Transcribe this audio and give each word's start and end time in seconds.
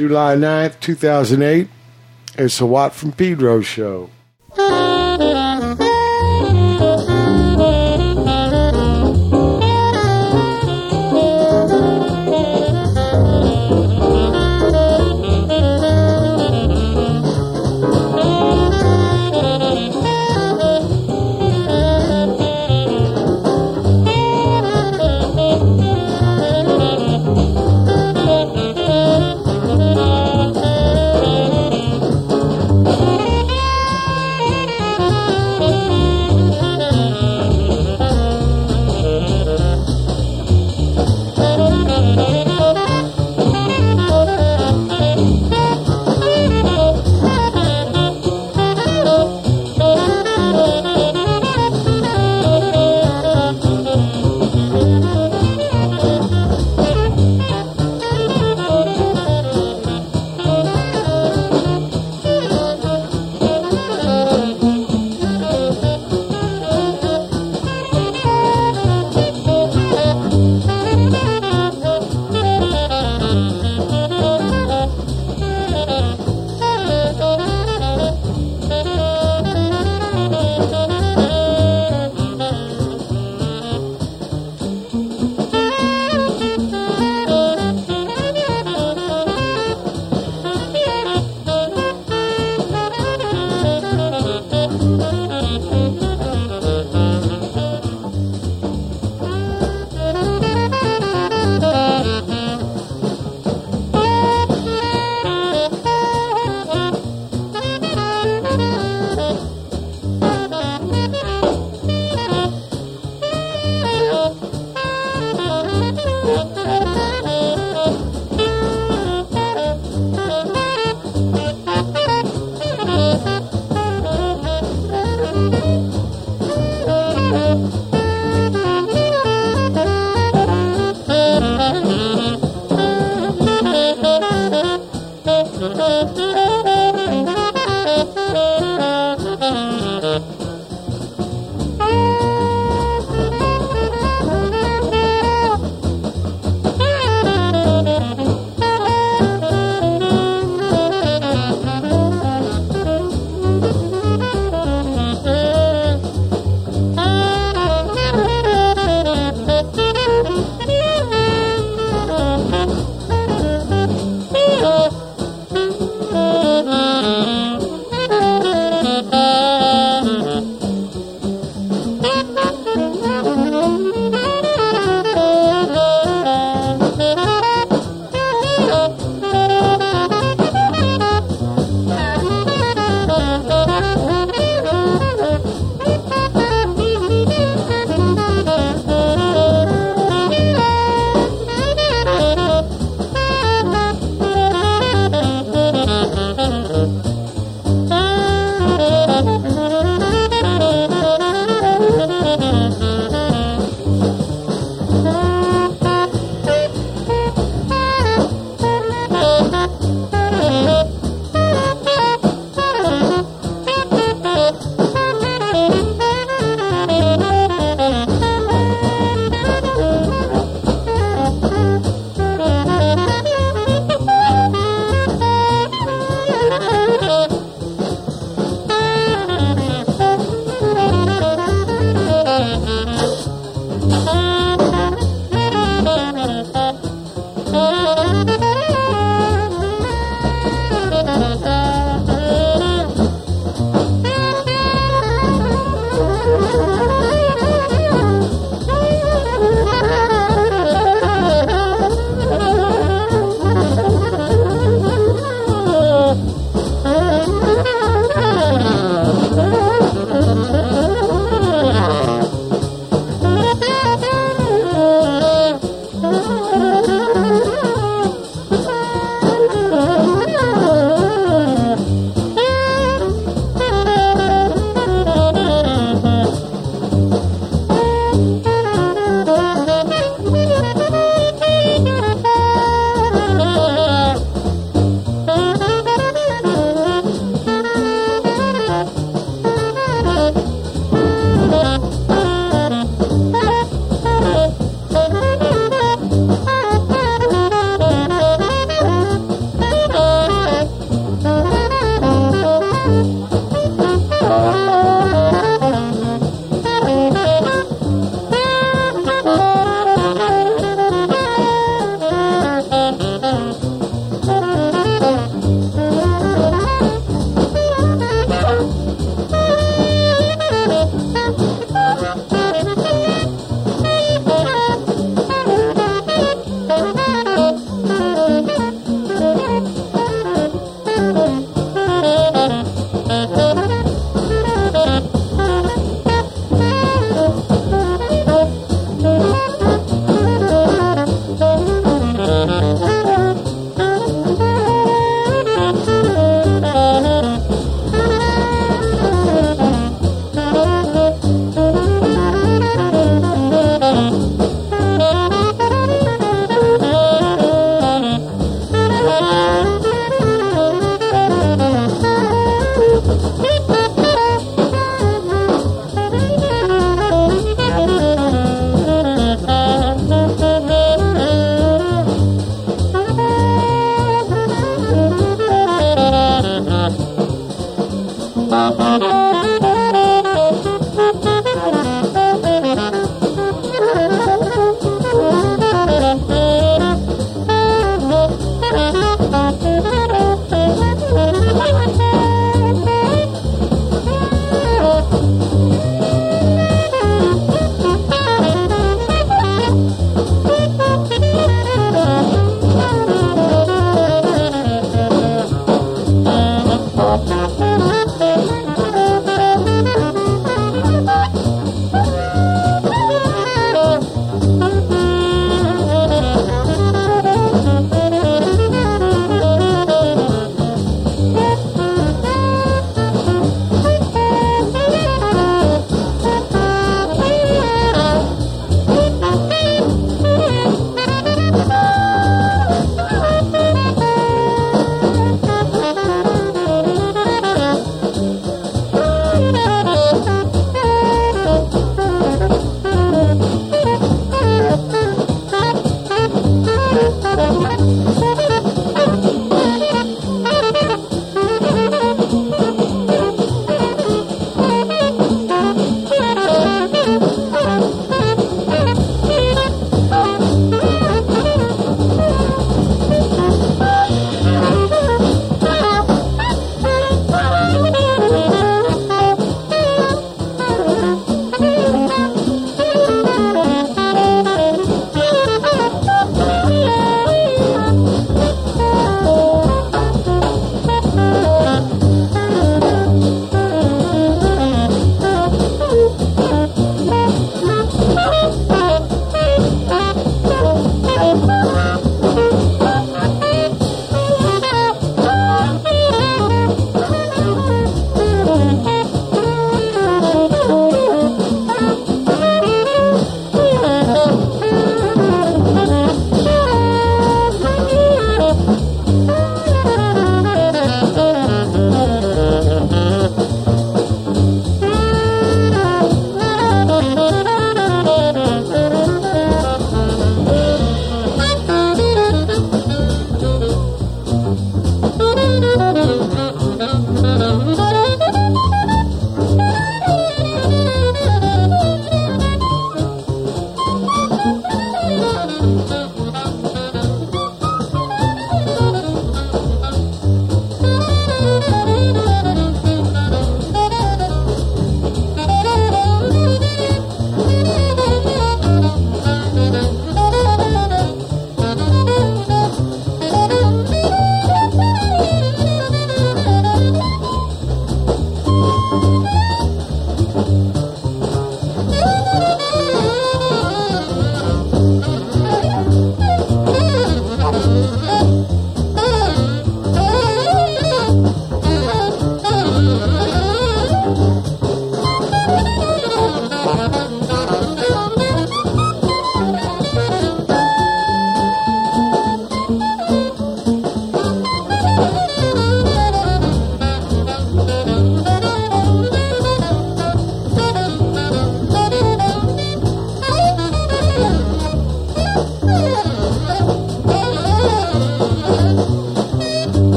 July 0.00 0.34
9th, 0.34 0.80
2008. 0.80 1.68
It's 2.38 2.58
a 2.58 2.64
Watt 2.64 2.94
from 2.94 3.12
Pedro 3.12 3.60
show. 3.60 4.08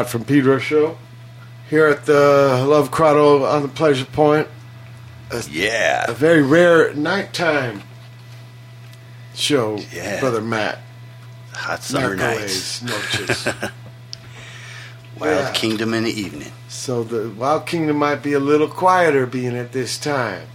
Watt 0.00 0.08
from 0.08 0.24
Pedro 0.24 0.56
Show 0.58 0.96
here 1.68 1.86
at 1.86 2.06
the 2.06 2.64
Love 2.66 2.90
Grotto 2.90 3.44
on 3.44 3.60
the 3.60 3.68
Pleasure 3.68 4.06
Point. 4.06 4.48
A 5.30 5.44
Yeah. 5.50 6.06
A 6.08 6.14
very 6.14 6.40
rare 6.40 6.94
nighttime 6.94 7.82
show, 9.34 9.78
Yeah. 9.92 10.18
Brother 10.20 10.40
Matt. 10.40 10.78
Hot 11.52 11.82
summer 11.82 12.16
nights. 12.16 12.80
Wild 12.82 13.70
Yeah. 15.20 15.50
Kingdom 15.52 15.92
in 15.92 16.04
the 16.04 16.18
evening. 16.18 16.52
so 16.66 17.04
the 17.04 17.28
Wild 17.28 17.66
Kingdom 17.66 17.98
might 17.98 18.22
be 18.22 18.32
a 18.32 18.40
little 18.40 18.68
quieter 18.68 19.26
being 19.26 19.54
at 19.54 19.72
this 19.72 19.98
time. 19.98 20.46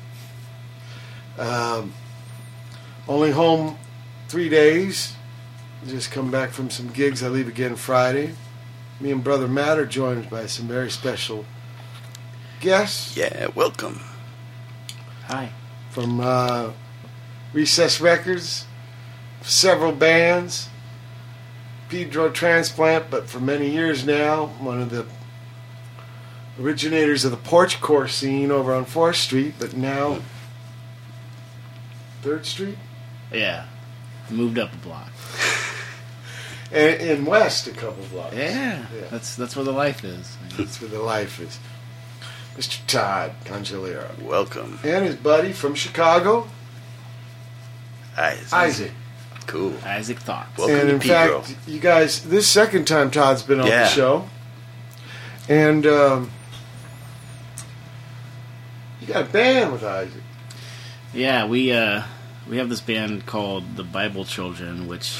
Um, 1.37 1.93
only 3.07 3.29
home 3.29 3.77
three 4.27 4.49
days. 4.49 5.13
Just 5.85 6.09
come 6.09 6.31
back 6.31 6.49
from 6.49 6.71
some 6.71 6.87
gigs. 6.87 7.21
I 7.21 7.27
leave 7.27 7.47
again 7.47 7.75
Friday. 7.75 8.33
Me 8.99 9.11
and 9.11 9.23
Brother 9.23 9.47
Matt 9.47 9.77
are 9.77 9.85
joined 9.85 10.29
by 10.29 10.45
some 10.45 10.67
very 10.67 10.89
special 10.89 11.45
guests. 12.61 13.15
Yeah, 13.17 13.47
welcome. 13.53 13.99
Hi. 15.27 15.51
from 15.89 16.19
uh, 16.19 16.71
Recess 17.51 17.99
Records, 17.99 18.65
several 19.41 19.91
bands, 19.91 20.69
Pedro 21.89 22.29
Transplant, 22.29 23.09
but 23.09 23.27
for 23.27 23.39
many 23.39 23.69
years 23.69 24.05
now, 24.05 24.47
one 24.59 24.81
of 24.81 24.89
the 24.91 25.05
originators 26.59 27.25
of 27.25 27.31
the 27.31 27.37
porchcore 27.37 28.09
scene 28.09 28.51
over 28.51 28.73
on 28.73 28.85
4th 28.85 29.15
Street, 29.15 29.55
but 29.59 29.75
now 29.75 30.19
3rd 32.23 32.45
Street? 32.45 32.77
Yeah. 33.33 33.65
Moved 34.29 34.57
up 34.57 34.73
a 34.73 34.77
block. 34.77 35.11
And 36.75 37.01
in 37.01 37.25
West, 37.25 37.67
a 37.67 37.71
couple 37.71 38.03
blocks. 38.11 38.35
Yeah. 38.35 38.85
Yeah. 38.93 39.07
That's 39.09 39.35
that's 39.35 39.55
where 39.55 39.65
the 39.65 39.71
life 39.71 40.03
is. 40.03 40.35
That's 40.57 40.79
where 40.81 40.89
the 40.89 40.99
life 41.01 41.39
is. 41.39 41.57
Mr. 42.57 42.85
Todd 42.87 43.33
Congelliere. 43.45 44.21
Welcome. 44.21 44.79
And 44.83 45.05
his 45.05 45.15
buddy 45.15 45.51
from 45.53 45.73
Chicago, 45.75 46.47
Isaac. 48.17 48.53
Isaac. 48.53 48.91
Cool. 49.47 49.73
Isaac 49.85 50.19
Thotz. 50.19 50.57
Welcome 50.57 50.75
and 50.75 50.87
to 50.89 50.93
in 50.95 50.99
Pedro. 51.01 51.41
fact, 51.41 51.67
you 51.67 51.79
guys, 51.79 52.23
this 52.23 52.47
second 52.47 52.85
time 52.87 53.11
Todd's 53.11 53.43
been 53.43 53.59
on 53.59 53.67
Yeah. 53.67 53.83
the 53.83 53.89
show, 53.89 54.29
and 55.47 55.85
um, 55.85 56.31
you 59.01 59.07
got 59.07 59.23
a 59.23 59.29
band 59.31 59.71
with 59.71 59.83
Isaac. 59.83 60.21
Yeah, 61.13 61.45
we 61.47 61.71
uh 61.71 62.03
we 62.49 62.57
have 62.57 62.69
this 62.69 62.81
band 62.81 63.25
called 63.25 63.75
the 63.75 63.83
Bible 63.83 64.25
Children, 64.25 64.87
which 64.87 65.13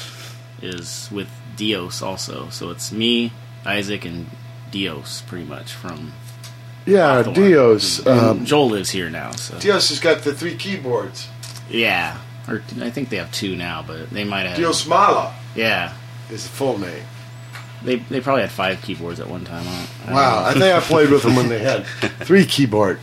is 0.62 1.08
with 1.12 1.28
Dios 1.56 2.02
also. 2.02 2.48
So 2.50 2.70
it's 2.70 2.92
me, 2.92 3.32
Isaac, 3.64 4.04
and 4.04 4.28
Dios 4.70 5.22
pretty 5.22 5.44
much 5.46 5.72
from 5.72 6.12
Yeah, 6.84 7.16
Hawthorne. 7.16 7.34
Dios. 7.34 8.06
Um, 8.06 8.44
Joel 8.44 8.70
lives 8.70 8.90
here 8.90 9.10
now, 9.10 9.32
so 9.32 9.58
Dios 9.58 9.88
has 9.88 10.00
got 10.00 10.22
the 10.22 10.32
three 10.34 10.54
keyboards. 10.56 11.28
yeah. 11.70 12.18
Or 12.48 12.62
I 12.80 12.90
think 12.90 13.08
they 13.08 13.16
have 13.16 13.32
two 13.32 13.56
now, 13.56 13.82
but 13.84 14.10
they 14.10 14.22
might 14.22 14.46
have 14.46 14.56
Dios 14.56 14.86
Mala 14.86 15.34
Yeah. 15.56 15.94
is 16.30 16.44
the 16.44 16.48
full 16.50 16.78
name. 16.78 17.02
They 17.82 17.96
they 17.96 18.20
probably 18.20 18.42
had 18.42 18.52
five 18.52 18.80
keyboards 18.82 19.18
at 19.20 19.28
one 19.28 19.44
time. 19.44 19.66
I 19.66 20.10
I 20.10 20.14
Wow. 20.14 20.44
I 20.44 20.52
think 20.52 20.64
I 20.64 20.78
played 20.80 21.10
with 21.10 21.22
them 21.24 21.34
when 21.36 21.48
they 21.48 21.58
had 21.58 21.84
three 22.20 22.44
keyboard 22.46 23.00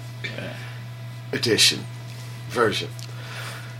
edition 1.31 1.85
version. 2.49 2.89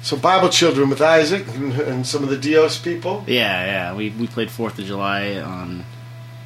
So 0.04 0.18
Bible 0.18 0.50
Children 0.50 0.90
with 0.90 1.02
Isaac 1.02 1.48
and, 1.56 1.74
and 1.80 2.06
some 2.06 2.24
of 2.24 2.30
the 2.30 2.38
Dios 2.38 2.78
people. 2.78 3.24
Yeah, 3.26 3.66
yeah. 3.66 3.94
We 3.96 4.10
we 4.12 4.28
played 4.28 4.52
Fourth 4.52 4.78
of 4.78 4.86
July 4.86 5.38
on 5.38 5.86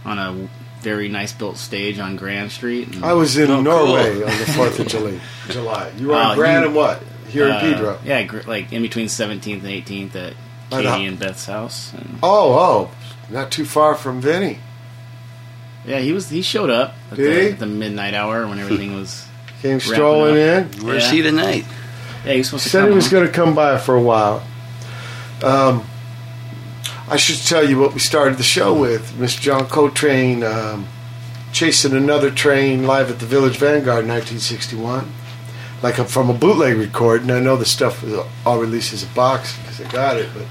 on 0.05 0.19
a 0.19 0.47
very 0.81 1.09
nice 1.09 1.33
built 1.33 1.57
stage 1.57 1.97
on 1.99 2.15
Grand 2.15 2.51
Street. 2.51 2.87
And, 2.95 3.03
I 3.03 3.13
was 3.13 3.35
in 3.35 3.49
Oh, 3.49 3.55
cool. 3.55 3.63
Norway 3.63 4.11
on 4.23 4.37
the 4.39 4.53
Fourth 4.55 4.79
of 4.79 4.87
July. 4.87 5.19
July. 5.49 5.91
You 5.97 6.07
were 6.09 6.13
Uh, 6.13 6.29
on 6.29 6.37
Grand 6.37 6.61
you- 6.61 6.67
and 6.67 6.75
what? 6.75 7.03
Here 7.29 7.45
uh, 7.49 7.55
in 7.55 7.59
Pedro. 7.73 7.99
Yeah, 8.05 8.23
gr- 8.23 8.41
like 8.47 8.71
in 8.71 8.81
between 8.83 9.09
Seventeenth 9.09 9.63
and 9.63 9.71
Eighteenth 9.71 10.15
at 10.15 10.33
Right 10.71 10.83
Katie 10.85 10.87
up. 10.87 10.99
and 11.09 11.19
Beth's 11.19 11.45
house. 11.47 11.91
And 11.93 12.19
Oh, 12.23 12.53
oh, 12.53 12.91
not 13.29 13.51
too 13.51 13.65
far 13.65 13.95
from 13.95 14.21
Vinny. 14.21 14.59
yeah, 15.85 15.99
he 15.99 16.13
was 16.13 16.29
he 16.29 16.41
showed 16.43 16.69
up 16.69 16.93
at 17.11 17.17
Did 17.17 17.35
the, 17.35 17.41
he? 17.41 17.49
at 17.53 17.59
the 17.59 17.65
midnight 17.65 18.13
hour 18.13 18.47
when 18.47 18.59
everything 18.59 18.93
was. 18.93 19.25
Came 19.63 19.79
strolling 19.79 20.35
in. 20.35 20.63
Where's 20.85 21.05
Yeah. 21.05 21.11
he 21.11 21.21
tonight? 21.23 21.65
Yeah, 22.27 22.33
he 22.33 22.37
was 22.39 22.47
supposed 22.47 22.63
to 22.65 22.69
Said 22.69 22.79
come. 22.81 22.89
he 22.89 22.95
was 22.95 23.07
going 23.09 23.25
to 23.25 23.31
come 23.31 23.55
by 23.55 23.77
for 23.77 23.95
a 23.95 24.01
while. 24.01 24.43
Um, 25.43 25.85
I 27.09 27.15
should 27.15 27.37
tell 27.47 27.67
you 27.67 27.79
what 27.79 27.93
we 27.93 27.99
started 27.99 28.37
the 28.37 28.43
show 28.43 28.73
with. 28.73 29.11
Mr. 29.13 29.39
John 29.39 29.67
Coltrane 29.67 30.43
um, 30.43 30.87
chasing 31.53 31.93
another 31.93 32.29
train 32.29 32.85
live 32.85 33.09
at 33.09 33.19
the 33.19 33.25
Village 33.25 33.57
Vanguard 33.57 34.03
in 34.03 34.09
1961. 34.11 35.09
like 35.81 35.97
a, 35.99 36.05
from 36.05 36.29
a 36.29 36.33
bootleg 36.33 36.77
record, 36.77 37.21
and 37.21 37.31
I 37.31 37.39
know 37.39 37.55
the 37.55 37.65
stuff 37.65 38.03
was 38.03 38.13
all 38.45 38.59
released 38.59 38.91
as 38.93 39.03
a 39.03 39.07
box 39.15 39.57
because 39.59 39.79
I 39.79 39.89
got 39.91 40.17
it, 40.17 40.29
but 40.33 40.45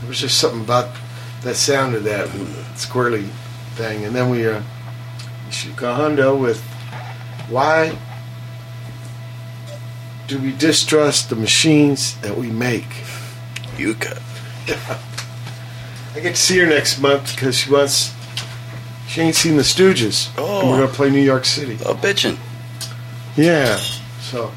there 0.00 0.08
was 0.08 0.18
just 0.20 0.38
something 0.38 0.62
about 0.62 0.96
that 1.42 1.54
sound 1.54 1.94
of 1.94 2.04
that 2.04 2.28
squirrely 2.74 3.28
thing. 3.74 4.04
And 4.04 4.14
then 4.16 4.28
we 4.30 4.46
uh, 4.48 4.62
Yuka 5.50 5.94
Honda 5.94 6.34
with 6.34 6.60
why 7.48 7.96
do 10.30 10.38
we 10.38 10.52
distrust 10.52 11.28
the 11.28 11.34
machines 11.34 12.16
that 12.20 12.36
we 12.36 12.50
make? 12.50 12.88
Yuka. 13.76 14.22
I 16.14 16.20
get 16.20 16.36
to 16.36 16.40
see 16.40 16.58
her 16.58 16.66
next 16.66 17.00
month 17.00 17.34
because 17.34 17.58
she 17.58 17.70
wants. 17.70 18.14
She 19.08 19.20
ain't 19.22 19.34
seen 19.34 19.56
the 19.56 19.62
Stooges. 19.62 20.32
Oh. 20.38 20.60
And 20.60 20.70
we're 20.70 20.80
gonna 20.80 20.92
play 20.92 21.10
New 21.10 21.18
York 21.18 21.44
City. 21.44 21.78
Oh, 21.84 21.94
bitchin'. 21.94 22.38
Yeah. 23.36 23.76
So 24.20 24.52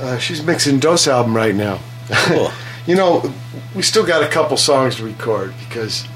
uh, 0.00 0.18
she's 0.18 0.42
mixing 0.42 0.80
Dos 0.80 1.08
album 1.08 1.34
right 1.34 1.54
now. 1.54 1.80
Cool. 2.10 2.50
you 2.86 2.96
know, 2.96 3.32
we 3.74 3.80
still 3.80 4.04
got 4.04 4.22
a 4.22 4.28
couple 4.28 4.58
songs 4.58 4.96
to 4.96 5.04
record 5.04 5.54
because, 5.66 6.06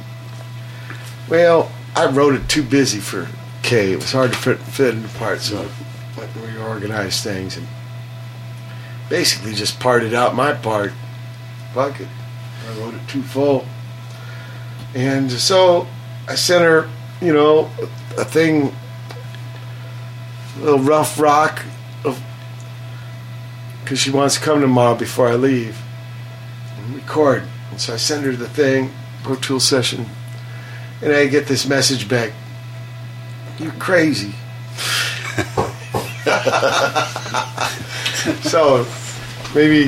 well, 1.31 1.73
I 1.97 2.11
wrote 2.11 2.35
it 2.35 2.51
too 2.51 2.63
busy 2.63 3.01
for 3.01 3.29
Kay. 3.63 3.93
It 3.93 3.97
was 3.97 4.13
hard 4.13 4.35
to 4.35 4.39
fit, 4.39 4.59
fit 4.59 4.95
into 4.95 5.09
parts, 5.17 5.45
so 5.45 5.67
I 6.19 6.47
reorganized 6.47 7.25
things 7.25 7.57
and 7.57 7.67
basically 9.09 9.55
just 9.55 9.81
parted 9.81 10.15
out 10.15 10.35
my 10.35 10.53
part. 10.53 10.93
Fuck 11.73 12.01
it. 12.01 12.09
I 12.69 12.79
wrote 12.79 12.95
it 12.95 13.09
too 13.09 13.23
full. 13.23 13.67
And 14.95 15.31
so 15.31 15.87
I 16.29 16.35
sent 16.35 16.65
her, 16.65 16.89
you 17.21 17.33
know, 17.33 17.71
a 18.17 18.25
thing, 18.25 18.75
a 20.57 20.61
little 20.61 20.81
rough 20.81 21.19
rock 21.19 21.63
because 23.85 23.99
she 23.99 24.11
wants 24.11 24.37
to 24.37 24.41
come 24.41 24.63
tomorrow 24.63 24.95
before 24.95 25.29
I 25.29 25.35
leave 25.35 25.79
and 26.79 26.95
record. 26.95 27.43
And 27.71 27.79
so 27.79 27.93
I 27.93 27.97
send 27.97 28.25
her 28.25 28.33
the 28.33 28.49
thing, 28.49 28.91
Pro 29.23 29.37
Tool 29.37 29.61
session, 29.61 30.07
and 31.03 31.13
I 31.13 31.27
get 31.27 31.47
this 31.47 31.67
message 31.67 32.09
back. 32.09 32.33
You're 33.59 33.73
crazy. 33.73 34.35
so 38.43 38.87
maybe 39.55 39.85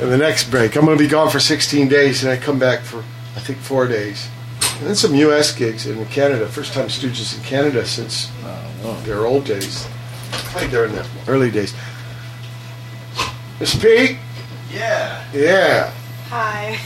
in 0.00 0.08
the 0.10 0.16
next 0.18 0.50
break, 0.50 0.76
I'm 0.76 0.84
going 0.84 0.96
to 0.96 1.02
be 1.04 1.08
gone 1.08 1.30
for 1.30 1.40
16 1.40 1.88
days, 1.88 2.22
and 2.22 2.32
I 2.32 2.36
come 2.36 2.58
back 2.58 2.80
for 2.82 2.98
I 3.36 3.40
think 3.40 3.58
four 3.58 3.86
days, 3.86 4.28
and 4.78 4.86
then 4.88 4.94
some 4.96 5.14
U.S. 5.14 5.54
gigs 5.54 5.86
in 5.86 6.04
Canada. 6.06 6.48
First 6.48 6.72
time 6.72 6.88
Stooges 6.88 7.36
in 7.36 7.42
Canada 7.44 7.86
since 7.86 8.30
their 9.04 9.24
old 9.26 9.44
days. 9.44 9.86
Played 10.32 10.70
there 10.70 10.84
in 10.86 10.92
the 10.92 11.06
early 11.28 11.50
days. 11.50 11.74
Miss 13.60 13.74
Pete, 13.74 14.16
Yeah. 14.72 15.24
yeah, 15.32 15.92
Hi. 16.28 16.78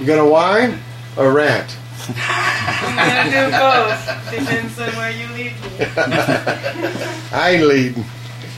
you 0.00 0.06
got 0.06 0.18
a 0.18 0.24
wine 0.24 0.78
or 1.16 1.32
rant? 1.32 1.76
I'm 2.16 2.96
gonna 2.96 3.30
do 3.30 3.50
both. 3.50 4.30
Depends 4.30 4.78
on 4.80 4.90
where 4.96 5.10
you 5.10 5.26
lead 5.34 5.52
me. 5.62 5.70
I 7.32 7.50
ain't 7.56 7.64
leading. 7.66 8.04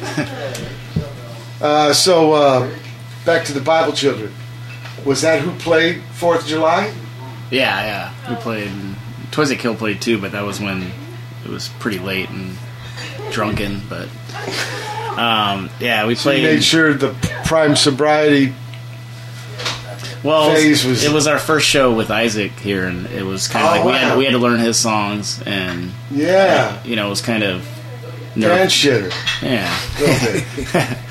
Uh, 1.60 1.92
so 1.92 2.32
uh, 2.32 2.70
back 3.26 3.44
to 3.46 3.52
the 3.52 3.60
Bible 3.60 3.92
Children. 3.92 4.32
Was 5.04 5.22
that 5.22 5.40
who 5.40 5.50
played 5.58 6.02
Fourth 6.14 6.42
of 6.42 6.46
July? 6.46 6.92
Yeah, 7.50 7.84
yeah. 7.84 8.30
We 8.30 8.36
played. 8.36 8.70
Toys 9.30 9.48
That 9.50 9.58
Kill 9.60 9.74
played 9.74 10.00
too, 10.02 10.18
but 10.20 10.32
that 10.32 10.42
was 10.44 10.60
when 10.60 10.90
it 11.44 11.50
was 11.50 11.68
pretty 11.78 11.98
late 11.98 12.28
and 12.30 12.56
drunken. 13.30 13.80
But 13.88 14.08
um, 15.18 15.70
yeah, 15.80 16.06
we 16.06 16.14
So 16.16 16.30
you 16.32 16.42
made 16.42 16.64
sure 16.64 16.92
the 16.94 17.14
prime 17.44 17.76
sobriety. 17.76 18.52
well, 20.24 20.52
phase 20.52 20.84
was- 20.84 21.04
it 21.04 21.12
was 21.12 21.26
our 21.26 21.38
first 21.38 21.66
show 21.66 21.92
with 21.92 22.10
Isaac 22.10 22.52
here, 22.60 22.86
and 22.86 23.06
it 23.06 23.22
was 23.24 23.48
kind 23.48 23.64
of 23.66 23.70
Oh, 23.72 23.74
like 23.76 23.84
we 23.84 23.92
wow. 23.92 23.98
had 23.98 24.18
we 24.18 24.24
had 24.24 24.32
to 24.32 24.38
learn 24.38 24.58
his 24.60 24.76
songs, 24.78 25.40
and 25.46 25.92
Yeah, 26.10 26.82
you 26.84 26.96
know, 26.96 27.06
it 27.06 27.10
was 27.10 27.20
kind 27.22 27.42
of 27.42 27.64
nerve. 28.34 28.68
shitter. 28.68 29.12
Yeah, 29.42 30.96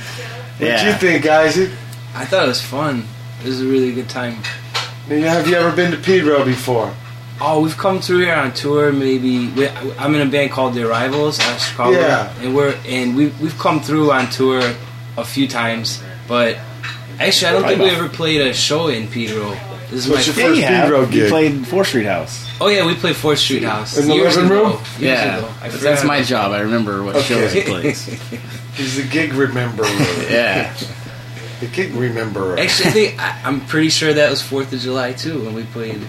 a. 0.60 0.64
What 0.64 0.68
yeah. 0.72 0.88
you 0.88 0.94
think, 0.96 1.26
Isaac? 1.26 1.72
I 2.16 2.26
thought 2.26 2.46
it 2.46 2.48
was 2.50 2.62
fun. 2.62 3.06
It 3.42 3.48
was 3.48 3.62
a 3.62 3.66
really 3.66 3.94
good 3.94 4.10
time. 4.10 4.34
Have 5.08 5.48
you 5.48 5.56
ever 5.56 5.76
been 5.76 5.92
to 5.92 5.98
Pedro 5.98 6.44
before? 6.46 6.94
Oh, 7.42 7.62
we've 7.62 7.78
come 7.78 8.02
through 8.02 8.20
here 8.20 8.36
on 8.36 8.54
tour. 8.54 8.92
Maybe 8.92 9.48
we, 9.48 9.68
I'm 9.98 10.14
in 10.14 10.28
a 10.28 10.30
band 10.30 10.52
called 10.52 10.74
The 10.74 10.88
Arrivals 10.88 11.40
out 11.40 11.56
of 11.56 11.62
Chicago, 11.62 11.98
Yeah. 12.00 12.34
and 12.42 12.54
we're 12.56 12.78
and 12.86 13.16
we 13.16 13.28
we've 13.42 13.58
come 13.58 13.80
through 13.80 14.12
on 14.12 14.30
tour 14.30 14.62
a 15.18 15.24
few 15.24 15.48
times. 15.48 16.04
But 16.28 16.58
actually, 17.20 17.48
I 17.48 17.52
don't 17.54 17.64
think 17.64 17.80
we 17.82 17.90
ever 17.92 18.10
played 18.10 18.42
a 18.42 18.54
show 18.54 18.90
in 18.90 19.08
Pedro. 19.08 19.56
This 19.90 20.06
is 20.06 20.10
What's 20.12 20.28
my 20.28 20.34
your 20.34 20.48
first 20.50 20.58
you 20.60 20.66
have. 20.66 20.84
Pedro 20.84 21.02
You 21.06 21.12
gig? 21.12 21.30
played 21.30 21.68
Four 21.68 21.86
Street 21.86 22.06
House. 22.06 22.49
Oh 22.62 22.68
yeah, 22.68 22.86
we 22.86 22.94
played 22.96 23.16
Fourth 23.16 23.40
Street 23.40 23.64
House 23.64 23.98
In 23.98 24.08
the 24.08 24.16
years 24.16 24.36
living 24.36 24.52
ago. 24.52 24.64
room? 24.64 24.72
Years 24.74 25.02
yeah, 25.02 25.38
ago. 25.38 25.48
I 25.62 25.70
that's, 25.70 25.82
that's 25.82 26.04
my 26.04 26.22
job. 26.24 26.52
I 26.52 26.62
remember 26.62 27.04
what 27.04 27.16
Okay. 27.16 27.26
shows 27.28 27.54
he 27.54 27.62
plays. 27.62 28.06
He's 28.76 28.96
the 28.98 29.04
gig 29.04 29.32
rememberer. 29.32 29.86
Yeah, 30.30 30.74
the 31.62 31.68
gig 31.68 31.92
rememberer. 31.94 32.58
Actually, 32.60 32.90
I 32.90 32.92
think 32.92 33.22
I, 33.22 33.42
I'm 33.46 33.62
pretty 33.66 33.90
sure 33.90 34.14
that 34.14 34.30
was 34.30 34.42
Fourth 34.42 34.74
of 34.74 34.80
July 34.80 35.14
too 35.14 35.44
when 35.44 35.54
we 35.54 35.64
played. 35.64 36.02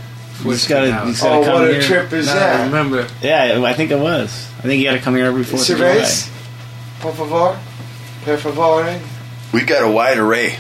Fourth 0.42 0.56
just 0.56 0.68
gotta- 0.68 0.86
Street 0.86 0.98
you 0.98 1.06
House. 1.06 1.20
gotta 1.22 1.36
Oh, 1.36 1.44
come 1.44 1.52
what 1.54 1.70
a 1.70 1.72
here. 1.74 1.82
trip 1.82 2.12
is 2.12 2.26
Now 2.26 2.32
I 2.34 2.36
that? 2.38 2.64
remember. 2.66 3.06
yeah. 3.22 3.60
I 3.64 3.74
think 3.74 3.90
it 3.90 3.98
was. 3.98 4.30
I 4.58 4.62
think 4.62 4.82
you 4.82 4.88
got 4.88 4.94
to 4.96 5.00
come 5.02 5.14
here 5.14 5.26
every 5.26 5.44
Fourth 5.44 5.68
of 5.70 5.76
July. 5.76 5.96
Cervez? 5.96 6.30
Por 7.00 7.12
favor? 7.12 7.58
Per 8.24 8.36
favore? 8.38 8.84
Eh? 8.86 9.00
We 9.52 9.62
got 9.62 9.82
a 9.82 9.90
wide 9.90 10.18
array. 10.18 10.56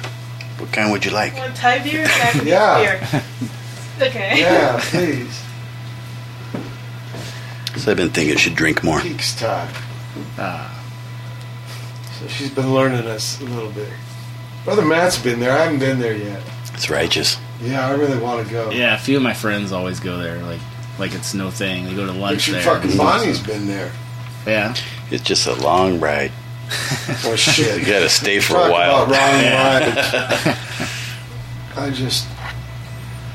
What 0.58 0.72
kind 0.72 0.92
would 0.92 1.04
you 1.04 1.10
like? 1.12 1.34
Want 1.36 1.56
Thai 1.56 1.78
beer 1.82 2.06
Yeah. 2.44 2.78
beer? 2.98 3.22
Okay. 4.08 4.40
Yeah, 4.40 4.80
please. 4.82 5.42
So 7.80 7.90
I've 7.90 7.96
been 7.96 8.10
thinking 8.10 8.34
I 8.36 8.38
should 8.38 8.54
drink 8.54 8.84
more. 8.84 9.00
Peaks 9.00 9.38
time. 9.38 9.72
Ah. 10.38 10.76
So 12.18 12.26
she's 12.28 12.50
been 12.50 12.74
learning 12.74 13.06
us 13.06 13.40
a 13.40 13.44
little 13.44 13.70
bit. 13.72 13.88
Brother 14.64 14.84
Matt's 14.84 15.18
been 15.18 15.40
there. 15.40 15.52
I 15.52 15.64
haven't 15.64 15.78
been 15.78 15.98
there 15.98 16.14
yet. 16.16 16.42
It's 16.74 16.90
righteous. 16.90 17.38
Yeah, 17.62 17.86
I 17.88 17.94
really 17.94 18.18
want 18.18 18.46
to 18.46 18.52
go. 18.52 18.70
Yeah, 18.70 18.94
a 18.94 18.98
few 18.98 19.16
of 19.16 19.22
my 19.22 19.32
friends 19.34 19.72
always 19.72 20.00
go 20.00 20.18
there, 20.18 20.38
like 20.42 20.60
like 20.98 21.14
it's 21.14 21.32
no 21.34 21.50
thing. 21.50 21.86
They 21.86 21.94
go 21.94 22.04
to 22.06 22.12
lunch 22.12 22.48
Richard 22.48 22.62
there. 22.64 22.74
fucking 22.80 22.96
Bonnie's 22.98 23.40
been 23.40 23.66
there. 23.66 23.92
Yeah, 24.46 24.74
It's 25.10 25.22
just 25.24 25.46
a 25.46 25.54
long 25.54 26.00
ride. 26.00 26.32
Oh 27.24 27.34
shit. 27.36 27.80
You 27.80 27.86
gotta 27.86 28.08
stay 28.08 28.38
for 28.40 28.54
Talk 28.54 28.68
a 28.68 28.72
while. 28.72 29.02
about 29.04 29.10
wrong 29.10 29.44
rides. 29.44 30.56
I 31.76 31.90
just 31.90 32.26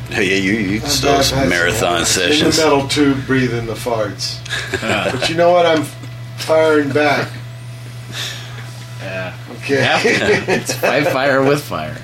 Hey, 0.09 0.29
yeah, 0.29 0.35
you, 0.37 0.53
you 0.53 0.75
I've 0.77 0.81
those 0.83 1.01
had 1.01 1.39
some 1.41 1.49
marathon 1.49 1.93
rides. 1.99 2.09
sessions. 2.09 2.57
In 2.59 2.63
the 2.65 2.75
metal 2.75 2.87
tube, 2.87 3.25
breathing 3.25 3.65
the 3.65 3.73
farts. 3.73 4.39
But 5.11 5.29
you 5.29 5.35
know 5.35 5.51
what? 5.51 5.65
I'm 5.65 5.83
firing 6.37 6.91
back. 6.91 7.31
yeah. 9.01 9.35
Okay. 9.57 9.75
Yeah, 9.81 9.99
it's 10.03 10.73
fight 10.73 11.07
fire 11.07 11.43
with 11.43 11.63
fire. 11.63 11.97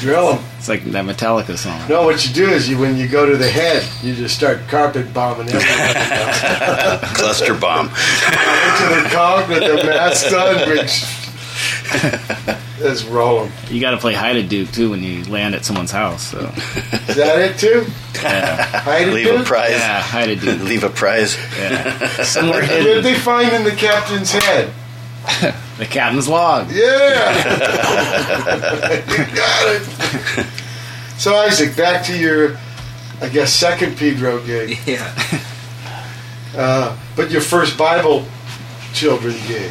Drill 0.00 0.34
them. 0.34 0.44
It's 0.58 0.68
like 0.68 0.82
that 0.84 1.04
Metallica 1.04 1.56
song. 1.56 1.80
No, 1.88 2.02
what 2.04 2.26
you 2.26 2.32
do 2.34 2.48
is 2.48 2.68
you 2.68 2.78
when 2.78 2.96
you 2.96 3.06
go 3.06 3.24
to 3.26 3.36
the 3.36 3.48
head, 3.50 3.86
you 4.02 4.14
just 4.14 4.34
start 4.34 4.66
carpet 4.68 5.12
bombing 5.14 5.48
everything. 5.48 7.14
Cluster 7.14 7.54
bomb. 7.54 7.88
to 7.88 7.94
the 7.94 9.08
conch 9.12 9.48
with 9.48 9.60
the 9.60 9.84
mask 9.84 10.32
on. 10.32 10.68
Which, 10.70 11.04
let's 12.80 13.04
roll 13.04 13.44
'em. 13.44 13.52
You 13.70 13.80
got 13.80 13.90
to 13.92 13.98
play 13.98 14.14
hide 14.14 14.36
a 14.36 14.42
Duke 14.42 14.70
too 14.72 14.90
when 14.90 15.02
you 15.02 15.24
land 15.24 15.54
at 15.54 15.64
someone's 15.64 15.90
house. 15.90 16.22
So 16.30 16.38
Is 17.08 17.16
that 17.16 17.38
it 17.38 17.58
too? 17.58 17.86
yeah, 18.22 18.64
Hide 18.80 19.08
it, 19.08 19.14
Leave 19.14 19.26
a 19.26 19.36
dude? 19.38 19.46
prize. 19.46 19.70
yeah 19.72 20.00
hide 20.00 20.28
a 20.30 20.36
Duke. 20.36 20.60
Leave 20.62 20.84
a 20.84 20.88
prize. 20.90 21.36
Yeah, 21.58 21.98
somewhere 22.24 22.60
What 22.62 22.68
did 22.68 23.04
they 23.04 23.14
find 23.14 23.52
in 23.52 23.64
the 23.64 23.72
captain's 23.72 24.32
head? 24.32 24.70
The 25.80 25.86
captain's 25.86 26.28
log. 26.28 26.70
Yeah, 26.70 26.76
you 29.08 29.24
got 29.34 29.76
it. 29.76 29.82
So 31.16 31.34
Isaac, 31.36 31.74
back 31.74 32.04
to 32.04 32.12
your, 32.18 32.58
I 33.22 33.30
guess, 33.30 33.50
second 33.54 33.96
Pedro 33.96 34.40
gig, 34.44 34.78
Yeah. 34.84 35.10
uh, 36.54 36.94
but 37.16 37.30
your 37.30 37.40
first 37.40 37.78
Bible 37.78 38.26
children 38.92 39.34
gig. 39.46 39.70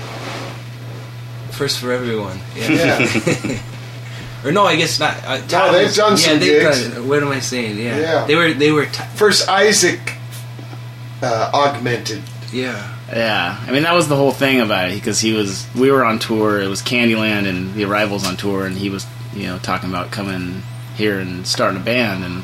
First 1.60 1.80
for 1.80 1.92
everyone. 1.92 2.40
Yeah. 2.56 2.72
Yeah, 2.72 3.60
Or 4.46 4.54
no, 4.54 4.64
I 4.64 4.78
guess 4.78 4.98
not. 4.98 5.18
Uh, 5.26 5.40
No, 5.52 5.74
they've 5.74 5.88
was- 5.88 5.98
done 5.98 6.12
yeah, 6.14 6.18
some 6.18 6.40
they've 6.40 6.62
gigs. 6.62 6.88
Done, 6.88 7.08
what 7.10 7.22
am 7.22 7.28
I 7.28 7.42
saying? 7.42 7.78
Yeah. 7.78 7.98
Yeah. 8.00 8.26
They 8.26 8.36
were. 8.36 8.54
They 8.54 8.72
were. 8.72 8.86
T- 8.86 9.04
first 9.16 9.50
Isaac 9.50 10.14
uh, 11.22 11.52
augmented. 11.54 12.22
yeah. 12.54 12.96
Yeah, 13.12 13.60
I 13.68 13.72
mean 13.72 13.84
that 13.84 13.94
was 13.96 14.08
the 14.08 14.16
whole 14.16 14.32
thing 14.32 14.62
about 14.62 14.92
it 14.92 14.96
because 14.96 15.20
he 15.20 15.34
was. 15.34 15.68
We 15.76 15.92
were 15.92 16.06
on 16.06 16.20
tour. 16.20 16.62
It 16.62 16.68
was 16.68 16.82
Candyland 16.82 17.46
and 17.50 17.74
the 17.74 17.84
Arrivals 17.84 18.26
on 18.26 18.38
tour, 18.38 18.66
and 18.66 18.78
he 18.78 18.90
was, 18.92 19.06
you 19.36 19.48
know, 19.48 19.58
talking 19.58 19.90
about 19.90 20.12
coming 20.12 20.62
here 20.96 21.20
and 21.20 21.46
starting 21.46 21.82
a 21.82 21.84
band, 21.84 22.24
and 22.24 22.44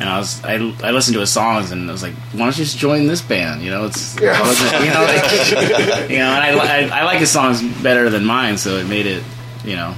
And 0.00 0.08
I 0.08 0.18
was 0.18 0.42
I, 0.42 0.54
I 0.82 0.90
listened 0.92 1.14
to 1.14 1.20
his 1.20 1.30
songs 1.30 1.70
and 1.72 1.88
I 1.88 1.92
was 1.92 2.02
like, 2.02 2.14
why 2.32 2.40
don't 2.40 2.56
you 2.58 2.64
just 2.64 2.78
join 2.78 3.06
this 3.06 3.20
band? 3.20 3.62
You 3.62 3.70
know, 3.70 3.84
it's 3.84 4.18
Yeah. 4.18 4.38
you 4.82 4.90
know, 4.90 5.02
like, 5.04 6.10
you 6.10 6.16
know, 6.18 6.24
and 6.32 6.60
I, 6.60 6.88
I 6.88 7.00
I 7.00 7.04
like 7.04 7.18
his 7.18 7.30
songs 7.30 7.62
better 7.82 8.08
than 8.10 8.24
mine, 8.24 8.56
so 8.56 8.76
it 8.78 8.86
made 8.88 9.06
it 9.06 9.22
you 9.64 9.76
know 9.76 9.94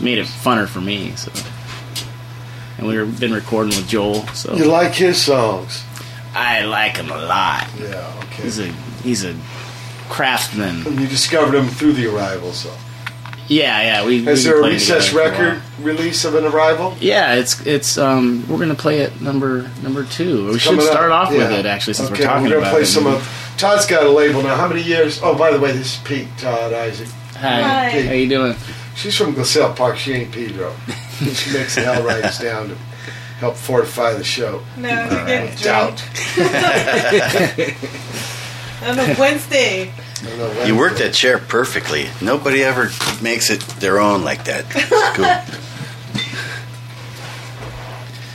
made 0.00 0.18
it 0.18 0.26
funner 0.26 0.66
for 0.68 0.80
me. 0.80 1.14
So, 1.16 1.30
and 2.78 2.86
we've 2.88 3.18
been 3.20 3.32
recording 3.32 3.76
with 3.76 3.88
Joel, 3.88 4.26
so 4.28 4.54
You 4.56 4.64
like 4.66 4.94
his 4.94 5.20
songs? 5.20 5.84
I 6.34 6.64
like 6.64 6.96
him 6.96 7.10
a 7.10 7.16
lot. 7.18 7.68
Yeah. 7.78 8.12
Okay. 8.24 8.42
He's 8.42 8.58
a 8.58 8.66
he's 9.02 9.24
a 9.24 9.36
craftsman. 10.08 10.86
And 10.86 11.00
you 11.00 11.06
discovered 11.06 11.54
him 11.56 11.68
through 11.68 11.92
the 11.94 12.06
arrival. 12.06 12.52
So, 12.52 12.72
Yeah, 13.48 13.82
yeah. 13.82 14.06
We 14.06 14.18
is 14.18 14.26
we've 14.26 14.44
there 14.44 14.60
a 14.60 14.64
recess 14.68 15.08
together 15.08 15.34
for 15.34 15.42
a 15.42 15.46
record 15.54 15.62
release 15.80 16.24
of 16.24 16.34
an 16.34 16.44
arrival? 16.44 16.94
Yeah, 17.00 17.34
it's 17.36 17.64
it's 17.66 17.96
um 17.98 18.46
we're 18.48 18.58
gonna 18.58 18.74
play 18.74 19.00
it 19.00 19.20
number 19.20 19.70
number 19.82 20.04
two. 20.04 20.52
We 20.52 20.58
should 20.58 20.70
Coming 20.70 20.86
up. 20.86 20.92
start 20.92 21.12
off 21.12 21.30
with 21.30 21.50
it 21.50 21.66
actually 21.66 21.94
since 21.94 22.10
okay, 22.10 22.20
we're 22.22 22.26
talking 22.26 22.44
gonna 22.44 22.58
about 22.58 22.72
play 22.72 22.82
it. 22.82 22.86
some 22.86 23.06
of. 23.06 23.26
Todd's 23.56 23.86
got 23.86 24.06
a 24.06 24.10
label 24.10 24.42
now. 24.42 24.54
How 24.54 24.68
many 24.68 24.82
years? 24.82 25.20
Oh, 25.22 25.36
by 25.36 25.50
the 25.50 25.58
way, 25.58 25.72
this 25.72 25.96
is 25.96 26.02
Pete 26.04 26.28
Todd 26.36 26.72
Isaac. 26.72 27.08
Hi. 27.36 27.62
Hi. 27.62 28.02
How 28.02 28.12
you 28.12 28.28
doing? 28.28 28.54
She's 28.94 29.16
from 29.16 29.34
Glassell 29.34 29.74
Park. 29.74 29.96
She 29.96 30.12
ain't 30.12 30.30
Pedro. 30.30 30.74
she 31.18 31.52
makes 31.52 31.74
the 31.74 31.82
hell 31.82 32.02
writers 32.04 32.38
down 32.38 32.68
to 32.68 32.74
help 33.40 33.56
fortify 33.56 34.12
the 34.12 34.22
show. 34.24 34.62
No, 34.76 34.88
you're 34.88 35.26
getting 35.26 35.56
Doubt. 35.62 36.04
On 38.82 38.98
a 38.98 39.16
Wednesday. 39.18 39.92
I 40.22 40.26
don't 40.30 40.38
know 40.38 40.48
when- 40.48 40.66
You 40.66 40.76
work 40.76 40.96
that 40.98 41.14
chair 41.14 41.38
perfectly. 41.38 42.08
Nobody 42.20 42.62
ever 42.64 42.90
makes 43.22 43.50
it 43.50 43.60
their 43.80 43.98
own 44.00 44.22
like 44.24 44.44
that. 44.44 44.64
It's 44.74 45.16
cool. 45.16 45.24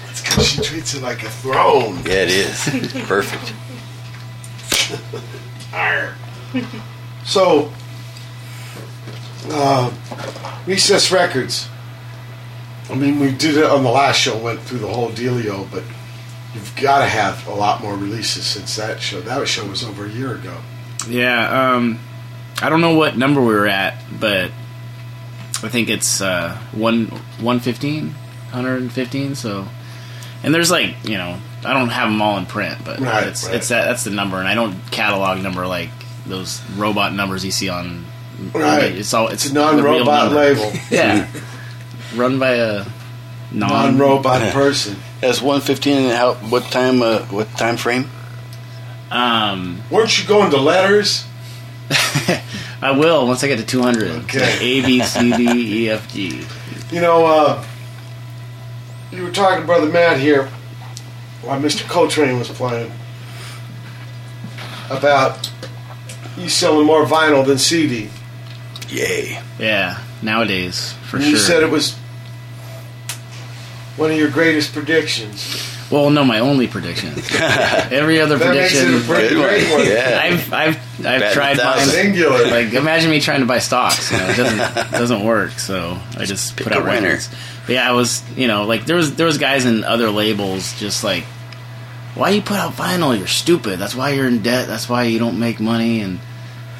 It's 0.10 0.22
'cause 0.22 0.48
she 0.48 0.62
treats 0.62 0.94
it 0.94 1.02
like 1.02 1.24
a 1.24 1.30
throne. 1.30 2.02
Yeah, 2.06 2.14
it 2.24 2.30
is. 2.30 2.60
Perfect. 3.08 3.54
So, 7.26 7.72
uh, 9.50 9.92
Recess 10.66 11.12
Records. 11.12 11.68
I 12.90 12.96
mean, 12.96 13.20
we 13.20 13.32
did 13.32 13.58
it 13.58 13.64
on 13.66 13.84
the 13.84 13.90
last 13.90 14.18
show, 14.20 14.38
went 14.38 14.62
through 14.62 14.80
the 14.80 14.88
whole 14.88 15.10
dealio, 15.10 15.68
but 15.72 15.84
you've 16.54 16.76
got 16.76 17.00
to 17.00 17.06
have 17.08 17.48
a 17.48 17.54
lot 17.54 17.82
more 17.82 17.96
releases 17.96 18.46
since 18.46 18.76
that 18.76 19.02
show. 19.02 19.22
That 19.22 19.48
show 19.48 19.66
was 19.66 19.84
over 19.84 20.06
a 20.06 20.10
year 20.10 20.36
ago. 20.36 20.58
Yeah, 21.10 21.74
um 21.76 22.00
I 22.62 22.70
don't 22.70 22.82
know 22.82 22.96
what 22.96 23.18
number 23.18 23.42
we 23.42 23.54
were 23.54 23.68
at, 23.68 23.98
but 24.20 24.52
I 25.64 25.70
think 25.70 25.90
it's 25.90 26.22
uh 26.22 26.58
one 26.72 27.08
one 27.40 27.60
fifteen, 27.60 28.12
hundred 28.52 28.82
and 28.82 28.92
fifteen, 28.92 29.36
so 29.36 29.68
and 30.44 30.54
there's 30.54 30.72
like, 30.72 30.96
you 31.04 31.18
know, 31.18 31.38
I 31.66 31.74
don't 31.74 31.90
have 31.90 32.10
them 32.10 32.22
all 32.22 32.38
in 32.38 32.46
print, 32.46 32.80
but 32.84 33.00
Right, 33.00 33.28
it's 33.28 33.46
right. 33.46 33.56
it's 33.56 33.70
that 33.70 33.86
that's 33.86 34.04
the 34.04 34.12
number 34.12 34.38
and 34.38 34.48
I 34.48 34.56
don't 34.56 34.76
catalog 34.92 35.42
number 35.42 35.66
like 35.68 35.90
those 36.26 36.62
robot 36.78 37.14
numbers 37.14 37.44
you 37.44 37.52
see 37.52 37.70
on 37.70 38.06
Right. 38.54 38.96
It's 38.96 39.14
all 39.14 39.28
it's 39.28 39.46
It's 39.46 39.52
a 39.52 39.56
non-robot 39.56 40.32
label, 40.32 40.72
Yeah. 40.92 41.28
Run 42.16 42.40
by 42.40 42.56
a 42.56 42.86
non 43.52 43.70
non-robot 43.98 44.54
person. 44.54 44.98
That's 45.22 45.42
one 45.42 45.62
fifteen. 45.62 45.98
And 46.04 46.12
how? 46.18 46.34
What 46.34 46.64
time? 46.72 47.02
Uh, 47.02 47.20
what 47.28 47.50
time 47.58 47.78
frame? 47.78 48.10
Um 49.14 49.82
Weren't 49.90 50.20
you 50.22 50.28
going 50.28 50.52
to 50.52 50.58
letters? 50.58 51.26
I 52.82 52.92
will 52.92 53.28
once 53.28 53.44
I 53.44 53.48
get 53.48 53.60
to 53.60 53.66
200. 53.66 54.12
Okay. 54.24 54.58
A 54.80 54.86
B 54.86 55.02
C 55.02 55.32
D 55.32 55.84
E 55.86 55.90
F 55.90 56.12
G. 56.14 56.46
You 56.92 57.02
know, 57.02 57.26
uh, 57.26 57.66
you 59.12 59.24
were 59.24 59.32
talking 59.32 59.62
to 59.62 59.66
Brother 59.66 59.90
Matt 59.92 60.20
here 60.20 60.48
while 61.42 61.60
Mr. 61.62 61.88
Coltrane 61.88 62.38
was 62.40 62.50
playing 62.50 62.92
about 64.90 65.50
you 66.38 66.50
selling 66.50 66.86
more 66.86 67.06
vinyl 67.06 67.46
than 67.46 67.58
CD. 67.58 68.10
Yay! 68.90 69.40
Yeah, 69.60 70.00
nowadays 70.22 70.94
for 71.10 71.18
And 71.18 71.26
sure. 71.26 71.32
You 71.34 71.38
said 71.38 71.64
it 71.64 71.70
was 71.70 71.96
one 73.98 74.12
of 74.12 74.18
your 74.18 74.30
greatest 74.30 74.74
predictions. 74.74 75.78
Well, 75.94 76.10
no, 76.10 76.24
my 76.26 76.40
only 76.40 76.68
prediction. 76.68 77.10
Every 77.40 78.20
other 78.20 78.38
That 78.38 78.56
makes 78.56 78.74
it 78.76 78.86
prediction. 78.86 78.96
a 78.96 79.14
pretty 79.14 79.36
great 79.36 79.72
one. 79.72 79.86
Yeah. 79.88 80.20
I've 80.24 80.52
I've 80.54 80.78
I've 81.06 81.20
Bet 81.22 81.34
tried 81.34 81.60
a 81.60 81.64
buying. 81.64 81.86
Singular. 81.88 82.48
Like 82.48 82.74
imagine 82.74 83.12
me 83.12 83.20
trying 83.22 83.42
to 83.42 83.46
buy 83.46 83.60
stocks. 83.60 84.12
You 84.12 84.18
know, 84.18 84.28
it 84.30 84.36
doesn't 84.38 84.58
doesn't 84.92 85.24
work. 85.24 85.52
So 85.60 86.00
I 86.18 86.26
just 86.26 86.56
Pick 86.58 86.66
put 86.68 86.74
out 86.74 86.82
a 86.82 86.86
winner. 86.86 87.08
records. 87.10 87.30
But 87.66 87.74
yeah, 87.74 87.88
I 87.90 87.94
was 87.94 88.24
you 88.36 88.48
know 88.48 88.66
like 88.66 88.86
there 88.86 88.96
was 88.96 89.16
there 89.16 89.26
was 89.28 89.38
guys 89.38 89.66
in 89.66 89.84
other 89.84 90.10
labels 90.10 90.78
just 90.80 91.04
like, 91.04 91.24
why 92.16 92.30
you 92.32 92.42
put 92.42 92.58
out 92.58 92.74
vinyl? 92.74 93.16
You're 93.18 93.28
stupid. 93.28 93.78
That's 93.80 93.96
why 93.96 94.10
you're 94.12 94.28
in 94.28 94.42
debt. 94.42 94.68
That's 94.68 94.90
why 94.90 95.04
you 95.04 95.20
don't 95.20 95.40
make 95.40 95.60
money. 95.60 96.02
And 96.02 96.20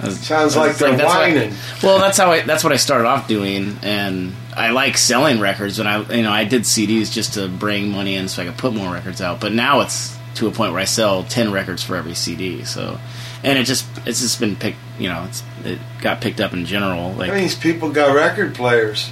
was- 0.04 0.20
Sounds 0.20 0.58
I 0.58 0.68
like 0.68 0.78
they're 0.78 0.92
that's 0.98 1.04
what- 1.04 1.18
whining. 1.20 1.54
well, 1.84 2.00
that's 2.00 2.18
how 2.18 2.32
I 2.32 2.42
that's 2.42 2.64
what 2.64 2.74
I 2.74 2.78
started 2.78 3.08
off 3.08 3.28
doing, 3.28 3.78
and 3.84 4.34
I 4.56 4.70
like 4.72 4.98
selling 4.98 5.40
records. 5.40 5.80
And 5.80 5.88
I 5.88 6.02
you 6.16 6.24
know 6.24 6.32
I 6.32 6.46
did 6.46 6.64
CDs 6.64 7.12
just 7.12 7.34
to 7.36 7.48
bring 7.48 7.90
money 7.90 8.16
in 8.16 8.28
so 8.28 8.42
I 8.42 8.46
could 8.46 8.58
put 8.58 8.74
more 8.74 8.92
records 8.94 9.22
out. 9.22 9.40
But 9.40 9.54
now 9.54 9.82
it's 9.82 10.18
to 10.36 10.48
a 10.48 10.52
point 10.52 10.72
where 10.72 10.82
I 10.82 10.86
sell 10.86 11.24
ten 11.24 11.52
records 11.52 11.84
for 11.84 11.96
every 11.96 12.14
CD. 12.16 12.64
So, 12.64 13.00
and 13.44 13.58
it 13.60 13.66
just 13.66 13.86
it's 14.06 14.22
just 14.22 14.40
been 14.40 14.56
picked. 14.56 14.78
You 15.00 15.10
know, 15.10 15.26
it's, 15.28 15.44
it 15.64 15.80
got 16.02 16.22
picked 16.22 16.40
up 16.40 16.54
in 16.54 16.66
general. 16.66 17.14
Like 17.14 17.30
That 17.32 17.38
means 17.38 17.56
people 17.56 17.92
got 17.92 18.14
record 18.16 18.56
players. 18.56 19.10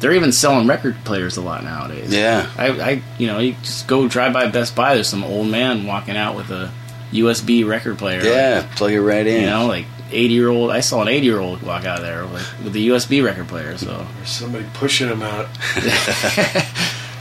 they're 0.00 0.12
even 0.12 0.30
selling 0.32 0.66
record 0.68 0.96
players 1.04 1.36
a 1.36 1.40
lot 1.42 1.64
nowadays. 1.64 2.12
Yeah. 2.14 2.48
I, 2.56 2.68
I 2.68 3.02
you 3.18 3.26
know 3.26 3.38
you 3.38 3.54
just 3.62 3.86
go 3.88 4.08
drive 4.08 4.32
by 4.32 4.46
Best 4.48 4.74
Buy. 4.76 4.94
There's 4.94 5.08
some 5.08 5.24
old 5.24 5.48
man 5.48 5.86
walking 5.86 6.16
out 6.16 6.36
with 6.36 6.50
a 6.50 6.70
USB 7.12 7.66
record 7.66 7.98
player. 7.98 8.22
Yeah, 8.22 8.66
plug 8.76 8.92
it 8.92 9.00
right 9.00 9.26
in. 9.26 9.40
You 9.42 9.46
know, 9.50 9.66
like 9.66 9.86
eighty 10.10 10.34
year 10.34 10.48
old. 10.48 10.70
I 10.70 10.80
saw 10.80 11.02
an 11.02 11.08
eighty 11.08 11.26
year 11.26 11.38
old 11.38 11.62
walk 11.62 11.84
out 11.84 11.98
of 11.98 12.04
there 12.04 12.26
with, 12.26 12.64
with 12.64 12.76
a 12.76 12.78
USB 12.78 13.24
record 13.24 13.48
player. 13.48 13.76
So 13.76 14.06
Or 14.20 14.26
somebody 14.26 14.66
pushing 14.74 15.08
him 15.08 15.22
out. 15.22 15.48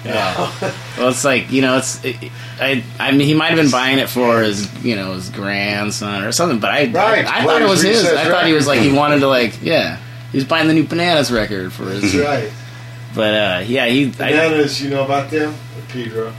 yeah. 0.06 0.52
well, 0.98 1.10
it's 1.10 1.24
like 1.24 1.52
you 1.52 1.62
know, 1.62 1.78
it's 1.78 2.04
it, 2.04 2.16
I. 2.60 2.84
I 3.00 3.12
mean, 3.12 3.28
he 3.28 3.34
might 3.34 3.48
have 3.48 3.58
been 3.58 3.72
buying 3.72 4.00
it 4.00 4.10
for 4.10 4.42
his 4.42 4.72
you 4.84 4.96
know 4.96 5.14
his 5.14 5.30
grandson 5.30 6.24
or 6.24 6.32
something. 6.32 6.60
But 6.60 6.72
I 6.72 6.86
Right, 6.92 7.26
I, 7.26 7.42
I 7.42 7.46
thought 7.46 7.62
it 7.62 7.70
was 7.70 7.82
his. 7.82 8.06
I 8.06 8.12
Recess 8.12 8.28
thought 8.28 8.46
he 8.46 8.54
was 8.54 8.68
like 8.68 8.80
he 8.80 8.92
wanted 8.92 9.20
to 9.20 9.28
like 9.28 9.62
yeah. 9.62 10.00
He 10.32 10.38
was 10.38 10.46
buying 10.46 10.68
the 10.68 10.74
new 10.74 10.84
Bananas 10.84 11.32
record 11.32 11.72
for 11.72 11.86
his. 11.86 12.14
That's 12.14 12.16
right. 12.16 12.52
But 13.16 13.34
uh, 13.34 13.64
yeah, 13.66 13.88
he. 13.88 14.08
I, 14.08 14.12
Bananas, 14.12 14.82
you 14.82 14.90
know 14.90 15.06
about 15.06 15.32
them? 15.32 15.54
Or 15.54 15.82
Pedro. 15.90 16.34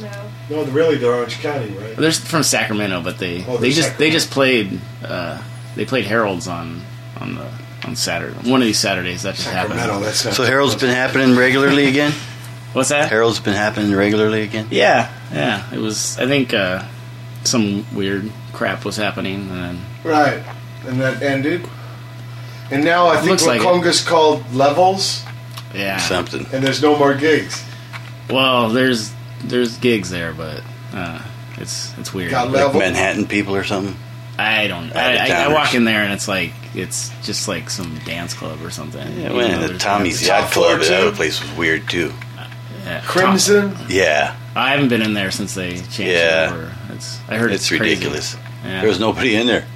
No. 0.00 0.30
No, 0.50 0.64
really 0.64 0.96
they're 0.96 1.14
Orange 1.14 1.38
County, 1.40 1.70
right? 1.74 1.96
they're 1.96 2.10
from 2.12 2.42
Sacramento, 2.42 3.02
but 3.02 3.18
they 3.18 3.44
Oh, 3.46 3.56
they 3.56 3.68
they're 3.68 3.70
just 3.70 3.98
they 3.98 4.10
just 4.10 4.30
played 4.30 4.80
uh, 5.04 5.40
they 5.80 5.86
played 5.86 6.04
Harold's 6.04 6.46
on 6.46 6.82
on 7.18 7.36
the 7.36 7.50
on 7.86 7.96
Saturday 7.96 8.34
one 8.50 8.60
of 8.60 8.66
these 8.66 8.78
Saturdays 8.78 9.22
that 9.22 9.34
just 9.36 9.48
happened. 9.48 10.04
So 10.14 10.44
Harold's 10.44 10.74
been 10.74 10.94
happening 10.94 11.34
regularly 11.34 11.86
again. 11.86 12.12
What's 12.74 12.90
that? 12.90 13.08
Harold's 13.08 13.40
been 13.40 13.54
happening 13.54 13.94
regularly 13.94 14.42
again. 14.42 14.68
Yeah, 14.70 15.10
yeah. 15.32 15.74
It 15.74 15.78
was. 15.78 16.18
I 16.18 16.26
think 16.26 16.52
uh, 16.52 16.86
some 17.44 17.86
weird 17.96 18.30
crap 18.52 18.84
was 18.84 18.98
happening, 18.98 19.48
and 19.48 19.50
then 19.50 19.80
Right. 20.04 20.42
And 20.84 21.00
that 21.00 21.22
ended. 21.22 21.66
And 22.70 22.84
now 22.84 23.06
I 23.08 23.16
think 23.16 23.30
Looks 23.30 23.46
like 23.46 23.62
it. 23.62 24.06
Called 24.06 24.52
Levels, 24.52 25.24
yeah. 25.74 25.96
Something. 25.96 26.46
and 26.52 26.62
there's 26.62 26.82
no 26.82 26.98
more 26.98 27.14
gigs. 27.14 27.64
Well, 28.28 28.68
there's 28.68 29.14
there's 29.42 29.78
gigs 29.78 30.10
there, 30.10 30.34
but 30.34 30.62
uh, 30.92 31.22
it's 31.56 31.96
it's 31.96 32.12
weird. 32.12 32.32
Got 32.32 32.48
Like 32.48 32.56
level. 32.66 32.80
Manhattan 32.80 33.26
people 33.26 33.56
or 33.56 33.64
something. 33.64 33.96
I 34.40 34.66
don't. 34.68 34.94
I, 34.94 35.16
I, 35.16 35.44
I 35.44 35.52
walk 35.52 35.74
in 35.74 35.84
there 35.84 36.02
and 36.02 36.12
it's 36.12 36.28
like 36.28 36.52
it's 36.74 37.10
just 37.26 37.46
like 37.48 37.68
some 37.70 37.98
dance 38.06 38.32
club 38.34 38.62
or 38.62 38.70
something. 38.70 39.00
Yeah, 39.18 39.30
You 39.30 39.36
well, 39.36 39.60
know, 39.60 39.68
the 39.68 39.78
Tommy's 39.78 40.26
Yacht 40.26 40.50
Club. 40.52 40.80
That 40.80 41.02
other 41.02 41.12
place 41.16 41.42
was 41.42 41.52
weird 41.56 41.88
too. 41.88 42.12
yeah, 42.84 43.00
Crimson. 43.04 43.76
Yeah, 43.88 44.36
I 44.56 44.70
haven't 44.70 44.88
been 44.88 45.02
in 45.02 45.14
there 45.14 45.30
since 45.30 45.54
they 45.54 45.72
changed 45.76 45.98
Yeah. 45.98 46.48
it 46.48 46.52
over. 46.52 46.72
It's 46.94 47.20
I 47.28 47.36
heard 47.36 47.52
it's 47.52 47.64
it's, 47.64 47.70
ridiculous. 47.72 48.36
Yeah. 48.64 48.80
There 48.80 48.88
was 48.88 49.00
nobody 49.00 49.36
in 49.36 49.46
there. 49.46 49.66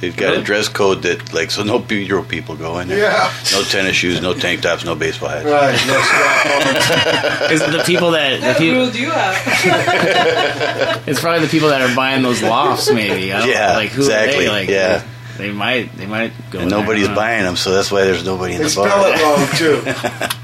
They've 0.00 0.16
got 0.16 0.34
a 0.34 0.42
dress 0.42 0.68
code 0.68 1.02
that, 1.02 1.34
like, 1.34 1.50
so 1.50 1.62
no 1.62 1.78
Pedro 1.78 2.22
people 2.22 2.56
go 2.56 2.78
in 2.78 2.88
there. 2.88 2.98
Yeah. 2.98 3.30
No 3.52 3.62
tennis 3.62 3.94
shoes, 3.96 4.20
no 4.22 4.32
tank 4.32 4.62
tops, 4.62 4.82
no 4.84 4.94
baseball 4.94 5.28
hats. 5.28 5.44
Right. 5.44 5.72
No 5.86 6.00
strap 6.00 7.50
Is 7.52 7.60
it 7.66 7.70
the 7.72 7.82
people 7.84 8.12
that 8.12 8.40
the 8.40 8.46
What 8.46 8.56
people, 8.58 8.80
rule 8.80 8.90
do 8.90 8.98
you 9.00 9.10
have? 9.10 9.36
it's 11.06 11.20
probably 11.20 11.44
the 11.46 11.50
people 11.50 11.68
that 11.68 11.82
are 11.82 11.94
buying 11.94 12.22
those 12.22 12.42
lofts 12.42 12.90
maybe. 12.90 13.32
I 13.32 13.40
don't, 13.40 13.48
Yeah, 13.50 13.74
like 13.76 13.90
who 13.90 14.00
exactly, 14.02 14.46
Are 14.46 14.48
they? 14.48 14.48
Like, 14.48 14.68
yeah. 14.70 15.04
They, 15.36 15.48
they 15.48 15.52
might 15.52 15.94
they 15.96 16.06
might 16.06 16.32
go. 16.50 16.60
And 16.60 16.70
in 16.72 16.78
nobody's 16.78 17.08
I 17.08 17.14
buying 17.14 17.44
them, 17.44 17.56
so 17.56 17.70
that's 17.72 17.90
why 17.90 18.04
there's 18.04 18.24
nobody 18.24 18.54
in 18.54 18.58
They 18.58 18.64
the 18.64 18.70
spell 18.70 18.84
bar. 18.86 19.12
it 19.14 19.22
wrong 19.22 19.48
too. 19.56 20.36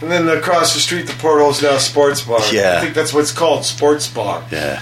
and 0.00 0.10
then 0.10 0.28
across 0.28 0.74
the 0.74 0.80
street, 0.80 1.06
the 1.06 1.12
porthole's 1.14 1.62
now 1.62 1.78
Sports 1.78 2.22
Bar. 2.22 2.40
Yeah. 2.52 2.78
I 2.78 2.80
think 2.80 2.94
that's 2.94 3.12
what's 3.12 3.32
called, 3.32 3.64
Sports 3.64 4.08
Bar. 4.08 4.44
Yeah, 4.50 4.80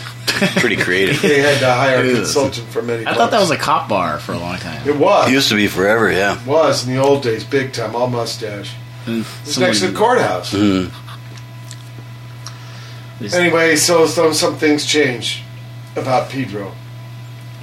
pretty 0.56 0.76
creative. 0.86 1.20
They 1.22 1.40
had 1.40 1.58
to 1.60 1.70
hire 1.72 2.04
a 2.04 2.14
consultant 2.14 2.68
for 2.68 2.82
many. 2.82 3.06
I 3.06 3.14
thought 3.14 3.30
that 3.32 3.40
was 3.40 3.50
a 3.50 3.56
cop 3.56 3.88
bar 3.88 4.18
for 4.18 4.32
a 4.32 4.38
long 4.38 4.58
time. 4.58 4.86
It 4.88 4.96
was. 4.96 5.28
It 5.28 5.32
used 5.32 5.48
to 5.48 5.54
be 5.56 5.66
forever, 5.66 6.10
yeah. 6.12 6.40
It 6.40 6.46
was 6.46 6.86
in 6.86 6.94
the 6.94 7.00
old 7.00 7.22
days, 7.22 7.44
big 7.44 7.72
time, 7.72 7.94
all 7.96 8.08
mustache. 8.08 8.74
And 9.06 9.24
It's 9.42 9.54
someone- 9.54 9.70
next 9.70 9.80
to 9.80 9.88
the 9.88 9.96
courthouse. 9.98 10.52
Mm. 10.52 10.90
Anyway, 13.34 13.74
so 13.76 14.06
some, 14.06 14.32
some 14.32 14.56
things 14.56 14.86
change 14.86 15.42
about 15.96 16.30
Pedro, 16.30 16.72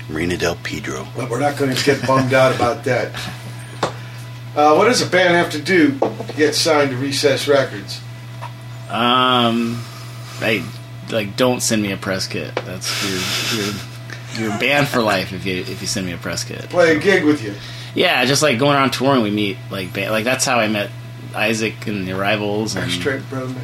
Marina 0.09 0.35
del 0.35 0.55
Pedro. 0.55 1.07
but 1.15 1.29
we're 1.29 1.39
not 1.39 1.55
going 1.57 1.73
to 1.73 1.83
get 1.85 2.05
bummed 2.05 2.33
out 2.33 2.53
about 2.53 2.83
that. 2.83 3.11
Uh, 4.55 4.75
what 4.75 4.85
does 4.85 5.01
a 5.01 5.05
band 5.09 5.33
have 5.35 5.51
to 5.51 5.61
do 5.61 5.97
to 5.99 6.33
get 6.37 6.55
signed 6.55 6.91
to 6.91 6.97
Recess 6.97 7.47
Records? 7.47 7.99
Um, 8.89 9.81
I 10.39 10.63
like 11.11 11.35
don't 11.35 11.61
send 11.61 11.81
me 11.81 11.91
a 11.91 11.97
press 11.97 12.27
kit. 12.27 12.55
That's 12.63 12.89
you're 13.53 13.65
you're, 13.65 14.49
you're 14.49 14.59
banned 14.59 14.87
for 14.87 15.01
life 15.01 15.33
if 15.33 15.45
you 15.45 15.57
if 15.57 15.81
you 15.81 15.87
send 15.87 16.05
me 16.05 16.13
a 16.13 16.17
press 16.17 16.43
kit. 16.43 16.61
Play 16.69 16.95
a 16.95 16.99
gig 16.99 17.25
with 17.25 17.43
you. 17.43 17.53
Yeah, 17.95 18.23
just 18.25 18.41
like 18.41 18.59
going 18.59 18.75
around 18.75 18.91
touring, 18.91 19.23
we 19.23 19.31
meet 19.31 19.57
like 19.71 19.93
ba- 19.93 20.09
like 20.09 20.23
that's 20.23 20.45
how 20.45 20.59
I 20.59 20.67
met 20.67 20.89
Isaac 21.33 21.87
and 21.87 22.07
the 22.07 22.13
Arrivals 22.13 22.75
and 22.75 22.89
Straight 22.91 23.27
brother. 23.29 23.55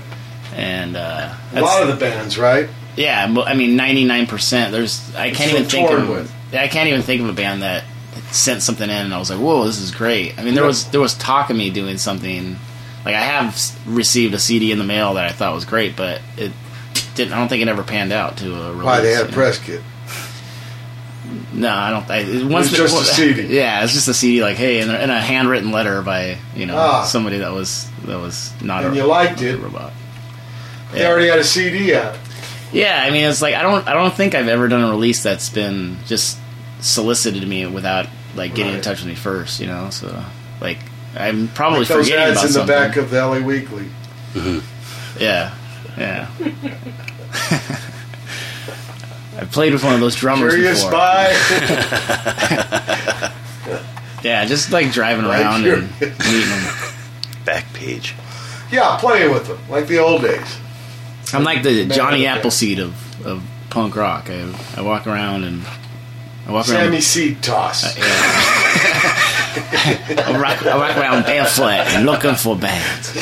and 0.55 0.97
uh, 0.97 1.33
A 1.53 1.61
lot 1.61 1.81
of 1.83 1.87
the 1.87 1.95
bands, 1.95 2.37
right? 2.37 2.67
Yeah, 2.97 3.33
I 3.45 3.53
mean, 3.53 3.75
ninety 3.77 4.03
nine 4.03 4.27
percent. 4.27 4.71
There's 4.73 5.15
I 5.15 5.31
can't 5.31 5.51
even 5.51 5.65
think 5.65 5.89
of 5.89 6.09
with. 6.09 6.33
I 6.53 6.67
can't 6.67 6.89
even 6.89 7.01
think 7.03 7.21
of 7.21 7.29
a 7.29 7.33
band 7.33 7.61
that 7.61 7.85
sent 8.31 8.61
something 8.61 8.89
in 8.89 8.95
and 9.05 9.13
I 9.13 9.19
was 9.19 9.29
like, 9.29 9.39
whoa, 9.39 9.65
this 9.65 9.79
is 9.79 9.91
great. 9.91 10.37
I 10.39 10.43
mean, 10.43 10.53
there 10.55 10.65
was 10.65 10.89
there 10.91 10.99
was 11.01 11.13
talk 11.15 11.49
of 11.49 11.55
me 11.55 11.69
doing 11.69 11.97
something. 11.97 12.57
Like 13.05 13.15
I 13.15 13.21
have 13.21 13.57
received 13.87 14.33
a 14.33 14.39
CD 14.39 14.71
in 14.71 14.77
the 14.77 14.83
mail 14.83 15.15
that 15.15 15.25
I 15.25 15.31
thought 15.31 15.53
was 15.55 15.65
great, 15.65 15.95
but 15.95 16.21
it 16.37 16.51
didn't. 17.15 17.33
I 17.33 17.37
don't 17.39 17.47
think 17.47 17.61
it 17.61 17.67
ever 17.67 17.83
panned 17.83 18.11
out 18.11 18.37
to 18.37 18.53
a 18.53 18.71
release. 18.71 18.85
Why 18.85 19.01
they 19.01 19.11
had 19.13 19.21
a 19.21 19.25
you 19.25 19.31
know? 19.31 19.35
press 19.35 19.57
kit. 19.59 19.81
No, 21.53 21.69
I 21.69 21.89
don't. 21.91 22.09
I, 22.09 22.17
it, 22.19 22.45
once 22.45 22.69
was 22.71 22.77
just 22.91 23.01
a 23.01 23.05
CD. 23.15 23.43
Yeah, 23.55 23.83
it's 23.83 23.93
just 23.93 24.07
a 24.07 24.13
CD. 24.13 24.41
Like, 24.41 24.57
hey, 24.57 24.81
and 24.81 24.91
a, 24.91 24.97
and 24.97 25.11
a 25.11 25.19
handwritten 25.19 25.71
letter 25.71 26.01
by 26.01 26.37
you 26.55 26.65
know 26.65 26.75
Ah. 26.77 27.03
somebody 27.05 27.37
that 27.39 27.51
was 27.51 27.89
that 28.05 28.17
was 28.19 28.51
not 28.61 28.83
And 28.83 28.93
a, 28.93 28.97
you 28.97 29.05
liked 29.05 29.41
it. 29.41 29.57
robot. 29.57 29.93
They 30.91 31.05
already 31.05 31.27
had 31.27 31.39
a 31.39 31.43
CD 31.43 31.95
out. 31.95 32.17
Yeah, 32.73 33.01
I 33.01 33.11
mean, 33.11 33.23
it's 33.25 33.41
like 33.41 33.55
I 33.55 33.61
don't, 33.61 33.87
I 33.87 33.93
don't 33.93 34.13
think 34.13 34.35
I've 34.35 34.47
ever 34.47 34.67
done 34.67 34.81
a 34.83 34.89
release 34.89 35.23
that's 35.23 35.49
been 35.49 35.97
just 36.05 36.37
solicited 36.81 37.47
me 37.47 37.65
without 37.67 38.07
like 38.35 38.55
getting 38.55 38.73
in 38.73 38.81
touch 38.81 38.99
with 38.99 39.07
me 39.07 39.15
first, 39.15 39.59
you 39.59 39.67
know. 39.67 39.89
So 39.89 40.23
like, 40.59 40.79
I'm 41.15 41.47
probably 41.49 41.79
Like 41.79 41.87
those 41.89 42.05
forgetting 42.07 42.31
ads 42.31 42.37
about 42.37 42.45
in 42.45 42.47
the 42.47 42.53
something. 42.53 42.75
back 42.75 42.95
of 42.97 43.09
the 43.09 43.25
LA 43.25 43.39
Weekly. 43.39 43.87
Mm-hmm. 44.33 45.19
yeah, 45.21 45.53
yeah. 45.97 46.27
I 49.37 49.45
played 49.45 49.73
with 49.73 49.83
one 49.83 49.93
of 49.93 49.99
those 49.99 50.15
drummers 50.15 50.53
Curious 50.53 50.83
before. 50.83 50.91
by. 50.99 51.33
Yeah, 54.23 54.45
just 54.45 54.71
like 54.71 54.91
driving 54.91 55.25
Like 55.25 55.41
around 55.41 55.63
you're- 55.63 55.81
and 55.81 55.89
meeting 55.99 56.49
them. 56.49 56.73
Back 57.43 57.73
page. 57.73 58.13
yeah, 58.71 58.95
playing 58.99 59.31
with 59.33 59.47
them 59.47 59.57
like 59.67 59.87
the 59.87 59.97
old 59.97 60.21
days. 60.21 60.59
I'm 61.33 61.43
like 61.43 61.63
the 61.63 61.87
Johnny. 61.87 62.27
Appleseed 62.27 62.77
of, 62.77 63.25
of 63.25 63.41
punk 63.71 63.95
rock. 63.95 64.29
I, 64.29 64.53
I 64.77 64.81
walk 64.83 65.07
around 65.07 65.43
and 65.43 65.65
I 65.65 65.80
walk 66.51 66.65
Sammy 66.65 66.89
around. 66.91 67.01
Seed 67.03 67.41
Toss. 67.43 67.83
Uh, 67.85 67.93
yeah. 67.99 68.05
I, 70.27 70.31
walk, 70.41 70.65
I 70.65 70.77
walk 70.77 70.97
around 70.97 71.23
barefoot 71.25 71.63
and 71.93 72.05
looking 72.05 72.35
for 72.35 72.55
bands. 72.57 73.13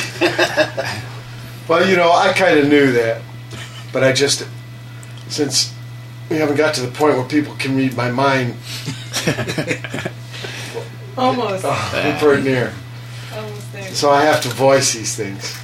Well, 1.68 1.88
you 1.88 1.96
know, 1.96 2.10
I 2.12 2.32
kind 2.32 2.58
of 2.58 2.68
knew 2.68 2.92
that, 2.92 3.22
but 3.92 4.02
I 4.04 4.12
just 4.12 4.46
since 5.28 5.72
we 6.28 6.36
haven't 6.36 6.56
got 6.56 6.74
to 6.74 6.80
the 6.82 6.90
point 6.90 7.16
where 7.16 7.24
people 7.26 7.54
can 7.56 7.76
read 7.76 7.96
my 7.96 8.10
mind, 8.10 8.54
Almost. 11.16 11.64
oh, 11.66 11.90
we're 12.04 12.18
pretty 12.18 12.42
near. 12.44 12.72
Almost 13.34 13.72
there. 13.72 13.94
So 13.94 14.10
I 14.10 14.22
have 14.22 14.40
to 14.42 14.48
voice 14.48 14.94
these 14.94 15.14
things. 15.16 15.56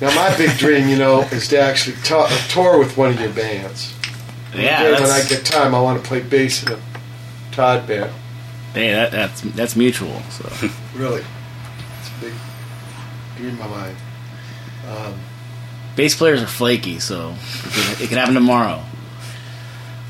Now, 0.00 0.14
my 0.14 0.34
big 0.36 0.56
dream, 0.56 0.88
you 0.88 0.96
know, 0.96 1.22
is 1.30 1.48
to 1.48 1.58
actually 1.60 1.96
ta- 2.02 2.28
tour 2.48 2.78
with 2.78 2.96
one 2.96 3.10
of 3.10 3.20
your 3.20 3.32
bands. 3.32 3.94
Yeah, 4.54 4.82
Then 4.82 5.02
when 5.02 5.10
I 5.10 5.22
get 5.28 5.44
time, 5.44 5.74
I 5.74 5.80
want 5.80 6.02
to 6.02 6.08
play 6.08 6.20
bass 6.20 6.62
in 6.64 6.72
a 6.72 6.78
Todd 7.52 7.86
band. 7.86 8.10
hey, 8.74 8.92
that, 8.92 9.10
that's 9.12 9.40
that's 9.42 9.76
mutual. 9.76 10.20
So 10.30 10.48
Really, 10.94 11.22
it's 12.00 12.08
a 12.08 12.20
big 12.20 12.32
dream 13.36 13.58
my 13.58 13.66
mind, 13.68 13.96
Um, 14.88 15.14
bass 15.96 16.14
players 16.16 16.42
are 16.42 16.46
flaky, 16.46 16.98
so 17.00 17.34
it 17.64 17.72
could, 17.72 18.00
it 18.02 18.08
could 18.08 18.18
happen 18.18 18.34
tomorrow. 18.34 18.82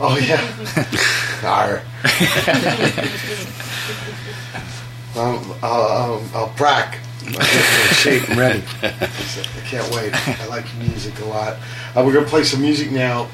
oh 0.00 0.16
yeah, 0.18 0.40
Arr. 1.44 1.82
um, 5.16 5.54
I'll, 5.62 5.62
I'll, 5.62 6.22
I'll 6.34 6.48
prac. 6.56 6.98
I'll 7.26 7.32
get 7.32 7.88
in 7.88 7.94
shape 7.94 8.28
and 8.30 8.38
ready. 8.38 8.62
I 8.82 9.62
can't 9.66 9.94
wait. 9.94 10.12
I 10.40 10.46
like 10.46 10.64
music 10.78 11.18
a 11.20 11.24
lot. 11.26 11.56
Uh, 11.94 12.02
we're 12.04 12.14
gonna 12.14 12.26
play 12.26 12.44
some 12.44 12.62
music 12.62 12.90
now. 12.90 13.28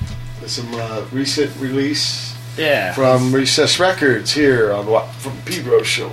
Some 0.46 0.72
uh, 0.74 1.04
recent 1.12 1.54
release 1.60 2.34
Yeah. 2.56 2.92
from 2.94 3.34
Recess 3.34 3.78
Records 3.80 4.32
here 4.32 4.72
on 4.72 4.86
Watt 4.86 5.12
from 5.16 5.36
Pedro 5.44 5.82
Show. 5.82 6.12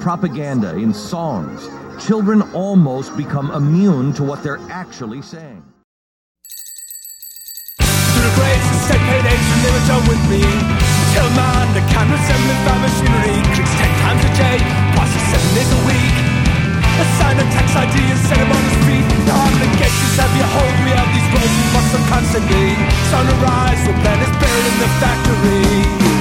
Propaganda 0.00 0.76
in 0.76 0.94
songs, 0.94 1.68
children 2.02 2.42
almost 2.54 3.16
become 3.16 3.50
immune 3.50 4.12
to 4.14 4.22
what 4.22 4.42
they're 4.42 4.62
actually 4.70 5.22
saying. 5.22 5.62
To 7.78 8.20
the 8.22 8.32
grades, 8.38 8.66
the 8.70 8.78
state 8.86 9.04
paid 9.04 9.26
eggs, 9.26 9.48
and 9.52 9.60
they 9.62 9.72
were 9.74 9.86
done 9.86 10.04
with 10.06 10.22
me. 10.30 10.42
Till 11.14 11.30
man, 11.34 11.66
the 11.74 11.82
camera 11.90 12.18
assembling 12.18 12.62
by 12.62 12.76
machinery. 12.78 13.36
Clicks 13.54 13.74
ten 13.78 13.92
times 14.02 14.22
a 14.22 14.32
day, 14.38 14.58
passes 14.94 15.24
seven 15.34 15.50
days 15.54 15.70
a 15.74 15.80
week. 15.86 16.16
A 16.98 17.04
sign 17.18 17.38
tax 17.54 17.66
ID 17.78 17.94
and 17.94 18.20
set 18.26 18.38
him 18.38 18.50
on 18.50 18.62
his 18.62 18.78
feet. 18.86 19.06
The 19.26 19.34
obligations 19.34 20.14
have 20.18 20.34
you 20.34 20.46
hold, 20.50 20.74
we 20.82 20.90
have 20.98 21.10
these 21.14 21.28
roles 21.30 21.54
we 21.54 21.66
must 21.74 21.94
constantly. 22.10 22.74
Sunrise, 23.10 23.80
when 23.86 23.94
plan 24.02 24.18
is 24.18 24.32
buried 24.42 24.66
in 24.66 24.76
the 24.82 24.90
factory. 24.98 26.18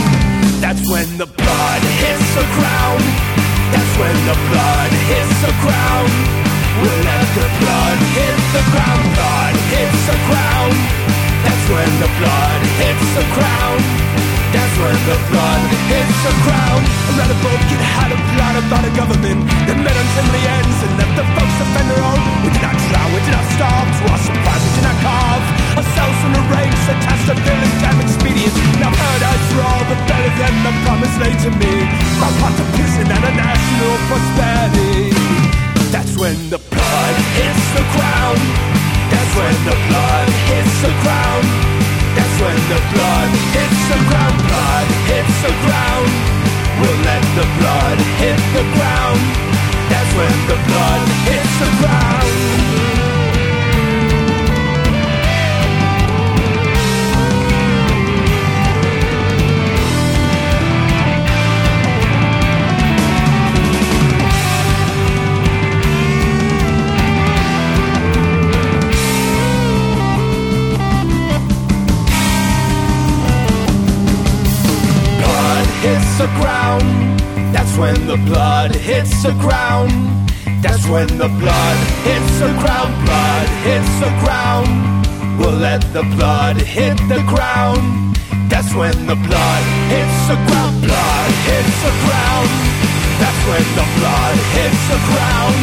That's 0.61 0.83
when 0.89 1.17
the 1.17 1.25
blood 1.25 1.81
hits 2.01 2.29
the 2.37 2.45
ground. 2.57 3.36
That's 3.71 3.93
when 3.99 4.17
the 4.29 4.37
blood 4.49 4.91
hits 5.11 5.37
the 5.43 5.53
ground. 5.63 6.11
We'll 6.81 7.01
let 7.03 7.27
the 7.35 7.47
blood 7.59 7.97
hit 8.15 8.37
the 8.55 8.63
ground. 8.71 9.03
Blood 9.15 9.55
hits 9.73 10.01
the 10.07 10.17
ground. 10.29 10.75
That's 11.43 11.65
when 11.73 11.91
the 12.03 12.11
blood 12.19 12.61
hits 12.79 13.07
the 13.17 13.25
ground. 13.35 14.26
That's 14.55 14.75
when 14.79 14.97
the 15.03 15.17
blood 15.27 15.61
hits 15.91 16.19
the 16.23 16.33
ground. 16.47 16.83
I 16.87 17.11
read 17.19 17.31
a 17.31 17.39
book, 17.43 17.61
it 17.67 17.83
had 17.83 18.09
a 18.15 18.19
plot 18.31 18.55
about 18.63 18.83
a 18.87 18.93
government 18.95 19.43
that 19.67 19.75
met 19.75 19.95
until 19.95 20.27
the 20.31 20.43
ends 20.47 20.77
and 20.87 20.91
left 20.95 21.13
the 21.19 21.25
folks 21.35 21.55
to 21.59 21.65
fend 21.75 21.87
their 21.91 22.03
own. 22.03 22.19
We 22.47 22.49
did 22.55 22.63
not 22.63 22.77
drown, 22.87 23.09
we 23.11 23.19
did 23.27 23.35
not 23.35 23.47
starve. 23.59 23.87
To 23.91 24.03
our 24.07 24.21
surprise, 24.23 24.63
we 24.63 24.71
did 24.79 24.85
not 24.87 24.97
carve 25.03 25.45
ourselves 25.77 26.17
from 26.23 26.31
the 26.33 26.43
ranks 26.47 26.83
attached 26.87 27.27
to 27.27 27.35
feeling 27.43 27.73
damn 27.83 27.99
expedient. 27.99 28.55
Now 28.79 28.91
paradise 28.95 29.43
for 29.51 29.61
all, 29.67 29.83
but 29.91 29.99
better 30.07 30.31
than 30.39 30.53
the 30.63 30.73
promise 30.87 31.15
laid 31.19 31.37
to 31.43 31.51
me. 31.59 31.73
My 32.23 32.31
part 32.39 32.55
of 32.55 32.67
prison 32.71 33.03
and 33.03 33.23
a 33.27 33.33
national 33.35 33.93
prosperity. 34.07 35.11
That's 35.91 36.15
when 36.15 36.37
the 36.47 36.59
blood 36.71 37.15
hits 37.35 37.65
the 37.75 37.85
ground. 37.99 38.41
That's 39.11 39.31
when 39.35 39.55
the 39.67 39.77
blood 39.91 40.27
hits 40.47 40.75
the 40.87 40.93
ground. 41.03 41.66
When 42.37 42.55
the 42.69 42.81
blood 42.93 43.29
hits 43.57 43.81
the 43.89 43.99
ground. 44.09 44.37
Blood 44.45 44.87
hits 45.09 45.41
the 45.41 45.53
ground. 45.65 46.09
We'll 46.79 47.01
let 47.01 47.23
the 47.33 47.47
blood 47.57 47.97
hit 48.21 48.37
the 48.53 48.65
ground. 48.77 49.19
That's 49.89 50.11
when 50.13 50.35
the 50.45 50.57
blood 50.69 51.07
hits 51.25 51.53
the 51.57 51.69
ground. 51.81 52.96
Blood 78.25 78.75
hits 78.75 79.23
the 79.23 79.33
ground. 79.33 79.91
That's 80.61 80.87
when 80.87 81.07
the 81.17 81.29
blood 81.41 81.77
hits 82.07 82.39
the 82.39 82.51
ground. 82.61 82.91
Blood 83.05 83.47
hits 83.67 83.93
the 83.99 84.11
ground. 84.23 84.69
We'll 85.37 85.59
let 85.59 85.81
the 85.93 86.03
blood 86.15 86.57
hit 86.57 86.97
the 87.07 87.21
ground. 87.27 88.15
That's 88.49 88.73
when 88.73 88.95
the 89.05 89.15
blood 89.15 89.63
hits 89.91 90.19
the 90.31 90.37
ground. 90.47 90.81
Blood 90.81 91.31
hits 91.49 91.77
the 91.85 91.93
ground. 92.05 92.49
That's 93.21 93.41
when 93.49 93.65
the 93.79 93.87
blood 93.97 94.35
hits 94.55 94.83
the 94.89 94.99
ground. 95.09 95.57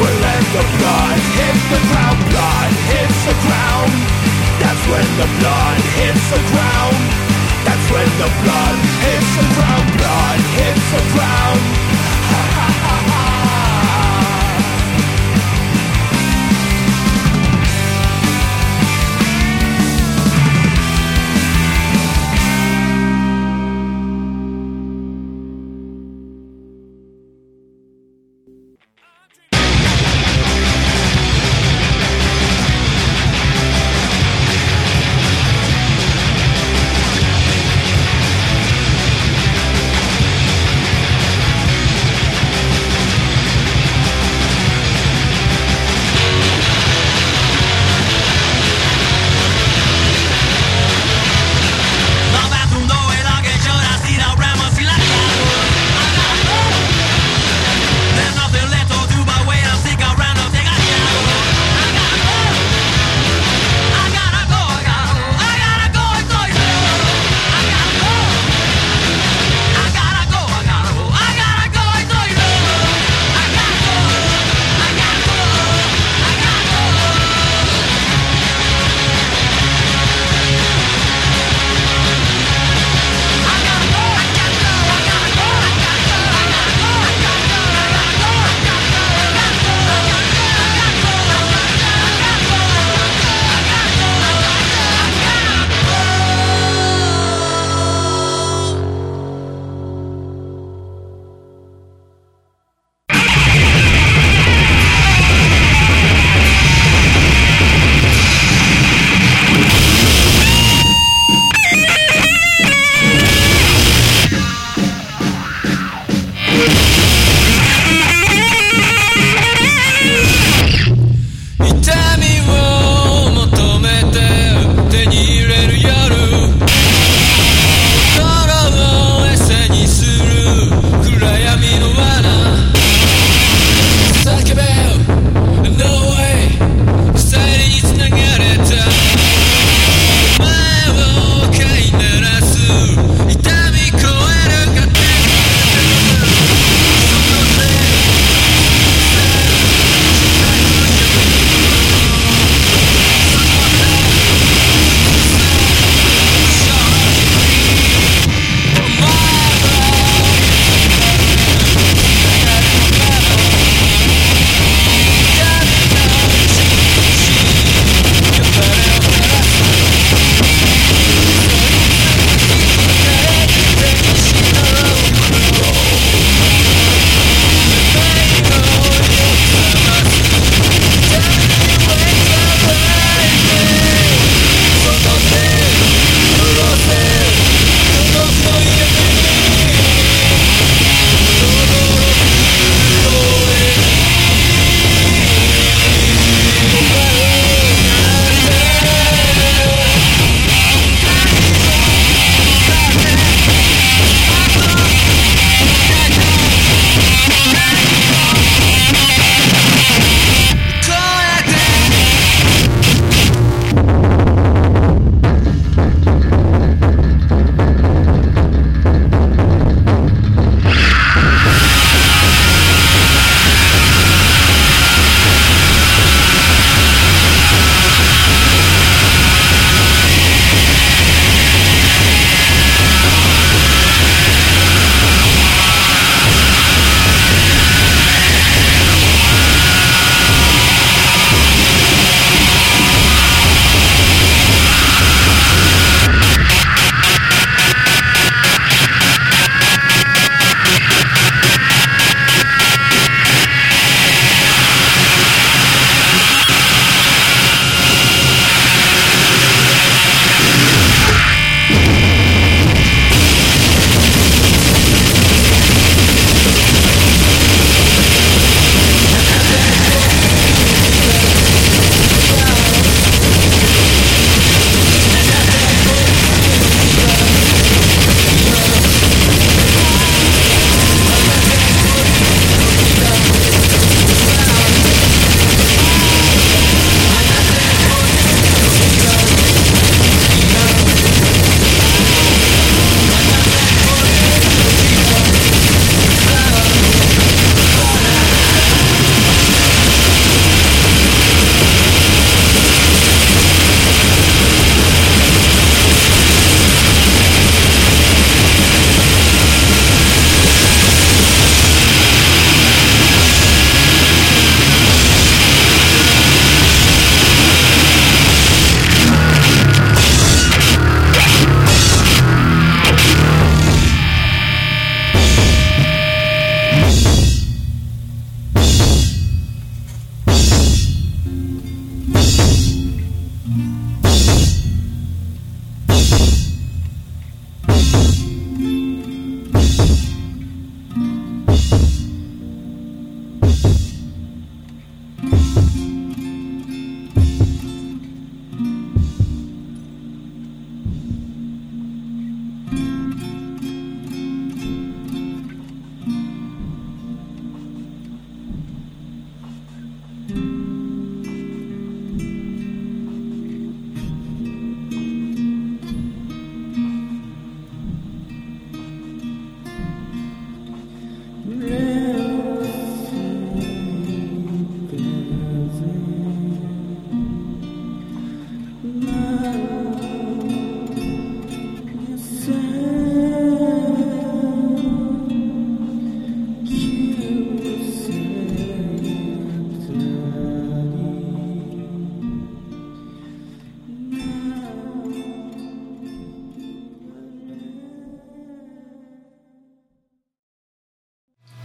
We'll 0.00 0.18
let 0.18 0.44
the 0.56 0.64
blood 0.78 1.18
hit 1.38 1.58
the 1.70 1.80
ground. 1.90 2.18
Blood 2.32 2.72
hits 2.90 3.18
the 3.28 3.36
ground. 3.46 3.92
That's 4.62 4.84
when 4.90 5.08
the 5.20 5.28
blood 5.38 5.80
hits 5.98 6.24
the 6.34 6.40
ground. 6.50 7.33
That's 7.64 7.90
when 7.90 8.08
the 8.20 8.30
blood 8.44 8.78
hits 9.04 9.30
the 9.36 9.46
ground. 9.56 9.86
Blood 9.96 10.40
hits 10.56 10.86
the 10.92 11.02
ground. 11.14 12.43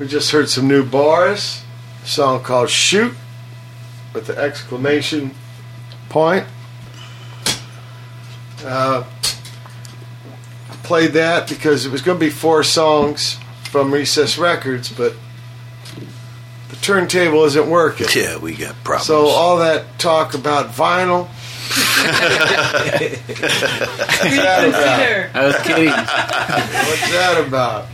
Just 0.09 0.31
heard 0.31 0.49
some 0.49 0.67
new 0.67 0.83
bars. 0.83 1.63
A 2.03 2.07
song 2.07 2.41
called 2.41 2.69
Shoot 2.69 3.13
with 4.13 4.27
the 4.27 4.37
exclamation 4.37 5.31
point. 6.09 6.45
Uh, 8.65 9.03
played 10.83 11.11
that 11.11 11.47
because 11.47 11.85
it 11.85 11.91
was 11.91 12.01
going 12.01 12.17
to 12.17 12.25
be 12.25 12.31
four 12.31 12.63
songs 12.63 13.37
from 13.65 13.93
Recess 13.93 14.37
Records, 14.37 14.91
but 14.91 15.13
the 16.69 16.75
turntable 16.77 17.45
isn't 17.45 17.69
working. 17.69 18.07
Yeah, 18.15 18.37
we 18.37 18.55
got 18.55 18.75
problems. 18.83 19.05
So 19.05 19.27
all 19.27 19.59
that 19.59 19.99
talk 19.99 20.33
about 20.33 20.71
vinyl. 20.71 21.27
What's 21.69 22.07
that 24.37 24.67
about? 24.67 25.35
I 25.35 25.45
was 25.45 25.55
kidding. 25.57 25.89
What's 25.89 27.11
that 27.11 27.43
about? 27.47 27.85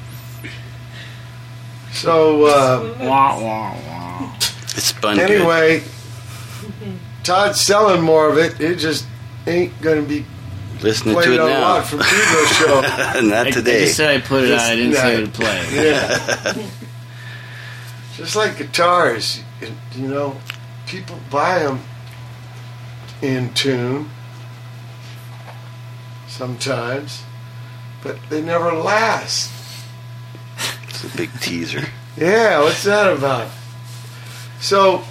So 2.06 2.46
uh, 2.46 2.96
wah, 3.00 3.40
wah, 3.42 3.74
wah. 3.88 4.36
it's 4.38 4.84
spun 4.84 5.18
good. 5.18 5.32
anyway, 5.32 5.82
Todd's 7.24 7.60
selling 7.60 8.02
more 8.04 8.30
of 8.30 8.38
it. 8.38 8.62
It 8.62 8.76
just 8.76 9.08
ain't 9.48 9.80
going 9.82 10.04
to 10.04 10.08
be 10.08 10.24
Listening 10.84 11.16
to 11.16 11.22
it 11.34 11.40
a 11.40 11.46
now. 11.46 11.62
lot 11.62 11.88
from 11.88 12.00
Pedro's 12.00 12.50
show. 12.58 12.82
Not 12.82 13.48
I, 13.48 13.48
I 13.48 13.52
today. 13.52 13.86
just 13.86 13.98
said 13.98 14.12
I 14.12 14.22
put 14.24 14.44
it 14.44 14.48
Just 14.50 14.66
on. 14.66 14.72
I 14.72 14.76
didn't 14.76 14.94
say 14.94 15.02
not- 15.02 15.14
it 15.14 15.22
would 15.22 15.34
play. 15.34 15.66
Yeah. 15.74 16.68
Just 18.18 18.36
like 18.36 18.58
guitars, 18.58 19.42
you 19.96 20.08
know, 20.08 20.40
people 20.86 21.18
buy 21.32 21.60
them 21.60 21.80
in 23.24 23.52
tune 23.56 24.10
sometimes, 26.28 27.24
but 28.04 28.18
they 28.30 28.42
never 28.42 28.72
last. 28.74 29.52
It's 31.06 31.14
a 31.14 31.18
big 31.18 31.32
teaser. 31.40 31.82
Yeah, 32.18 32.62
what's 32.62 32.86
that 32.86 33.12
about? 33.12 33.50
So, 34.62 35.04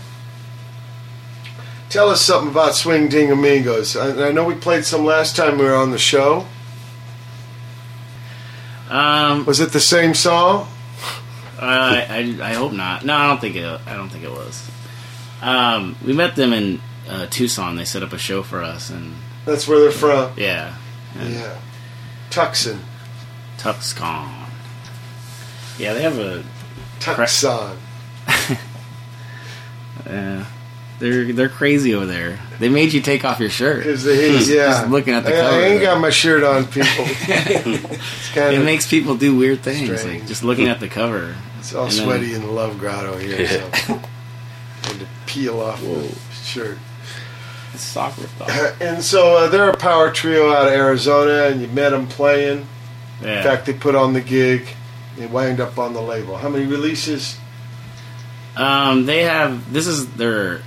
tell 1.91 2.09
us 2.09 2.23
something 2.23 2.51
about 2.51 2.75
Swing 2.75 3.11
Ding 3.11 3.31
Amigos. 3.31 3.95
I, 3.95 4.29
I 4.29 4.33
know 4.33 4.43
we 4.47 4.55
played 4.55 4.87
some 4.87 5.05
last 5.05 5.37
time 5.37 5.59
we 5.59 5.67
were 5.67 5.75
on 5.75 5.91
the 5.91 5.99
show. 5.99 6.47
Um, 8.89 9.45
Was 9.45 9.61
it 9.61 9.73
the 9.73 9.81
same 9.81 10.15
song? 10.15 10.67
I, 11.61 12.37
I, 12.41 12.51
I 12.51 12.53
hope 12.55 12.73
not. 12.73 13.05
No, 13.05 13.15
I 13.15 13.27
don't 13.29 13.41
think 13.43 13.57
it. 13.57 13.65
I 13.87 13.95
don't 13.95 14.09
think 14.09 14.25
it 14.25 14.31
was. 14.31 14.67
Um, 15.43 15.97
we 16.07 16.15
met 16.15 16.37
them 16.37 16.55
in 16.55 16.81
uh, 17.07 17.27
Tucson. 17.27 17.77
They 17.77 17.85
set 17.85 18.03
up 18.03 18.15
a 18.15 18.19
show 18.19 18.43
for 18.43 18.63
us, 18.63 18.89
and 18.89 19.15
That's 19.45 19.69
where 19.69 19.79
they're 19.81 19.91
from. 19.91 20.33
yeah, 20.39 20.75
and 21.19 21.35
Yeah. 21.35 21.59
Tucson. 22.31 22.81
Tuxcon. 23.59 24.44
Yeah, 25.79 25.95
they 25.95 26.03
have 26.03 26.19
a. 26.19 26.45
Tucson. 27.01 27.77
Uh, 30.07 30.45
they're 30.99 31.33
they're 31.33 31.49
crazy 31.49 31.95
over 31.95 32.07
there. 32.07 32.39
They 32.59 32.69
made 32.69 32.93
you 32.93 33.01
take 33.01 33.25
off 33.25 33.41
your 33.41 33.51
shirt. 33.51 33.79
Because 33.79 34.05
they, 34.05 34.33
yeah. 34.33 34.81
Just 34.81 34.89
looking 34.89 35.15
at 35.15 35.25
the 35.25 35.37
I, 35.37 35.41
cover. 35.41 35.57
I 35.57 35.63
ain't 35.65 35.83
got 35.83 36.01
my 36.01 36.11
shirt 36.11 36.43
on, 36.45 36.67
people. 36.67 36.89
It 38.37 38.65
makes 38.65 38.89
people 38.89 39.17
do 39.17 39.37
weird 39.37 39.61
things, 39.63 40.01
Strange. 40.01 40.21
like 40.21 40.29
just 40.29 40.43
looking 40.43 40.67
at 40.67 40.81
the 40.81 40.89
cover. 40.89 41.37
it's 41.61 41.73
all 41.73 41.85
and 41.85 41.93
then- 41.93 42.05
sweaty 42.05 42.35
in 42.35 42.43
the 42.43 42.51
love 42.51 42.79
grotto 42.79 43.17
here. 43.17 43.47
So. 43.47 44.01
Had 44.83 44.99
to 45.01 45.07
peel 45.27 45.61
off 45.61 45.81
the 45.81 46.13
shirt. 46.33 46.79
It's 47.73 47.83
sock 47.83 48.17
ripped 48.19 48.41
off. 48.41 48.81
And 48.81 49.03
so 49.03 49.37
uh, 49.37 49.49
they're 49.49 49.71
a 49.71 49.77
power 49.77 50.11
trio 50.11 50.53
out 50.53 50.67
of 50.67 50.73
Arizona, 50.73 51.45
and 51.45 51.61
you 51.61 51.69
met 51.69 51.91
them 51.91 52.07
playing. 52.09 52.67
Yeah. 53.23 53.39
In 53.39 53.43
fact, 53.45 53.67
they 53.67 53.73
put 53.73 53.95
on 53.95 54.13
the 54.15 54.21
gig. 54.21 54.67
They 55.17 55.27
wind 55.27 55.61
up 55.61 55.79
on 55.79 55.93
the 55.93 56.03
label. 56.03 56.37
How 56.37 56.49
many 56.49 56.67
releases? 56.67 57.37
Um, 58.57 59.07
they 59.07 59.23
have 59.23 59.73
this 59.73 59.87
is 59.87 60.09
their 60.15 60.61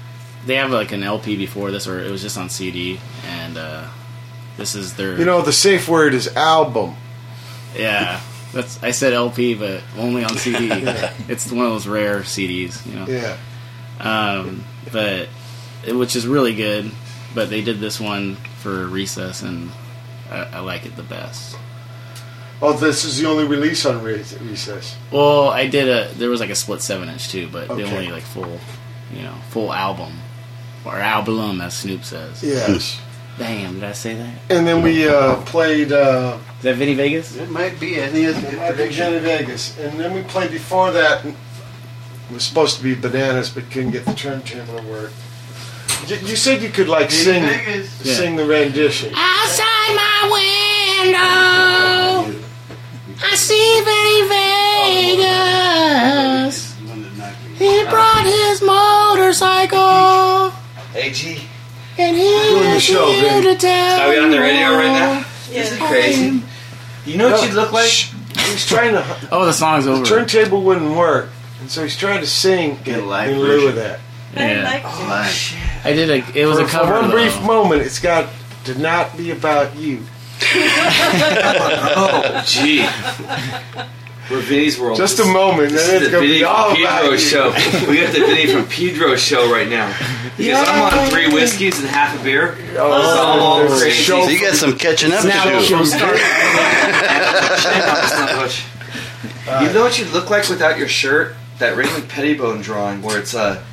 they 0.45 0.55
have 0.55 0.71
like 0.71 0.91
an 0.91 1.03
LP 1.03 1.35
before 1.35 1.71
this, 1.71 1.87
or 1.87 1.99
it 1.99 2.09
was 2.11 2.21
just 2.21 2.37
on 2.37 2.49
CD, 2.49 2.99
and 3.25 3.57
uh, 3.57 3.87
this 4.57 4.75
is 4.75 4.95
their 4.95 5.17
You 5.17 5.25
know, 5.25 5.41
the 5.41 5.53
safe 5.53 5.87
word 5.87 6.13
is 6.13 6.27
album. 6.35 6.95
yeah. 7.75 8.21
That's 8.53 8.81
I 8.81 8.91
said 8.91 9.11
LP, 9.13 9.55
but 9.55 9.83
only 9.97 10.23
on 10.23 10.35
CD. 10.37 10.69
It's 11.27 11.51
one 11.51 11.65
of 11.65 11.71
those 11.73 11.85
rare 11.87 12.21
CDs, 12.21 12.85
you 12.85 12.95
know. 12.95 13.05
Yeah. 13.05 13.37
Um, 13.99 14.63
but 14.91 15.27
which 15.87 16.15
is 16.15 16.25
really 16.25 16.55
good. 16.55 16.89
But 17.35 17.49
they 17.49 17.61
did 17.61 17.79
this 17.79 17.99
one 17.99 18.35
for 18.61 18.87
Recess, 18.87 19.43
and 19.43 19.69
I, 20.31 20.43
I 20.43 20.59
like 20.61 20.85
it 20.85 20.95
the 20.95 21.03
best. 21.03 21.57
Oh, 22.61 22.73
this 22.73 23.03
is 23.05 23.19
the 23.19 23.27
only 23.27 23.45
release 23.45 23.85
on 23.85 24.01
Re- 24.03 24.23
Recess. 24.41 24.95
Well, 25.11 25.49
I 25.49 25.67
did 25.67 25.87
a 25.87 26.11
there 26.15 26.29
was 26.29 26.39
like 26.39 26.49
a 26.49 26.55
split 26.55 26.81
seven 26.81 27.07
inch 27.09 27.29
too, 27.29 27.47
but 27.51 27.69
Okay. 27.69 27.83
the 27.83 27.89
only 27.95 28.11
like 28.11 28.23
full, 28.23 28.59
you 29.13 29.21
know, 29.21 29.35
full 29.49 29.71
album 29.73 30.13
or 30.85 30.95
album 30.97 31.61
as 31.61 31.77
Snoop 31.77 32.03
says. 32.03 32.41
Yes. 32.43 32.99
Damn, 33.37 33.75
did 33.75 33.83
I 33.83 33.91
say 33.91 34.15
that? 34.15 34.33
And 34.49 34.65
then 34.65 34.81
we 34.81 35.07
uh, 35.07 35.35
played 35.43 35.91
uh, 35.91 36.39
Is 36.57 36.63
that 36.63 36.75
Vinny 36.77 36.95
Vegas? 36.95 37.35
It 37.35 37.51
might 37.51 37.79
be. 37.79 38.01
I 38.01 38.07
think 38.07 38.27
it's 38.29 38.39
a 38.39 38.41
good 38.41 38.53
Michael 38.57 38.67
prediction. 38.75 38.97
Jenny 38.97 39.19
Vegas. 39.19 39.77
And 39.77 39.99
then 39.99 40.13
we 40.15 40.23
played 40.23 40.49
before 40.49 40.89
that. 40.93 41.23
It 41.23 41.35
was 42.33 42.43
supposed 42.43 42.77
to 42.77 42.83
be 42.83 42.95
Bananas, 42.95 43.51
but 43.51 43.69
couldn't 43.69 43.91
get 43.91 44.05
the 44.05 44.13
turntable 44.15 44.79
to 44.79 44.83
work. 44.87 45.11
You, 46.07 46.15
you 46.17 46.35
said 46.35 46.63
you 46.63 46.69
could 46.69 46.89
like 46.89 47.11
sing, 47.11 47.43
Vegas. 47.43 47.91
sing 47.91 48.35
the 48.37 48.45
rendition. 48.45 49.13
Outside 49.15 49.93
my 49.95 51.03
window, 51.03 52.16
I 53.19 53.35
see 53.35 53.81
Vinny 53.83 54.27
Vegas. 55.17 56.75
He 57.57 57.83
brought 57.89 58.23
his 58.25 58.61
motorcycle, 58.61 60.51
Hey 60.93 61.11
G, 61.11 61.41
and 61.97 62.15
he 62.15 62.21
Doing 62.23 62.73
the 62.73 62.79
show, 62.79 63.11
here 63.11 63.41
Vinny. 63.41 63.55
to 63.55 63.59
tell 63.59 64.01
are 64.01 64.09
we 64.09 64.19
on 64.19 64.29
the 64.29 64.39
radio 64.39 64.69
right 64.71 64.91
now? 64.91 65.11
Yeah. 65.19 65.23
This 65.49 65.71
is 65.71 65.79
crazy. 65.79 66.43
You 67.05 67.17
know 67.17 67.31
what 67.31 67.43
you'd 67.43 67.53
look 67.55 67.71
like? 67.71 67.89
Shh. 67.89 68.13
He's 68.51 68.65
trying 68.67 68.93
to. 68.93 69.03
Oh, 69.31 69.45
the 69.45 69.53
song's 69.53 69.87
over. 69.87 70.03
The 70.05 70.13
over. 70.15 70.25
turntable 70.25 70.61
wouldn't 70.61 70.95
work, 70.95 71.29
and 71.61 71.69
so 71.71 71.81
he's 71.83 71.97
trying 71.97 72.19
to 72.21 72.27
sing 72.27 72.77
Get 72.83 72.99
a 72.99 73.01
in, 73.01 73.07
live 73.09 73.31
in 73.31 73.39
lieu 73.39 73.47
version. 73.47 73.69
of 73.69 73.75
that. 73.75 73.99
I 74.35 74.51
Yeah. 74.53 74.63
like 74.63 74.83
oh, 74.85 75.33
I 75.83 75.93
did 75.93 76.09
a. 76.11 76.39
It 76.39 76.45
was 76.45 76.59
for, 76.59 76.65
a 76.65 76.67
cover. 76.67 76.91
for 76.93 76.99
one 77.01 77.09
though. 77.09 77.15
brief 77.15 77.41
moment, 77.41 77.81
it's 77.81 77.99
got 77.99 78.29
to 78.65 78.75
not 78.77 79.17
be 79.17 79.31
about 79.31 79.75
you. 79.75 80.03
Oh, 81.99 82.43
gee. 82.45 82.85
We're 84.29 84.41
Vinny's 84.41 84.77
World. 84.79 84.97
Just 84.97 85.19
a 85.19 85.25
moment, 85.25 85.71
This 85.71 85.87
then 85.87 85.95
is 85.97 86.01
it's 86.03 86.11
the 86.11 86.11
going 86.11 86.23
to 86.23 86.27
Vinny 86.27 86.39
be 86.39 86.43
all 86.43 86.71
from 86.73 86.81
about 86.81 87.01
Pedro 87.01 87.17
show. 87.17 87.49
We 87.89 88.01
got 88.01 88.13
the 88.13 88.19
Vinny 88.25 88.45
from 88.47 88.65
Pedro 88.67 89.15
show 89.15 89.49
right 89.51 89.69
now. 89.69 89.87
Because 90.35 90.67
I'm 90.67 90.99
on 90.99 91.09
three 91.09 91.27
whiskeys 91.33 91.79
and 91.79 91.87
half 91.87 92.19
a 92.19 92.23
beer. 92.23 92.57
Oh, 92.77 93.01
So 93.15 93.25
I'm 93.25 93.39
all 93.39 93.65
crazy. 93.67 93.91
show 93.91 94.23
So 94.25 94.29
you 94.29 94.39
got 94.41 94.55
some 94.55 94.77
catching 94.77 95.13
up 95.13 95.23
Now 95.23 95.45
to 95.45 95.51
do. 95.59 95.61
she'll 95.63 95.85
start. 95.85 96.17
You 99.61 99.71
know 99.73 99.81
what 99.83 99.97
you'd 99.97 100.09
look 100.11 100.29
like 100.29 100.49
without 100.49 100.77
your 100.77 100.87
shirt? 100.89 101.35
That 101.59 101.75
Raymond 101.77 102.09
Pettibon 102.09 102.61
drawing 102.61 103.01
where 103.01 103.17
it's 103.17 103.33
uh, 103.33 103.63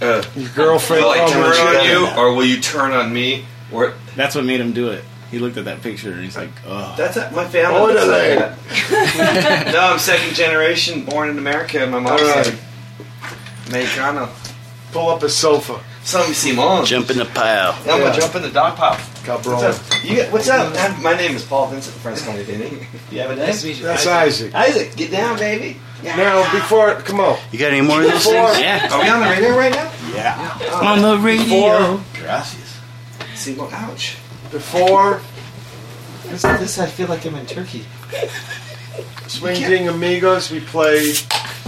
uh, 0.00 0.22
Your 0.36 0.48
girlfriend. 0.50 1.02
will 1.04 1.10
I 1.10 1.28
turn 1.28 1.42
but 1.42 1.76
on 1.76 1.84
you 1.86 2.06
or 2.16 2.32
will 2.34 2.46
you 2.46 2.60
turn 2.60 2.92
on 2.92 3.12
me? 3.12 3.44
Or 3.72 3.92
That's 4.16 4.34
what 4.34 4.44
made 4.44 4.60
him 4.60 4.72
do 4.72 4.88
it. 4.90 5.04
He 5.32 5.38
looked 5.40 5.56
at 5.56 5.64
that 5.64 5.82
picture 5.82 6.12
and 6.12 6.22
he's 6.22 6.36
like, 6.36 6.50
"Oh, 6.66 6.94
that's 6.96 7.16
my 7.34 7.48
family. 7.48 7.80
Oh, 7.80 7.86
looks 7.86 8.06
no, 8.06 8.06
like 8.06 8.38
that. 8.38 9.70
no, 9.72 9.80
I'm 9.80 9.98
second 9.98 10.34
generation, 10.36 11.04
born 11.06 11.30
in 11.30 11.38
America. 11.38 11.84
My 11.86 11.98
mom's 11.98 12.20
All 12.20 12.28
right. 12.28 12.46
like 12.46 12.54
Mexicano. 13.66 14.28
Pull 14.92 15.08
up 15.08 15.22
a 15.22 15.28
sofa, 15.30 15.80
Some 16.04 16.34
Simon. 16.34 16.84
Jump 16.84 17.08
in 17.10 17.16
the 17.16 17.24
pile. 17.24 17.72
I'm 17.80 17.86
Yeah. 17.86 17.98
gonna 18.10 18.20
jump 18.20 18.34
in 18.34 18.42
the 18.42 18.50
dog 18.50 18.76
pile. 18.76 19.00
cabron. 19.24 19.56
What's 19.56 19.78
up? 19.92 20.04
You 20.04 20.16
got, 20.16 20.32
what's 20.32 20.48
up? 20.50 20.74
I'm- 20.76 21.02
my 21.02 21.14
name 21.16 21.34
is 21.34 21.44
Paul 21.44 21.68
Vincent. 21.68 21.96
Friends 21.96 22.20
call 22.20 22.34
me 22.34 22.42
Vinny. 22.42 22.86
You 23.10 23.20
have 23.20 23.30
a 23.30 23.36
name? 23.36 23.46
That's 23.46 24.06
Isaac. 24.06 24.54
Isaac, 24.54 24.94
get 24.96 25.10
down, 25.10 25.38
baby. 25.38 25.80
Now, 26.02 26.42
before, 26.52 26.96
come 26.96 27.20
on. 27.20 27.38
You 27.52 27.58
got 27.58 27.70
any 27.72 27.80
more 27.80 28.02
of 28.02 28.10
those 28.10 28.26
Before, 28.26 28.48
things? 28.50 28.60
yeah, 28.60 28.88
Are 28.92 29.00
we 29.02 29.08
on 29.08 29.20
the 29.20 29.26
radio 29.28 29.56
right 29.56 29.72
now? 29.72 29.90
Yeah. 30.14 30.58
Oh. 30.72 30.86
On 30.88 31.00
the 31.00 31.16
radio." 31.18 32.02
Gracias. 32.20 32.76
Simon, 33.34 33.68
ouch. 33.72 34.16
Before 34.52 35.20
This, 36.26 36.42
this, 36.42 36.78
I 36.78 36.86
feel 36.86 37.08
like 37.08 37.26
I'm 37.26 37.34
in 37.34 37.46
Turkey. 37.46 37.84
Swing 39.26 39.56
Ding 39.56 39.88
Amigos, 39.88 40.50
we 40.50 40.60
played 40.60 41.18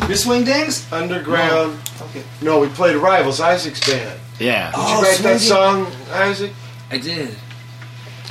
You 0.09 0.14
swing 0.14 0.45
dings? 0.45 0.91
Underground. 0.93 1.78
Okay. 2.01 2.22
No, 2.43 2.61
we 2.61 2.68
played 2.68 2.97
Rivals, 2.97 3.41
Isaac's 3.41 3.80
band. 3.89 4.20
Yeah, 4.39 4.70
Did 4.70 4.76
you 4.76 4.85
oh, 4.87 5.03
write 5.03 5.18
that 5.18 5.41
song, 5.41 5.87
Isaac? 6.11 6.53
I 6.91 6.99
did. 6.99 7.35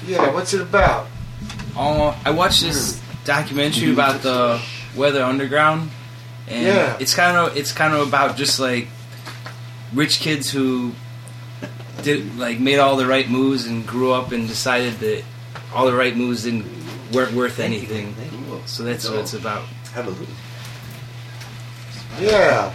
Yeah, 0.06 0.32
what's 0.34 0.54
it 0.54 0.62
about? 0.62 1.08
Oh, 1.76 2.20
I 2.24 2.32
watched 2.32 2.62
this 2.62 3.00
hmm. 3.00 3.26
documentary 3.26 3.92
about 3.92 4.22
the 4.22 4.62
Weather 4.96 5.24
Underground, 5.24 5.90
and 6.48 6.68
Yeah. 6.68 6.98
it's 7.00 7.16
kind 7.16 7.38
of 7.38 7.58
it's 7.58 7.72
kind 7.72 7.94
of 7.94 8.08
about 8.08 8.38
just 8.38 8.60
like 8.60 8.88
rich 9.94 10.20
kids 10.20 10.52
who 10.52 10.94
did 12.04 12.38
like 12.38 12.60
made 12.60 12.80
all 12.80 12.96
the 12.98 13.06
right 13.08 13.30
moves 13.30 13.66
and 13.66 13.86
grew 13.88 14.12
up 14.12 14.32
and 14.32 14.48
decided 14.48 14.94
that 15.00 15.24
all 15.74 15.86
the 15.86 15.94
right 15.94 16.16
moves 16.16 16.44
didn't 16.44 16.66
weren't 17.12 17.34
worth 17.34 17.60
anything. 17.60 18.16
So 18.66 18.84
that's 18.84 19.10
what 19.10 19.20
it's 19.20 19.34
about. 19.34 19.66
Yeah. 22.20 22.74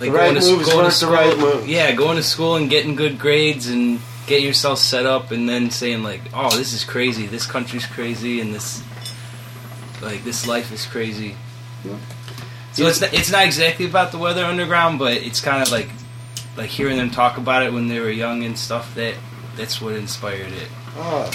Like 0.00 0.10
The 0.10 0.16
right 0.16 0.28
to, 0.28 0.34
moves 0.34 0.68
going 0.68 0.78
to 0.78 0.82
weren't 0.84 1.00
the 1.00 1.06
right 1.06 1.38
moves. 1.38 1.66
Yeah, 1.66 1.92
going 1.92 2.16
to 2.16 2.22
school 2.22 2.56
and 2.56 2.68
getting 2.68 2.96
good 2.96 3.18
grades 3.18 3.68
and 3.68 4.00
getting 4.26 4.46
yourself 4.46 4.78
set 4.78 5.06
up, 5.06 5.30
and 5.30 5.48
then 5.48 5.70
saying 5.70 6.02
like, 6.02 6.22
"Oh, 6.34 6.56
this 6.56 6.72
is 6.72 6.84
crazy. 6.84 7.26
This 7.26 7.46
country's 7.46 7.86
crazy, 7.86 8.40
and 8.40 8.54
this 8.54 8.82
like 10.00 10.24
this 10.24 10.46
life 10.46 10.72
is 10.72 10.86
crazy." 10.86 11.36
So 12.72 12.86
it's 12.86 13.00
not, 13.00 13.12
it's 13.12 13.30
not 13.30 13.44
exactly 13.44 13.84
about 13.86 14.12
the 14.12 14.18
weather 14.18 14.44
underground, 14.44 14.98
but 14.98 15.12
it's 15.18 15.40
kind 15.40 15.62
of 15.62 15.70
like 15.70 15.88
like 16.56 16.70
hearing 16.70 16.96
them 16.96 17.10
talk 17.10 17.36
about 17.36 17.62
it 17.62 17.72
when 17.72 17.88
they 17.88 18.00
were 18.00 18.10
young 18.10 18.44
and 18.44 18.58
stuff. 18.58 18.94
That 18.94 19.14
that's 19.56 19.80
what 19.80 19.94
inspired 19.94 20.52
it. 20.52 20.68
Ah. 20.96 21.30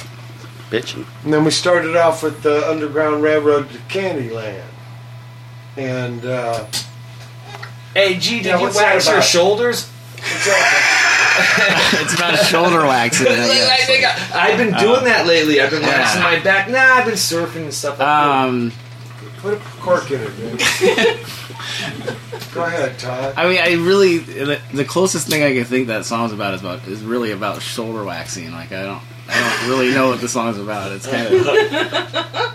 Bitchin'. 0.70 1.06
And 1.24 1.34
then 1.34 1.46
we 1.46 1.52
started 1.52 1.96
off 1.96 2.24
with 2.24 2.44
the 2.44 2.70
Underground 2.70 3.24
Railroad 3.24 3.70
to 3.70 3.78
Candyland. 3.78 4.66
And 5.78 6.26
uh, 6.26 6.66
Hey, 7.94 8.18
G, 8.18 8.38
did 8.38 8.46
Yeah, 8.48 8.60
you 8.60 8.70
wax 8.76 9.08
your 9.08 9.22
shoulders? 9.22 9.90
it's 10.20 12.14
about 12.16 12.38
shoulder 12.46 12.86
waxing. 12.86 13.28
I 13.28 13.36
guess. 13.36 13.70
I 13.70 13.86
think 13.86 14.06
I, 14.36 14.50
have 14.50 14.58
been 14.58 14.74
doing 14.80 15.04
that 15.06 15.26
lately. 15.26 15.62
I've 15.62 15.70
been 15.72 15.84
waxing 15.84 16.22
my 16.22 16.40
back. 16.40 16.70
Nah, 16.70 16.78
I've 16.78 17.06
been 17.06 17.16
surfing 17.16 17.64
and 17.64 17.74
stuff. 17.74 18.00
Like 18.00 18.08
Um, 18.08 18.72
put 19.38 19.54
a 19.54 19.58
cork 19.80 20.12
in 20.12 20.22
it, 20.22 20.38
man. 20.40 20.58
Go 22.54 22.64
ahead, 22.64 22.98
Todd. 22.98 23.34
I 23.38 23.48
mean, 23.48 23.60
I 23.60 23.74
really 23.74 24.18
the, 24.20 24.60
the 24.74 24.86
closest 24.86 25.28
thing 25.28 25.44
I 25.44 25.54
can 25.54 25.66
think 25.66 25.88
that 25.88 26.06
song's 26.06 26.34
about 26.34 26.54
is 26.56 26.62
about 26.62 26.88
is 26.88 27.02
really 27.04 27.32
about 27.32 27.62
shoulder 27.62 28.04
waxing. 28.04 28.52
Like 28.52 28.72
I 28.72 28.84
don't. 28.84 29.02
I 29.30 29.42
don't 29.42 29.70
really 29.70 29.92
know 29.94 30.08
what 30.08 30.22
the 30.22 30.30
song's 30.30 30.58
about. 30.58 30.94
It's 30.94 31.06
kind 31.06 31.28
of 31.28 31.44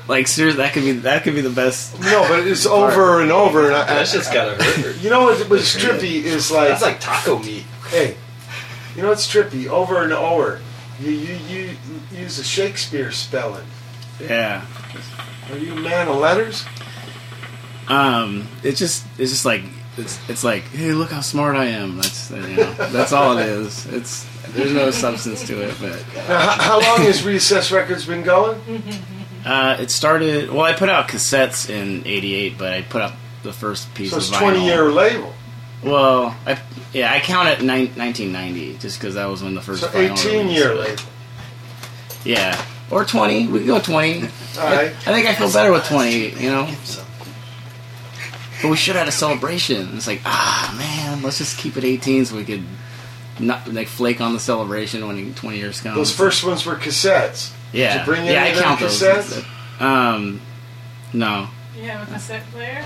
like 0.08 0.26
seriously. 0.26 0.62
That 0.62 0.72
could 0.72 0.84
be 0.84 0.92
that 0.92 1.22
could 1.22 1.34
be 1.34 1.42
the 1.42 1.50
best. 1.50 2.00
No, 2.00 2.24
but 2.28 2.46
it's 2.46 2.64
over 2.64 3.20
and 3.20 3.30
over. 3.30 3.66
And 3.66 3.74
I, 3.76 3.84
that 3.86 4.08
shit's 4.08 4.32
gotta 4.32 4.62
hurt. 4.62 4.96
You 4.96 5.10
know 5.10 5.24
what 5.24 5.48
was 5.50 5.74
trippy 5.74 6.22
is 6.22 6.50
like 6.50 6.68
That's 6.68 6.80
like 6.82 6.98
taco 6.98 7.38
meat. 7.40 7.64
hey, 7.88 8.16
you 8.96 9.02
know 9.02 9.10
what's 9.10 9.30
trippy? 9.30 9.68
Over 9.68 10.02
and 10.02 10.14
over, 10.14 10.62
you 10.98 11.10
you 11.10 11.36
you 11.46 11.76
use 12.10 12.38
a 12.38 12.44
Shakespeare 12.44 13.12
spelling. 13.12 13.66
Yeah. 14.18 14.64
Are 15.50 15.58
you 15.58 15.74
a 15.74 15.80
man 15.80 16.08
of 16.08 16.16
letters? 16.16 16.64
Um. 17.88 18.48
It's 18.62 18.78
just 18.78 19.04
it's 19.18 19.30
just 19.30 19.44
like 19.44 19.62
it's 19.96 20.18
it's 20.28 20.42
like 20.44 20.62
hey 20.64 20.92
look 20.92 21.10
how 21.10 21.20
smart 21.20 21.56
I 21.56 21.66
am. 21.66 21.96
That's 21.96 22.30
you 22.30 22.38
know 22.38 22.72
that's 22.74 23.12
all 23.12 23.36
it 23.38 23.46
is. 23.46 23.86
It's 23.86 24.26
there's 24.52 24.72
no 24.72 24.90
substance 24.90 25.46
to 25.46 25.62
it, 25.62 25.74
but 25.80 26.04
Now, 26.28 26.38
how, 26.40 26.62
how 26.62 26.80
long 26.80 27.02
has 27.06 27.24
Recess 27.24 27.70
Records 27.70 28.06
been 28.06 28.22
going? 28.22 28.60
uh, 29.44 29.76
it 29.80 29.90
started. 29.90 30.50
Well, 30.50 30.62
I 30.62 30.72
put 30.74 30.88
out 30.88 31.08
cassettes 31.08 31.68
in 31.70 32.06
'88, 32.06 32.58
but 32.58 32.72
I 32.72 32.82
put 32.82 33.02
out 33.02 33.12
the 33.42 33.52
first 33.52 33.92
piece 33.94 34.10
So 34.10 34.16
of 34.16 34.22
it's 34.22 34.30
vinyl. 34.30 34.38
twenty 34.40 34.64
year 34.64 34.90
label. 34.90 35.32
Well, 35.82 36.36
I, 36.46 36.60
yeah, 36.92 37.12
I 37.12 37.18
count 37.18 37.48
it 37.48 37.60
nine, 37.62 37.86
1990 37.96 38.78
just 38.78 39.00
because 39.00 39.16
that 39.16 39.26
was 39.26 39.42
when 39.42 39.54
the 39.56 39.60
first. 39.60 39.80
So 39.82 39.88
vinyl 39.88 40.12
eighteen 40.12 40.46
release. 40.46 40.58
year 40.58 40.74
label. 40.74 41.02
Yeah, 42.24 42.64
or 42.90 43.04
20. 43.04 43.48
We 43.48 43.58
can 43.58 43.66
go 43.66 43.80
20. 43.80 44.20
All 44.20 44.26
right. 44.58 44.86
I 44.86 44.90
think 44.92 45.26
I 45.26 45.34
feel 45.34 45.52
better 45.52 45.72
with 45.72 45.84
20. 45.88 46.40
You 46.40 46.50
know. 46.50 46.70
But 48.62 48.70
we 48.70 48.76
should 48.76 48.94
have 48.94 49.06
had 49.06 49.08
a 49.08 49.12
celebration. 49.12 49.96
It's 49.96 50.06
like, 50.06 50.20
ah, 50.24 50.74
man, 50.78 51.22
let's 51.22 51.38
just 51.38 51.58
keep 51.58 51.76
it 51.76 51.84
18 51.84 52.26
so 52.26 52.36
we 52.36 52.44
could 52.44 52.62
not 53.40 53.66
like 53.72 53.88
flake 53.88 54.20
on 54.20 54.32
the 54.34 54.40
celebration 54.40 55.06
when 55.06 55.34
20 55.34 55.56
years 55.58 55.80
comes. 55.80 55.96
Those 55.96 56.14
first 56.14 56.44
ones 56.44 56.64
were 56.64 56.76
cassettes. 56.76 57.52
yeah, 57.72 57.92
Did 57.94 58.00
you 58.00 58.04
bring 58.14 58.24
yeah, 58.26 58.32
any 58.32 58.38
I 58.40 58.46
of 58.48 58.54
them 58.56 58.64
count 58.64 58.80
those. 58.80 59.02
cassettes? 59.02 59.80
Um, 59.80 60.40
no. 61.12 61.48
You 61.76 61.82
have 61.84 62.08
a 62.08 62.12
cassette 62.12 62.44
player? 62.52 62.84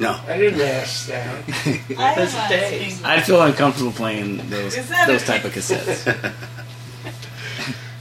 No. 0.00 0.18
I 0.26 0.38
didn't 0.38 0.60
ask 0.60 1.06
that. 1.08 1.44
I 1.98 2.18
was. 2.20 3.04
I'd 3.04 3.24
feel 3.24 3.42
uncomfortable 3.42 3.92
playing 3.92 4.38
those 4.50 4.74
those 5.06 5.22
a- 5.22 5.26
type 5.26 5.44
of 5.44 5.52
cassettes. 5.52 6.32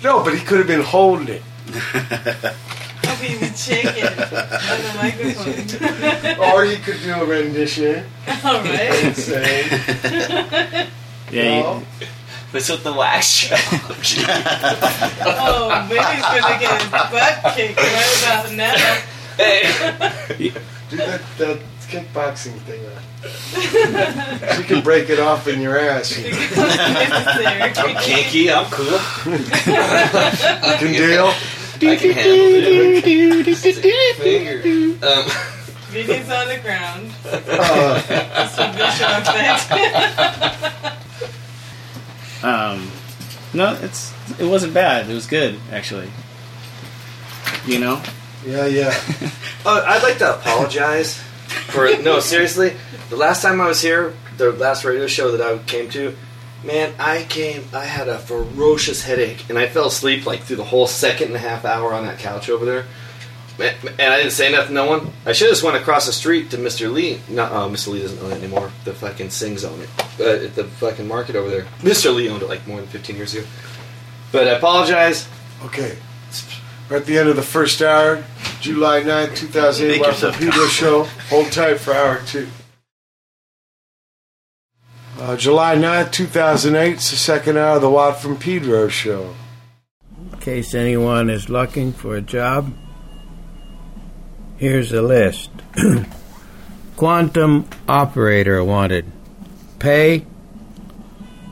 No, 0.04 0.22
but 0.22 0.38
he 0.38 0.44
could 0.44 0.58
have 0.58 0.68
been 0.68 0.82
holding 0.82 1.30
it. 1.30 1.42
Hope 3.24 3.32
he 3.32 3.46
would 3.46 3.56
on 4.04 4.80
the 4.82 4.94
microphone. 5.02 6.54
Or 6.54 6.64
he 6.66 6.78
could 6.78 7.02
do 7.02 7.14
a 7.14 7.26
rendition. 7.26 8.06
All 8.44 8.54
right. 8.62 9.04
and 9.04 9.16
say, 9.16 9.68
yeah, 11.32 11.58
you- 11.58 11.64
well, 11.64 11.84
What's 12.52 12.68
the 12.68 12.94
wax 12.94 13.40
job? 13.50 13.60
Oh, 15.26 15.88
baby's 15.90 16.22
gonna 16.22 16.60
get 16.60 16.82
his 16.82 16.92
butt 16.92 17.56
kicked 17.56 17.80
right 17.80 18.18
about 18.22 18.52
now. 18.54 18.76
hey, 19.38 20.52
do 20.90 20.98
that, 20.98 21.22
that 21.40 21.60
kickboxing 21.88 22.60
thing. 22.62 22.82
On. 22.86 24.58
She 24.58 24.64
can 24.66 24.84
break 24.84 25.10
it 25.10 25.20
off 25.20 25.48
in 25.48 25.62
your 25.62 25.80
ass. 25.80 26.16
You 26.16 26.30
Necessary. 26.30 27.96
kinky. 28.04 28.52
I'm 28.52 28.66
cool. 28.70 29.00
I 29.00 30.76
can 30.78 30.92
deal. 30.94 31.34
I 31.88 31.96
can 31.96 32.12
handle 32.12 32.48
it. 33.48 33.56
Stick 33.56 33.76
finger. 34.18 34.58
Um, 35.06 35.26
Vinny's 35.90 36.30
on 36.30 36.48
the 36.48 36.58
ground. 36.64 37.12
Uh, 37.26 38.02
That's 38.08 38.58
a 38.58 38.72
visual 38.74 39.12
effect. 39.22 41.00
Um, 42.44 42.92
no, 43.54 43.74
it's 43.82 44.12
it 44.40 44.46
wasn't 44.46 44.74
bad. 44.74 45.10
It 45.10 45.14
was 45.14 45.28
good 45.28 45.60
actually. 45.72 46.10
You 47.66 47.80
know, 47.80 48.02
yeah, 48.46 48.66
yeah. 48.66 48.94
Oh, 49.66 49.82
I'd 49.88 50.04
like 50.04 50.18
to 50.18 50.36
apologize 50.36 51.16
for 51.70 51.88
no, 52.02 52.20
seriously. 52.20 52.76
The 53.10 53.16
last 53.16 53.42
time 53.42 53.62
I 53.62 53.68
was 53.68 53.82
here, 53.82 54.14
the 54.36 54.52
last 54.52 54.84
radio 54.84 55.08
show 55.08 55.32
that 55.38 55.42
I 55.42 55.58
came 55.64 55.90
to, 55.92 56.14
man, 56.64 56.94
I 57.00 57.24
came. 57.24 57.64
I 57.74 57.86
had 57.86 58.08
a 58.08 58.18
ferocious 58.20 59.04
headache, 59.04 59.50
and 59.50 59.58
I 59.58 59.68
fell 59.68 59.88
asleep 59.88 60.26
like 60.26 60.42
through 60.42 60.58
the 60.58 60.64
whole 60.64 60.88
second 60.88 61.28
and 61.28 61.36
a 61.36 61.40
half 61.40 61.66
hour 61.66 61.94
on 61.94 62.06
that 62.06 62.20
couch 62.20 62.50
over 62.50 62.66
there. 62.66 62.86
Man, 63.60 63.76
And 64.00 64.14
I 64.14 64.18
didn't 64.18 64.32
say 64.32 64.52
nothing 64.52 64.70
to 64.70 64.74
no 64.74 64.86
one. 64.86 65.12
I 65.26 65.34
should 65.34 65.46
have 65.46 65.52
just 65.52 65.64
went 65.64 65.78
across 65.78 66.08
the 66.08 66.14
street 66.14 66.50
to 66.52 66.58
Mr. 66.58 66.92
Lee. 66.92 67.20
No, 67.30 67.44
uh, 67.44 67.70
Mr. 67.70 67.90
Lee 67.90 68.02
doesn't 68.02 68.20
own 68.20 68.32
it 68.32 68.38
anymore. 68.38 68.72
The 68.84 68.94
fucking 68.94 69.30
Sings 69.30 69.64
own 69.64 69.80
it. 69.80 69.90
But 70.18 70.42
at 70.42 70.56
the 70.56 70.64
fucking 70.64 71.08
market 71.08 71.36
over 71.36 71.50
there, 71.50 71.66
Mr. 71.82 72.14
Lee 72.14 72.30
owned 72.30 72.42
it 72.42 72.50
like 72.50 72.66
more 72.66 72.78
than 72.78 72.90
15 72.90 73.16
years 73.16 73.36
ago. 73.36 73.46
But 74.32 74.48
I 74.48 74.52
apologize. 74.52 75.28
Okay. 75.66 75.98
We're 76.90 76.98
at 76.98 77.06
the 77.06 77.18
end 77.18 77.30
of 77.30 77.36
the 77.36 77.44
first 77.44 77.82
hour, 77.82 78.24
July 78.60 79.04
9, 79.04 79.36
2008, 79.36 79.88
Make 79.88 80.02
Waffle 80.02 80.14
yourself 80.14 80.40
Pedro 80.40 80.68
Show. 80.68 81.04
Hold 81.30 81.52
tight 81.52 81.80
for 81.80 81.94
hour 81.94 82.22
two. 82.26 82.48
Uh, 85.20 85.38
July 85.38 85.76
9, 85.76 86.10
2008, 86.10 86.94
it's 86.94 87.12
the 87.12 87.16
second 87.16 87.56
hour 87.56 87.76
of 87.76 87.84
the 87.84 87.90
Watt 87.90 88.20
from 88.20 88.36
Pedro 88.36 88.88
Show. 88.88 89.36
In 90.32 90.40
case 90.40 90.74
anyone 90.74 91.30
is 91.30 91.50
looking 91.50 91.94
for 91.94 92.16
a 92.16 92.22
job, 92.22 92.74
here's 94.58 94.92
a 94.92 95.04
list. 95.04 95.52
Quantum 96.98 97.70
operator 97.88 98.64
wanted. 98.64 99.06
Pay 99.78 100.26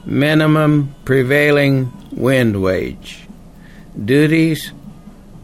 minimum 0.06 0.96
prevailing 1.06 1.94
wind 2.12 2.64
wage. 2.64 3.28
Duties 4.04 4.72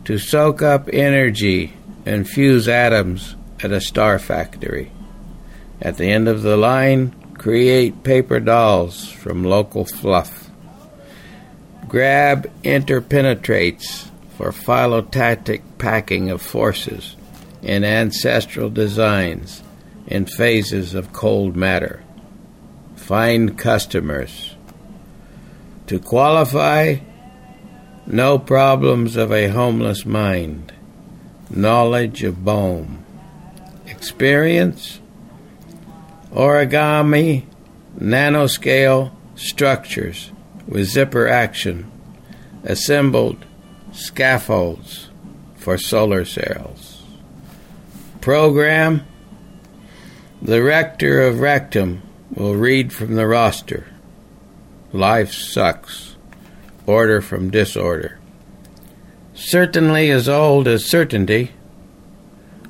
to 0.06 0.18
soak 0.18 0.64
up 0.64 0.90
energy 0.92 1.74
and 2.04 2.28
fuse 2.28 2.68
atoms 2.68 3.36
at 3.60 3.72
a 3.72 3.80
star 3.80 4.18
factory. 4.18 4.92
At 5.80 5.98
the 5.98 6.10
end 6.10 6.28
of 6.28 6.42
the 6.42 6.58
line, 6.58 7.14
create 7.48 8.04
paper 8.04 8.42
dolls 8.42 9.10
from 9.10 9.42
local 9.42 9.86
fluff. 9.86 10.50
Grab 11.88 12.46
interpenetrates 12.62 14.10
for 14.36 14.52
phyllotactic 14.52 15.62
packing 15.78 16.30
of 16.30 16.42
forces 16.42 17.16
in 17.62 17.86
ancestral 17.86 18.70
designs 18.70 19.64
in 20.08 20.26
phases 20.26 20.94
of 20.94 21.14
cold 21.14 21.56
matter. 21.56 22.04
Find 22.98 23.58
customers. 23.58 24.54
To 25.86 26.00
qualify, 26.00 26.98
no 28.06 28.40
problems 28.40 29.16
of 29.16 29.32
a 29.32 29.48
homeless 29.48 30.06
mind, 30.06 30.74
knowledge 31.50 32.24
of 32.24 32.44
Bohm, 32.44 33.06
experience, 33.86 35.00
origami, 36.38 37.44
nanoscale 37.98 39.12
structures 39.34 40.32
with 40.68 40.86
zipper 40.86 41.28
action, 41.28 41.92
assembled 42.64 43.44
scaffolds 43.92 45.10
for 45.56 45.80
solar 45.80 46.24
cells. 46.24 47.04
Program 48.22 49.02
The 50.40 50.62
rector 50.62 51.22
of 51.22 51.40
Rectum 51.40 52.04
will 52.36 52.56
read 52.56 52.94
from 52.94 53.16
the 53.16 53.26
roster. 53.26 53.88
Life 54.94 55.34
sucks. 55.34 56.16
Order 56.86 57.20
from 57.20 57.50
disorder. 57.50 58.20
Certainly 59.34 60.12
as 60.12 60.30
old 60.30 60.68
as 60.68 60.86
certainty. 60.86 61.52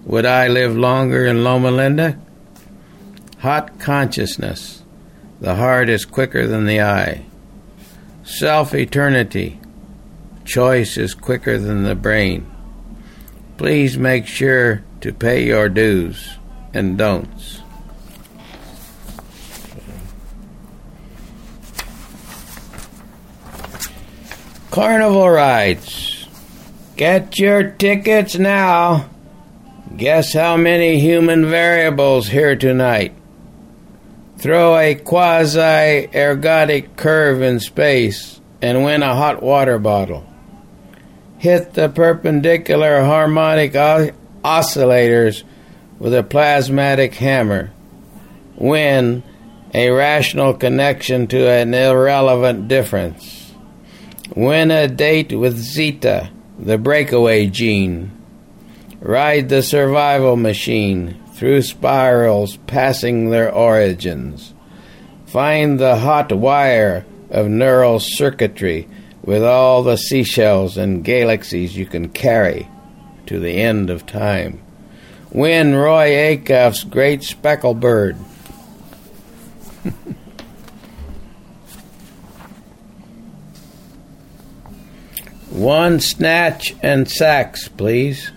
Would 0.05 0.25
I 0.25 0.47
live 0.47 0.75
longer 0.75 1.25
in 1.25 1.43
Loma 1.43 1.69
Linda? 1.69 2.17
Hot 3.39 3.79
consciousness. 3.79 4.83
The 5.39 5.55
heart 5.55 5.89
is 5.89 6.05
quicker 6.05 6.47
than 6.47 6.65
the 6.65 6.81
eye. 6.81 7.25
Self 8.23 8.73
eternity. 8.73 9.59
Choice 10.45 10.97
is 10.97 11.13
quicker 11.13 11.57
than 11.57 11.83
the 11.83 11.95
brain. 11.95 12.49
Please 13.57 13.97
make 13.97 14.27
sure 14.27 14.83
to 15.01 15.13
pay 15.13 15.45
your 15.45 15.69
dues 15.69 16.37
and 16.73 16.97
don'ts. 16.97 17.61
Carnival 24.71 25.29
rides. 25.29 26.27
Get 26.95 27.39
your 27.39 27.71
tickets 27.71 28.37
now. 28.37 29.09
Guess 29.95 30.33
how 30.33 30.55
many 30.55 30.99
human 30.99 31.49
variables 31.49 32.27
here 32.27 32.55
tonight? 32.55 33.16
Throw 34.37 34.77
a 34.77 34.93
quasi 34.93 36.07
ergodic 36.13 36.95
curve 36.95 37.41
in 37.41 37.59
space 37.59 38.39
and 38.61 38.83
win 38.83 39.01
a 39.01 39.15
hot 39.15 39.41
water 39.41 39.79
bottle. 39.79 40.27
Hit 41.39 41.73
the 41.73 41.89
perpendicular 41.89 43.03
harmonic 43.03 43.73
oscillators 43.73 45.43
with 45.97 46.13
a 46.13 46.21
plasmatic 46.21 47.15
hammer. 47.15 47.71
Win 48.55 49.23
a 49.73 49.89
rational 49.89 50.53
connection 50.53 51.25
to 51.27 51.49
an 51.49 51.73
irrelevant 51.73 52.67
difference. 52.67 53.53
Win 54.35 54.69
a 54.69 54.87
date 54.87 55.33
with 55.33 55.57
Zeta, 55.57 56.29
the 56.59 56.77
breakaway 56.77 57.47
gene. 57.47 58.11
Ride 58.99 59.49
the 59.49 59.63
survival 59.63 60.35
machine 60.35 61.23
through 61.37 61.61
spirals 61.61 62.57
passing 62.65 63.29
their 63.29 63.53
origins. 63.53 64.55
Find 65.27 65.79
the 65.79 65.97
hot 65.97 66.31
wire 66.31 67.05
of 67.29 67.47
neural 67.47 67.99
circuitry 67.99 68.87
with 69.21 69.43
all 69.43 69.83
the 69.83 69.97
seashells 69.97 70.77
and 70.77 71.05
galaxies 71.05 71.77
you 71.77 71.85
can 71.85 72.09
carry 72.09 72.67
to 73.27 73.39
the 73.39 73.61
end 73.61 73.91
of 73.91 74.07
time. 74.07 74.59
Win 75.29 75.75
Roy 75.75 76.09
Acuff's 76.09 76.83
Great 76.83 77.21
Speckled 77.21 77.79
Bird. 77.79 78.15
One 85.51 85.99
snatch 85.99 86.73
and 86.81 87.07
sacks, 87.07 87.67
please. 87.67 88.31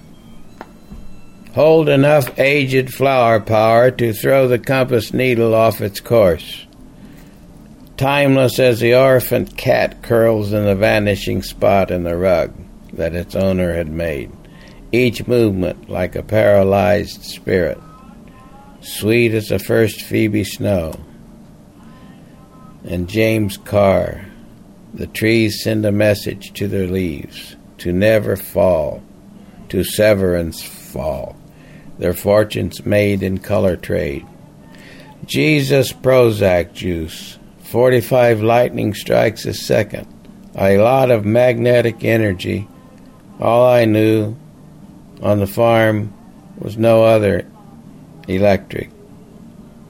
Hold 1.55 1.89
enough 1.89 2.39
aged 2.39 2.95
flower 2.95 3.41
power 3.41 3.91
to 3.91 4.13
throw 4.13 4.47
the 4.47 4.59
compass 4.59 5.13
needle 5.13 5.53
off 5.53 5.81
its 5.81 5.99
course. 5.99 6.65
Timeless 7.97 8.61
as 8.61 8.79
the 8.79 8.95
orphan 8.95 9.47
cat 9.47 10.01
curls 10.01 10.53
in 10.53 10.65
the 10.65 10.77
vanishing 10.77 11.43
spot 11.43 11.91
in 11.91 12.05
the 12.05 12.17
rug 12.17 12.55
that 12.93 13.17
its 13.17 13.35
owner 13.35 13.75
had 13.75 13.91
made, 13.91 14.31
each 14.93 15.27
movement 15.27 15.91
like 15.91 16.15
a 16.15 16.23
paralyzed 16.23 17.25
spirit. 17.25 17.79
Sweet 18.81 19.35
as 19.35 19.49
the 19.49 19.59
first 19.59 20.03
Phoebe 20.03 20.45
snow. 20.45 20.95
And 22.85 23.09
James 23.09 23.57
Carr, 23.57 24.25
the 24.95 25.09
trees 25.09 25.65
send 25.65 25.85
a 25.85 25.93
message 25.93 26.53
to 26.55 26.69
their 26.69 26.87
leaves 26.87 27.57
to 27.79 27.93
never 27.93 28.37
fall, 28.37 29.03
to 29.69 29.83
severance 29.83 30.63
fall, 30.63 31.37
their 32.01 32.15
fortunes 32.15 32.85
made 32.85 33.23
in 33.23 33.39
color 33.39 33.77
trade. 33.77 34.27
Jesus 35.27 35.93
Prozac 35.93 36.73
juice, 36.73 37.39
45 37.65 38.43
lightning 38.43 38.95
strikes 38.95 39.45
a 39.45 39.53
second, 39.53 40.09
a 40.57 40.79
lot 40.79 41.11
of 41.11 41.27
magnetic 41.27 42.03
energy. 42.03 42.67
All 43.39 43.67
I 43.67 43.85
knew 43.85 44.35
on 45.23 45.41
the 45.41 45.47
farm 45.47 46.15
was 46.59 46.79
no 46.79 47.05
other 47.05 47.47
electric 48.27 48.91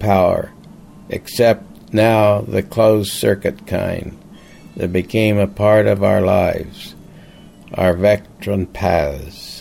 power 0.01 0.51
except 1.09 1.93
now 1.93 2.41
the 2.41 2.63
closed 2.63 3.13
circuit 3.13 3.67
kind 3.69 4.19
that 4.77 4.93
became 4.93 5.39
a 5.39 5.47
part 5.47 5.87
of 5.87 6.03
our 6.03 6.21
lives, 6.21 6.97
our 7.75 7.95
Vectron 7.95 8.73
paths. 8.73 9.60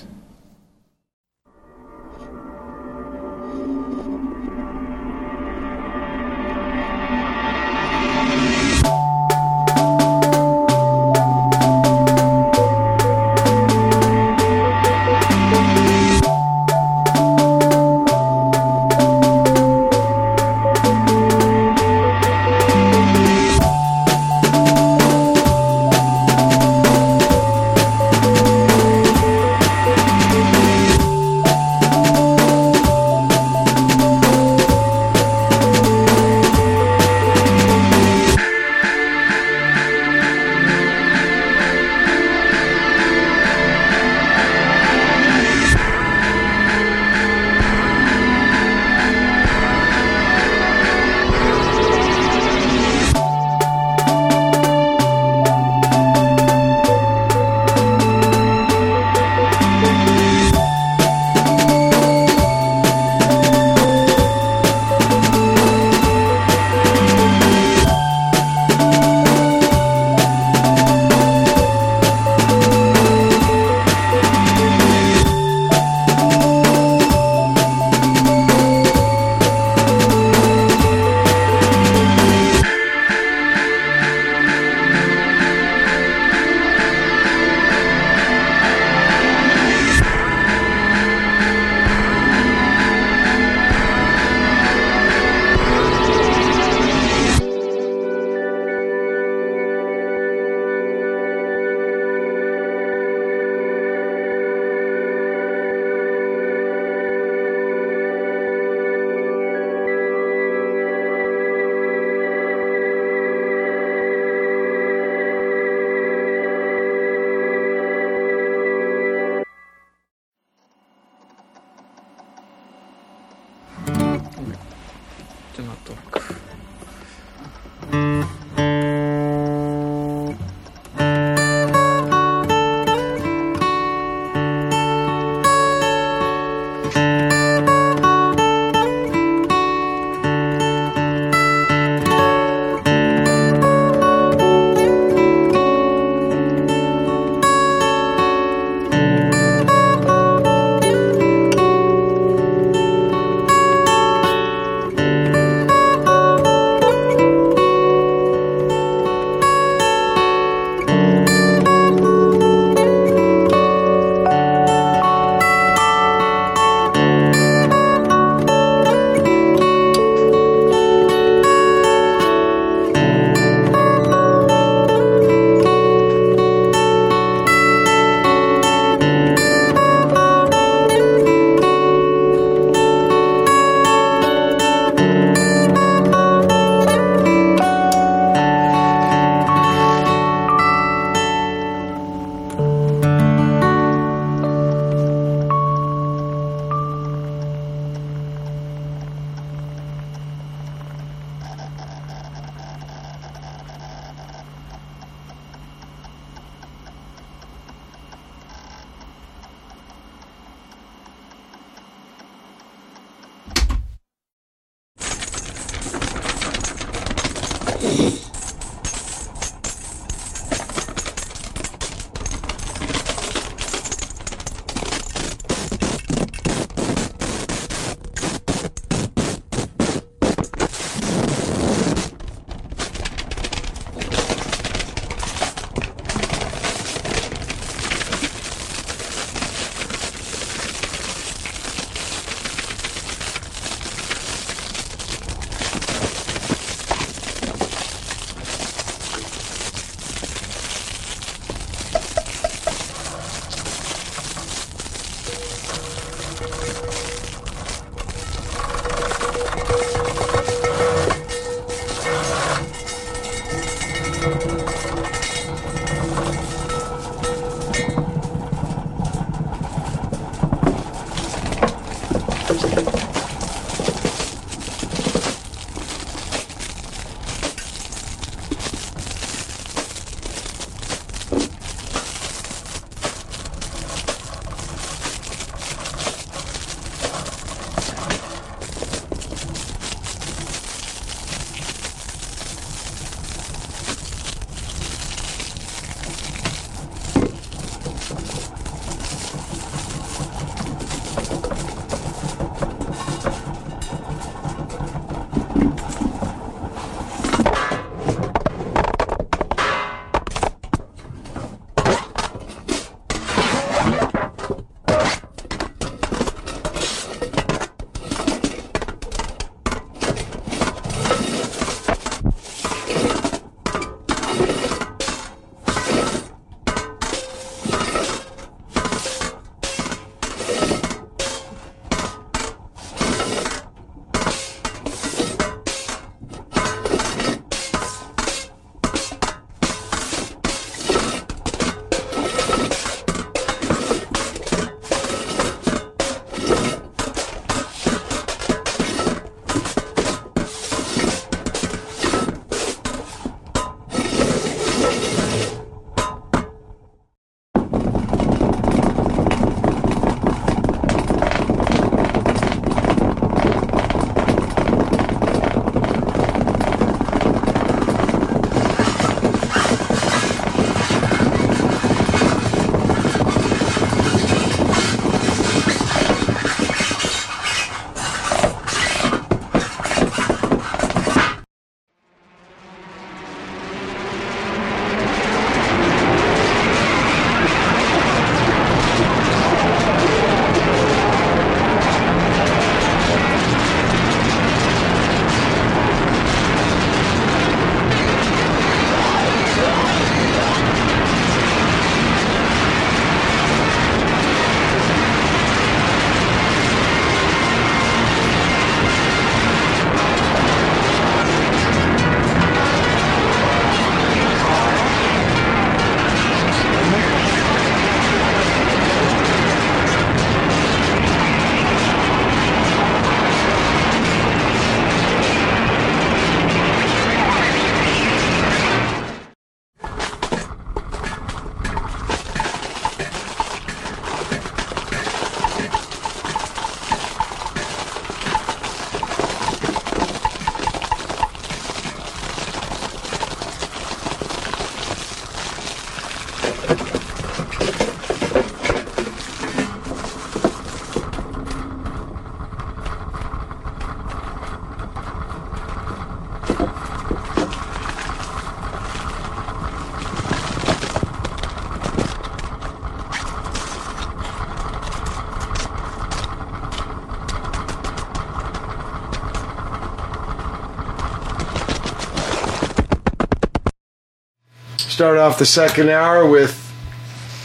Start 474.99 475.17
off 475.17 475.39
the 475.39 475.45
second 475.45 475.89
hour 475.89 476.27
with 476.27 476.75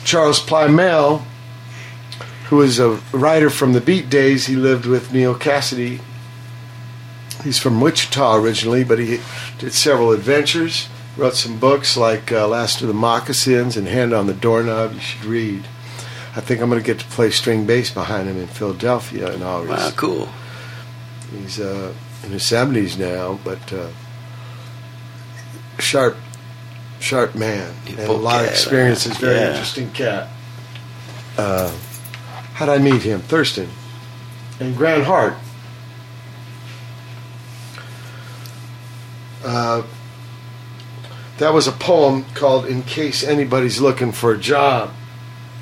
Charles 0.04 0.40
Plymell, 0.40 1.22
who 2.48 2.60
is 2.60 2.80
a 2.80 3.00
writer 3.12 3.48
from 3.48 3.74
the 3.74 3.80
Beat 3.80 4.10
Days. 4.10 4.46
He 4.46 4.56
lived 4.56 4.86
with 4.86 5.12
Neal 5.12 5.36
Cassady. 5.36 6.00
He's 7.44 7.60
from 7.60 7.80
Wichita 7.80 8.34
originally, 8.34 8.82
but 8.82 8.98
he 8.98 9.20
did 9.60 9.72
several 9.72 10.10
adventures. 10.10 10.88
Wrote 11.16 11.34
some 11.36 11.60
books 11.60 11.96
like 11.96 12.32
uh, 12.32 12.48
Last 12.48 12.82
of 12.82 12.88
the 12.88 12.92
Moccasins 12.92 13.76
and 13.76 13.86
Hand 13.86 14.12
on 14.12 14.26
the 14.26 14.34
Doorknob. 14.34 14.94
You 14.94 14.98
should 14.98 15.24
read. 15.24 15.62
I 16.34 16.40
think 16.40 16.60
I'm 16.60 16.68
going 16.68 16.82
to 16.82 16.84
get 16.84 16.98
to 16.98 17.06
play 17.06 17.30
string 17.30 17.66
bass 17.66 17.88
behind 17.88 18.28
him 18.28 18.36
in 18.36 18.48
Philadelphia 18.48 19.32
in 19.32 19.44
August. 19.44 19.70
Wow, 19.78 19.90
cool. 19.96 20.28
He's 21.30 21.60
uh, 21.60 21.94
in 22.24 22.32
his 22.32 22.42
70s 22.42 22.98
now, 22.98 23.38
but 23.44 23.72
uh, 23.72 23.90
sharp, 25.78 26.16
sharp 27.04 27.34
man. 27.34 27.74
And 27.86 27.98
a 27.98 28.12
lot 28.12 28.40
of 28.40 28.46
cat, 28.46 28.54
experiences. 28.54 29.16
Very 29.18 29.36
yeah. 29.36 29.50
interesting 29.50 29.90
cat. 29.92 30.28
Uh, 31.36 31.76
how'd 32.54 32.68
I 32.68 32.78
meet 32.78 33.02
him? 33.02 33.20
Thurston 33.20 33.68
and 34.58 34.76
Grant 34.76 35.04
Hart. 35.04 35.34
Uh, 39.44 39.82
that 41.38 41.52
was 41.52 41.66
a 41.66 41.72
poem 41.72 42.24
called 42.34 42.66
"In 42.66 42.82
Case 42.82 43.22
Anybody's 43.22 43.80
Looking 43.80 44.12
for 44.12 44.32
a 44.32 44.38
Job." 44.38 44.90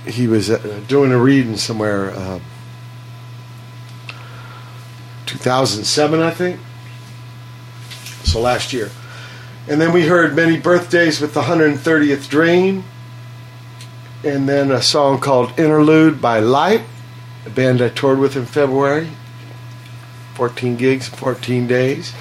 He 0.06 0.26
was 0.26 0.50
uh, 0.50 0.80
doing 0.88 1.12
a 1.12 1.18
reading 1.18 1.56
somewhere, 1.56 2.10
uh, 2.10 2.40
2007, 5.26 6.20
I 6.20 6.30
think. 6.32 6.58
So 8.24 8.40
last 8.40 8.72
year, 8.72 8.90
and 9.68 9.80
then 9.80 9.92
we 9.92 10.06
heard 10.06 10.34
"Many 10.34 10.58
Birthdays" 10.58 11.20
with 11.20 11.34
the 11.34 11.42
130th 11.42 12.28
Dream, 12.28 12.84
and 14.24 14.48
then 14.48 14.70
a 14.70 14.82
song 14.82 15.20
called 15.20 15.58
"Interlude" 15.58 16.20
by 16.20 16.40
Lite, 16.40 16.82
a 17.46 17.50
band 17.50 17.82
I 17.82 17.88
toured 17.88 18.18
with 18.18 18.36
in 18.36 18.46
February. 18.46 19.08
14 20.34 20.76
gigs, 20.76 21.08
14 21.08 21.66
days. 21.66 22.12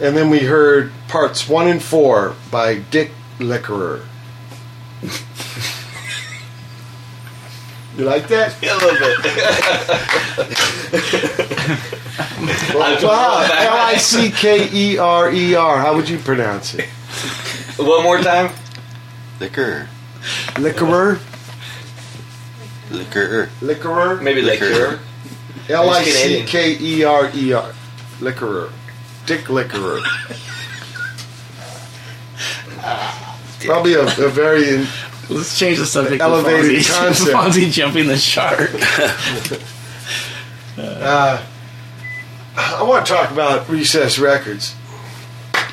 And 0.00 0.16
then 0.16 0.30
we 0.30 0.40
heard 0.40 0.92
parts 1.08 1.48
one 1.48 1.68
and 1.68 1.82
four 1.82 2.34
by 2.50 2.78
Dick 2.78 3.12
Lickerer. 3.38 4.04
you 7.96 8.04
like 8.04 8.28
that? 8.28 8.56
A 8.62 8.76
little 8.76 8.98
bit. 11.82 12.20
Wow, 12.74 13.46
L 13.52 13.76
I 13.78 13.96
C 13.96 14.30
K 14.30 14.68
E 14.72 14.98
R 14.98 15.32
E 15.32 15.54
R. 15.54 15.78
How 15.78 15.94
would 15.94 16.08
you 16.08 16.18
pronounce 16.18 16.74
it? 16.74 16.88
One 17.78 18.02
more 18.02 18.18
time. 18.18 18.52
Liquor. 19.40 19.88
Lickerer? 20.54 21.20
Liquor. 22.90 23.50
Lickerer? 23.60 24.22
Maybe 24.22 24.42
liquor. 24.42 25.00
L 25.68 25.90
I 25.90 26.02
C 26.04 26.44
K 26.44 26.76
E 26.78 27.04
R 27.04 27.30
E 27.34 27.52
R. 27.52 27.74
Lickerer. 28.20 28.70
Dick 29.26 29.44
Lickerer. 29.46 30.00
Probably 33.64 33.94
a, 33.94 34.02
a 34.02 34.28
very 34.28 34.86
Let's 35.30 35.58
change 35.58 35.78
the 35.78 35.86
subject. 35.86 36.20
Elevated 36.20 36.84
to 36.84 36.90
Fonzie, 36.90 37.00
concept. 37.04 37.30
Fonzie 37.30 37.70
jumping 37.70 38.06
the 38.06 38.16
shark. 38.16 38.70
Uh, 40.76 41.40
I 42.56 42.82
want 42.82 43.06
to 43.06 43.12
talk 43.12 43.30
about 43.30 43.68
Recess 43.68 44.18
Records. 44.18 44.74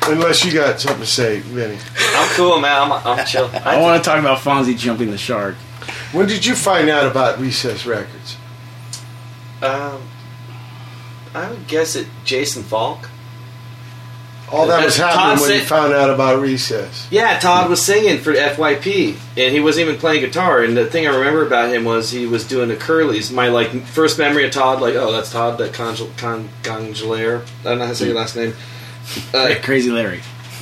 Unless 0.04 0.44
you 0.44 0.52
got 0.52 0.80
something 0.80 1.00
to 1.00 1.06
say, 1.06 1.40
Vinny. 1.40 1.78
I'm 1.96 2.28
cool, 2.30 2.60
man. 2.60 2.90
I'm, 2.90 2.92
I'm 2.92 3.24
chill. 3.24 3.48
I 3.64 3.80
want 3.80 4.02
to 4.02 4.08
talk 4.08 4.18
about 4.18 4.38
Fonzie 4.38 4.76
jumping 4.76 5.10
the 5.10 5.18
shark. 5.18 5.54
When 6.12 6.26
did 6.26 6.44
you 6.44 6.56
find 6.56 6.88
out 6.88 7.08
about 7.08 7.38
Recess 7.38 7.86
Records? 7.86 8.36
Um, 9.62 10.02
I 11.34 11.50
would 11.50 11.68
guess 11.68 11.94
it. 11.94 12.08
Jason 12.24 12.64
Falk. 12.64 13.08
All 14.52 14.66
that 14.66 14.84
was 14.84 15.00
Uh, 15.00 15.04
Todd 15.04 15.14
happening 15.18 15.42
when 15.42 15.50
you 15.52 15.58
said- 15.60 15.68
found 15.68 15.92
out 15.94 16.10
about 16.10 16.40
Recess. 16.40 17.06
Yeah, 17.10 17.38
Todd 17.38 17.70
was 17.70 17.80
singing 17.80 18.18
for 18.20 18.32
FYP, 18.34 19.16
and 19.36 19.52
he 19.52 19.60
wasn't 19.60 19.88
even 19.88 19.98
playing 19.98 20.20
guitar. 20.20 20.62
And 20.62 20.76
the 20.76 20.84
thing 20.86 21.06
I 21.08 21.14
remember 21.16 21.42
about 21.46 21.70
him 21.72 21.84
was 21.84 22.10
he 22.10 22.26
was 22.26 22.44
doing 22.44 22.68
the 22.68 22.76
Curlies. 22.76 23.32
My 23.32 23.48
like 23.48 23.86
first 23.86 24.18
memory 24.18 24.44
of 24.44 24.50
Todd, 24.52 24.80
like, 24.82 24.94
oh, 24.94 25.10
that's 25.10 25.30
Todd, 25.32 25.56
that 25.58 25.72
Congel- 25.72 26.10
Con- 26.18 26.50
Congelliere. 26.62 27.40
I 27.64 27.68
don't 27.70 27.78
know 27.78 27.84
how 27.86 27.90
to 27.92 27.96
say 27.96 28.06
your 28.06 28.14
last 28.14 28.36
name. 28.36 28.54
Uh, 29.32 29.54
Crazy 29.62 29.90
Larry. 29.90 30.20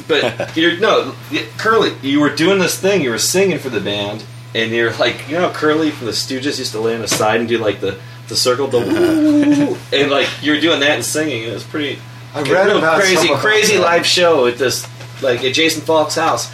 but 0.08 0.56
you're 0.56 0.76
no 0.78 1.14
y- 1.32 1.44
Curly. 1.58 1.92
You 2.02 2.20
were 2.20 2.30
doing 2.30 2.58
this 2.58 2.78
thing. 2.78 3.02
You 3.02 3.10
were 3.10 3.18
singing 3.18 3.58
for 3.58 3.68
the 3.70 3.80
band, 3.80 4.22
and 4.54 4.70
you're 4.70 4.92
like, 4.94 5.28
you 5.28 5.34
know, 5.34 5.48
how 5.48 5.52
Curly 5.52 5.90
from 5.90 6.06
the 6.06 6.12
Stooges 6.12 6.58
used 6.58 6.72
to 6.72 6.80
lay 6.80 6.94
on 6.94 7.00
the 7.02 7.08
side 7.08 7.40
and 7.40 7.48
do 7.48 7.58
like 7.58 7.80
the 7.80 7.96
the 8.28 8.36
circle, 8.36 8.68
the 8.68 8.78
woo, 8.80 9.76
and 9.92 10.10
like 10.10 10.28
you 10.42 10.52
were 10.52 10.60
doing 10.60 10.78
that 10.80 10.92
and 10.92 11.04
singing. 11.04 11.42
It 11.42 11.52
was 11.52 11.64
pretty. 11.64 11.98
I 12.34 12.42
read 12.42 12.66
real 12.66 12.78
about 12.78 13.00
crazy, 13.00 13.26
some 13.28 13.36
crazy 13.38 13.76
that. 13.76 13.82
live 13.82 14.06
show 14.06 14.46
at 14.46 14.56
this, 14.58 14.86
like 15.22 15.42
at 15.44 15.54
Jason 15.54 15.82
Falk's 15.82 16.14
house. 16.14 16.50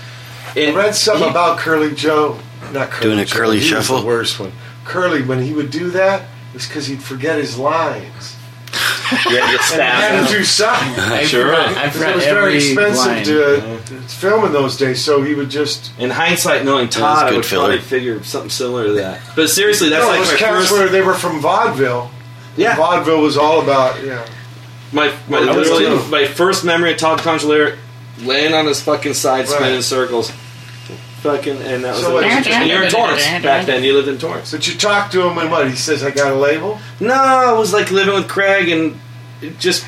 I 0.57 0.73
read 0.73 0.95
something 0.95 1.29
about 1.29 1.59
Curly 1.59 1.95
Joe. 1.95 2.39
Not 2.73 2.91
Curly 2.91 3.09
Doing 3.11 3.19
a 3.21 3.25
Joe, 3.27 3.37
curly 3.37 3.57
he 3.59 3.63
was 3.75 3.85
shuffle? 3.87 4.01
the 4.01 4.07
worst 4.07 4.41
one. 4.41 4.53
Curly, 4.85 5.23
when 5.23 5.43
he 5.43 5.53
would 5.53 5.71
do 5.71 5.91
that, 5.91 6.23
it 6.23 6.55
was 6.55 6.67
because 6.67 6.87
he'd 6.87 7.03
forget 7.03 7.39
his 7.39 7.59
lines. 7.59 8.37
Yeah, 9.31 9.49
you 9.53 9.59
And 9.73 9.75
he 9.75 9.79
had 9.79 10.27
to 10.27 10.33
do 10.33 10.43
something. 10.43 10.95
I 10.99 11.25
Sure. 11.25 11.47
forgot, 11.47 11.77
I 11.77 11.87
Because 11.87 11.93
forgot 11.97 12.11
it 12.11 12.15
was 12.17 12.25
every 12.25 12.41
very 12.41 12.57
expensive 12.57 13.07
line. 13.07 13.25
to, 13.25 13.81
to 13.87 14.01
film 14.09 14.45
in 14.47 14.53
those 14.53 14.77
days, 14.77 15.01
so 15.05 15.23
he 15.23 15.35
would 15.35 15.49
just. 15.49 15.93
In 16.01 16.11
hindsight, 16.11 16.65
knowing 16.65 16.87
was 16.87 16.97
Todd, 16.97 17.33
I 17.33 17.37
would 17.37 17.47
filler. 17.47 17.67
probably 17.69 17.81
figure 17.83 18.21
something 18.25 18.51
similar 18.51 18.87
to 18.87 18.93
that. 18.95 19.21
But 19.37 19.49
seriously, 19.49 19.91
that's 19.91 20.03
no, 20.05 20.09
like 20.11 20.19
those 20.21 20.33
my 20.33 20.39
cats 20.39 20.69
first. 20.69 20.73
were 20.73 20.89
they 20.89 21.03
were 21.03 21.15
from 21.15 21.41
vaudeville. 21.41 22.11
yeah, 22.57 22.75
Vaudeville 22.75 23.21
was 23.23 23.37
all 23.37 23.63
about 23.63 24.03
yeah. 24.05 24.27
My 24.93 25.13
my, 25.29 25.39
I 25.39 25.57
was 25.57 25.69
literally, 25.71 25.99
too. 26.03 26.09
my 26.11 26.27
first 26.27 26.65
memory 26.65 26.93
of 26.93 26.99
Todd 26.99 27.19
Congelliere 27.21 27.77
laying 28.23 28.55
on 28.55 28.67
his 28.67 28.81
fucking 28.83 29.15
side, 29.15 29.47
spinning 29.49 29.69
Right. 29.71 29.77
in 29.77 29.83
circles. 29.83 30.31
Fucking, 31.23 31.57
and 31.63 31.83
that 31.85 31.93
was. 31.95 32.03
So 32.03 32.11
it. 32.11 32.15
what- 32.15 32.25
and 32.25 32.69
you're 32.69 32.85
in 32.85 32.91
Torrance 32.91 33.23
back 33.43 33.67
then. 33.67 33.83
You 33.83 33.95
lived 33.95 34.09
in 34.09 34.19
Torrance. 34.19 34.53
But 34.53 34.67
you 34.69 34.75
talked 34.75 35.13
to 35.13 35.23
him 35.23 35.37
and 35.39 35.51
what? 35.51 35.69
He 35.69 35.75
says, 35.77 36.05
"I 36.05 36.11
got 36.11 36.31
a 36.33 36.37
label." 36.37 36.79
No, 37.01 37.15
I 37.15 37.53
was 37.53 37.73
like 37.73 37.91
living 37.91 38.15
with 38.15 38.29
Craig 38.29 38.69
and 38.69 38.99
it 39.43 39.59
just 39.59 39.85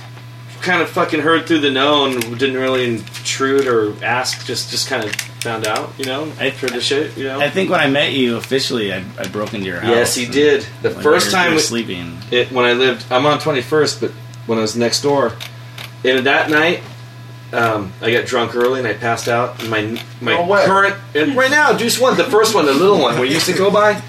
kind 0.63 0.83
of 0.83 0.89
fucking 0.89 1.21
heard 1.21 1.47
through 1.47 1.61
the 1.61 1.71
know 1.71 2.07
and 2.07 2.21
didn't 2.39 2.57
really 2.57 2.87
intrude 2.87 3.69
or 3.69 3.95
ask. 4.05 4.45
Just 4.47 4.71
just 4.71 4.89
kind 4.89 5.05
of 5.05 5.15
found 5.41 5.65
out, 5.69 5.93
you 5.97 6.07
know. 6.07 6.33
I- 6.41 6.49
heard 6.51 6.71
the 6.73 6.81
shit, 6.81 7.17
you 7.17 7.25
know. 7.25 7.39
I 7.39 7.49
think 7.51 7.71
when 7.71 7.79
I 7.79 7.87
met 7.87 8.13
you 8.15 8.37
officially, 8.37 8.93
I, 8.93 9.05
I 9.17 9.29
broke 9.29 9.55
into 9.55 9.67
your 9.67 9.79
house. 9.79 9.91
Yes, 9.91 10.15
he 10.17 10.27
did. 10.27 10.67
The 10.83 10.91
Like, 10.91 11.03
first 11.05 11.27
you 11.27 11.33
were- 11.33 11.37
time 11.39 11.51
were 11.53 11.57
we- 11.57 11.63
sleeping. 11.63 12.19
it, 12.33 12.51
when 12.51 12.65
I 12.65 12.73
lived, 12.73 13.05
I'm 13.13 13.25
on 13.27 13.39
21st, 13.39 14.01
but 14.01 14.11
when 14.49 14.59
I 14.59 14.63
was 14.63 14.75
next 14.77 15.03
door, 15.03 15.35
and 16.05 16.27
that 16.27 16.51
night, 16.51 16.83
um, 17.53 17.93
I 18.01 18.11
got 18.11 18.27
drunk 18.27 18.55
early 18.55 18.81
and 18.81 18.89
I 18.89 18.95
passed 18.95 19.29
out. 19.29 19.61
And 19.63 19.71
my 19.71 20.03
my 20.21 20.65
current 20.65 20.97
and 21.15 21.37
right 21.37 21.51
now, 21.51 21.77
Juice 21.77 21.99
One, 22.01 22.17
the 22.17 22.25
first 22.25 22.55
one, 22.55 22.67
the 22.67 22.75
little 22.75 22.99
one, 22.99 23.17
you 23.19 23.25
used 23.27 23.47
to 23.47 23.53
go 23.53 23.71
by. 23.71 24.03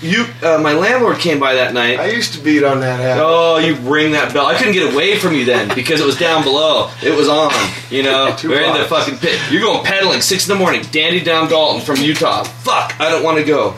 You, 0.00 0.26
uh, 0.44 0.58
my 0.58 0.74
landlord 0.74 1.18
came 1.18 1.40
by 1.40 1.54
that 1.54 1.74
night. 1.74 1.98
I 1.98 2.10
used 2.10 2.34
to 2.34 2.40
beat 2.40 2.62
on 2.62 2.78
that 2.80 3.00
hat. 3.00 3.18
Oh, 3.20 3.58
you 3.58 3.74
ring 3.74 4.12
that 4.12 4.32
bell. 4.32 4.46
I 4.46 4.56
couldn't 4.56 4.72
get 4.72 4.94
away 4.94 5.18
from 5.18 5.34
you 5.34 5.44
then 5.44 5.74
because 5.74 6.00
it 6.00 6.06
was 6.06 6.16
down 6.16 6.44
below. 6.44 6.92
It 7.02 7.16
was 7.16 7.28
on. 7.28 7.50
You 7.90 8.04
know, 8.04 8.36
we're 8.44 8.62
in 8.62 8.74
the 8.74 8.84
fucking 8.84 9.18
pit. 9.18 9.40
You're 9.50 9.62
going 9.62 9.84
pedaling 9.84 10.20
six 10.20 10.48
in 10.48 10.56
the 10.56 10.58
morning, 10.58 10.82
dandy 10.92 11.18
down 11.18 11.48
Dalton 11.48 11.80
from 11.80 11.96
Utah. 11.96 12.44
Fuck, 12.44 12.94
I 13.00 13.10
don't 13.10 13.24
want 13.24 13.38
to 13.38 13.44
go. 13.44 13.74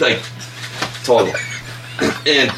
Like, 0.00 0.20
total. 1.04 1.32
And 2.26 2.50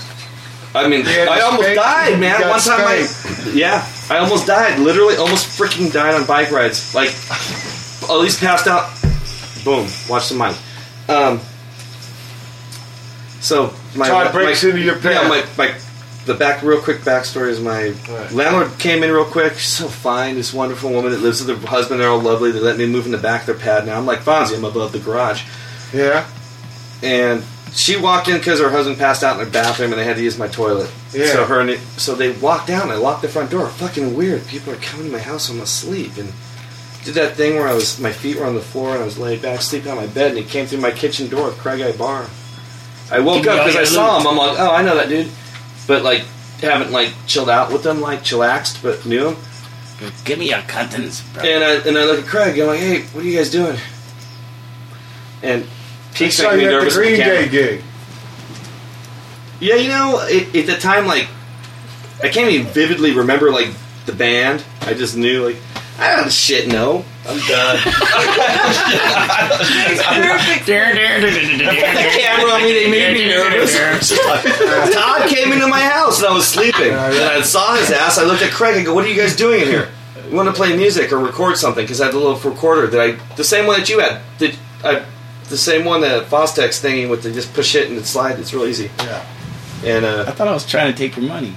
I 0.74 0.88
mean, 0.88 1.04
I 1.06 1.40
almost 1.40 1.74
died, 1.74 2.20
man. 2.20 2.48
One 2.48 2.60
time, 2.60 2.80
I 2.86 3.50
yeah, 3.52 3.86
I 4.08 4.18
almost 4.18 4.46
died. 4.46 4.78
Literally, 4.78 5.16
almost 5.16 5.58
freaking 5.58 5.92
died 5.92 6.14
on 6.14 6.26
bike 6.26 6.50
rides. 6.52 6.94
Like, 6.94 7.08
at 7.08 8.16
least 8.20 8.40
passed 8.40 8.66
out. 8.68 8.90
Boom. 9.64 9.88
Watch 10.08 10.28
the 10.28 10.36
mic. 10.36 10.56
Um. 11.08 11.40
So 13.40 13.74
my 13.96 14.06
Todd 14.06 14.32
breaks 14.32 14.62
my, 14.62 14.70
into 14.70 14.82
your 14.82 14.98
Yeah, 14.98 15.26
my, 15.26 15.44
my 15.56 15.74
the 16.26 16.34
back 16.34 16.62
real 16.62 16.80
quick 16.80 16.98
backstory 16.98 17.48
is 17.48 17.58
my 17.60 17.88
Right. 18.08 18.30
landlord 18.32 18.78
came 18.78 19.02
in 19.02 19.10
real 19.10 19.24
quick. 19.24 19.54
She's 19.54 19.72
so 19.72 19.88
fine, 19.88 20.34
this 20.36 20.52
wonderful 20.52 20.90
woman 20.90 21.10
that 21.12 21.20
lives 21.20 21.44
with 21.44 21.60
her 21.60 21.66
husband. 21.66 22.00
They're 22.00 22.10
all 22.10 22.20
lovely. 22.20 22.52
They 22.52 22.60
let 22.60 22.76
me 22.76 22.86
move 22.86 23.06
in 23.06 23.12
the 23.12 23.18
back 23.18 23.40
of 23.40 23.46
their 23.46 23.54
pad 23.56 23.86
now. 23.86 23.96
I'm 23.98 24.06
like 24.06 24.20
Fonzie. 24.20 24.56
I'm 24.56 24.64
above 24.64 24.92
the 24.92 24.98
garage, 24.98 25.42
Yeah, 25.92 26.28
and 27.02 27.42
she 27.72 27.96
walked 27.96 28.28
in 28.28 28.38
because 28.38 28.60
her 28.60 28.70
husband 28.70 28.98
passed 28.98 29.22
out 29.22 29.38
in 29.38 29.44
the 29.44 29.50
bathroom, 29.50 29.92
and 29.92 30.00
they 30.00 30.04
had 30.04 30.16
to 30.16 30.22
use 30.22 30.38
my 30.38 30.48
toilet. 30.48 30.90
Yeah. 31.12 31.26
So 31.26 31.44
her 31.44 31.60
and 31.60 31.70
it, 31.70 31.80
so 31.98 32.14
they 32.14 32.32
walked 32.32 32.66
down. 32.66 32.82
And 32.82 32.92
I 32.92 32.96
locked 32.96 33.22
the 33.22 33.28
front 33.28 33.50
door. 33.50 33.68
Fucking 33.68 34.16
weird. 34.16 34.46
People 34.46 34.72
are 34.72 34.76
coming 34.76 35.06
to 35.06 35.12
my 35.12 35.18
house. 35.18 35.48
I'm 35.48 35.60
asleep 35.60 36.16
and. 36.16 36.32
Did 37.02 37.14
that 37.14 37.34
thing 37.34 37.54
where 37.54 37.66
I 37.66 37.72
was, 37.72 37.98
my 37.98 38.12
feet 38.12 38.36
were 38.36 38.44
on 38.44 38.54
the 38.54 38.60
floor 38.60 38.92
and 38.92 39.00
I 39.00 39.06
was 39.06 39.16
laid 39.18 39.40
back 39.40 39.62
sleeping 39.62 39.90
on 39.90 39.96
my 39.96 40.06
bed, 40.06 40.32
and 40.32 40.38
he 40.38 40.44
came 40.44 40.66
through 40.66 40.80
my 40.80 40.90
kitchen 40.90 41.28
door 41.30 41.46
with 41.46 41.56
Craig 41.56 41.80
I 41.80 41.92
Bar. 41.92 42.28
I 43.10 43.20
woke 43.20 43.46
up 43.46 43.64
because 43.64 43.74
I 43.74 43.84
saw 43.84 44.20
him. 44.20 44.26
I'm 44.26 44.36
like, 44.36 44.58
oh, 44.58 44.70
I 44.70 44.82
know 44.82 44.94
that 44.96 45.08
dude, 45.08 45.30
but 45.86 46.02
like, 46.02 46.26
haven't 46.60 46.92
like 46.92 47.14
chilled 47.26 47.48
out 47.48 47.72
with 47.72 47.84
them, 47.84 48.02
like 48.02 48.20
chillaxed, 48.20 48.82
but 48.82 49.06
knew 49.06 49.28
him. 49.28 49.36
Give 50.26 50.38
me 50.38 50.50
your 50.50 50.60
contents, 50.60 51.22
bro. 51.32 51.42
And 51.42 51.64
I 51.64 51.76
and 51.88 51.96
I 51.96 52.04
look 52.04 52.20
at 52.20 52.26
Craig. 52.26 52.58
I'm 52.58 52.66
like, 52.66 52.80
hey, 52.80 53.00
what 53.14 53.24
are 53.24 53.26
you 53.26 53.38
guys 53.38 53.50
doing? 53.50 53.78
And 55.42 55.66
I 56.20 56.24
Pete's 56.24 56.36
saw 56.36 56.54
me 56.54 56.62
you 56.62 56.66
at 56.66 56.70
the 56.70 56.76
nervous. 56.78 56.96
Green 56.96 57.12
the. 57.12 57.18
Day 57.18 57.48
gig. 57.48 57.82
Yeah, 59.60 59.74
you 59.76 59.88
know, 59.88 60.20
it, 60.22 60.54
at 60.54 60.66
the 60.66 60.76
time, 60.80 61.06
like, 61.06 61.28
I 62.22 62.28
can't 62.28 62.50
even 62.50 62.66
vividly 62.66 63.12
remember 63.12 63.50
like 63.50 63.68
the 64.06 64.12
band. 64.12 64.64
I 64.82 64.94
just 64.94 65.16
knew 65.16 65.46
like. 65.46 65.56
I 65.98 66.16
don't 66.16 66.32
shit 66.32 66.66
know. 66.66 67.04
I'm 67.28 67.38
done. 67.46 67.76
Perfect. 67.84 67.98
the 70.66 70.72
camera 72.18 72.50
on 72.52 72.62
me, 72.62 72.72
they 72.72 72.90
made 72.90 73.12
me 73.12 73.28
nervous. 73.28 74.08
Todd 74.94 75.28
came 75.28 75.52
into 75.52 75.66
my 75.66 75.82
house 75.82 76.20
and 76.20 76.28
I 76.28 76.32
was 76.32 76.48
sleeping. 76.48 76.86
Yeah, 76.86 77.12
yeah. 77.12 77.20
And 77.20 77.24
I 77.24 77.42
saw 77.42 77.76
his 77.76 77.90
ass. 77.90 78.16
I 78.16 78.24
looked 78.24 78.40
at 78.40 78.50
Craig 78.50 78.78
and 78.78 78.86
go, 78.86 78.94
What 78.94 79.04
are 79.04 79.08
you 79.08 79.14
guys 79.14 79.36
doing 79.36 79.60
in 79.60 79.66
here? 79.66 79.90
We 80.30 80.36
want 80.36 80.48
to 80.48 80.54
play 80.54 80.74
music 80.74 81.12
or 81.12 81.18
record 81.18 81.58
something 81.58 81.84
because 81.84 82.00
I 82.00 82.06
had 82.06 82.14
the 82.14 82.18
little 82.18 82.38
recorder 82.50 82.86
that 82.86 83.00
I, 83.00 83.12
the 83.34 83.44
same 83.44 83.66
one 83.66 83.78
that 83.78 83.90
you 83.90 84.00
had. 84.00 84.22
That 84.38 84.56
I, 84.82 85.04
the 85.50 85.58
same 85.58 85.84
one, 85.84 86.00
the 86.00 86.24
Fostex 86.28 86.80
thingy 86.80 87.10
with 87.10 87.22
the 87.22 87.32
just 87.32 87.52
push 87.52 87.74
it 87.74 87.88
and 87.88 87.98
it 87.98 88.06
slide. 88.06 88.38
It's 88.38 88.54
real 88.54 88.64
easy. 88.64 88.90
Yeah. 88.98 89.26
And 89.84 90.06
I 90.06 90.08
uh, 90.08 90.32
thought 90.32 90.48
I 90.48 90.52
was 90.52 90.64
trying 90.64 90.92
to 90.92 90.96
take 90.96 91.16
your 91.16 91.26
money. 91.26 91.54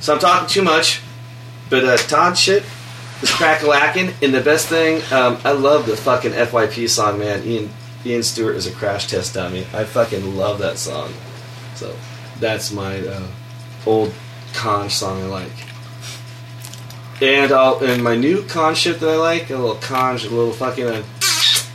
so 0.00 0.14
I'm 0.14 0.18
talking 0.18 0.48
too 0.48 0.62
much. 0.62 1.00
But 1.70 1.84
uh, 1.84 1.96
Todd 1.96 2.36
shit, 2.36 2.64
crack-a-lacking. 3.24 4.14
And 4.22 4.34
the 4.34 4.40
best 4.40 4.68
thing, 4.68 5.02
um, 5.12 5.38
I 5.44 5.52
love 5.52 5.86
the 5.86 5.96
fucking 5.96 6.32
FYP 6.32 6.88
song, 6.88 7.18
man. 7.18 7.44
Ian 7.44 7.70
Ian 8.06 8.22
Stewart 8.22 8.56
is 8.56 8.66
a 8.66 8.72
crash 8.72 9.06
test 9.06 9.34
dummy. 9.34 9.66
I 9.72 9.84
fucking 9.84 10.36
love 10.36 10.60
that 10.60 10.78
song. 10.78 11.12
So 11.74 11.94
that's 12.40 12.72
my 12.72 13.00
uh, 13.00 13.26
old 13.86 14.14
conch 14.54 14.92
song 14.92 15.22
I 15.22 15.26
like. 15.26 15.52
And 17.20 17.50
I'll, 17.52 17.84
and 17.84 18.02
my 18.02 18.14
new 18.14 18.44
conch 18.44 18.78
shit 18.78 19.00
that 19.00 19.08
I 19.08 19.16
like, 19.16 19.50
a 19.50 19.56
little 19.56 19.74
conch, 19.76 20.24
a 20.24 20.30
little 20.30 20.52
fucking 20.52 20.86
uh, 20.86 21.02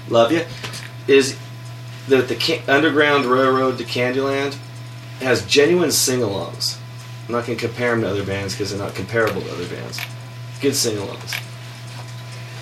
love 0.09 0.31
you, 0.31 0.45
is 1.07 1.37
that 2.07 2.27
the 2.27 2.35
Ca- 2.35 2.63
Underground 2.67 3.25
Railroad 3.25 3.77
to 3.77 3.83
Candyland 3.83 4.55
has 5.19 5.45
genuine 5.45 5.91
sing-alongs. 5.91 6.77
I'm 7.27 7.33
not 7.33 7.45
going 7.45 7.57
to 7.57 7.65
compare 7.67 7.91
them 7.91 8.01
to 8.01 8.09
other 8.09 8.25
bands 8.25 8.53
because 8.53 8.71
they're 8.71 8.79
not 8.79 8.95
comparable 8.95 9.41
to 9.41 9.51
other 9.51 9.67
bands. 9.67 9.99
Good 10.61 10.75
sing-alongs. 10.75 11.41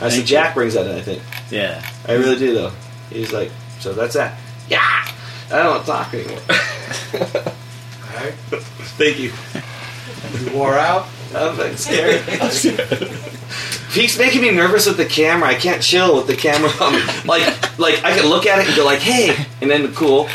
I 0.02 0.10
see 0.10 0.24
Jack 0.24 0.56
brings 0.56 0.74
that 0.74 0.88
in, 0.88 0.96
I 0.96 1.02
think. 1.02 1.22
Yeah. 1.52 1.88
I 2.08 2.14
really 2.14 2.38
do, 2.38 2.54
though. 2.54 2.72
He's 3.12 3.32
like, 3.32 3.52
so 3.80 3.94
that's 3.94 4.16
that. 4.16 4.40
Yeah! 4.68 5.08
I 5.52 5.64
don't 5.64 5.86
talk 5.86 6.14
anymore. 6.14 6.40
Alright. 7.14 8.34
Thank 8.98 9.20
you. 9.20 9.32
You 10.40 10.58
wore 10.58 10.76
out? 10.78 11.08
I'm 11.36 11.58
like 11.58 11.78
scared. 11.78 12.22
Pete's 13.92 14.18
making 14.18 14.42
me 14.42 14.52
nervous 14.52 14.86
with 14.88 14.98
the 14.98 15.06
camera. 15.06 15.50
I 15.50 15.56
can't 15.56 15.82
chill 15.82 16.16
with 16.16 16.28
the 16.28 16.36
camera 16.36 16.70
on 16.82 16.94
me. 16.94 17.02
Like, 17.26 17.78
like 17.80 18.04
I 18.04 18.18
can 18.18 18.28
look 18.30 18.46
at 18.46 18.60
it 18.60 18.68
and 18.68 18.76
go 18.76 18.86
like, 18.86 19.00
"Hey," 19.00 19.46
and 19.62 19.70
then 19.70 19.94
cool, 19.94 20.30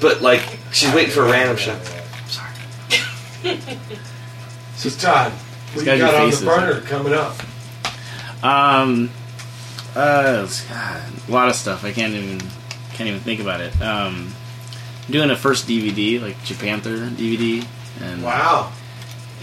but 0.00 0.22
like 0.22 0.40
she's 0.72 0.92
waiting 0.94 1.10
for 1.12 1.26
a 1.26 1.30
random 1.30 1.56
shot. 1.56 1.78
Sorry. 2.26 3.58
So 4.76 4.90
Todd, 4.90 5.32
what 5.32 5.74
It's 5.74 5.80
you 5.82 5.84
gotta 5.84 5.98
got 5.98 6.10
be 6.12 6.16
on 6.16 6.24
the 6.26 6.30
faces, 6.32 6.44
burner 6.46 6.80
coming 6.82 7.12
up? 7.12 7.36
Um, 8.42 9.10
uh, 9.96 10.46
God, 10.68 11.02
a 11.28 11.32
lot 11.32 11.48
of 11.48 11.56
stuff. 11.56 11.84
I 11.84 11.92
can't 11.92 12.14
even 12.14 12.40
can't 12.94 13.08
even 13.08 13.20
think 13.20 13.40
about 13.40 13.60
it. 13.60 13.74
Um, 13.82 14.32
I'm 15.06 15.12
doing 15.12 15.30
a 15.30 15.36
first 15.36 15.66
DVD, 15.66 16.20
like 16.20 16.36
Japanther 16.38 17.08
DVD, 17.10 17.66
and 18.00 18.22
Wow. 18.22 18.72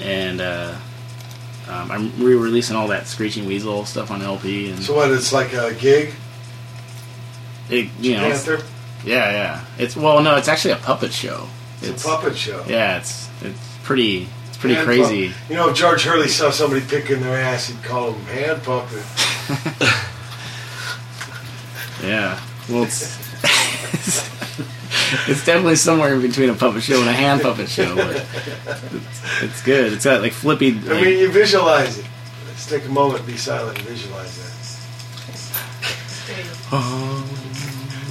and 0.02 0.40
uh, 0.40 0.76
um, 1.68 1.92
I'm 1.92 2.24
re-releasing 2.24 2.76
all 2.76 2.88
that 2.90 3.08
Screeching 3.08 3.46
Weasel 3.46 3.86
stuff 3.86 4.12
on 4.12 4.22
LP, 4.22 4.70
and 4.70 4.82
So 4.84 4.96
what? 4.96 5.12
It's 5.12 5.32
like 5.34 5.54
a 5.54 5.74
gig. 5.74 6.14
it, 7.70 7.90
you 8.00 8.14
know, 8.18 8.26
it's- 8.28 8.46
Panther. 8.46 8.64
yeah, 9.06 9.32
yeah. 9.32 9.66
It's 9.78 9.96
well, 9.96 10.22
no, 10.22 10.36
it's 10.36 10.48
actually 10.48 10.72
a 10.74 10.78
puppet 10.78 11.12
show. 11.14 11.48
It's, 11.82 12.04
a 12.06 12.08
puppet 12.08 12.38
show. 12.38 12.64
Yeah, 12.68 12.98
it's 12.98 13.30
it's 13.42 13.78
pretty 13.84 14.28
it's 14.48 14.58
pretty 14.58 14.76
Hand 14.76 14.86
crazy. 14.88 15.28
pump. 15.30 15.50
You 15.50 15.56
know, 15.56 15.70
if 15.70 15.76
George 15.76 16.04
Hurley 16.04 16.28
saw 16.28 16.50
somebody 16.52 16.86
picking 16.86 17.22
their 17.22 17.38
ass, 17.40 17.68
he'd 17.68 17.84
call 17.84 18.12
them 18.12 18.26
hand 18.26 18.64
pumping. 18.64 19.04
Yeah. 22.04 22.40
Well, 22.70 22.84
it's 22.84 23.18
it's 25.28 25.46
definitely 25.46 25.76
somewhere 25.76 26.14
in 26.16 26.22
between 26.22 26.50
a 26.50 26.54
puppet 26.54 26.84
show 26.84 27.00
and 27.00 27.10
a 27.10 27.14
hand 27.14 27.42
puppet 27.42 27.70
show, 27.70 27.96
but 27.96 28.16
it's, 28.16 29.44
it's 29.44 29.62
good. 29.64 29.94
It's 29.94 30.06
got 30.06 30.22
like 30.22 30.32
flippy. 30.34 30.70
I 30.70 31.02
mean, 31.02 31.20
you 31.20 31.32
visualize 31.32 31.98
it. 32.00 32.06
Let's 32.48 32.66
take 32.70 32.86
a 32.86 32.90
moment, 32.90 33.26
be 33.26 33.38
silent, 33.38 33.78
and 33.78 33.88
visualize 33.88 34.42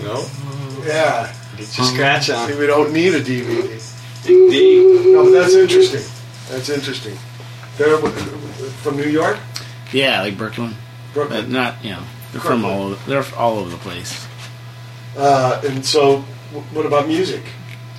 No, 0.03 0.23
that. 0.85 0.87
Yeah. 0.87 1.33
get 1.57 1.77
your 1.79 1.87
scratch 1.87 2.31
on. 2.31 2.49
See, 2.49 2.59
we 2.59 2.67
don't 2.67 2.93
need 2.93 3.15
a 3.15 3.21
DVD. 3.21 3.69
Dig, 4.25 4.51
dig. 4.51 5.07
No, 5.13 5.25
but 5.25 5.31
that's 5.31 5.55
interesting. 5.55 6.03
That's 6.51 6.69
interesting. 6.69 7.19
They're 7.77 7.99
from 7.99 8.97
New 8.97 9.09
York, 9.09 9.39
yeah, 9.93 10.21
like 10.21 10.37
Brooklyn, 10.39 10.75
but 11.15 11.29
Brooklyn, 11.29 11.53
not 11.53 11.83
you 11.85 11.91
know 11.91 12.03
they're 12.33 12.41
from 12.41 12.65
all 12.65 12.83
over, 12.93 13.11
they're 13.11 13.25
all 13.37 13.59
over 13.59 13.71
the 13.71 13.77
place. 13.79 14.27
uh, 15.17 15.61
and 15.67 15.85
so 15.85 16.23
w- 16.23 16.34
what 16.73 16.87
about 16.87 17.09
music? 17.09 17.43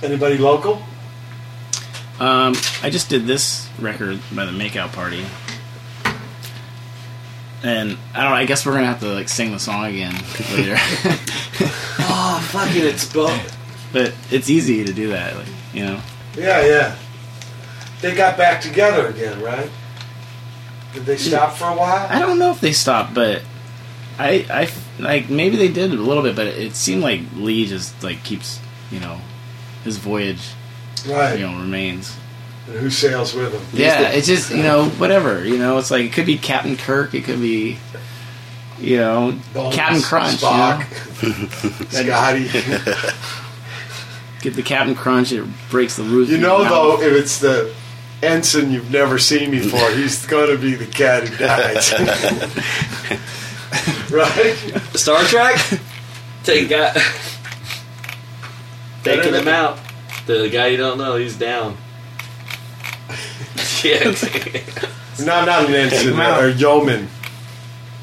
Anybody 0.02 0.38
local? 0.38 0.82
Um, 2.18 2.54
I 2.82 2.88
just 2.90 3.10
did 3.10 3.26
this 3.26 3.68
record 3.78 4.20
by 4.34 4.46
the 4.46 4.52
Makeout 4.52 4.92
Party, 4.92 5.24
and 7.62 7.96
I 8.14 8.22
don't. 8.22 8.30
know, 8.30 8.36
I 8.36 8.44
guess 8.46 8.64
we're 8.64 8.72
gonna 8.74 8.86
have 8.86 9.00
to 9.00 9.08
like 9.12 9.28
sing 9.28 9.52
the 9.52 9.58
song 9.58 9.84
again 9.86 10.14
later, 10.52 10.76
Oh, 12.08 12.48
fucking, 12.52 12.84
it's 12.84 13.10
both. 13.12 13.56
but 13.92 14.14
it's 14.30 14.48
easy 14.48 14.84
to 14.84 14.92
do 14.92 15.08
that. 15.08 15.36
Like 15.36 15.46
you 15.74 15.84
know. 15.84 16.00
Yeah, 16.36 16.64
yeah. 16.64 16.96
They 18.00 18.14
got 18.14 18.36
back 18.36 18.60
together 18.60 19.08
again, 19.08 19.40
right? 19.42 19.70
Did 20.94 21.04
they 21.06 21.16
stop 21.16 21.54
for 21.54 21.64
a 21.68 21.74
while? 21.76 22.06
I 22.08 22.18
don't 22.20 22.38
know 22.38 22.50
if 22.50 22.60
they 22.60 22.72
stopped, 22.72 23.14
but 23.14 23.42
I, 24.18 24.46
I 24.50 24.62
f- 24.64 24.85
like 24.98 25.28
maybe 25.30 25.56
they 25.56 25.68
did 25.68 25.92
a 25.92 25.96
little 25.96 26.22
bit, 26.22 26.36
but 26.36 26.46
it 26.46 26.74
seemed 26.74 27.02
like 27.02 27.20
Lee 27.36 27.66
just 27.66 28.02
like 28.02 28.22
keeps, 28.24 28.60
you 28.90 29.00
know, 29.00 29.20
his 29.84 29.98
voyage, 29.98 30.40
Right. 31.06 31.38
you 31.38 31.46
know, 31.46 31.58
remains. 31.58 32.16
And 32.68 32.78
who 32.78 32.90
sails 32.90 33.32
with 33.34 33.52
him? 33.52 33.62
Yeah, 33.80 34.08
it's 34.08 34.26
just 34.26 34.50
you 34.50 34.62
know 34.62 34.86
whatever, 34.90 35.44
you 35.44 35.58
know, 35.58 35.78
it's 35.78 35.90
like 35.90 36.04
it 36.04 36.12
could 36.12 36.26
be 36.26 36.36
Captain 36.38 36.76
Kirk, 36.76 37.14
it 37.14 37.24
could 37.24 37.40
be, 37.40 37.78
you 38.80 38.96
know, 38.96 39.38
Bones, 39.54 39.74
Captain 39.74 40.02
Crunch, 40.02 40.42
you 40.42 40.48
Spock, 40.48 40.78
know? 41.22 41.88
Scotty. 41.90 42.48
Get 44.42 44.54
the 44.54 44.62
Captain 44.62 44.94
Crunch, 44.94 45.32
it 45.32 45.44
breaks 45.70 45.96
the 45.96 46.02
roof. 46.04 46.28
You 46.28 46.38
know, 46.38 46.64
though, 46.64 47.00
if 47.02 47.12
it's 47.12 47.38
the 47.38 47.72
ensign 48.22 48.70
you've 48.72 48.90
never 48.90 49.18
seen 49.18 49.50
before, 49.50 49.90
he's 49.92 50.24
going 50.26 50.50
to 50.50 50.58
be 50.60 50.74
the 50.74 50.86
cat 50.86 51.28
who 51.28 51.36
dies. 51.36 51.92
right? 54.10 54.54
Star 54.94 55.22
Trek. 55.24 55.58
Take 56.44 56.68
guy. 56.68 56.92
Taking 59.02 59.34
him 59.34 59.48
out. 59.48 59.78
The 60.26 60.48
guy 60.48 60.68
you 60.68 60.76
don't 60.76 60.98
know, 60.98 61.16
he's 61.16 61.36
down. 61.36 61.76
yeah. 63.84 64.14
No, 65.20 65.44
not 65.44 65.68
an 65.68 65.74
ensign, 65.74 66.08
him 66.14 66.20
out. 66.20 66.42
or 66.42 66.50
yeoman. 66.50 67.08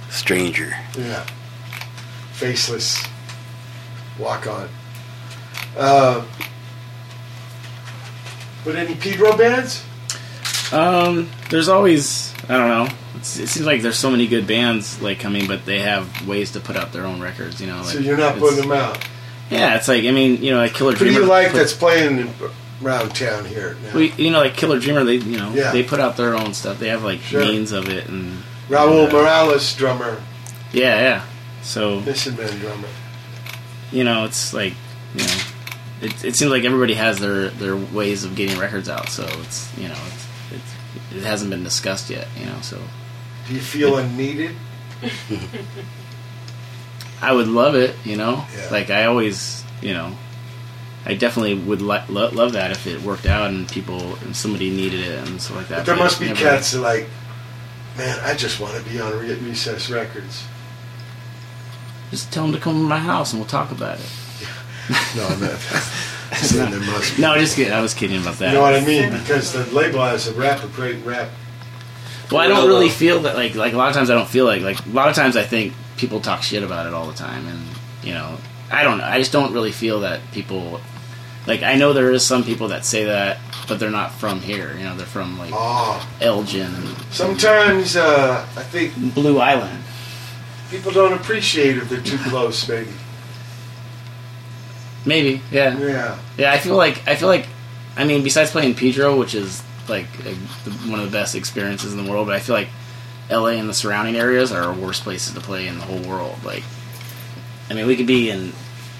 Stranger. 0.09 0.75
Yeah. 0.97 1.25
Faceless. 2.33 3.03
Walk 4.19 4.47
on. 4.47 4.69
Uh, 5.77 6.23
but 8.63 8.75
any 8.75 8.95
Pedro 8.95 9.35
bands? 9.35 9.83
Um, 10.71 11.29
there's 11.49 11.67
always 11.69 12.33
I 12.49 12.57
don't 12.57 12.67
know. 12.69 12.95
It's, 13.15 13.37
it 13.39 13.47
seems 13.47 13.65
like 13.65 13.81
there's 13.81 13.97
so 13.97 14.09
many 14.11 14.27
good 14.27 14.47
bands 14.47 15.01
like 15.01 15.19
coming, 15.19 15.47
but 15.47 15.65
they 15.65 15.79
have 15.79 16.27
ways 16.27 16.51
to 16.53 16.59
put 16.59 16.75
out 16.75 16.91
their 16.93 17.05
own 17.05 17.21
records. 17.21 17.61
You 17.61 17.67
know, 17.67 17.77
like, 17.77 17.85
so 17.93 17.99
you're 17.99 18.17
not 18.17 18.37
putting 18.37 18.61
them 18.61 18.71
out. 18.71 19.05
Yeah, 19.49 19.75
it's 19.75 19.87
like 19.87 20.03
I 20.05 20.11
mean, 20.11 20.41
you 20.43 20.51
know, 20.51 20.57
like 20.57 20.73
Killer 20.73 20.93
Who 20.93 21.05
do 21.05 21.11
you 21.13 21.25
like 21.25 21.49
put- 21.51 21.57
that's 21.57 21.73
playing 21.73 22.33
around 22.83 23.15
town 23.15 23.45
here 23.45 23.77
now? 23.83 23.95
we, 23.95 24.11
you 24.13 24.31
know, 24.31 24.39
like 24.39 24.55
Killer 24.55 24.79
Dreamer. 24.79 25.03
They, 25.03 25.15
you 25.15 25.37
know, 25.37 25.51
Yeah. 25.53 25.71
they 25.71 25.83
put 25.83 25.99
out 25.99 26.17
their 26.17 26.35
own 26.35 26.53
stuff. 26.53 26.79
They 26.79 26.89
have 26.89 27.03
like 27.03 27.19
Sure. 27.21 27.41
means 27.41 27.71
of 27.71 27.87
it, 27.89 28.07
and 28.07 28.41
Raul 28.69 29.03
and, 29.05 29.13
uh, 29.13 29.17
Morales, 29.17 29.73
drummer, 29.75 30.21
Yeah, 30.71 30.99
yeah. 30.99 31.23
So 31.61 31.99
Mission 32.01 32.35
Man 32.35 32.57
drummer. 32.59 32.87
you 33.91 34.03
know, 34.03 34.25
it's 34.25 34.53
like 34.53 34.73
you 35.15 35.23
know, 35.23 35.37
it, 36.01 36.25
it 36.25 36.35
seems 36.35 36.51
like 36.51 36.63
everybody 36.63 36.95
has 36.95 37.19
their 37.19 37.49
their 37.49 37.75
ways 37.75 38.23
of 38.25 38.35
getting 38.35 38.57
records 38.57 38.89
out. 38.89 39.09
So 39.09 39.23
it's 39.43 39.69
you 39.77 39.87
know, 39.87 39.95
it's 40.07 40.22
it 41.15 41.23
hasn't 41.23 41.51
been 41.51 41.63
discussed 41.63 42.09
yet. 42.09 42.27
You 42.39 42.47
know, 42.47 42.59
so 42.61 42.81
Do 43.47 43.53
you 43.53 43.61
feel 43.61 43.97
unneeded? 43.97 44.55
I 47.21 47.31
would 47.31 47.47
love 47.47 47.75
it. 47.75 47.95
You 48.03 48.17
know, 48.17 48.45
Yeah. 48.55 48.67
like 48.71 48.89
I 48.89 49.05
always, 49.05 49.63
you 49.81 49.93
know, 49.93 50.15
I 51.05 51.13
definitely 51.15 51.55
would 51.55 51.81
li- 51.81 52.03
lo- 52.09 52.29
love 52.31 52.53
that 52.53 52.71
if 52.71 52.87
it 52.87 53.01
worked 53.01 53.25
out 53.25 53.49
and 53.49 53.67
people 53.67 54.15
and 54.23 54.35
somebody 54.35 54.69
needed 54.69 55.01
it 55.01 55.27
and 55.27 55.41
stuff 55.41 55.57
like 55.57 55.67
that. 55.69 55.77
But 55.79 55.85
there 55.85 55.95
But 55.95 56.03
must 56.03 56.19
be 56.19 56.27
never- 56.27 56.39
cats 56.39 56.71
that 56.71 56.79
like, 56.79 57.07
man, 57.97 58.19
I 58.23 58.33
just 58.35 58.59
want 58.59 58.75
to 58.81 58.89
be 58.89 58.99
on 58.99 59.17
Re- 59.17 59.33
Recess 59.35 59.89
Records. 59.89 60.43
Just 62.11 62.31
tell 62.31 62.43
them 62.43 62.53
to 62.53 62.59
come 62.59 62.73
to 62.75 62.87
my 62.87 62.99
house 62.99 63.33
and 63.33 63.41
we'll 63.41 63.49
talk 63.49 63.71
about 63.71 63.99
it. 63.99 64.05
No, 65.15 65.25
I'm 65.27 65.39
not. 65.39 65.51
I'm 66.33 66.71
there 66.71 66.79
must 66.79 67.15
be. 67.15 67.21
No, 67.21 67.37
just 67.37 67.55
kidding. 67.55 67.73
I 67.73 67.81
was 67.81 67.93
kidding 67.93 68.21
about 68.21 68.35
that. 68.35 68.49
You 68.49 68.55
know 68.55 68.61
what 68.61 68.75
I 68.75 68.85
mean? 68.85 69.11
Because 69.11 69.53
the 69.53 69.65
label 69.73 69.99
has 70.01 70.27
a 70.27 70.33
rap, 70.33 70.63
a 70.63 70.67
great 70.67 71.03
rap. 71.05 71.29
Well, 72.31 72.41
I 72.41 72.47
don't 72.47 72.67
really 72.67 72.89
feel 72.89 73.21
that. 73.21 73.35
Like, 73.35 73.55
like 73.55 73.73
a 73.73 73.77
lot 73.77 73.89
of 73.89 73.95
times, 73.95 74.09
I 74.09 74.15
don't 74.15 74.27
feel 74.29 74.45
like. 74.45 74.61
Like 74.61 74.83
a 74.85 74.89
lot 74.89 75.09
of 75.09 75.15
times, 75.15 75.35
I 75.37 75.43
think 75.43 75.73
people 75.97 76.19
talk 76.19 76.41
shit 76.41 76.63
about 76.63 76.87
it 76.87 76.93
all 76.93 77.05
the 77.05 77.13
time, 77.13 77.45
and 77.47 77.59
you 78.03 78.13
know, 78.13 78.37
I 78.71 78.83
don't 78.83 78.97
know. 78.97 79.03
I 79.03 79.19
just 79.19 79.31
don't 79.31 79.53
really 79.53 79.71
feel 79.71 80.01
that 80.01 80.19
people. 80.31 80.81
Like, 81.45 81.61
I 81.61 81.75
know 81.75 81.91
there 81.91 82.09
is 82.11 82.25
some 82.25 82.45
people 82.45 82.69
that 82.69 82.85
say 82.85 83.03
that, 83.03 83.37
but 83.67 83.77
they're 83.77 83.91
not 83.91 84.13
from 84.13 84.39
here. 84.39 84.73
You 84.77 84.85
know, 84.85 84.95
they're 84.95 85.05
from 85.05 85.37
like 85.37 85.51
Oh, 85.53 86.07
Elgin 86.21 86.73
and 86.73 86.87
sometimes 87.11 87.97
uh, 87.97 88.47
I 88.55 88.63
think 88.63 88.95
Blue 89.13 89.39
Island. 89.39 89.83
people 90.71 90.93
don't 90.93 91.11
appreciate 91.11 91.75
if 91.77 91.89
they're 91.89 91.99
too 92.01 92.17
close, 92.29 92.67
maybe. 92.69 92.89
Maybe, 95.05 95.41
yeah, 95.51 95.77
Yeah. 95.77 96.17
yeah. 96.37 96.51
I 96.51 96.57
feel 96.59 96.75
like 96.77 97.05
I 97.07 97.15
feel 97.15 97.27
like, 97.27 97.45
I 97.97 98.05
mean, 98.05 98.23
besides 98.23 98.51
playing 98.51 98.75
Pedro, 98.75 99.17
which 99.17 99.35
is 99.35 99.61
like 99.89 100.05
a, 100.25 100.33
one 100.89 100.99
of 100.99 101.05
the 101.05 101.11
best 101.11 101.35
experiences 101.35 101.93
in 101.93 102.03
the 102.03 102.09
world, 102.09 102.27
but 102.27 102.35
I 102.35 102.39
feel 102.39 102.55
like 102.55 102.69
LA 103.29 103.49
and 103.59 103.67
the 103.69 103.73
surrounding 103.73 104.15
areas 104.15 104.51
are 104.51 104.63
our 104.63 104.73
worst 104.73 105.03
places 105.03 105.33
to 105.33 105.41
play 105.41 105.67
in 105.67 105.77
the 105.79 105.85
whole 105.85 105.99
world. 106.01 106.37
Like, 106.43 106.63
I 107.69 107.73
mean, 107.73 107.85
we 107.87 107.95
could 107.95 108.07
be 108.07 108.29
in 108.29 108.53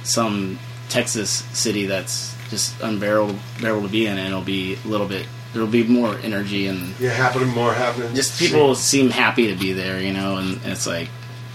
some 0.04 0.60
Texas 0.90 1.30
city 1.54 1.86
that's 1.86 2.36
just 2.50 2.80
unbearable 2.82 3.34
to 3.60 3.88
be 3.90 4.06
in, 4.06 4.18
and 4.18 4.28
it'll 4.28 4.42
be 4.42 4.78
a 4.84 4.88
little 4.88 5.08
bit. 5.08 5.26
There'll 5.54 5.68
be 5.68 5.84
more 5.84 6.18
energy 6.24 6.68
and 6.68 7.00
Yeah, 7.00 7.12
happening 7.12 7.50
more 7.50 7.74
happening. 7.74 8.14
just 8.16 8.40
people 8.40 8.74
seem 8.76 9.10
happy 9.12 9.48
to 9.48 9.56
be 9.56 9.72
there, 9.74 10.00
you 10.02 10.12
know. 10.12 10.38
And, 10.38 10.56
and 10.64 10.72
it's 10.74 10.88
like, 10.88 11.10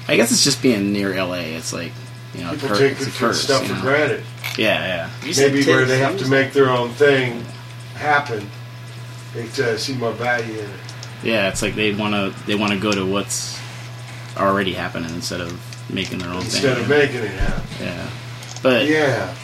I 0.07 0.17
guess 0.17 0.31
it's 0.33 0.45
just 0.45 0.63
being 0.63 0.93
near 0.93 1.15
LA. 1.23 1.35
It's 1.57 1.73
like, 1.73 1.93
you 2.35 2.45
know, 2.45 2.53
People 2.53 2.69
cur- 2.69 2.79
take 2.79 2.99
the 2.99 3.11
curse. 3.11 3.41
stuff 3.43 3.67
you 3.69 3.75
for 3.75 3.81
granted. 3.81 4.23
Yeah, 4.57 5.09
yeah. 5.25 5.33
Maybe 5.37 5.65
where 5.65 5.85
they 5.85 5.99
have 5.99 6.19
to 6.19 6.29
make 6.29 6.53
their 6.53 6.69
own 6.71 6.91
thing 6.91 7.45
happen, 7.95 8.49
they 9.35 9.45
uh, 9.63 9.77
see 9.77 9.95
more 9.95 10.13
value 10.13 10.59
in 10.59 10.65
it. 10.65 10.71
Yeah, 11.23 11.49
it's 11.49 11.63
like 11.63 11.75
they 11.75 11.93
want 11.95 12.15
to 12.15 12.47
they 12.47 12.55
want 12.55 12.73
to 12.73 12.79
go 12.79 12.93
to 12.93 13.05
what's 13.05 13.59
already 14.37 14.73
happening 14.73 15.13
instead 15.15 15.41
of 15.41 15.53
making 15.93 16.19
their 16.19 16.31
own 16.31 16.43
Instead 16.43 16.75
thing. 16.75 16.85
of 16.85 16.89
making 16.89 17.17
it 17.23 17.31
happen. 17.31 17.65
Yeah, 17.81 18.11
but 18.63 18.87
Yeah, 18.87 19.35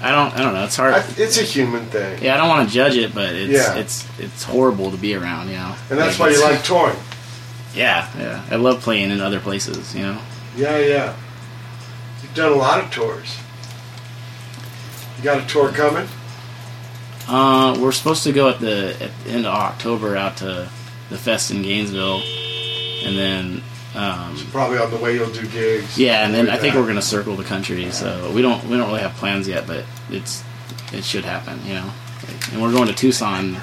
I 0.00 0.10
don't 0.10 0.32
I 0.34 0.38
don't 0.42 0.54
know. 0.54 0.64
It's 0.64 0.76
hard. 0.76 0.94
I, 0.94 1.04
it's 1.18 1.38
a 1.38 1.42
human 1.42 1.84
thing, 1.86 2.22
yeah, 2.22 2.34
I 2.34 2.36
don't 2.38 2.48
want 2.48 2.68
to 2.68 2.74
judge 2.74 2.96
it, 2.96 3.14
but 3.14 3.34
it's 3.34 3.52
Yeah. 3.52 3.74
it's 3.76 4.06
it's 4.18 4.42
horrible 4.44 4.90
to 4.90 4.96
be 4.96 5.14
around. 5.14 5.48
You 5.48 5.56
know, 5.56 5.74
and 5.90 5.98
that's 5.98 6.18
why 6.18 6.30
you 6.30 6.40
like 6.42 6.62
touring. 6.64 6.96
Yeah, 7.74 8.08
yeah. 8.18 8.42
I 8.50 8.56
love 8.56 8.80
playing 8.80 9.10
in 9.10 9.20
other 9.20 9.40
places. 9.40 9.94
You 9.94 10.02
know. 10.02 10.18
Yeah, 10.56 10.78
yeah. 10.78 11.16
You've 12.38 12.46
done 12.46 12.52
a 12.56 12.60
lot 12.60 12.84
of 12.84 12.88
tours. 12.92 13.36
You 15.16 15.24
got 15.24 15.42
a 15.42 15.46
tour 15.48 15.72
coming? 15.72 16.06
Uh, 17.26 17.76
we're 17.80 17.90
supposed 17.90 18.22
to 18.22 18.32
go 18.32 18.48
at 18.48 18.60
the 18.60 18.94
at 19.02 19.10
the 19.24 19.30
end 19.30 19.44
of 19.44 19.52
October 19.52 20.16
out 20.16 20.36
to 20.36 20.70
the 21.10 21.18
fest 21.18 21.50
in 21.50 21.62
Gainesville, 21.62 22.22
and 23.04 23.18
then 23.18 23.62
um, 23.96 24.36
Probably 24.52 24.78
on 24.78 24.88
the 24.92 24.98
way 24.98 25.14
you'll 25.14 25.32
do 25.32 25.48
gigs. 25.48 25.98
yeah, 25.98 26.24
and 26.24 26.32
then 26.32 26.48
I 26.48 26.58
think 26.58 26.74
that. 26.74 26.80
we're 26.80 26.86
gonna 26.86 27.02
circle 27.02 27.34
the 27.34 27.42
country. 27.42 27.90
So 27.90 28.30
we 28.32 28.40
don't 28.40 28.62
we 28.68 28.76
don't 28.76 28.86
really 28.86 29.00
have 29.02 29.14
plans 29.14 29.48
yet, 29.48 29.66
but 29.66 29.84
it's 30.08 30.44
it 30.92 31.02
should 31.02 31.24
happen. 31.24 31.58
You 31.66 31.74
know, 31.74 31.90
Like, 32.28 32.52
and 32.52 32.62
we're 32.62 32.70
going 32.72 32.86
to 32.86 32.94
Tucson 32.94 33.54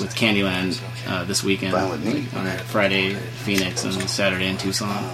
with 0.00 0.16
Candyland 0.16 0.82
uh, 1.06 1.22
this 1.26 1.44
weekend. 1.44 1.74
Fine 1.74 1.90
with 1.90 2.04
me. 2.04 2.26
On 2.36 2.58
Friday, 2.64 3.14
Phoenix, 3.14 3.84
and 3.84 3.94
Saturday 4.10 4.48
in 4.48 4.56
Tucson. 4.58 5.04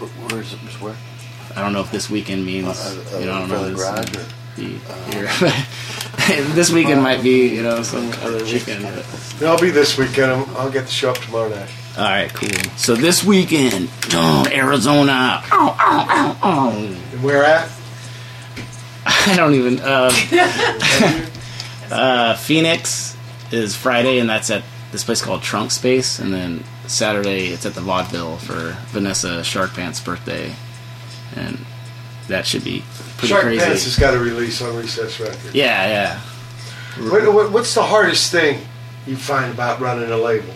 Wh- 0.00 0.32
Where's 0.32 0.52
it? 0.52 0.58
Where? 0.80 0.96
I 1.56 1.60
don't 1.60 1.72
know 1.72 1.80
if 1.80 1.90
this 1.90 2.10
weekend 2.10 2.44
means 2.44 2.66
Uh, 2.68 3.04
uh, 3.14 3.18
you 3.18 3.26
know 3.26 3.32
I 3.34 3.38
don't 3.40 3.48
know 3.48 3.70
this 3.70 3.80
garage 3.80 4.10
is 4.10 4.16
or- 4.16 4.26
be 4.56 4.80
here. 5.12 5.28
this 6.54 6.70
weekend 6.70 7.02
might 7.02 7.22
be 7.22 7.48
you 7.48 7.62
know 7.62 7.82
some 7.82 8.08
other 8.22 8.42
weekend. 8.44 8.84
But. 8.84 9.04
It'll 9.42 9.58
be 9.58 9.70
this 9.70 9.98
weekend. 9.98 10.30
I'm- 10.30 10.48
I'll 10.56 10.70
get 10.70 10.86
the 10.86 10.92
show 10.92 11.10
up 11.10 11.18
tomorrow 11.18 11.48
night. 11.48 11.68
All 11.96 12.04
right, 12.04 12.32
cool. 12.34 12.48
So 12.76 12.94
this 12.96 13.22
weekend, 13.22 13.88
oh, 14.12 14.46
Arizona. 14.52 15.42
Oh, 15.52 15.76
oh, 15.78 16.06
oh, 16.10 16.38
oh. 16.42 16.70
And 17.12 17.22
where 17.22 17.44
at? 17.44 17.70
I 19.06 19.34
don't 19.36 19.54
even. 19.54 19.78
Uh, 19.80 20.10
uh, 21.90 22.34
Phoenix 22.36 23.16
is 23.52 23.76
Friday, 23.76 24.18
and 24.18 24.28
that's 24.28 24.50
at 24.50 24.64
this 24.90 25.04
place 25.04 25.22
called 25.22 25.42
Trunk 25.42 25.70
Space, 25.70 26.18
and 26.18 26.32
then 26.32 26.64
Saturday 26.86 27.48
it's 27.48 27.64
at 27.66 27.74
the 27.74 27.80
Vaudeville 27.80 28.38
for 28.38 28.76
Vanessa 28.88 29.44
Shark 29.44 29.74
Pants' 29.74 30.00
birthday, 30.00 30.52
and 31.36 31.58
that 32.28 32.46
should 32.46 32.64
be 32.64 32.82
pretty 33.16 33.28
Shark 33.28 33.42
crazy. 33.42 33.64
Pants 33.64 33.84
has 33.84 33.98
got 33.98 34.14
a 34.14 34.18
release 34.18 34.60
on 34.62 34.76
Recess 34.76 35.20
Records. 35.20 35.54
yeah, 35.54 35.86
yeah. 35.86 36.20
What, 37.10 37.32
what, 37.32 37.52
what's 37.52 37.74
the 37.74 37.82
hardest 37.82 38.30
thing 38.30 38.60
you 39.06 39.16
find 39.16 39.52
about 39.52 39.80
running 39.80 40.10
a 40.10 40.16
label? 40.16 40.54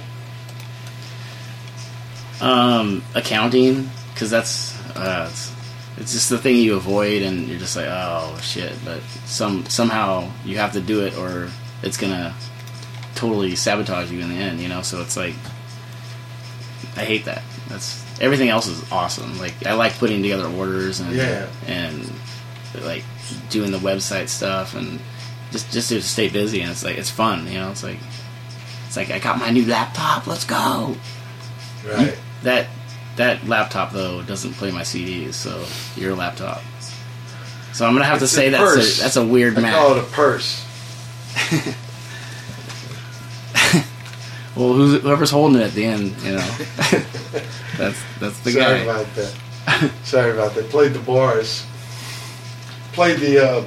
Um, 2.40 3.02
accounting, 3.14 3.90
because 4.14 4.30
that's 4.30 4.78
uh, 4.96 5.26
it's, 5.28 5.52
it's 5.96 6.12
just 6.12 6.30
the 6.30 6.38
thing 6.38 6.56
you 6.56 6.76
avoid, 6.76 7.22
and 7.22 7.48
you're 7.48 7.58
just 7.58 7.76
like, 7.76 7.88
oh 7.88 8.38
shit. 8.40 8.72
But 8.84 9.02
some 9.26 9.66
somehow 9.66 10.30
you 10.44 10.58
have 10.58 10.72
to 10.74 10.80
do 10.80 11.04
it, 11.04 11.16
or 11.18 11.50
it's 11.82 11.96
gonna 11.96 12.34
totally 13.16 13.56
sabotage 13.56 14.12
you 14.12 14.20
in 14.20 14.28
the 14.28 14.36
end. 14.36 14.60
You 14.60 14.68
know, 14.68 14.82
so 14.82 15.00
it's 15.02 15.16
like 15.16 15.34
I 16.96 17.04
hate 17.04 17.24
that. 17.24 17.42
That's 17.68 18.04
everything 18.20 18.48
else 18.48 18.66
is 18.66 18.90
awesome. 18.92 19.38
Like 19.38 19.66
I 19.66 19.72
like 19.74 19.98
putting 19.98 20.22
together 20.22 20.46
orders 20.46 21.00
and 21.00 21.14
Yeah. 21.14 21.46
and 21.66 22.10
like 22.82 23.04
doing 23.50 23.70
the 23.72 23.78
website 23.78 24.28
stuff 24.28 24.74
and 24.74 25.00
just 25.50 25.70
just 25.72 25.88
to 25.90 26.00
stay 26.02 26.28
busy. 26.28 26.60
And 26.60 26.70
it's 26.70 26.84
like 26.84 26.98
it's 26.98 27.10
fun. 27.10 27.46
You 27.46 27.54
know, 27.60 27.70
it's 27.70 27.82
like 27.82 27.98
it's 28.86 28.96
like 28.96 29.10
I 29.10 29.18
got 29.18 29.38
my 29.38 29.50
new 29.50 29.64
laptop. 29.66 30.26
Let's 30.26 30.44
go 30.44 30.96
Right. 31.86 32.16
that 32.42 32.66
that 33.16 33.46
laptop 33.48 33.92
though 33.92 34.22
doesn't 34.22 34.54
play 34.54 34.70
my 34.70 34.82
CDs, 34.82 35.34
so 35.34 35.64
your 35.96 36.14
laptop. 36.14 36.62
So 37.72 37.86
I'm 37.86 37.92
gonna 37.92 38.04
have 38.06 38.20
It's 38.22 38.30
to 38.32 38.36
say 38.36 38.48
that's 38.48 38.98
a, 38.98 39.02
that's 39.02 39.16
a 39.16 39.24
weird 39.24 39.56
I 39.58 39.60
match. 39.60 39.74
call 39.74 39.92
it 39.96 39.98
a 39.98 40.06
purse. 40.06 40.64
well, 44.58 44.72
who's, 44.74 45.00
whoever's 45.02 45.30
holding 45.30 45.60
it 45.60 45.64
at 45.66 45.72
the 45.72 45.84
end, 45.84 46.14
you 46.22 46.32
know, 46.32 46.38
that's 47.78 48.02
that's 48.20 48.38
the 48.40 48.50
Sorry 48.52 48.54
guy. 48.54 48.76
about 48.82 49.06
that. 49.14 49.34
Sorry 50.04 50.32
about 50.32 50.54
that. 50.54 50.68
Played 50.70 50.92
the 50.94 50.98
bars. 51.00 51.64
Played 52.92 53.20
the 53.20 53.38
uh, 53.46 53.64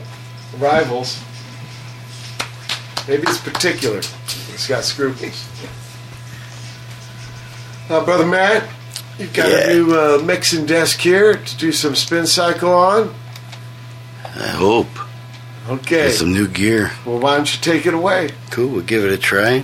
Rivals. 0.57 1.19
Maybe 3.07 3.23
it's 3.23 3.39
particular. 3.39 3.97
It's 3.99 4.67
got 4.67 4.83
scruples. 4.83 5.47
Uh, 7.89 8.03
Brother 8.05 8.25
Matt, 8.25 8.63
you've 9.17 9.33
got 9.33 9.49
Yeah. 9.49 9.69
a 9.69 9.73
new 9.73 9.93
uh, 9.95 10.21
mixing 10.23 10.65
desk 10.65 10.99
here 10.99 11.35
to 11.35 11.57
do 11.57 11.71
some 11.71 11.95
spin 11.95 12.25
cycle 12.27 12.73
on. 12.73 13.13
I 14.23 14.47
hope. 14.47 14.87
Okay. 15.69 16.07
Get 16.07 16.13
some 16.13 16.33
new 16.33 16.47
gear. 16.47 16.91
Well, 17.05 17.19
why 17.19 17.35
don't 17.37 17.53
you 17.53 17.59
take 17.61 17.85
it 17.85 17.93
away? 17.93 18.29
Cool. 18.49 18.69
We'll 18.69 18.81
give 18.81 19.03
it 19.03 19.11
a 19.11 19.17
try. 19.17 19.63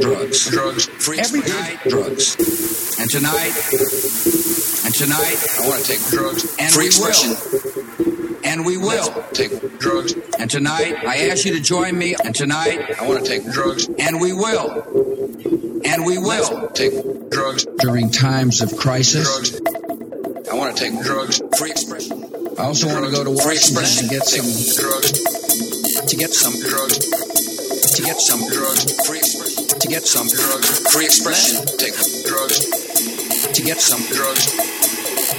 drugs. 0.00 0.50
Drugs. 0.50 0.86
Freaks 0.86 1.28
Every 1.28 1.40
night, 1.48 1.78
drugs. 1.88 2.36
And 3.00 3.10
tonight, 3.10 3.54
and 4.84 4.94
tonight, 4.94 5.38
I 5.58 5.68
want 5.68 5.84
to 5.84 5.92
take 5.92 6.02
drugs. 6.10 6.56
And 6.58 6.72
Free 6.72 6.86
expression. 6.86 7.30
Will. 7.30 8.36
And 8.44 8.64
we 8.64 8.76
will 8.76 9.12
Let's 9.12 9.38
take 9.38 9.78
drugs. 9.78 10.14
And 10.38 10.50
tonight, 10.50 11.04
I 11.04 11.28
ask 11.28 11.44
you 11.44 11.54
to 11.54 11.60
join 11.60 11.98
me. 11.98 12.14
And 12.24 12.34
tonight, 12.34 12.98
I 13.00 13.06
want 13.06 13.24
to 13.24 13.28
take 13.28 13.50
drugs. 13.52 13.88
And 13.98 14.20
we 14.20 14.32
will. 14.32 14.82
And 15.84 16.04
we 16.06 16.18
will 16.18 16.60
Let's 16.60 16.78
take 16.78 17.30
drugs 17.30 17.66
during 17.78 18.10
times 18.10 18.62
of 18.62 18.76
crisis. 18.76 19.26
Drugs. 19.28 19.60
I 20.50 20.54
want 20.54 20.76
to 20.76 20.82
take 20.82 21.02
drugs. 21.02 21.42
Free 21.58 21.70
expression. 21.70 22.24
I 22.58 22.64
also 22.64 22.88
drugs. 22.88 23.00
want 23.00 23.04
to 23.04 23.12
go 23.12 23.24
to 23.24 23.30
Washington 23.30 23.84
and 24.00 24.10
get 24.10 24.24
some 24.24 24.48
drugs. 24.80 25.12
To 26.08 26.16
get 26.16 26.30
some 26.30 26.54
drugs. 26.68 26.98
To 27.96 28.02
get 28.02 28.18
some 28.20 28.40
drugs. 28.48 29.06
Free 29.06 29.18
to 29.88 29.94
get 29.94 30.06
some 30.06 30.28
drugs, 30.28 30.92
free 30.92 31.06
expression, 31.06 31.64
take 31.78 31.94
drugs, 32.26 32.60
to 33.54 33.62
get 33.62 33.80
some 33.80 34.02
drugs, 34.14 34.52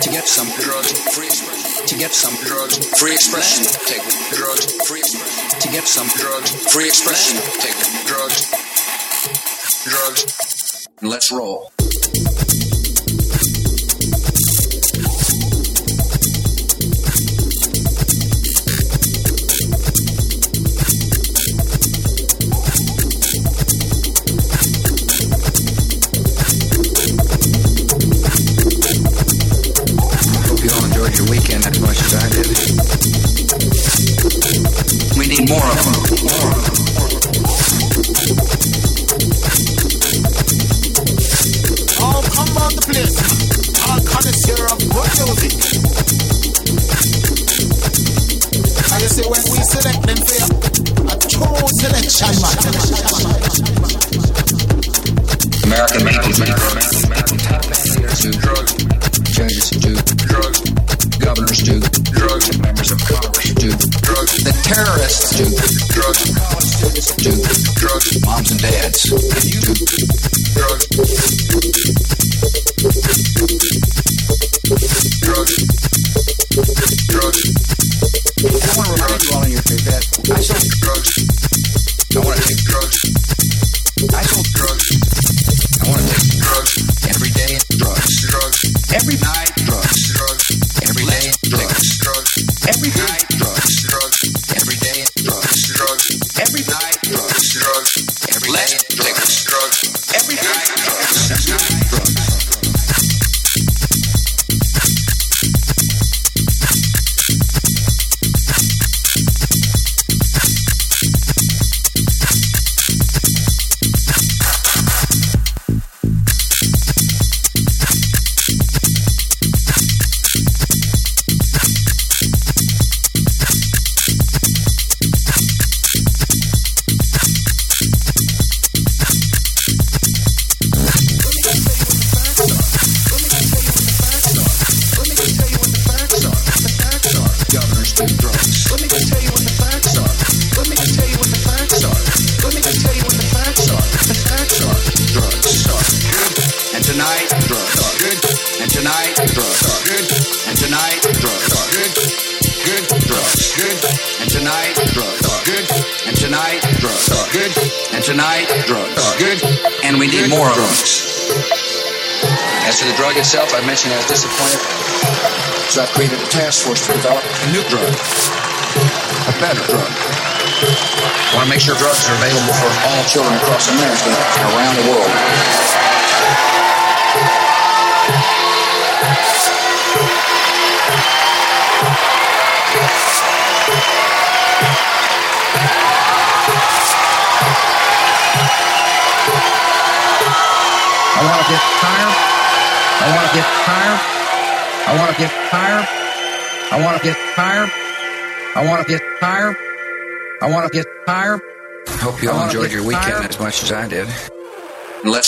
to 0.01 0.09
get 0.09 0.25
some 0.27 0.47
drugs, 0.63 0.89
free 1.13 1.27
expression, 1.27 1.87
to 1.87 1.95
get 1.97 2.11
some 2.11 2.33
drugs, 2.47 2.77
free 2.99 3.13
expression, 3.13 3.63
take 3.85 4.01
drugs, 4.33 4.65
free 4.87 4.99
expression, 5.01 5.59
to 5.59 5.67
get 5.69 5.85
some 5.85 6.07
drugs, 6.17 6.49
free 6.73 6.87
expression, 6.87 7.37
take 7.61 7.77
drugs, 8.07 8.49
drugs, 9.85 10.89
let's 11.03 11.31
roll. 11.31 11.71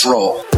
control. 0.02 0.51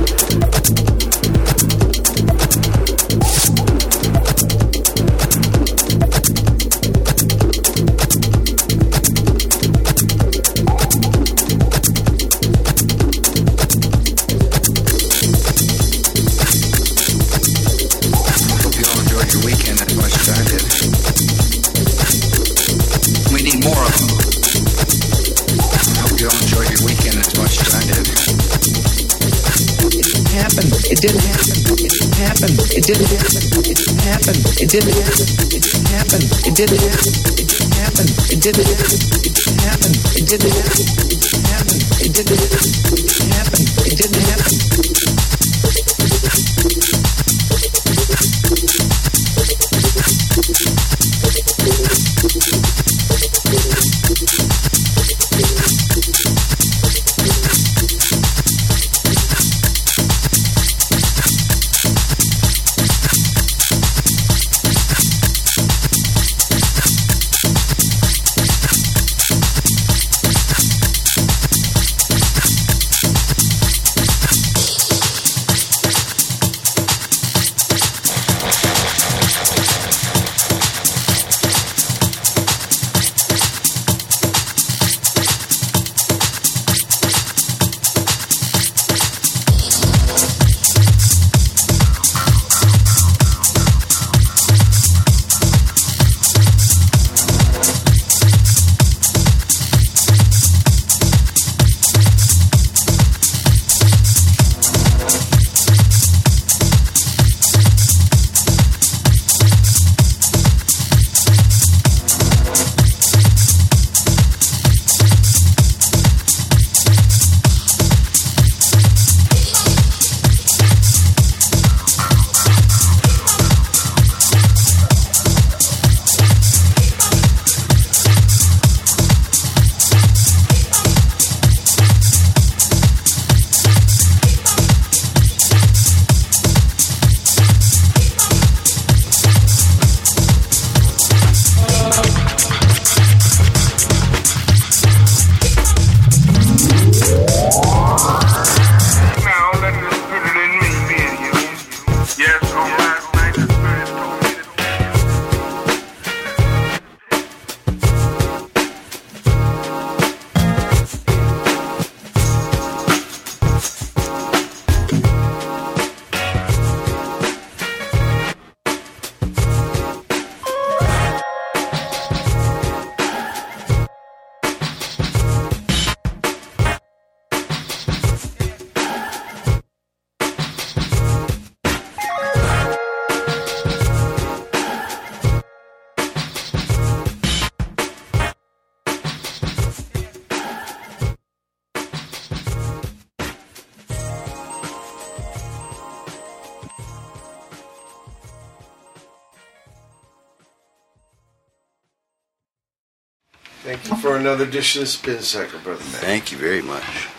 Another 204.24 204.46
edition 204.46 204.82
of 204.82 204.88
Spin 204.88 205.22
Cycle, 205.22 205.60
brother 205.60 205.84
man. 205.84 206.00
Thank 206.00 206.32
you 206.32 206.38
very 206.38 206.62
much. 206.62 207.10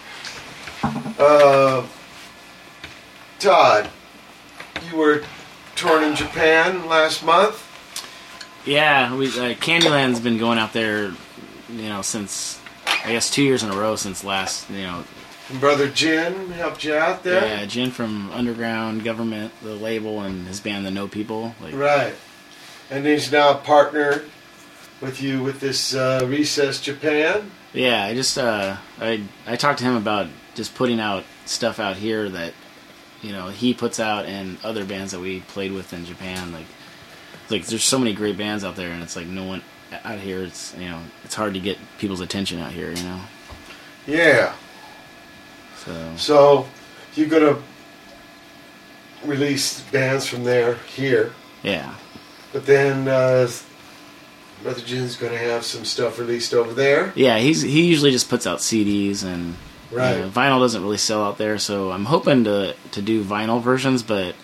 Uh, 1.18 1.86
Todd, 3.39 3.90
you 4.90 4.97
were 4.97 5.22
touring 5.76 6.10
in 6.10 6.16
Japan 6.16 6.89
last 6.89 7.22
month. 7.22 7.60
Yeah, 8.64 9.14
we 9.14 9.26
uh, 9.26 9.55
Candyland's 9.55 10.20
been 10.20 10.39
going 10.39 10.59
out 10.59 10.72
there, 10.72 11.12
you 11.70 11.89
know, 11.89 12.01
since 12.01 12.59
I 12.86 13.12
guess 13.12 13.31
two 13.31 13.43
years 13.43 13.62
in 13.62 13.70
a 13.70 13.76
row 13.76 13.97
since 13.97 14.24
last, 14.24 14.70
you 14.70 14.82
know. 14.82 15.05
And 15.51 15.60
brother 15.60 15.89
Jin 15.89 16.52
helped 16.52 16.85
you 16.85 16.94
out 16.94 17.22
there. 17.22 17.44
Yeah, 17.44 17.66
Jin 17.66 17.90
from 17.90 18.31
Underground 18.31 19.05
Government, 19.05 19.52
the 19.62 19.74
label, 19.74 20.22
and 20.22 20.47
his 20.47 20.60
band, 20.60 20.86
The 20.86 20.90
No 20.90 21.06
People. 21.06 21.55
Like, 21.60 21.74
Right. 21.74 22.14
And 22.90 23.05
he's 23.05 23.31
now 23.31 23.51
a 23.51 23.56
partner 23.56 24.22
with 25.05 25.22
you 25.22 25.43
with 25.43 25.60
this 25.60 25.94
uh, 25.94 26.24
Recess 26.28 26.81
Japan. 26.81 27.51
Yeah, 27.72 28.05
I 28.05 28.14
just 28.14 28.39
uh, 28.39 28.76
I 29.01 29.22
I 29.47 29.56
talked 29.56 29.81
to 29.81 29.85
him 29.85 29.97
about 29.97 30.28
just 30.55 30.74
putting 30.74 31.01
out 31.01 31.24
stuff 31.44 31.78
out 31.78 31.97
here 31.97 32.28
that 32.28 32.55
you 33.22 33.32
know 33.32 33.48
he 33.48 33.74
puts 33.74 34.01
out 34.01 34.26
and 34.26 34.59
other 34.64 34.85
bands 34.85 35.12
that 35.12 35.20
we 35.20 35.40
played 35.40 35.72
with 35.72 35.93
in 35.93 36.05
Japan. 36.05 36.52
Like 36.52 36.66
like 37.51 37.66
there's 37.66 37.85
so 37.85 37.98
many 37.98 38.14
great 38.14 38.39
bands 38.39 38.64
out 38.64 38.76
there, 38.76 38.90
and 38.90 39.02
it's 39.02 39.16
like 39.16 39.26
no 39.26 39.44
one 39.44 39.62
out 40.05 40.18
here. 40.18 40.43
It's 40.43 40.74
you 40.76 40.89
know 40.89 41.01
it's 41.24 41.35
hard 41.35 41.55
to 41.55 41.60
get 41.60 41.78
people's 41.98 42.20
attention 42.20 42.60
out 42.60 42.72
here. 42.72 42.90
You 42.90 43.02
know. 43.02 43.20
Yeah. 44.06 44.55
So 45.76 46.16
So 46.16 46.68
you're 47.14 47.28
gonna 47.28 47.59
release 49.24 49.81
bands 49.81 50.26
from 50.26 50.44
there 50.44 50.74
here, 50.94 51.32
yeah. 51.62 51.94
but 52.52 52.66
then 52.66 53.09
uh, 53.09 53.48
brother 54.65 54.81
Jin's 54.81 55.15
gonna 55.16 55.39
have 55.39 55.65
some 55.65 55.85
stuff 55.85 56.19
released 56.19 56.53
over 56.55 56.73
there. 56.73 57.12
Yeah, 57.15 57.39
he's 57.39 57.62
he 57.62 57.86
usually 57.86 58.11
just 58.11 58.28
puts 58.28 58.47
out 58.49 58.59
CDs 58.59 59.23
and 59.24 59.55
you 59.93 59.99
know, 59.99 60.28
vinyl 60.35 60.59
doesn't 60.59 60.82
really 60.82 60.97
sell 60.99 61.23
out 61.23 61.39
there, 61.39 61.59
so 61.59 61.93
I'm 61.93 62.05
hoping 62.07 62.43
to 62.45 62.74
to 62.93 63.03
do 63.03 63.23
vinyl 63.23 63.62
versions, 63.62 64.03
but 64.03 64.35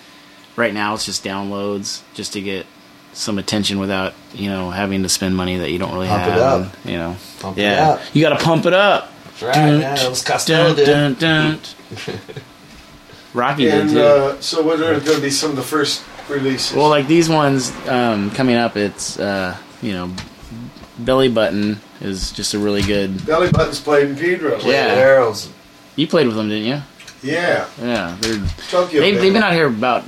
right 0.55 0.73
now 0.73 0.95
it's 0.95 1.05
just 1.07 1.25
downloads 1.25 2.03
just 2.15 2.35
to 2.35 2.41
get 2.41 2.67
some 3.13 3.39
attention 3.39 3.81
without 3.81 4.15
you 4.33 4.49
know 4.49 4.71
having 4.71 5.03
to 5.03 5.09
spend 5.09 5.35
money 5.37 5.57
that 5.57 5.71
you 5.73 5.79
don't 5.79 5.93
really 5.93 6.07
Pump 6.07 6.23
it 6.27 6.31
have. 6.33 6.41
up. 6.41 6.75
and, 6.85 6.93
you 6.93 6.99
know, 6.99 7.17
Pump 7.41 7.59
it 7.59 7.63
yeah, 7.63 7.89
up. 7.91 8.01
you 8.15 8.21
got 8.23 8.39
to 8.39 8.45
pump 8.45 8.67
it 8.67 8.73
up. 8.75 9.11
That's 9.25 9.43
right, 9.43 9.81
yeah, 9.81 9.97
Elvis 9.97 10.25
Costello 10.25 10.75
did. 10.75 11.19
dun. 11.19 11.59
Rocky 13.35 13.65
did 13.65 13.91
too. 13.91 14.01
uh, 14.01 14.41
so 14.41 14.63
what 14.63 14.81
are 14.81 14.99
going 15.01 15.17
to 15.17 15.21
be 15.21 15.31
some 15.31 15.51
of 15.51 15.57
the 15.57 15.63
first 15.63 16.05
releases? 16.29 16.77
Well, 16.77 16.89
like 16.89 17.07
these 17.07 17.29
ones 17.29 17.71
um, 17.89 18.31
coming 18.33 18.57
up, 18.57 18.77
it's 18.77 19.19
uh, 19.19 19.57
you 19.83 19.93
know, 19.93 20.13
Belly 20.99 21.29
Button 21.29 21.81
is 22.01 22.33
just 22.33 22.55
a 22.55 22.59
really 22.59 22.83
good. 22.83 23.25
Belly 23.27 23.51
Button's 23.51 23.81
played 23.81 24.09
in 24.09 24.17
Pedro. 24.17 24.59
Yeah, 24.61 25.35
You 25.97 26.07
played 26.07 26.27
with 26.27 26.37
them, 26.37 26.49
didn't 26.49 26.65
you? 26.67 26.83
Yeah. 27.23 27.67
Yeah, 27.81 28.17
they're 28.21 28.43
Tokyo 28.71 29.01
they've, 29.01 29.21
they've 29.21 29.33
been 29.33 29.43
out 29.43 29.53
here 29.53 29.67
about 29.67 30.05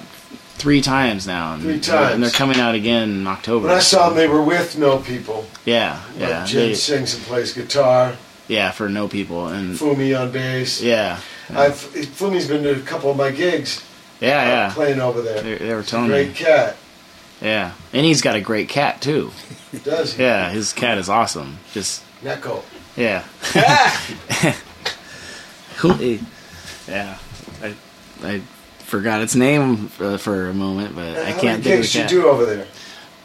three 0.57 0.81
times 0.81 1.27
now. 1.27 1.55
And, 1.55 1.63
Three 1.63 1.81
times. 1.81 2.15
and 2.15 2.23
they're 2.23 2.31
coming 2.31 2.59
out 2.59 2.75
again 2.75 3.11
in 3.11 3.27
October. 3.27 3.67
When 3.69 3.77
I 3.77 3.81
saw 3.81 4.09
them, 4.09 4.17
they 4.17 4.29
were 4.29 4.43
with 4.43 4.79
No 4.79 4.99
People. 4.99 5.45
Yeah, 5.65 6.03
yeah, 6.17 6.41
Like 6.41 6.47
Jin 6.49 6.69
they- 6.71 6.75
sings 6.75 7.15
and 7.15 7.23
plays 7.25 7.53
guitar. 7.53 8.17
yeah, 8.49 8.71
for 8.71 8.89
no 8.89 9.09
people 9.09 9.49
and 9.49 9.75
Fumi 9.77 10.19
on 10.19 10.31
bass. 10.33 10.81
yeah, 10.83 11.21
I've, 11.51 11.75
Fumi's 11.75 12.49
been 12.49 12.63
to 12.65 12.77
a 12.77 12.81
couple 12.81 13.11
of 13.11 13.17
my 13.17 13.31
gigs. 13.31 13.83
yeah, 14.21 14.39
uh, 14.41 14.45
yeah. 14.47 14.73
Playing 14.75 15.01
over 15.01 15.21
there. 15.23 15.43
They, 15.43 15.57
they 15.59 15.75
were 15.75 15.81
He's 15.81 15.89
a 15.89 15.91
telling 15.91 16.09
great 16.09 16.29
me. 16.29 16.35
cat. 16.35 16.77
Yeah, 17.43 17.73
and 17.93 18.07
he's 18.07 18.23
got 18.23 18.37
a 18.37 18.41
great 18.41 18.69
cat 18.69 19.01
too. 19.03 19.33
Does 19.79 20.15
he? 20.15 20.23
Yeah, 20.23 20.51
his 20.51 20.73
cat 20.73 20.99
is 20.99 21.09
awesome. 21.09 21.59
Just 21.73 22.05
Neko. 22.23 22.63
yeah. 22.97 23.25
yeah, 26.89 27.19
I, 27.63 27.75
I 28.23 28.41
forgot 28.85 29.23
its 29.23 29.35
name 29.35 29.91
uh, 29.99 30.19
for 30.19 30.49
a 30.49 30.55
moment, 30.55 30.95
but 30.95 31.17
I 31.17 31.33
can't 31.33 31.63
think 31.65 31.85
of 31.85 31.93
the 31.93 32.03
you 32.03 32.09
do 32.09 32.29
over 32.29 32.45
there? 32.45 32.67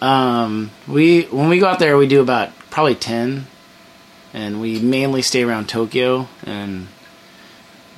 Um, 0.02 0.72
we 0.88 1.24
when 1.24 1.50
we 1.50 1.60
go 1.60 1.68
out 1.68 1.80
there, 1.80 1.98
we 1.98 2.08
do 2.08 2.22
about 2.22 2.58
probably 2.70 2.96
ten, 2.96 3.48
and 4.34 4.62
we 4.62 4.80
mainly 4.80 5.22
stay 5.22 5.44
around 5.44 5.68
Tokyo 5.68 6.28
and 6.46 6.88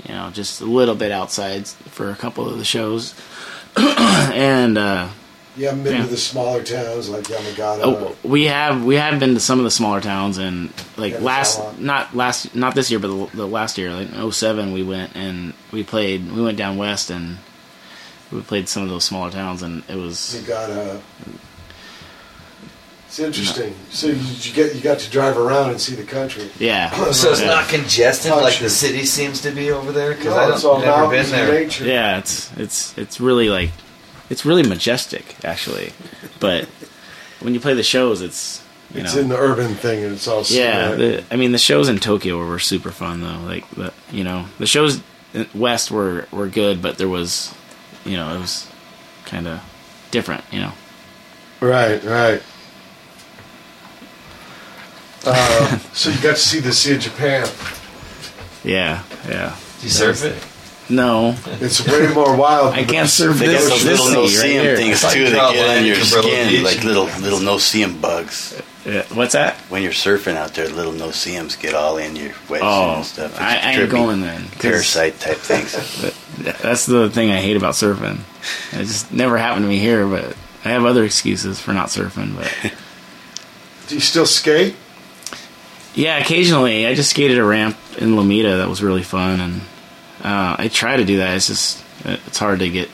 you 0.07 0.13
know 0.13 0.31
just 0.31 0.61
a 0.61 0.65
little 0.65 0.95
bit 0.95 1.11
outside 1.11 1.67
for 1.67 2.09
a 2.09 2.15
couple 2.15 2.49
of 2.49 2.57
the 2.57 2.65
shows. 2.65 3.13
and 3.77 4.77
uh, 4.77 5.09
You 5.57 5.65
haven't 5.65 5.84
been 5.84 5.95
Yeah. 5.95 6.03
to 6.03 6.07
the 6.09 6.15
smaller 6.17 6.63
towns 6.63 7.09
like 7.09 7.23
Yamagata. 7.26 7.80
oh, 7.84 8.15
we 8.23 8.45
have 8.45 8.85
we 8.85 8.95
have 8.95 9.19
been 9.19 9.34
to 9.34 9.39
some 9.39 9.59
of 9.59 9.65
the 9.65 9.71
smaller 9.71 9.99
towns, 9.99 10.38
and 10.38 10.71
like 10.95 11.13
Yeah, 11.13 11.19
last 11.19 11.57
that's 11.57 11.59
a 11.59 11.63
lot. 11.71 11.81
not 11.81 12.15
last 12.15 12.55
not 12.55 12.76
this 12.76 12.89
year, 12.91 12.99
but 12.99 13.07
the, 13.09 13.38
the 13.38 13.47
last 13.47 13.77
year, 13.77 13.91
like 13.91 14.11
in 14.13 14.31
07, 14.31 14.71
we 14.73 14.84
went 14.84 15.15
and 15.15 15.53
we 15.71 15.84
played. 15.84 16.31
We 16.31 16.41
went 16.43 16.57
down 16.57 16.77
west 16.77 17.09
and 17.09 17.39
we 18.31 18.41
played 18.41 18.69
some 18.69 18.84
of 18.84 18.89
those 18.89 19.03
smaller 19.05 19.31
towns, 19.31 19.61
and 19.63 19.84
it 19.89 19.95
was 19.95 20.35
You 20.39 20.47
got 20.47 20.69
uh 20.69 20.97
It's 23.07 23.17
interesting. 23.19 23.73
So 23.89 24.07
you, 24.07 24.13
you 24.17 24.53
get 24.53 24.76
you 24.76 24.81
got 24.81 24.99
to 24.99 25.09
drive 25.09 25.35
around 25.38 25.71
and 25.71 25.81
see 25.81 25.95
the 25.95 26.03
country. 26.03 26.49
Yeah. 26.59 26.89
So 27.11 27.31
it's 27.31 27.41
Yeah. 27.41 27.47
not 27.47 27.67
congested 27.67 28.31
Touch 28.31 28.43
like 28.43 28.59
the 28.59 28.69
city 28.69 29.03
seems 29.05 29.41
to 29.41 29.51
be 29.51 29.71
over 29.71 29.91
there 29.91 30.11
because 30.13 30.35
No, 30.35 30.39
I 30.41 30.53
it's 30.53 30.61
don't 30.61 30.76
all 30.88 31.01
never 31.01 31.09
been 31.09 31.30
there. 31.31 31.51
nature. 31.51 31.85
Yeah, 31.85 32.19
it's 32.19 32.51
it's 32.55 32.95
it's 32.97 33.19
really 33.19 33.49
like 33.49 33.71
it's 34.30 34.45
really 34.45 34.64
majestic 34.64 35.35
actually, 35.43 35.91
but 36.39 36.65
when 37.39 37.53
you 37.53 37.60
play 37.60 37.73
the 37.73 37.84
shows, 37.84 38.22
it's 38.22 38.64
you 38.93 39.01
It's 39.01 39.15
know 39.15 39.22
in 39.22 39.30
the 39.30 39.38
urban 39.38 39.76
thing 39.76 40.03
and 40.03 40.14
it's 40.14 40.27
all 40.27 40.43
yeah. 40.47 40.91
The, 40.95 41.23
I 41.31 41.35
mean, 41.35 41.51
the 41.51 41.57
shows 41.57 41.89
in 41.89 41.99
Tokyo 41.99 42.38
were, 42.38 42.60
super 42.60 42.91
fun 42.91 43.22
though. 43.22 43.39
Like 43.45 43.69
the 43.72 43.93
you 44.11 44.23
know 44.23 44.45
the 44.57 44.65
shows 44.65 45.01
in 45.34 45.47
west 45.53 45.91
were 45.91 46.27
were 46.31 46.47
good, 46.47 46.81
but 46.81 46.97
there 46.97 47.10
was 47.10 47.53
you 48.06 48.18
know 48.18 48.35
it 48.35 48.39
was 48.39 48.69
kind 49.26 49.47
of 49.47 49.61
different. 50.11 50.43
You 50.51 50.61
know. 50.61 50.73
Right, 51.61 52.03
right. 52.03 52.41
Uh, 55.26 55.77
so 55.93 56.10
you 56.10 56.22
got 56.22 56.35
to 56.35 56.41
see 56.41 56.60
the 56.60 56.72
Sea 56.72 56.95
of 56.95 57.01
Japan. 57.01 57.47
Yeah, 58.64 59.03
yeah. 59.27 59.56
Do 59.80 59.85
you 59.85 59.91
surf 59.91 60.23
it? 60.23 60.35
No, 60.91 61.36
It's 61.61 61.86
way 61.86 62.07
more 62.14 62.36
wild. 62.36 62.74
I 62.74 62.84
can't 62.84 63.07
surf 63.07 63.38
They 63.38 63.45
got 63.45 63.52
this. 63.53 63.70
those 63.70 63.84
this 63.84 63.99
little 64.02 64.24
no-see-em 64.24 64.64
here. 64.64 64.76
things 64.76 65.02
too 65.14 65.30
that 65.30 65.53
get 65.53 65.78
in 65.78 65.84
in 65.84 65.86
your 65.86 65.95
skin, 65.98 66.64
like 66.64 66.84
little 66.84 67.06
little 67.22 67.40
no-see-em 67.40 68.02
bugs. 68.02 68.60
Yeah, 68.86 69.03
what's 69.14 69.34
that? 69.34 69.56
When 69.70 69.84
you're 69.84 69.91
surfing 69.91 70.36
out 70.36 70.56
there, 70.56 70.68
little 70.68 70.94
no-see-ems 70.94 71.57
get 71.57 71.76
all 71.76 71.98
in 71.98 72.16
your 72.16 72.32
wetsuit 72.48 72.60
Oh, 72.64 72.95
and 72.95 73.06
stuff. 73.06 73.32
It's 73.34 73.40
I, 73.40 73.57
I 73.57 73.72
ain't 73.74 73.91
going 73.91 74.22
then. 74.22 74.48
Parasite 74.60 75.20
type 75.20 75.38
things. 75.38 75.74
That's 76.64 76.86
the 76.88 77.10
thing 77.11 77.30
I 77.30 77.38
hate 77.38 77.57
about 77.57 77.74
surfing. 77.76 78.20
It 78.72 78.86
just 78.86 79.11
never 79.14 79.38
happened 79.38 79.66
to 79.66 79.70
me 79.70 79.78
here, 79.78 80.07
but 80.07 80.36
I 80.66 80.70
have 80.70 80.86
other 80.86 81.03
excuses 81.03 81.60
for 81.60 81.72
not 81.74 81.90
surfing. 81.90 82.36
But 82.36 82.74
Do 83.90 83.95
you 83.95 84.02
still 84.02 84.26
skate? 84.26 84.76
yeah, 85.94 86.18
occasionally 86.18 86.88
I 86.88 86.95
just 86.95 87.11
skated 87.11 87.38
a 87.38 87.44
ramp 87.44 87.78
in 87.98 88.16
Lomita 88.16 88.57
that 88.57 88.70
was 88.70 88.82
really 88.82 89.03
fun, 89.03 89.40
and 89.40 89.61
uh, 90.24 90.56
I 90.58 90.68
try 90.72 90.98
to 90.98 91.06
do 91.06 91.18
that. 91.18 91.36
It's 91.36 91.48
just 91.48 91.84
it's 92.06 92.38
hard 92.38 92.60
to 92.60 92.70
get 92.70 92.90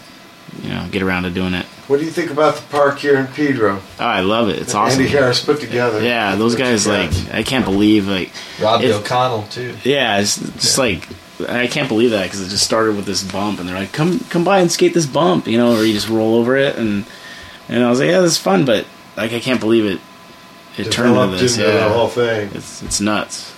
you 0.62 0.70
know 0.70 0.88
get 0.92 1.02
around 1.02 1.24
to 1.24 1.30
doing 1.30 1.54
it. 1.54 1.66
What 1.88 2.00
do 2.00 2.06
you 2.06 2.12
think 2.12 2.32
about 2.32 2.56
the 2.56 2.64
park 2.70 2.98
here 3.00 3.16
in 3.18 3.28
Pedro? 3.28 3.80
Oh, 4.00 4.04
I 4.04 4.22
love 4.22 4.50
it. 4.50 4.58
It's 4.60 4.72
that 4.74 4.80
awesome. 4.80 5.02
Andy 5.02 5.12
Harris 5.12 5.44
put 5.44 5.60
together. 5.60 6.02
Yeah, 6.02 6.36
those 6.36 6.56
guys 6.56 6.88
like 6.88 7.12
I 7.34 7.44
can't 7.44 7.66
believe 7.66 8.08
like 8.08 8.32
Robbie 8.60 8.88
it- 8.88 8.94
O'Connell 8.96 9.44
too. 9.50 9.76
Yeah, 9.84 10.20
it's 10.20 10.38
just 10.38 10.78
like 10.78 11.08
I 11.48 11.68
can't 11.68 11.90
believe 11.90 12.12
that 12.12 12.24
because 12.24 12.42
it 12.42 12.50
just 12.50 12.64
started 12.66 12.96
with 12.96 13.06
this 13.06 13.22
bump, 13.24 13.60
and 13.60 13.68
they're 13.68 13.78
like, 13.78 13.92
"Come, 13.92 14.20
come 14.30 14.44
by 14.46 14.60
and 14.60 14.72
skate 14.72 14.94
this 14.94 15.06
bump," 15.06 15.48
you 15.48 15.58
know, 15.58 15.76
or 15.76 15.84
you 15.84 15.94
just 15.94 16.08
roll 16.10 16.36
over 16.36 16.56
it, 16.56 16.78
and 16.78 17.06
and 17.68 17.84
I 17.84 17.90
was 17.90 18.00
like, 18.00 18.10
"Yeah, 18.10 18.22
this 18.22 18.32
is 18.34 18.38
fun," 18.38 18.64
but 18.66 18.86
like 19.18 19.34
I 19.34 19.40
can't 19.40 19.60
believe 19.60 19.86
it. 19.86 20.00
It 20.78 20.92
turned 20.92 21.16
into 21.18 21.38
this. 21.38 21.58
into 21.58 21.70
Yeah, 21.70 21.88
the 21.88 21.94
whole 21.94 22.08
thing. 22.08 22.50
It's 22.54 22.82
it's 22.84 23.00
nuts. 23.02 23.54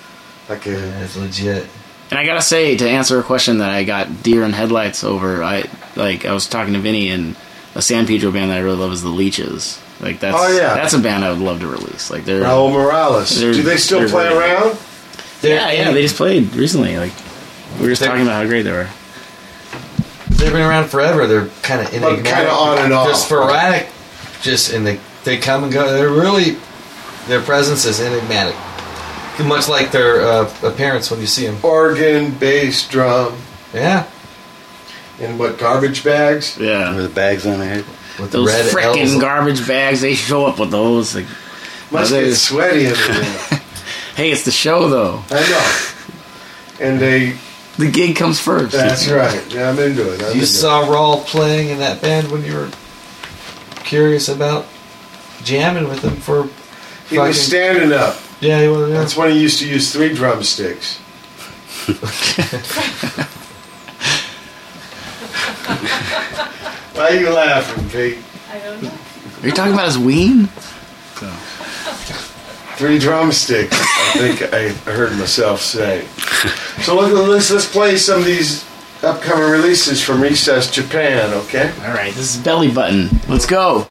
Like 0.49 0.65
a 0.65 1.03
It's 1.03 1.15
legit. 1.17 1.67
And 2.09 2.17
I 2.19 2.25
gotta 2.25 2.41
say, 2.41 2.77
to 2.77 2.89
answer 2.89 3.19
a 3.19 3.23
question 3.23 3.57
that 3.57 3.69
I 3.71 3.83
got 3.83 4.23
deer 4.23 4.43
and 4.43 4.55
headlights 4.55 5.03
over, 5.03 5.43
I 5.43 5.65
like 5.95 6.25
I 6.25 6.33
was 6.33 6.47
talking 6.47 6.73
to 6.73 6.79
Vinny 6.79 7.09
and 7.09 7.35
a 7.75 7.81
San 7.81 8.07
Pedro 8.07 8.31
band 8.31 8.49
that 8.51 8.57
I 8.57 8.61
really 8.61 8.77
love 8.77 8.91
is 8.93 9.01
the 9.01 9.09
Leeches. 9.09 9.79
Like 9.99 10.19
that's 10.19 10.37
Oh, 10.39 10.47
yeah. 10.55 10.75
that's 10.75 10.93
a 10.93 10.99
band 10.99 11.25
I 11.25 11.31
would 11.31 11.39
love 11.41 11.59
to 11.61 11.67
release. 11.67 12.09
Like 12.09 12.23
they're 12.23 12.43
Raul 12.43 12.71
Morales. 12.71 13.39
they're- 13.39 13.53
Do 13.53 13.61
they 13.63 13.77
still 13.77 14.07
play 14.07 14.29
great. 14.29 14.37
around? 14.37 14.77
Yeah, 15.41 15.71
yeah, 15.71 15.91
they 15.91 16.01
just 16.01 16.15
played 16.15 16.53
recently. 16.55 16.97
Like 16.97 17.11
we 17.77 17.83
were 17.83 17.89
just 17.89 18.03
talking 18.03 18.21
about 18.21 18.41
how 18.41 18.47
great 18.47 18.61
they 18.63 18.71
were. 18.71 18.87
They've 20.29 20.51
been 20.51 20.61
around 20.61 20.87
forever. 20.89 21.25
They're 21.27 21.47
kind 21.63 21.81
of 21.81 21.87
enigmatic. 21.93 22.25
kinda 22.25 22.51
on 22.51 22.77
and 22.79 22.93
off. 22.93 23.07
They're 23.07 23.15
sporadic, 23.15 23.87
just 24.41 24.71
and 24.71 24.85
they 24.85 24.99
they 25.23 25.37
come 25.37 25.63
and 25.63 25.73
go. 25.73 25.91
They're 25.93 26.09
really 26.09 26.57
their 27.27 27.41
presence 27.41 27.85
is 27.85 27.99
enigmatic, 27.99 28.55
much 29.45 29.67
like 29.69 29.91
their 29.91 30.21
uh, 30.21 30.51
appearance 30.63 31.11
when 31.11 31.19
you 31.19 31.27
see 31.27 31.45
them. 31.47 31.57
Organ, 31.63 32.31
bass, 32.31 32.87
drum, 32.87 33.35
Yeah, 33.73 34.07
and 35.19 35.37
what 35.39 35.57
garbage 35.57 36.03
bags? 36.03 36.57
Yeah. 36.59 36.95
With 36.95 37.03
the 37.03 37.09
bags 37.13 37.45
on 37.45 37.59
their 37.59 37.69
head. 37.75 37.85
with 38.19 38.31
the 38.31 38.37
Those 38.39 38.47
red 38.47 38.65
frickin' 38.73 39.13
L's. 39.13 39.21
garbage 39.21 39.67
bags, 39.67 40.01
they 40.01 40.15
show 40.15 40.45
up 40.45 40.59
with 40.59 40.71
those. 40.71 41.15
Like, 41.15 41.25
Must 41.91 42.11
Are 42.11 42.15
get 42.15 42.25
they- 42.25 42.33
sweaty 42.33 42.85
in 42.85 42.95
hey, 44.15 44.31
it's 44.31 44.43
the 44.45 44.51
show 44.51 44.89
though. 44.89 45.23
I 45.29 45.49
know. 45.49 46.85
And 46.85 46.99
they. 46.99 47.37
The 47.77 47.91
gig 47.91 48.15
comes 48.15 48.39
first. 48.39 48.71
That's 48.73 49.07
right. 49.07 49.53
Yeah, 49.53 49.69
I'm 49.69 49.77
into 49.77 50.11
it. 50.11 50.19
I'm 50.21 50.27
You 50.29 50.33
into 50.41 50.45
saw 50.47 50.83
Raul 50.85 51.23
playing 51.25 51.69
in 51.69 51.77
that 51.79 52.01
band 52.01 52.31
when 52.31 52.43
you 52.43 52.55
were 52.55 52.71
curious 53.83 54.27
about 54.29 54.65
jamming 55.43 55.87
with 55.87 56.01
him 56.03 56.15
for. 56.15 56.45
it. 56.45 56.51
He 57.09 57.19
was 57.19 57.39
standing 57.39 57.93
up. 57.93 58.15
Yeah, 58.39 58.61
he 58.61 58.67
was. 58.67 58.89
Yeah. 58.89 58.99
That's 58.99 59.17
when 59.17 59.31
he 59.31 59.39
used 59.41 59.59
to 59.59 59.67
use 59.67 59.91
three 59.91 60.13
drumsticks. 60.13 60.97
Why 66.93 67.09
are 67.09 67.15
you 67.15 67.29
laughing, 67.29 67.89
Pete? 67.89 68.17
I 68.51 68.59
don't 68.59 68.83
know. 68.83 68.91
Are 69.41 69.45
you 69.45 69.51
talking 69.51 69.73
about 69.73 69.85
his 69.85 69.97
ween? 69.97 70.49
Three 72.77 72.99
drumsticks. 72.99 73.73
I 73.73 74.13
think 74.17 74.53
I 74.53 74.69
heard 74.91 75.17
myself 75.17 75.61
say. 75.61 76.05
So 76.83 76.95
look, 76.95 77.11
let's 77.27 77.49
let's 77.49 77.65
play 77.71 77.97
some 77.97 78.19
of 78.19 78.25
these 78.25 78.63
upcoming 79.01 79.49
releases 79.49 80.03
from 80.03 80.21
Recess 80.21 80.69
Japan. 80.69 81.33
Okay. 81.33 81.71
All 81.81 81.93
right, 81.93 82.13
this 82.13 82.35
is 82.35 82.41
Belly 82.43 82.71
Button. 82.71 83.09
Let's 83.27 83.47
go. 83.47 83.87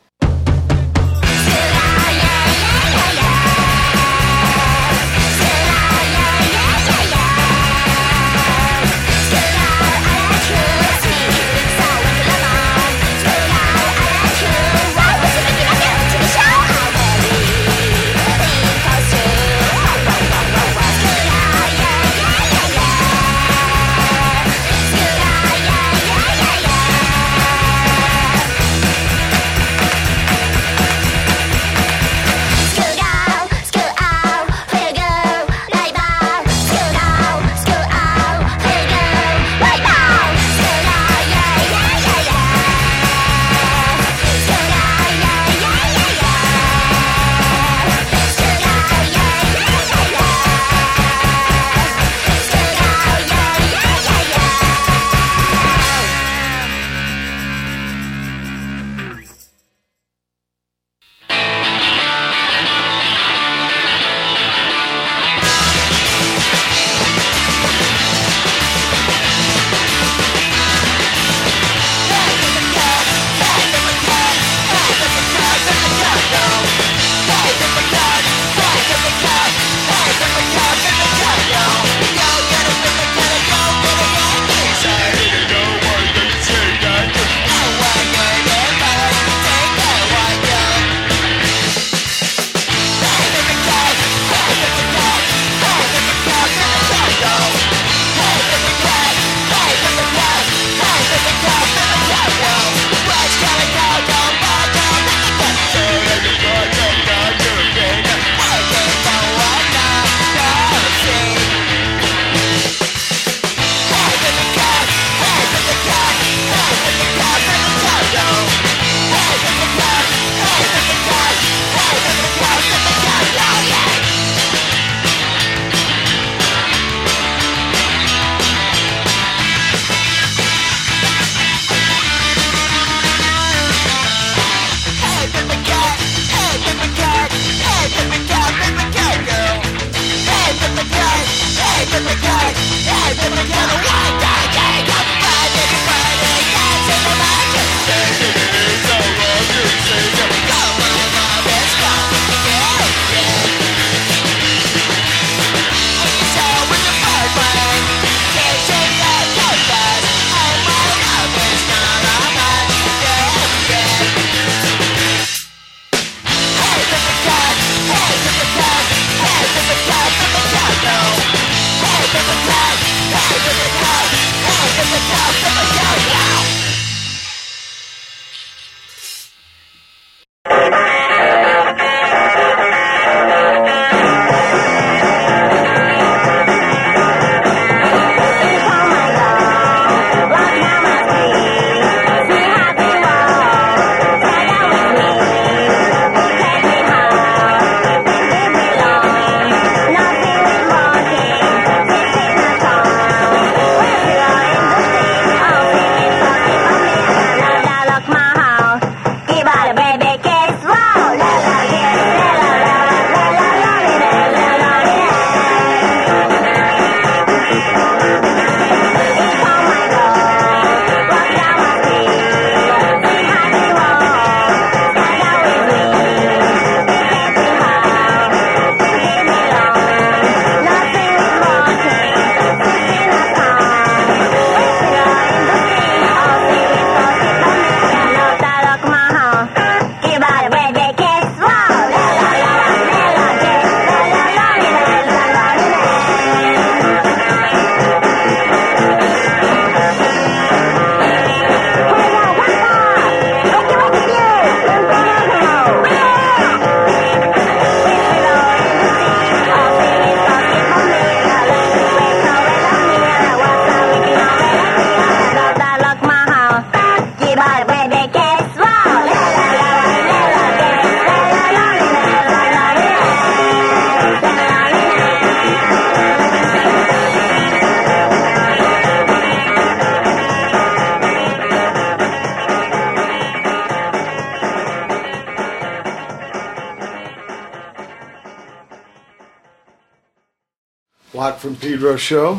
Watt 291.27 291.40
from 291.40 291.57
Pedro 291.57 291.97
show. 291.97 292.39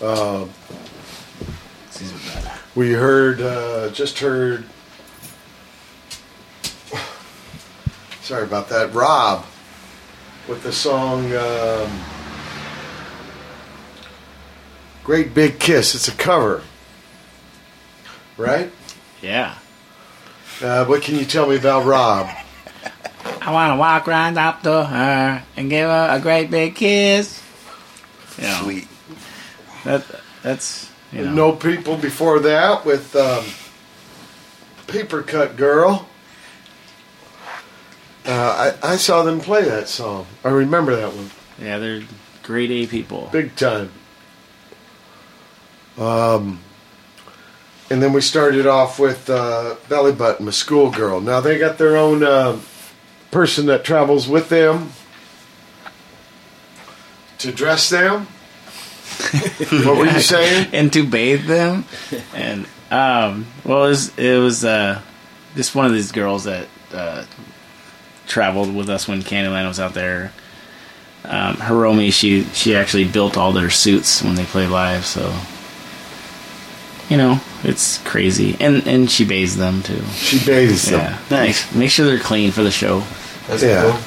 Uh, 0.00 0.46
we 2.74 2.92
heard, 2.92 3.42
uh, 3.42 3.90
just 3.90 4.20
heard. 4.20 4.64
Sorry 8.22 8.44
about 8.44 8.70
that. 8.70 8.94
Rob 8.94 9.44
with 10.48 10.62
the 10.62 10.72
song 10.72 11.34
um, 11.34 12.00
"Great 15.04 15.34
Big 15.34 15.58
Kiss." 15.58 15.94
It's 15.94 16.08
a 16.08 16.12
cover, 16.12 16.62
right? 18.38 18.72
Yeah. 19.20 19.56
Uh, 20.62 20.86
what 20.86 21.02
can 21.02 21.16
you 21.16 21.26
tell 21.26 21.46
me 21.46 21.56
about 21.56 21.84
Rob? 21.84 22.45
I 23.46 23.52
want 23.52 23.74
to 23.74 23.76
walk 23.76 24.08
right 24.08 24.36
up 24.36 24.62
to 24.64 24.84
her 24.84 25.44
and 25.56 25.70
give 25.70 25.88
her 25.88 26.08
a 26.10 26.20
great 26.20 26.50
big 26.50 26.74
kiss. 26.74 27.40
You 28.38 28.42
know, 28.42 28.60
Sweet. 28.64 28.88
That 29.84 30.04
that's 30.42 30.90
you 31.12 31.24
know. 31.24 31.32
No 31.32 31.52
people 31.52 31.96
before 31.96 32.40
that 32.40 32.84
with 32.84 33.14
um, 33.14 33.44
Paper 34.88 35.22
Cut 35.22 35.56
Girl. 35.56 36.08
Uh, 38.26 38.72
I, 38.82 38.94
I 38.94 38.96
saw 38.96 39.22
them 39.22 39.40
play 39.40 39.62
that 39.62 39.88
song. 39.88 40.26
I 40.42 40.48
remember 40.48 40.96
that 40.96 41.14
one. 41.14 41.30
Yeah, 41.60 41.78
they're 41.78 42.02
grade 42.42 42.72
A 42.72 42.88
people. 42.88 43.28
Big 43.30 43.54
time. 43.54 43.92
Um, 45.96 46.58
and 47.90 48.02
then 48.02 48.12
we 48.12 48.22
started 48.22 48.66
off 48.66 48.98
with 48.98 49.30
uh, 49.30 49.76
Belly 49.88 50.12
Button, 50.12 50.48
a 50.48 50.52
schoolgirl. 50.52 51.20
Now 51.20 51.40
they 51.40 51.58
got 51.58 51.78
their 51.78 51.96
own 51.96 52.24
uh, 52.24 52.58
person 53.30 53.66
that 53.66 53.84
travels 53.84 54.28
with 54.28 54.48
them 54.48 54.90
to 57.38 57.52
dress 57.52 57.88
them. 57.90 58.26
what 59.84 59.96
were 59.96 60.06
you 60.06 60.20
saying? 60.20 60.68
and 60.72 60.92
to 60.92 61.06
bathe 61.06 61.46
them, 61.46 61.84
and 62.34 62.66
um, 62.90 63.46
well, 63.64 63.86
it 63.86 63.88
was, 63.88 64.18
it 64.18 64.38
was 64.38 64.64
uh, 64.64 65.00
just 65.54 65.74
one 65.74 65.86
of 65.86 65.92
these 65.92 66.12
girls 66.12 66.44
that 66.44 66.68
uh, 66.92 67.24
traveled 68.26 68.74
with 68.74 68.90
us 68.90 69.08
when 69.08 69.22
Candyland 69.22 69.66
was 69.68 69.80
out 69.80 69.94
there. 69.94 70.32
Um, 71.24 71.56
Hiromi, 71.56 72.12
she 72.12 72.44
she 72.52 72.76
actually 72.76 73.04
built 73.04 73.36
all 73.36 73.52
their 73.52 73.70
suits 73.70 74.22
when 74.22 74.34
they 74.34 74.44
play 74.44 74.66
live, 74.66 75.04
so 75.06 75.34
you 77.08 77.16
know 77.16 77.40
it's 77.62 77.98
crazy, 77.98 78.56
and 78.60 78.86
and 78.86 79.10
she 79.10 79.24
bathes 79.24 79.56
them 79.56 79.82
too. 79.82 80.02
She 80.14 80.44
bathes 80.44 80.90
them. 80.90 81.00
Yeah, 81.00 81.18
nice. 81.30 81.70
Make, 81.72 81.78
make 81.78 81.90
sure 81.90 82.06
they're 82.06 82.18
clean 82.18 82.50
for 82.52 82.62
the 82.62 82.70
show. 82.70 83.02
That's 83.48 83.62
yeah. 83.62 83.82
Cool. 83.82 84.00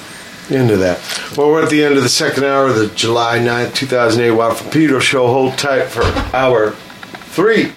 Into 0.57 0.77
that. 0.77 0.99
Well, 1.37 1.49
we're 1.51 1.61
at 1.63 1.69
the 1.69 1.83
end 1.83 1.95
of 1.95 2.01
the 2.01 2.09
second 2.09 2.43
hour 2.43 2.65
of 2.67 2.75
the 2.75 2.87
July 2.87 3.37
9th, 3.37 3.75
2008 3.75 4.31
Watt 4.31 4.57
from 4.57 4.71
Pedro 4.71 4.99
show. 4.99 5.27
Hold 5.27 5.59
tight 5.59 5.85
for 5.85 6.01
hour 6.35 6.71
three. 6.71 7.73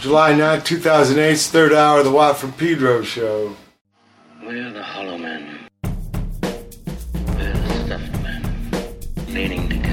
July 0.00 0.32
9th, 0.32 0.64
2008's 0.64 1.50
third 1.50 1.72
hour 1.74 1.98
of 1.98 2.04
the 2.06 2.10
Watt 2.10 2.38
from 2.38 2.52
Pedro 2.52 3.02
show. 3.02 3.56
We're 4.42 4.70
the 4.70 4.82
hollow 4.82 5.18
men. 5.18 5.68
We're 5.82 7.52
the 7.52 7.84
stuffed 7.84 8.22
men. 8.22 8.94
Leaning 9.28 9.68
together. 9.68 9.85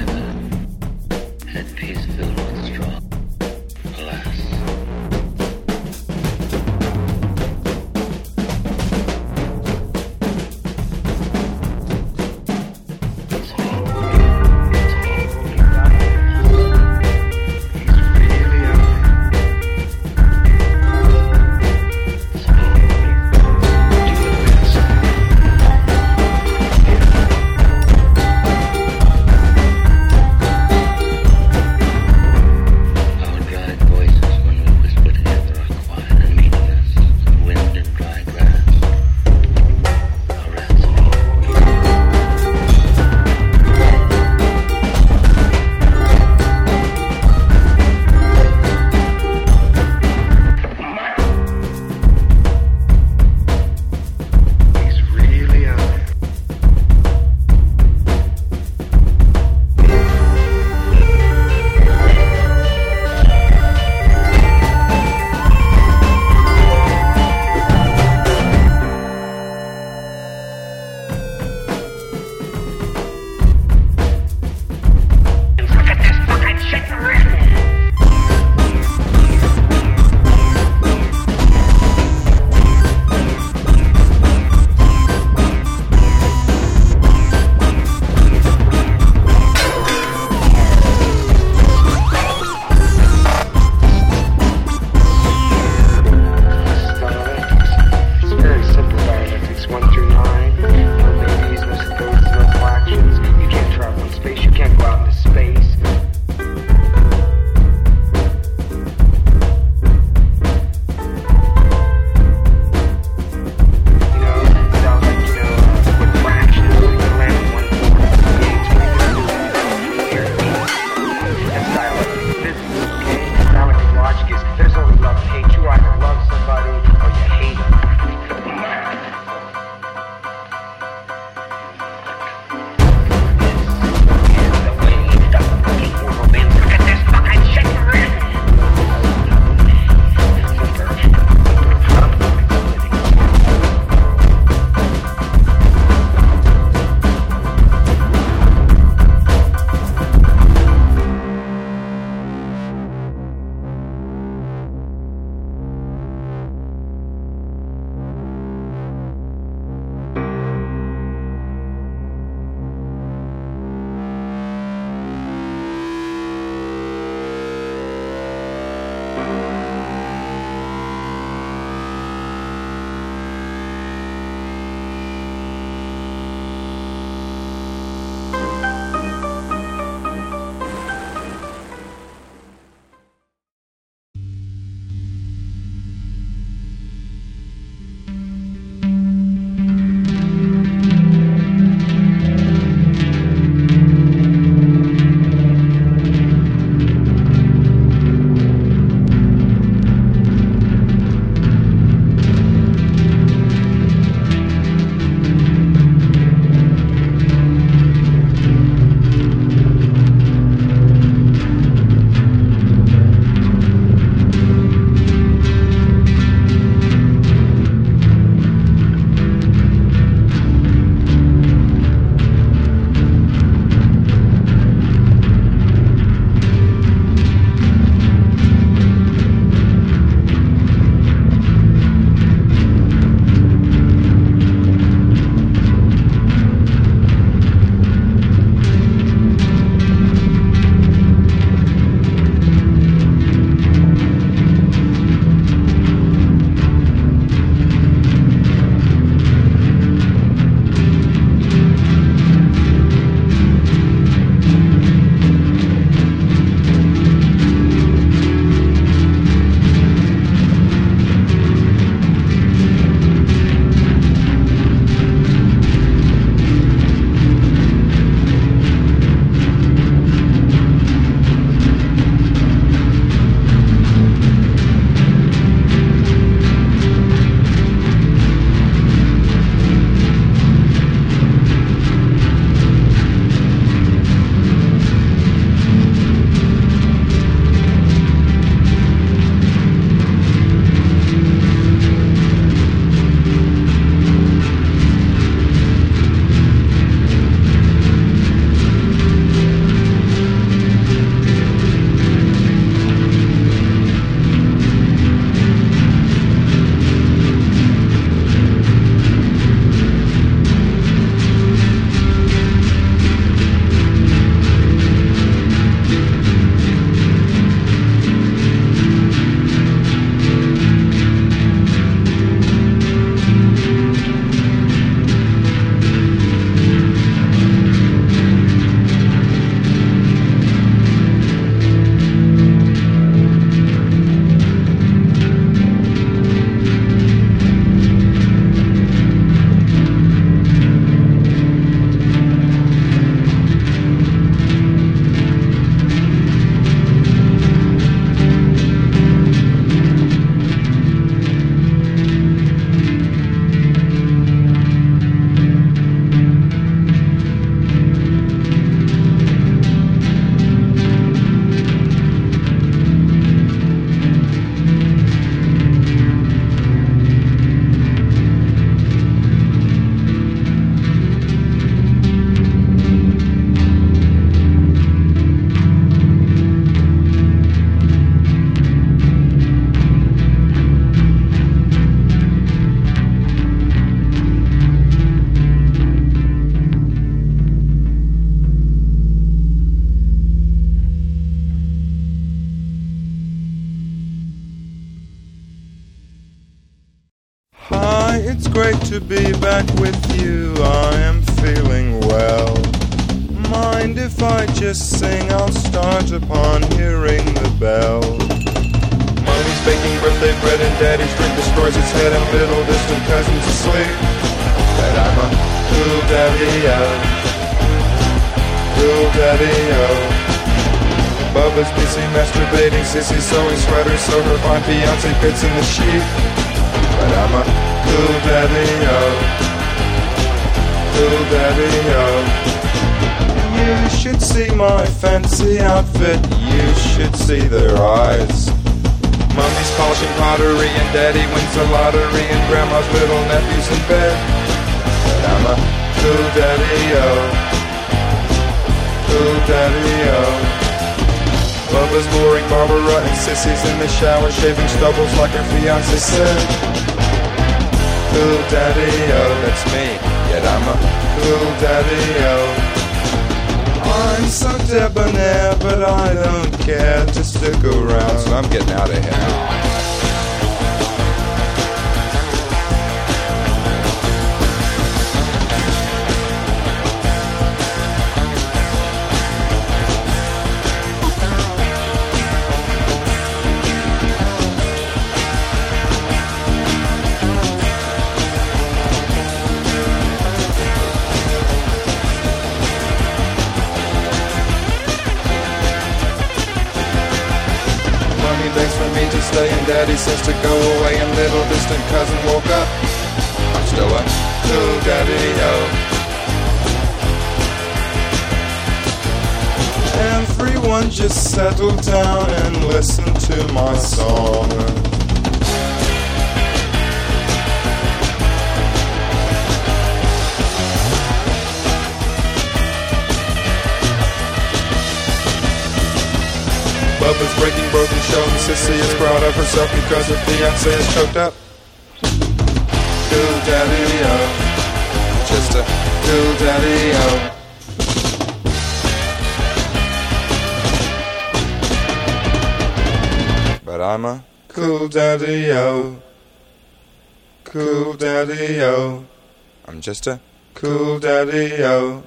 Daddy-o. 551.48 552.02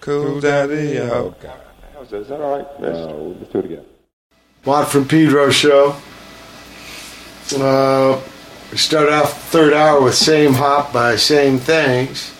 Cool 0.00 0.40
daddy-o. 0.40 1.34
How's 1.94 2.10
that? 2.10 2.20
Is 2.20 2.28
that 2.28 2.40
all 2.40 2.56
right? 2.58 2.80
No, 2.80 3.36
let's 3.38 3.52
do 3.52 3.58
it 3.58 3.64
again. 3.64 3.84
Watt 4.64 4.88
from 4.88 5.06
Pedro 5.06 5.50
show. 5.50 5.96
Uh, 7.56 8.20
we 8.70 8.76
started 8.76 9.12
off 9.12 9.32
the 9.34 9.40
third 9.50 9.72
hour 9.72 10.00
with 10.00 10.14
Same 10.14 10.54
Hop 10.54 10.92
by 10.92 11.14
Samethings. 11.14 12.34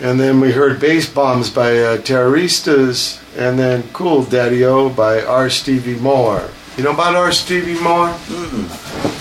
And 0.00 0.18
then 0.18 0.40
we 0.40 0.50
heard 0.50 0.80
Bass 0.80 1.08
Bombs 1.08 1.50
by 1.50 1.78
uh, 1.78 1.98
Terroristas. 1.98 3.20
And 3.36 3.58
then 3.58 3.84
Cool 3.92 4.24
Daddy 4.24 4.64
O 4.64 4.88
by 4.88 5.22
R. 5.22 5.48
Stevie 5.48 5.98
Moore. 5.98 6.48
You 6.76 6.84
know 6.84 6.92
about 6.92 7.14
R. 7.14 7.32
Stevie 7.32 7.80
Moore? 7.80 8.08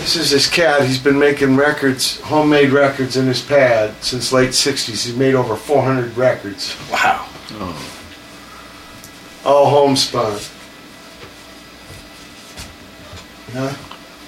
This 0.02 0.16
is 0.16 0.32
this 0.32 0.50
cat. 0.50 0.82
He's 0.84 0.98
been 0.98 1.20
making 1.20 1.56
records, 1.56 2.20
homemade 2.22 2.72
records 2.72 3.18
in 3.18 3.28
his 3.28 3.40
pad 3.40 3.94
since 4.02 4.34
late 4.34 4.50
60s. 4.50 4.88
He's 4.88 5.16
made 5.16 5.36
over 5.36 5.56
400 5.56 6.18
records. 6.18 6.76
Wow. 6.92 7.28
Oh. 7.52 8.02
All 9.46 9.70
homespun. 9.70 10.40
Huh? 13.54 13.76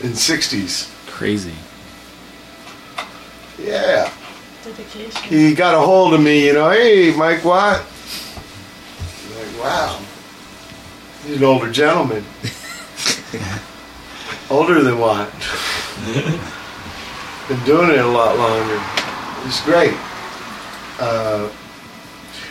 In 0.04 0.12
60s. 0.12 0.91
Crazy. 1.08 1.56
Yeah. 3.58 4.14
Dedication. 4.64 5.24
He 5.24 5.56
got 5.56 5.74
a 5.74 5.80
hold 5.80 6.14
of 6.14 6.22
me, 6.22 6.45
you 6.45 6.54
know, 6.54 6.70
hey, 6.70 7.16
Mike 7.18 7.44
Watt. 7.44 7.82
I'm 7.82 9.38
like, 9.40 9.64
wow. 9.64 10.00
He's 11.26 11.38
an 11.38 11.44
older 11.44 11.72
gentleman. 11.72 12.24
older 14.53 14.84
than 14.84 14.99
Watt. 14.99 15.31
Been 17.49 17.63
doing 17.65 17.89
it 17.89 17.97
a 17.97 18.07
lot 18.07 18.38
longer. 18.38 18.80
It's 19.47 19.63
great. 19.65 19.95
Uh, 20.99 21.49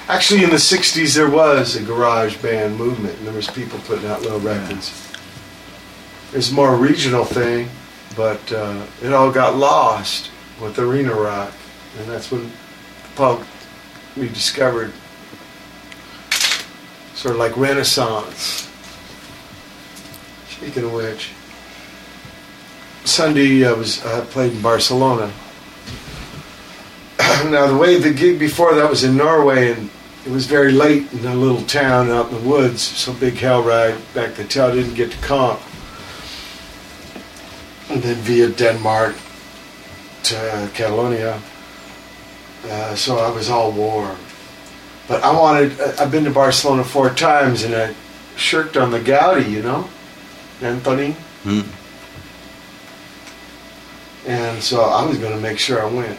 actually, 0.09 0.43
in 0.43 0.51
the 0.51 0.57
60s, 0.57 1.15
there 1.15 1.31
was 1.31 1.77
a 1.77 1.83
garage 1.83 2.37
band 2.43 2.77
movement, 2.77 3.17
and 3.19 3.27
there 3.27 3.35
was 3.35 3.47
people 3.47 3.79
putting 3.87 4.07
out 4.07 4.23
little 4.23 4.41
records. 4.41 4.93
It's 6.33 6.51
more 6.51 6.75
a 6.75 6.77
more 6.77 6.77
regional 6.77 7.25
thing, 7.25 7.69
but 8.17 8.53
uh, 8.53 8.85
it 9.01 9.13
all 9.13 9.31
got 9.31 9.57
lost 9.57 10.31
with 10.61 10.79
arena 10.81 11.15
rock, 11.15 11.53
and 11.99 12.11
that's 12.11 12.33
when 12.33 12.51
punk 13.15 13.47
we 14.17 14.29
discovered 14.29 14.93
sort 17.15 17.35
of 17.35 17.39
like 17.39 17.57
Renaissance. 17.57 18.69
Speaking 20.51 20.85
of 20.85 20.93
which, 20.93 21.31
Sunday 23.05 23.67
I 23.67 23.73
was 23.73 23.99
played 24.31 24.53
in 24.53 24.63
Barcelona. 24.63 25.33
now 27.47 27.67
the 27.67 27.77
way 27.77 27.99
the 27.99 28.13
gig 28.13 28.39
before 28.39 28.75
that 28.75 28.89
was 28.89 29.05
in 29.05 29.17
Norway, 29.17 29.73
and 29.73 29.91
it 30.25 30.31
was 30.31 30.47
very 30.47 30.73
late 30.73 31.13
in 31.13 31.27
a 31.27 31.35
little 31.35 31.63
town 31.63 32.11
out 32.11 32.31
in 32.31 32.35
the 32.43 32.49
woods, 32.49 32.81
so 32.81 33.13
Big 33.13 33.35
Hell 33.35 33.63
ride 33.63 33.97
back 34.15 34.37
to 34.37 34.45
town 34.45 34.77
didn't 34.77 34.95
get 34.95 35.11
to 35.11 35.19
comp. 35.19 35.61
And 37.91 38.03
then 38.03 38.17
via 38.17 38.49
Denmark 38.49 39.17
to 40.25 40.71
Catalonia. 40.75 41.43
Uh, 42.65 42.95
so 42.95 43.19
I 43.19 43.31
was 43.31 43.51
all 43.51 43.73
warm. 43.73 44.17
But 45.09 45.23
I 45.25 45.33
wanted, 45.33 45.79
I've 45.81 46.13
been 46.13 46.25
to 46.25 46.31
Barcelona 46.31 46.85
four 46.85 47.11
times 47.11 47.65
and 47.65 47.75
I 47.75 47.95
shirked 48.37 48.77
on 48.77 48.93
the 48.93 49.01
Gaudi, 49.01 49.51
you 49.51 49.63
know, 49.63 49.89
Antoni. 50.61 51.17
And 54.27 54.63
so 54.63 54.83
I 54.83 55.05
was 55.05 55.19
going 55.19 55.33
to 55.33 55.41
make 55.41 55.59
sure 55.59 55.83
I 55.83 55.91
went. 55.91 56.19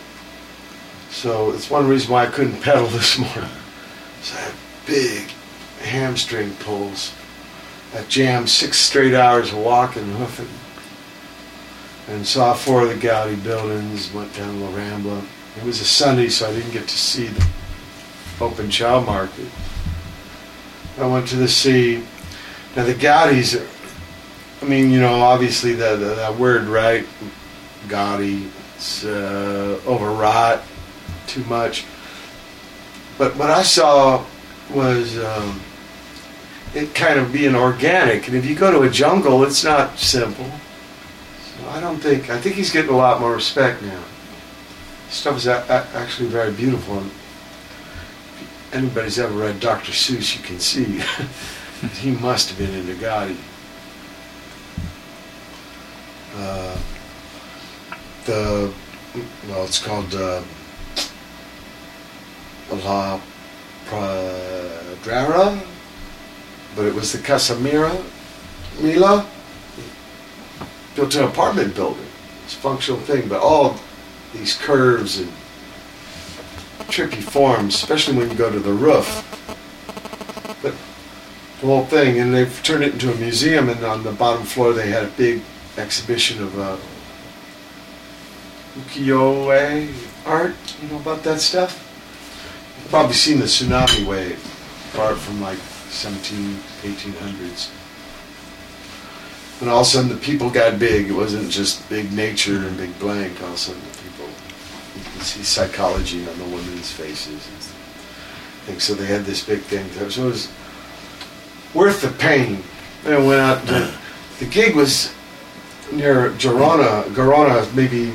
So 1.10 1.52
it's 1.52 1.70
one 1.70 1.88
reason 1.88 2.12
why 2.12 2.26
I 2.26 2.30
couldn't 2.30 2.62
pedal 2.62 2.88
this 2.88 3.18
morning. 3.18 3.50
So 4.22 4.38
I 4.38 4.42
had 4.42 4.54
big 4.86 5.28
hamstring 5.82 6.54
pulls. 6.56 7.14
I 7.94 8.04
jammed 8.04 8.50
six 8.50 8.80
straight 8.80 9.14
hours 9.14 9.52
of 9.52 9.60
walking, 9.60 10.12
hoofing. 10.14 10.50
And 12.08 12.28
saw 12.28 12.54
four 12.54 12.82
of 12.82 12.90
the 12.90 12.96
Gaudi 12.96 13.42
buildings, 13.42 14.12
went 14.14 14.34
down 14.36 14.60
La 14.60 14.70
Rambla. 14.72 15.24
It 15.58 15.64
was 15.64 15.80
a 15.80 15.86
Sunday, 15.86 16.28
so 16.30 16.50
I 16.50 16.54
didn't 16.54 16.72
get 16.72 16.88
to 16.88 16.98
see 16.98 17.28
the 17.28 17.46
open 18.42 18.70
child 18.70 19.06
market. 19.06 19.48
I 20.98 21.08
went 21.08 21.28
to 21.30 21.38
the 21.38 21.48
sea. 21.48 22.04
Now 22.76 22.84
the 22.84 22.94
Gaudis 22.94 23.56
I 24.64 24.66
mean, 24.66 24.92
you 24.92 25.02
know, 25.02 25.16
obviously 25.16 25.74
the 25.74 25.98
that 25.98 26.36
word, 26.38 26.68
right? 26.68 27.06
Gaudi, 27.88 28.50
It's 28.76 29.04
uh, 29.06 29.80
overwrought 29.86 30.62
too 31.28 31.44
much. 31.46 31.86
But 33.18 33.36
what 33.36 33.50
I 33.50 33.64
saw 33.64 34.24
was 34.72 35.18
um, 35.24 35.62
it 36.74 36.96
kind 36.96 37.20
of 37.20 37.32
being 37.32 37.56
organic. 37.56 38.28
And 38.28 38.36
if 38.36 38.46
you 38.46 38.56
go 38.56 38.72
to 38.72 38.82
a 38.82 38.90
jungle, 38.90 39.44
it's 39.44 39.64
not 39.64 40.00
simple. 40.00 40.50
So 41.58 41.70
I 41.70 41.80
don't 41.80 42.00
think, 42.00 42.30
I 42.30 42.40
think 42.40 42.56
he's 42.56 42.72
getting 42.72 42.92
a 42.92 42.98
lot 42.98 43.20
more 43.22 43.34
respect 43.34 43.82
now. 43.84 44.04
Stuff 45.10 45.38
is 45.38 45.48
a- 45.48 45.64
a- 45.70 45.98
actually 45.98 46.30
very 46.30 46.52
beautiful. 46.52 46.98
And 47.00 47.12
if 47.12 48.74
anybody's 48.74 49.20
ever 49.20 49.34
read 49.38 49.60
Dr. 49.60 49.92
Seuss, 49.92 50.36
you 50.36 50.44
can 50.44 50.60
see 50.60 51.02
he 52.02 52.12
must 52.12 52.50
have 52.50 52.58
been 52.58 52.74
into 52.74 52.96
Gaudi. 52.96 53.38
Uh, 56.36 56.76
the, 58.26 58.74
well, 59.48 59.66
it's 59.66 59.84
called 59.84 60.14
uh, 60.16 60.42
La 62.72 63.20
Pedrera, 63.88 65.64
but 66.76 66.86
it 66.86 66.94
was 66.94 67.12
the 67.12 67.20
Casamira 67.20 68.04
Mila 68.80 69.28
built 70.96 71.16
an 71.16 71.24
apartment 71.24 71.76
building. 71.76 72.06
It's 72.46 72.56
a 72.56 72.58
functional 72.60 73.00
thing, 73.02 73.28
but 73.28 73.42
all 73.42 73.80
these 74.34 74.56
curves 74.56 75.20
and 75.20 75.32
trippy 76.90 77.24
forms, 77.24 77.76
especially 77.76 78.18
when 78.18 78.30
you 78.30 78.36
go 78.36 78.52
to 78.52 78.60
the 78.60 78.74
roof. 78.74 79.24
But 80.62 80.74
the 81.62 81.68
whole 81.68 81.86
thing, 81.86 82.20
and 82.20 82.34
they've 82.34 82.64
turned 82.64 82.84
it 82.84 82.94
into 82.94 83.12
a 83.12 83.16
museum, 83.16 83.70
and 83.70 83.84
on 83.84 84.04
the 84.04 84.12
bottom 84.12 84.44
floor 84.44 84.74
they 84.74 84.90
had 84.90 85.04
a 85.04 85.12
big 85.12 85.42
exhibition 85.78 86.42
of 86.44 86.60
uh, 86.60 86.78
ukiyo-e 88.78 89.94
art. 90.26 90.56
You 90.82 90.88
know 90.90 90.98
about 90.98 91.24
that 91.24 91.40
stuff? 91.42 91.80
You've 92.78 92.90
probably 92.90 93.14
seen 93.14 93.40
the 93.40 93.46
tsunami 93.46 94.06
wave 94.06 94.40
art 94.98 95.18
from 95.18 95.42
like 95.42 95.60
17, 95.90 96.58
1800s. 96.82 97.70
And 99.62 99.70
all 99.70 99.82
of 99.82 99.88
a 99.88 99.90
sudden 99.90 100.10
the 100.10 100.18
people 100.18 100.50
got 100.50 100.80
big. 100.80 101.10
It 101.10 101.14
wasn't 101.14 101.50
just 101.50 101.88
big 101.90 102.12
nature 102.12 102.58
and 102.58 102.76
big 102.76 102.98
blank. 103.00 103.42
All 103.42 103.48
of 103.50 103.54
a 103.54 103.58
sudden 103.58 103.82
the 103.82 103.98
people, 104.00 104.28
you 104.96 105.04
can 105.04 105.22
see 105.22 105.44
psychology 105.44 106.28
on 106.28 106.38
the 106.38 106.46
women's 106.46 106.92
faces 106.92 107.48
and 107.48 107.60
things. 108.66 108.84
So 108.84 108.94
they 108.94 109.06
had 109.06 109.26
this 109.26 109.44
big 109.46 109.62
thing. 109.62 109.90
So 110.10 110.24
it 110.24 110.26
was 110.26 110.52
worth 111.74 112.02
the 112.02 112.10
pain. 112.10 112.64
And 113.06 113.28
went 113.28 113.42
out. 113.42 113.66
The 114.40 114.46
gig 114.46 114.76
was 114.76 115.14
near 115.92 116.30
Girona. 116.32 117.04
Girona, 117.14 117.68
maybe 117.76 118.14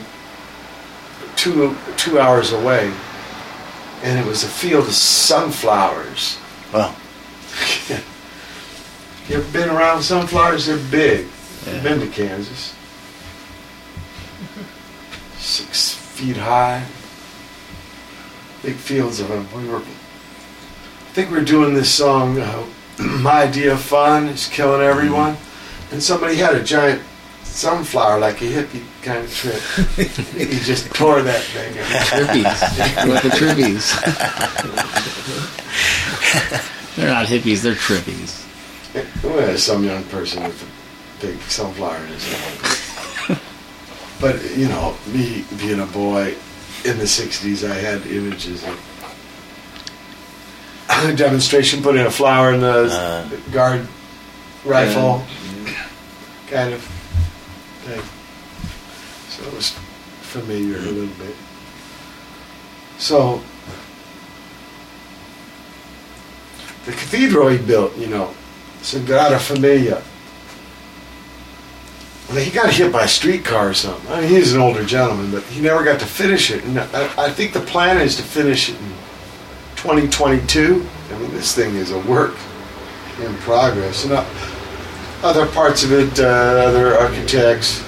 two 1.39 1.77
two 1.97 2.19
hours 2.19 2.52
away, 2.52 2.93
and 4.02 4.19
it 4.19 4.27
was 4.27 4.43
a 4.43 4.48
field 4.48 4.89
of 4.89 4.93
sunflowers. 4.93 6.36
Wow. 6.74 6.94
you 9.28 9.36
ever 9.36 9.52
been 9.52 9.70
around 9.70 10.02
sunflowers? 10.02 10.66
They're 10.66 10.77
big. 10.90 11.27
You've 11.66 11.82
been 11.82 12.01
to 12.01 12.09
Kansas. 12.09 12.74
Six 15.36 15.94
feet 15.94 16.36
high. 16.36 16.85
Big 18.62 18.74
fields 18.74 19.20
of 19.20 19.28
them. 19.28 19.47
We 19.55 19.69
were, 19.69 19.78
I 19.78 21.12
think 21.12 21.31
we 21.31 21.39
were 21.39 21.44
doing 21.44 21.74
this 21.74 21.94
song, 21.94 22.39
uh, 22.39 22.66
My 22.98 23.43
Idea 23.43 23.74
of 23.74 23.81
Fun 23.81 24.27
is 24.27 24.48
Killing 24.48 24.82
Everyone. 24.82 25.36
And 25.93 26.02
somebody 26.02 26.35
had 26.35 26.55
a 26.55 26.62
giant 26.62 27.02
sunflower, 27.59 28.20
like 28.20 28.40
a 28.40 28.44
hippie 28.44 28.85
kind 29.02 29.24
of 29.24 29.35
trip. 29.35 29.60
he 30.36 30.59
just 30.60 30.94
tore 30.94 31.22
that 31.22 31.43
thing 31.43 31.76
up. 31.78 31.86
Trippies. 32.06 32.60
Like 33.09 33.22
the 33.22 33.30
trippies. 33.30 33.86
they're 36.97 37.10
not 37.10 37.26
hippies, 37.26 37.62
they're 37.62 37.74
trippies. 37.74 38.44
Well, 39.24 39.59
some 39.59 39.85
young 39.85 40.05
person 40.05 40.44
with 40.44 40.62
a 40.62 41.26
big 41.26 41.40
sunflower 41.43 41.97
in 41.97 42.06
his 42.06 42.32
hand. 42.32 43.40
but, 44.20 44.56
you 44.56 44.68
know, 44.68 44.97
me 45.09 45.44
being 45.59 45.80
a 45.80 45.86
boy 45.86 46.36
in 46.85 46.97
the 46.98 47.05
60s, 47.05 47.68
I 47.68 47.74
had 47.74 48.06
images 48.06 48.62
of 48.62 48.85
a 50.90 51.12
demonstration, 51.14 51.82
putting 51.82 52.06
a 52.06 52.10
flower 52.10 52.52
in 52.52 52.60
the 52.60 52.89
uh. 52.90 53.28
guard 53.52 53.86
rifle 54.64 55.24
kind 56.48 56.72
of 56.72 56.97
thing. 57.89 58.02
So 59.31 59.48
it 59.48 59.55
was 59.55 59.70
familiar 60.20 60.77
a 60.77 60.81
little 60.81 61.15
bit. 61.16 61.35
So 62.98 63.43
the 66.85 66.93
cathedral 66.93 67.48
he 67.48 67.59
built, 67.59 67.97
you 67.97 68.09
know, 68.09 68.35
Sagrada 68.81 69.39
Familia. 69.39 70.02
Well, 72.28 72.44
he 72.44 72.51
got 72.51 72.70
hit 72.73 72.93
by 72.93 73.05
a 73.05 73.09
streetcar 73.09 73.70
or 73.70 73.74
something. 73.74 74.10
I 74.12 74.20
mean, 74.20 74.28
he's 74.28 74.52
an 74.52 74.60
older 74.60 74.85
gentleman, 74.85 75.31
but 75.31 75.43
he 75.44 75.62
never 75.62 75.82
got 75.82 75.98
to 76.01 76.06
finish 76.06 76.51
it. 76.51 76.62
And 76.65 76.78
I, 76.78 77.27
I 77.27 77.31
think 77.31 77.55
the 77.55 77.60
plan 77.60 78.01
is 78.02 78.16
to 78.16 78.23
finish 78.23 78.69
it 78.69 78.74
in 78.74 78.89
2022. 79.77 80.86
I 81.10 81.19
mean, 81.19 81.31
this 81.31 81.55
thing 81.55 81.74
is 81.77 81.90
a 81.90 81.98
work 82.01 82.36
in 83.23 83.35
progress. 83.36 84.05
And 84.05 84.12
uh, 84.12 84.27
other 85.22 85.46
parts 85.46 85.82
of 85.82 85.92
it, 85.92 86.20
uh, 86.20 86.24
other 86.24 86.94
architects, 86.94 87.84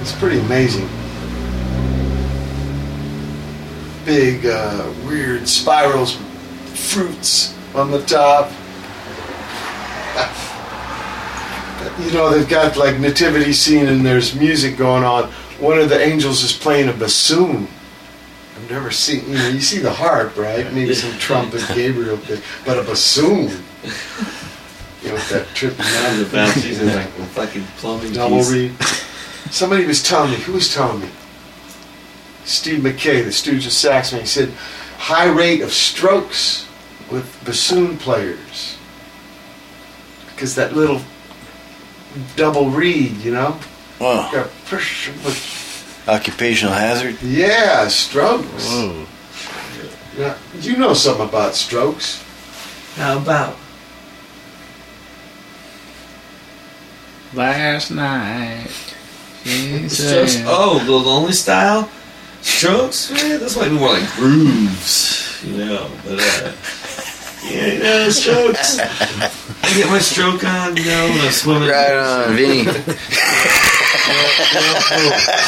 it's 0.00 0.12
pretty 0.12 0.38
amazing. 0.40 0.88
Big, 4.04 4.46
uh, 4.46 4.90
weird 5.04 5.48
spirals, 5.48 6.16
fruits 6.74 7.54
on 7.74 7.90
the 7.90 8.02
top. 8.04 8.50
you 12.00 12.12
know, 12.12 12.30
they've 12.30 12.48
got 12.48 12.76
like 12.76 12.98
nativity 12.98 13.52
scene 13.52 13.88
and 13.88 14.06
there's 14.06 14.34
music 14.34 14.76
going 14.76 15.04
on. 15.04 15.30
One 15.58 15.78
of 15.78 15.88
the 15.88 16.00
angels 16.00 16.42
is 16.42 16.52
playing 16.52 16.88
a 16.88 16.92
bassoon. 16.92 17.68
I've 18.56 18.70
never 18.70 18.90
seen, 18.90 19.28
you 19.28 19.34
know, 19.34 19.48
you 19.48 19.60
see 19.60 19.78
the 19.78 19.92
harp, 19.92 20.36
right? 20.36 20.72
Maybe 20.72 20.94
some 20.94 21.16
trumpet, 21.18 21.64
Gabriel 21.74 22.18
but 22.64 22.78
a 22.78 22.82
bassoon. 22.82 23.62
You 25.02 25.08
know, 25.08 25.14
with 25.14 25.28
that 25.30 25.46
trippy 25.48 26.18
The 26.18 26.28
bouncies 26.36 26.80
and 26.80 26.92
like 26.94 27.14
the 27.16 27.24
fucking 27.26 27.62
plumbing 27.76 28.12
double 28.12 28.42
reed. 28.42 28.74
Somebody 29.50 29.86
was 29.86 30.02
telling 30.02 30.32
me, 30.32 30.36
who 30.38 30.52
was 30.52 30.72
telling 30.74 31.00
me? 31.00 31.08
Steve 32.44 32.82
Mackay, 32.82 33.22
the 33.22 33.30
Stooges 33.30 33.66
of 33.66 33.72
Saxon. 33.72 34.20
He 34.20 34.26
said, 34.26 34.50
high 34.98 35.28
rate 35.28 35.60
of 35.60 35.72
strokes 35.72 36.66
with 37.10 37.40
bassoon 37.44 37.96
players. 37.98 38.76
Because 40.30 40.54
that 40.56 40.74
little 40.74 41.00
double 42.36 42.70
reed, 42.70 43.16
you 43.18 43.32
know? 43.32 43.58
Wow. 44.00 44.30
Got 44.32 44.50
push 44.66 45.08
with- 45.24 46.04
Occupational 46.08 46.72
hazard. 46.74 47.20
Yeah, 47.22 47.86
strokes. 47.88 48.70
Now, 50.18 50.36
you 50.60 50.76
know 50.76 50.94
something 50.94 51.28
about 51.28 51.54
strokes. 51.54 52.24
How 52.96 53.18
about? 53.18 53.56
Last 57.34 57.90
night. 57.90 58.68
she 59.44 59.88
Strokes. 59.88 60.42
Oh, 60.46 60.82
the 60.84 60.92
lonely 60.92 61.32
style. 61.32 61.90
Strokes. 62.40 63.10
Man, 63.12 63.40
this 63.40 63.56
might 63.56 63.68
be 63.68 63.74
more 63.74 63.92
like 63.92 64.10
grooves. 64.12 65.42
You 65.44 65.56
know, 65.58 65.90
but 66.04 66.18
uh, 66.18 66.52
yeah, 67.44 67.66
you 67.66 67.78
know, 67.82 68.08
strokes. 68.08 68.78
I 68.78 69.74
get 69.74 69.88
my 69.88 69.98
stroke 69.98 70.42
on. 70.44 70.76
You 70.76 70.84
know, 70.86 71.08
when 71.10 71.20
I'm 71.20 71.30
swimming. 71.32 71.68
Right 71.68 71.92
on, 71.96 72.34
Vinny. 72.34 72.64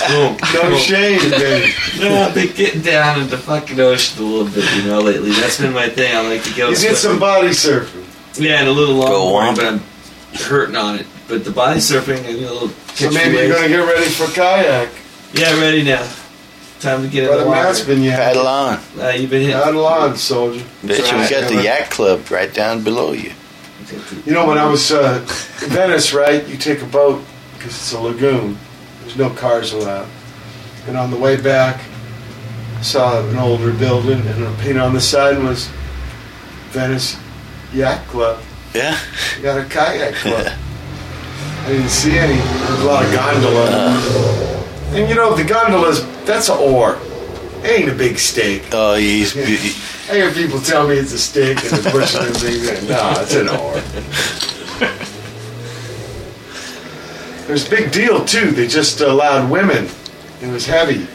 Boom. 0.09 0.37
No 0.55 0.77
shame, 0.79 1.19
Vinny. 1.31 1.73
No, 1.99 2.23
I've 2.23 2.35
been 2.35 2.55
getting 2.55 2.83
down 2.83 3.23
into 3.23 3.37
fucking 3.39 3.81
ocean 3.81 4.23
a 4.23 4.27
little 4.27 4.53
bit, 4.53 4.65
you 4.77 4.83
know, 4.89 5.01
lately. 5.01 5.33
That's 5.33 5.59
been 5.61 5.73
my 5.73 5.89
thing. 5.89 6.15
I 6.15 6.21
like 6.29 6.45
to 6.45 6.55
go. 6.55 6.69
You 6.69 6.77
did 6.77 6.97
some 6.97 7.19
body 7.19 7.49
surfing. 7.49 8.07
Yeah, 8.41 8.61
and 8.61 8.69
a 8.69 8.73
little 8.73 9.01
Go 9.01 9.33
longboard, 9.33 9.57
but 9.57 9.65
I'm 9.67 9.81
hurting 10.41 10.77
on 10.77 11.01
it. 11.01 11.07
But 11.31 11.45
the 11.45 11.53
body 11.53 11.79
surfing, 11.79 12.27
I 12.27 12.33
do 12.33 12.39
a 12.41 12.51
little. 12.51 12.69
So 12.69 13.07
catch 13.07 13.15
maybe 13.15 13.37
you're 13.37 13.55
going 13.55 13.63
to 13.63 13.69
get 13.69 13.87
ready 13.87 14.11
for 14.11 14.27
kayak. 14.27 14.91
Yeah, 15.33 15.61
ready 15.61 15.85
now. 15.85 16.05
Time 16.81 17.03
to 17.03 17.09
get 17.09 17.23
in 17.23 17.29
Brother 17.29 17.45
the 17.45 17.51
water. 17.51 17.63
Matt's 17.63 17.81
been 17.83 18.03
you. 18.03 18.11
Paddle 18.11 18.49
on. 18.49 18.81
Uh, 18.99 19.09
you've 19.11 19.31
been 19.31 19.43
hitting. 19.43 19.57
Paddle 19.57 19.87
on, 19.87 20.17
soldier. 20.17 20.65
Bet 20.83 20.99
you 20.99 21.19
we 21.19 21.31
got 21.31 21.49
the 21.49 21.63
Yak 21.63 21.89
Club 21.91 22.29
right 22.33 22.53
down 22.53 22.83
below 22.83 23.13
you. 23.13 23.31
You 24.27 24.33
know, 24.33 24.45
when 24.45 24.59
I 24.59 24.67
was 24.67 24.91
uh, 24.91 25.25
Venice, 25.69 26.13
right, 26.13 26.47
you 26.49 26.57
take 26.57 26.83
a 26.83 26.87
boat 26.87 27.23
because 27.55 27.77
it's 27.77 27.93
a 27.93 28.01
lagoon. 28.01 28.59
There's 29.03 29.17
no 29.17 29.31
cars 29.31 29.73
allowed. 29.73 30.09
And 30.89 30.97
on 30.97 31.13
the 31.13 31.17
way 31.17 31.41
back, 31.41 31.81
I 32.77 32.83
saw 32.83 33.25
an 33.25 33.37
older 33.37 33.73
building, 33.73 34.21
and 34.27 34.43
a 34.43 34.53
paint 34.55 34.79
on 34.79 34.95
the 34.95 35.01
side 35.01 35.39
was 35.39 35.69
Venice 36.71 37.17
Yacht 37.73 38.05
Club. 38.09 38.43
Yeah. 38.75 38.99
You 39.37 39.43
got 39.45 39.61
a 39.61 39.69
kayak 39.69 40.15
club. 40.15 40.53
I 41.65 41.69
didn't 41.69 41.89
see 41.89 42.19
any. 42.19 42.37
There's 42.37 42.81
a 42.81 42.85
lot 42.85 43.05
of 43.05 43.13
gondola. 43.13 43.67
Uh. 43.71 44.67
And 44.93 45.09
you 45.09 45.15
know, 45.15 45.35
the 45.35 45.45
gondola's, 45.45 46.05
that's 46.25 46.49
an 46.49 46.59
oar. 46.59 46.99
It 47.63 47.81
ain't 47.81 47.91
a 47.91 47.95
big 47.95 48.19
steak. 48.19 48.65
Oh, 48.73 48.93
uh, 48.93 48.97
he's. 48.97 49.37
I 49.37 50.15
hear 50.15 50.33
people 50.33 50.61
tell 50.61 50.89
me 50.89 50.97
it's 50.97 51.13
a 51.13 51.19
steak 51.19 51.63
and 51.63 51.73
they're 51.73 51.93
pushing 51.93 52.23
them 52.25 52.33
things 52.33 52.69
in. 52.69 52.89
No, 52.89 53.13
it's 53.19 53.35
an 53.35 53.49
oar. 53.49 53.81
There's 57.47 57.67
a 57.67 57.71
big 57.71 57.93
deal, 57.93 58.25
too. 58.25 58.53
They 58.53 58.67
just 58.67 59.01
allowed 59.01 59.51
women. 59.51 59.89
It 60.41 60.51
was 60.51 60.67
heavy. 60.67 61.07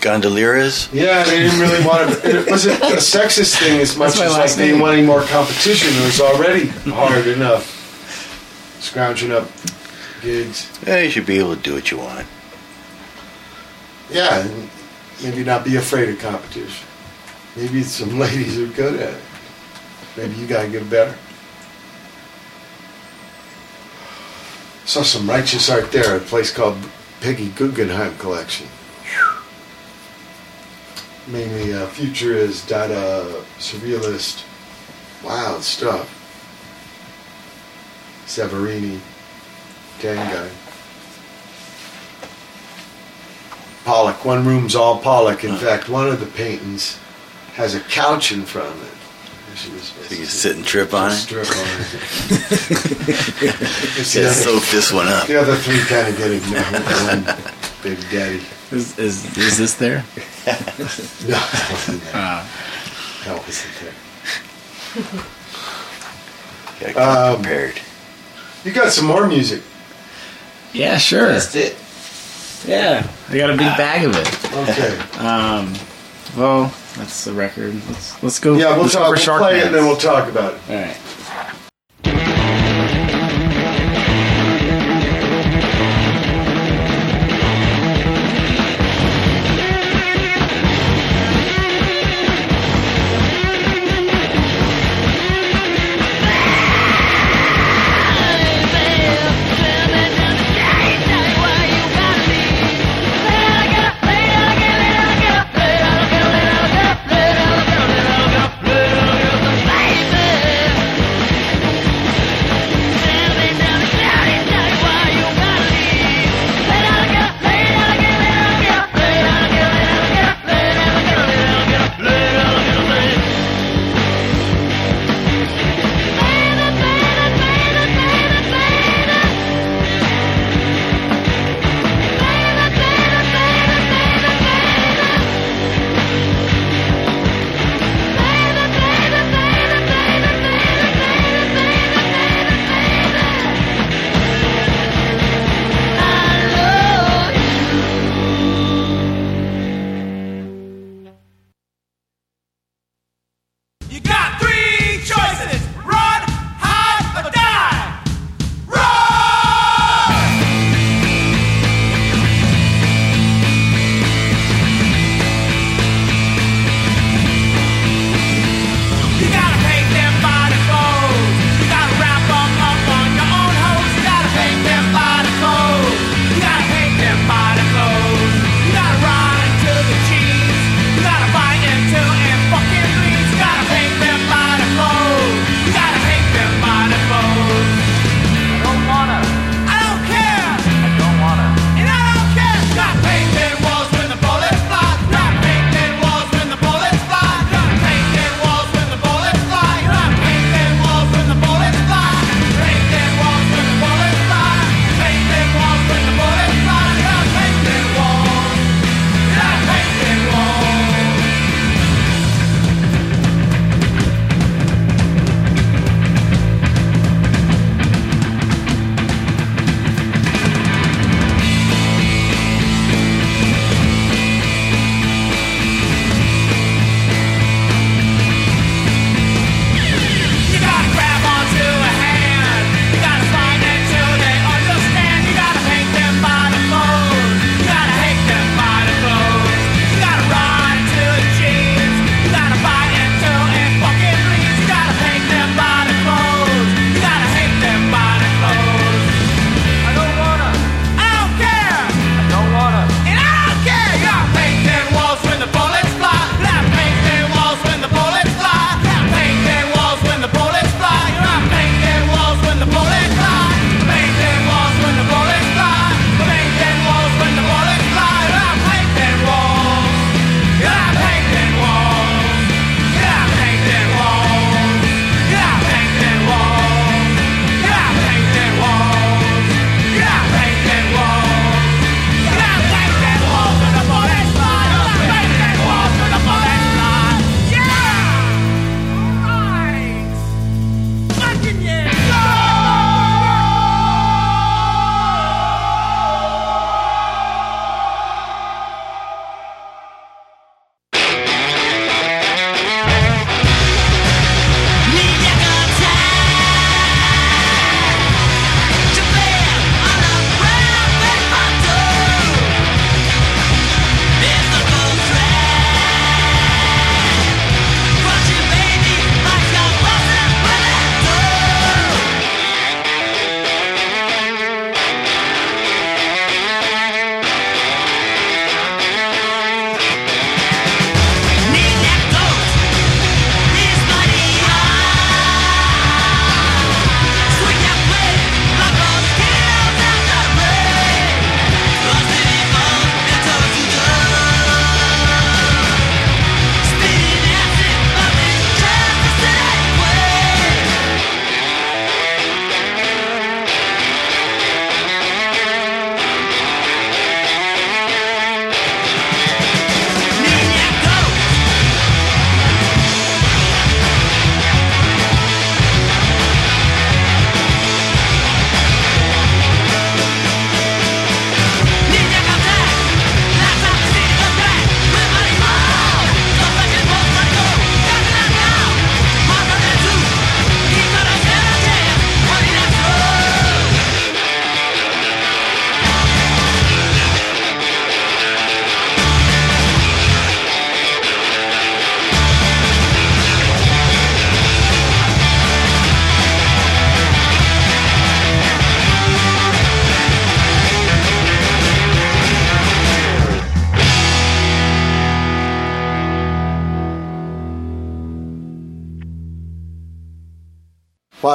Gondoliers? 0.00 0.88
Yeah, 0.92 1.24
they 1.24 1.40
didn't 1.40 1.60
really 1.60 1.84
want 1.86 2.10
to. 2.12 2.40
It 2.40 2.50
wasn't 2.50 2.80
a 2.80 2.96
sexist 2.96 3.58
thing 3.58 3.80
as 3.80 3.96
much 3.96 4.12
as 4.12 4.18
like 4.20 4.30
last 4.30 4.56
they 4.56 4.66
didn't 4.68 4.80
want 4.80 4.96
any 4.96 5.06
more 5.06 5.22
competition. 5.24 5.88
It 5.94 6.04
was 6.04 6.20
already 6.20 6.66
hard 6.90 7.26
enough. 7.26 7.79
Scrounging 8.80 9.30
up 9.30 9.48
gigs. 10.22 10.70
Yeah, 10.86 11.02
you 11.02 11.10
should 11.10 11.26
be 11.26 11.38
able 11.38 11.54
to 11.54 11.62
do 11.62 11.74
what 11.74 11.90
you 11.90 11.98
want. 11.98 12.26
Yeah, 14.10 14.40
and 14.40 14.70
maybe 15.22 15.44
not 15.44 15.64
be 15.64 15.76
afraid 15.76 16.08
of 16.08 16.18
competition. 16.18 16.86
Maybe 17.56 17.82
some 17.82 18.18
ladies 18.18 18.58
are 18.58 18.66
good 18.66 19.00
at 19.00 19.14
it. 19.14 19.22
Maybe 20.16 20.34
you 20.34 20.46
gotta 20.46 20.68
get 20.68 20.88
better. 20.90 21.16
Saw 24.86 25.02
some 25.02 25.28
righteous 25.28 25.70
art 25.70 25.92
there 25.92 26.16
at 26.16 26.22
a 26.22 26.24
place 26.24 26.52
called 26.52 26.76
Peggy 27.20 27.50
Guggenheim 27.50 28.16
Collection. 28.18 28.66
Mainly 31.28 31.74
uh, 31.74 31.86
futurist, 31.86 32.68
Dada, 32.68 33.44
surrealist, 33.58 34.44
wild 35.22 35.62
stuff. 35.62 36.19
Severini, 38.30 39.00
gang 40.00 40.14
guy. 40.32 40.48
Pollock. 43.84 44.24
One 44.24 44.44
room's 44.46 44.76
all 44.76 45.00
Pollock. 45.00 45.42
In 45.42 45.56
fact, 45.56 45.88
one 45.88 46.06
of 46.08 46.20
the 46.20 46.26
paintings 46.26 46.96
has 47.54 47.74
a 47.74 47.80
couch 47.80 48.30
in 48.30 48.42
front 48.44 48.68
of 48.68 48.82
it. 48.84 48.92
And 49.48 49.58
She 49.58 49.70
was 49.72 49.82
So 49.82 50.10
you 50.14 50.16
can 50.18 50.26
sit 50.26 50.54
and 50.56 50.64
trip 50.64 50.94
on 50.94 51.10
it. 51.10 51.14
strip 51.14 51.48
on 51.48 51.56
it. 51.56 51.90
Yeah, 54.14 54.30
soak 54.32 54.62
this 54.70 54.92
one 54.92 55.08
up. 55.08 55.26
The 55.26 55.40
other 55.40 55.56
three 55.56 55.80
kind 55.86 56.06
of 56.08 56.16
get 56.16 56.30
ignored. 56.30 56.64
One 57.26 57.36
big 57.82 57.98
daddy. 58.10 58.42
Is, 58.70 58.96
is, 58.98 59.36
is 59.36 59.58
this 59.58 59.74
there? 59.74 60.04
No, 60.46 60.52
that 61.36 61.68
wasn't 61.72 62.02
there. 62.04 62.12
Ah. 62.14 62.46
That 63.24 63.36
wasn't 63.44 63.74
there. 63.80 65.24
Gotta 66.80 66.92
come 66.94 67.34
Um, 67.34 67.42
prepared. 67.42 67.80
You 68.64 68.72
got 68.72 68.92
some 68.92 69.06
more 69.06 69.26
music. 69.26 69.62
Yeah, 70.72 70.98
sure. 70.98 71.26
That's 71.28 71.54
it. 71.54 71.76
Yeah, 72.68 73.08
I 73.28 73.36
got 73.38 73.50
a 73.50 73.54
big 73.54 73.76
bag 73.76 74.04
of 74.04 74.14
it. 74.16 74.54
Okay. 74.68 75.00
Um, 75.20 75.74
well, 76.36 76.72
that's 76.96 77.24
the 77.24 77.32
record. 77.32 77.74
Let's 77.88 78.22
let's 78.22 78.38
go. 78.38 78.56
Yeah, 78.56 78.72
we'll 78.72 78.82
let's 78.82 78.94
talk. 78.94 79.14
We'll 79.14 79.38
play 79.38 79.58
it 79.60 79.66
and 79.66 79.74
then 79.74 79.84
we'll 79.84 79.96
talk 79.96 80.28
about 80.30 80.54
it. 80.54 80.60
All 80.68 80.76
right. 80.76 80.96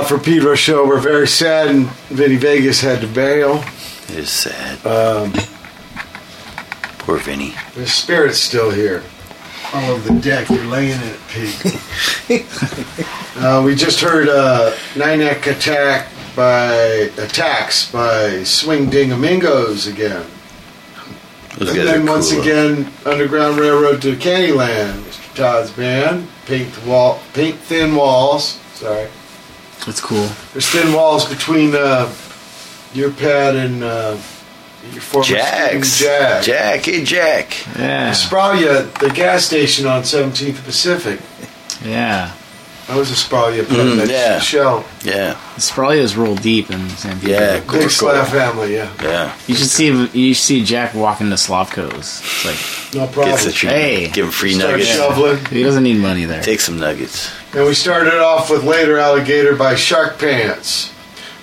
For 0.07 0.19
Pedro 0.19 0.53
show. 0.53 0.87
We're 0.87 0.99
very 0.99 1.27
sad, 1.27 1.67
and 1.69 1.87
Vinny 2.09 2.35
Vegas 2.35 2.79
had 2.79 3.01
to 3.01 3.07
bail. 3.07 3.63
It 4.03 4.17
is 4.17 4.29
sad. 4.29 4.85
Um, 4.85 5.33
Poor 6.99 7.17
Vinny. 7.17 7.55
the 7.73 7.87
spirit's 7.87 8.37
still 8.37 8.69
here. 8.69 9.03
All 9.73 9.91
over 9.91 10.13
the 10.13 10.19
deck. 10.19 10.47
You're 10.49 10.65
laying 10.65 10.91
in 10.91 11.01
it, 11.01 11.19
Pete. 11.29 12.45
uh, 13.37 13.63
we 13.65 13.73
just 13.73 13.99
heard 13.99 14.29
uh, 14.29 14.75
Nine 14.95 15.19
Neck 15.19 15.47
Attack 15.47 16.07
by 16.35 16.75
Attacks 17.17 17.91
by 17.91 18.43
Swing 18.43 18.91
Ding 18.91 19.11
Amigos 19.11 19.87
again. 19.87 20.25
Those 21.57 21.69
and 21.69 21.79
then 21.79 22.05
once 22.05 22.31
again, 22.31 22.91
Underground 23.05 23.57
Railroad 23.57 24.03
to 24.03 24.15
Candyland, 24.17 24.99
Mr. 24.99 25.35
Todd's 25.35 25.71
band. 25.71 26.27
Paint 26.45 26.73
the 26.73 26.87
wall, 26.89 27.19
paint 27.33 27.57
thin 27.57 27.95
walls. 27.95 28.59
Sorry, 28.75 29.07
That's 29.85 30.01
cool. 30.01 30.27
there's 30.53 30.67
thin 30.69 30.93
walls 30.93 31.25
between 31.25 31.73
uh, 31.75 32.11
your 32.93 33.11
pad 33.11 33.55
and 33.55 33.83
uh, 33.83 34.17
your 34.91 35.01
former 35.01 35.25
Jack's. 35.27 35.99
Jack. 35.99 36.43
Jack, 36.43 36.85
hey 36.85 37.03
Jack. 37.03 37.65
Yeah. 37.77 38.11
Spralia, 38.11 38.91
the 38.99 39.09
gas 39.09 39.45
station 39.45 39.85
on 39.85 40.01
17th 40.03 40.63
Pacific. 40.63 41.19
Yeah. 41.87 42.33
That 42.87 42.97
was 42.97 43.09
a 43.09 43.15
Spralia 43.15 43.67
put 43.67 43.77
Mm, 43.79 43.97
that 43.97 44.09
yeah. 44.09 44.39
shell. 44.39 44.85
Yeah. 45.03 45.33
Spralia's 45.57 46.15
real 46.15 46.35
deep 46.35 46.69
in 46.69 46.87
San 46.89 47.17
Diego. 47.17 47.33
Yeah, 47.33 47.59
Big 47.59 47.67
cool, 47.67 47.89
Slav 47.89 48.27
cool. 48.29 48.39
family, 48.39 48.75
yeah. 48.75 48.93
Yeah. 49.01 49.35
You 49.47 49.55
should 49.55 49.69
see 49.69 49.87
you 49.87 50.33
should 50.35 50.43
see 50.43 50.63
Jack 50.63 50.93
walking 50.93 51.29
to 51.29 51.35
Slavko's. 51.35 52.21
It's 52.21 52.45
like, 52.45 52.93
No 52.95 53.07
problem. 53.07 53.33
Gets 53.33 53.45
the 53.45 53.51
treatment. 53.53 53.81
hey, 53.83 54.09
Give 54.11 54.25
him 54.25 54.31
free 54.31 54.53
Start 54.53 54.71
nuggets. 54.73 54.89
shoveling. 54.89 55.43
he 55.45 55.63
doesn't 55.63 55.81
need 55.81 55.97
money 55.99 56.25
there. 56.25 56.43
Take 56.43 56.59
some 56.61 56.77
nuggets. 56.77 57.31
And 57.55 57.65
we 57.65 57.73
started 57.73 58.19
off 58.21 58.49
with 58.49 58.65
Later 58.65 58.97
Alligator 58.97 59.55
by 59.55 59.75
Shark 59.75 60.19
Pants, 60.19 60.91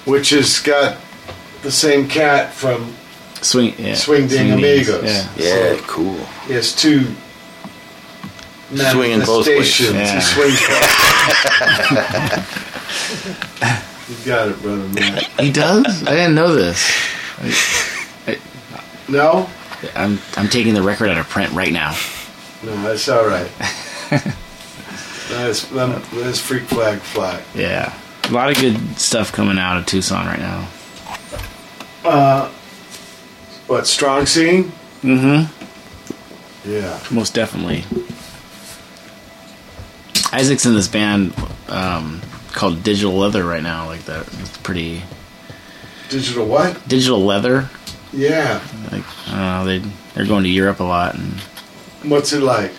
which 0.05 0.29
has 0.31 0.61
got 0.61 0.99
the 1.63 1.71
same 1.73 2.07
cat 2.07 2.53
from 2.53 2.95
Swing, 3.41 3.75
yeah. 3.79 3.95
Swing 3.95 4.29
Ding 4.29 4.49
Dings, 4.57 4.89
Amigos. 4.91 5.05
Yeah. 5.05 5.29
Yeah, 5.37 5.81
cool. 5.87 6.19
He 6.47 6.53
has 6.53 6.75
two 6.77 7.15
Swinging 8.75 9.21
both 9.21 9.47
ways. 9.47 9.81
Yeah. 9.81 10.15
He 10.15 10.21
swings 10.21 10.61
You 14.09 14.27
got 14.27 14.49
it, 14.49 14.63
brother 14.63 14.89
Matt. 14.89 15.25
He 15.41 15.51
does? 15.51 16.03
I 16.05 16.11
didn't 16.11 16.35
know 16.35 16.55
this. 16.55 16.91
No? 19.09 19.49
I'm 19.95 20.19
I'm 20.37 20.49
taking 20.49 20.75
the 20.75 20.83
record 20.83 21.09
out 21.11 21.19
of 21.19 21.29
print 21.29 21.53
right 21.53 21.73
now. 21.73 21.97
No, 22.63 22.81
that's 22.83 23.09
all 23.09 23.27
right. 23.27 23.51
that's, 25.33 25.65
that's 25.67 26.41
freak 26.41 26.65
flag 26.65 26.99
flag. 27.01 27.43
Yeah. 27.55 27.95
A 28.25 28.33
lot 28.33 28.51
of 28.51 28.57
good 28.57 28.99
stuff 28.99 29.33
coming 29.33 29.59
out 29.59 29.79
of 29.79 29.87
Tucson 29.87 30.27
right 30.27 30.39
now. 30.39 30.69
Uh, 32.05 32.49
what, 33.67 33.87
strong 33.87 34.27
scene? 34.27 34.73
Mm-hmm. 35.03 36.71
Yeah. 36.71 37.01
Most 37.11 37.35
definitely. 37.35 37.85
Isaac's 40.33 40.65
in 40.65 40.75
this 40.75 40.89
band 40.89 41.35
um, 41.69 42.23
called 42.53 42.83
Digital 42.83 43.13
Leather 43.13 43.45
right 43.45 43.63
now. 43.63 43.87
Like 43.87 44.03
that, 44.05 44.27
it's 44.41 44.57
pretty 44.59 45.03
Digital 46.09 46.47
what? 46.47 46.87
Digital 46.89 47.25
Leather. 47.25 47.69
Yeah. 48.13 48.63
Like 48.91 49.05
I 49.29 49.31
don't 49.31 49.39
know, 49.39 49.65
they 49.65 49.79
they're 50.15 50.27
going 50.27 50.45
to 50.45 50.51
Europe 50.51 50.81
a 50.81 50.85
lot, 50.85 51.15
and 51.15 51.41
What's 52.05 52.33
it 52.33 52.43
like? 52.43 52.73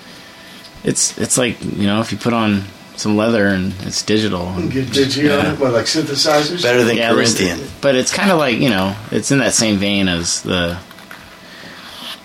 It's 0.83 1.17
it's 1.17 1.37
like 1.37 1.63
you 1.63 1.85
know 1.87 2.01
if 2.01 2.11
you 2.11 2.17
put 2.17 2.33
on 2.33 2.63
some 2.95 3.17
leather 3.17 3.47
and 3.47 3.73
it's 3.81 4.03
digital. 4.03 4.47
And 4.49 4.71
Get 4.71 4.85
digi 4.87 5.27
on 5.39 5.53
it? 5.55 5.59
What, 5.59 5.73
like 5.73 5.85
synthesizers? 5.85 6.61
Better 6.61 6.83
than 6.83 6.95
Yeah, 6.97 7.11
there's- 7.13 7.35
Corinthian. 7.35 7.67
But 7.81 7.95
it's 7.95 8.13
kind 8.13 8.29
of 8.31 8.37
like 8.37 8.57
you 8.59 8.69
know, 8.69 8.95
it's 9.11 9.31
in 9.31 9.39
that 9.39 9.53
same 9.53 9.77
vein 9.77 10.07
as 10.07 10.41
the, 10.43 10.77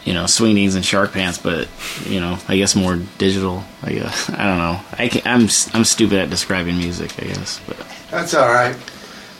you 0.05 0.12
know, 0.15 0.25
swingings 0.27 0.75
and 0.75 0.85
shark 0.85 1.12
pants, 1.12 1.39
but 1.39 1.69
you 2.05 2.20
know, 2.20 2.39
I 2.49 2.57
guess 2.57 2.75
more 2.77 2.97
digital. 3.19 3.65
I 3.83 3.93
guess 3.93 4.28
I 4.31 4.45
don't 4.45 4.59
know. 4.59 4.81
I 4.93 5.09
can, 5.09 5.23
I'm 5.25 5.49
I'm 5.75 5.85
stupid 5.85 6.19
at 6.19 6.31
describing 6.31 6.77
music. 6.78 7.12
I 7.19 7.27
guess, 7.27 7.61
but 7.67 7.77
That's 8.11 8.35
all 8.35 8.49
right. 8.49 8.77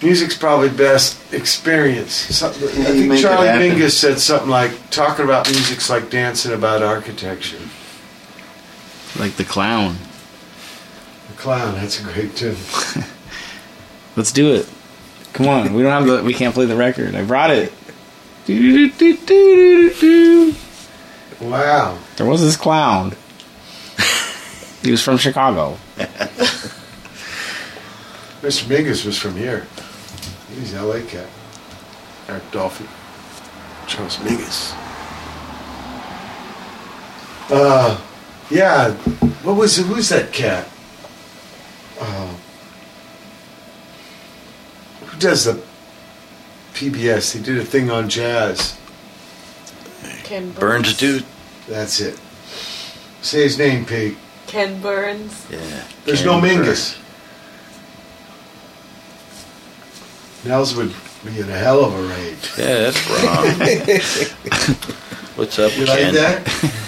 Music's 0.03 0.37
probably 0.37 0.69
best 0.69 1.21
experience. 1.35 2.13
Something, 2.13 2.69
I 2.69 2.85
think 2.93 3.19
Charlie. 3.19 3.49
Mingus 3.49 3.91
said 3.99 4.21
something 4.21 4.49
like, 4.49 4.91
talking 4.91 5.25
about 5.25 5.49
music's 5.51 5.91
like 5.91 6.09
dancing 6.09 6.53
about 6.53 6.85
architecture. 6.85 7.59
Like 9.17 9.37
the 9.37 9.45
clown. 9.45 9.97
The 11.29 11.35
Clown, 11.35 11.75
that's 11.75 12.01
a 12.01 12.05
great 12.05 12.35
tune. 12.37 12.57
Let's 14.17 14.33
do 14.33 14.55
it. 14.55 14.69
Come 15.33 15.47
on, 15.47 15.75
we 15.75 15.83
don't 15.83 15.93
have 15.93 16.07
the 16.07 16.25
we 16.25 16.35
can't 16.35 16.55
play 16.55 16.67
the 16.67 16.77
record. 16.77 17.15
I 17.15 17.23
brought 17.25 17.51
it. 17.51 17.73
Wow. 21.41 21.99
There 22.17 22.27
was 22.27 22.41
this 22.41 22.57
clown. 22.57 23.15
He 24.83 24.91
was 24.91 25.03
from 25.03 25.19
Chicago. 25.19 25.77
Mr. 28.41 28.65
Mingus 28.65 29.05
was 29.05 29.19
from 29.19 29.37
here. 29.37 29.67
He's 30.55 30.73
LA 30.73 31.01
cat. 31.07 31.29
Eric 32.29 32.51
Dolphy. 32.51 32.87
Charles 33.87 34.17
Mingus. 34.19 34.73
Uh, 37.51 38.01
yeah. 38.51 38.93
What 39.43 39.57
was 39.57 39.79
it? 39.79 39.87
who's 39.87 40.09
that 40.11 40.33
cat? 40.33 40.69
Uh, 42.01 42.35
who 45.07 45.19
does 45.19 45.45
the 45.45 45.61
PBS? 46.75 47.35
They 47.35 47.43
did 47.43 47.59
a 47.59 47.65
thing 47.65 47.91
on 47.91 48.09
jazz. 48.09 48.79
Ken 50.25 50.51
Burns. 50.51 50.59
Burns 50.61 50.97
dude. 50.97 51.25
That's 51.69 52.01
it. 52.01 52.19
Say 53.23 53.43
his 53.43 53.59
name, 53.59 53.85
Pete. 53.85 54.17
Ken 54.47 54.81
Burns. 54.81 55.47
Yeah. 55.51 55.85
There's 56.05 56.23
Ken 56.23 56.27
no 56.27 56.41
Burns. 56.41 56.67
Mingus. 56.69 56.99
Nels 60.47 60.75
would 60.77 60.95
be 61.25 61.41
in 61.41 61.49
a 61.49 61.59
hell 61.59 61.85
of 61.85 61.93
a 61.95 62.03
rage. 62.03 62.51
Yeah, 62.57 62.91
that's 62.91 63.11
wrong. 63.11 63.47
What's 65.37 65.59
up, 65.59 65.77
You 65.77 65.85
like 65.87 65.99
Ken? 65.99 66.15
that? 66.15 66.85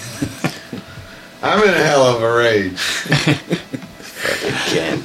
I'm 1.43 1.63
in 1.63 1.71
a 1.71 1.83
hell 1.83 2.03
of 2.05 2.23
a 2.23 2.33
rage. 2.35 2.79
Ken. 4.69 5.03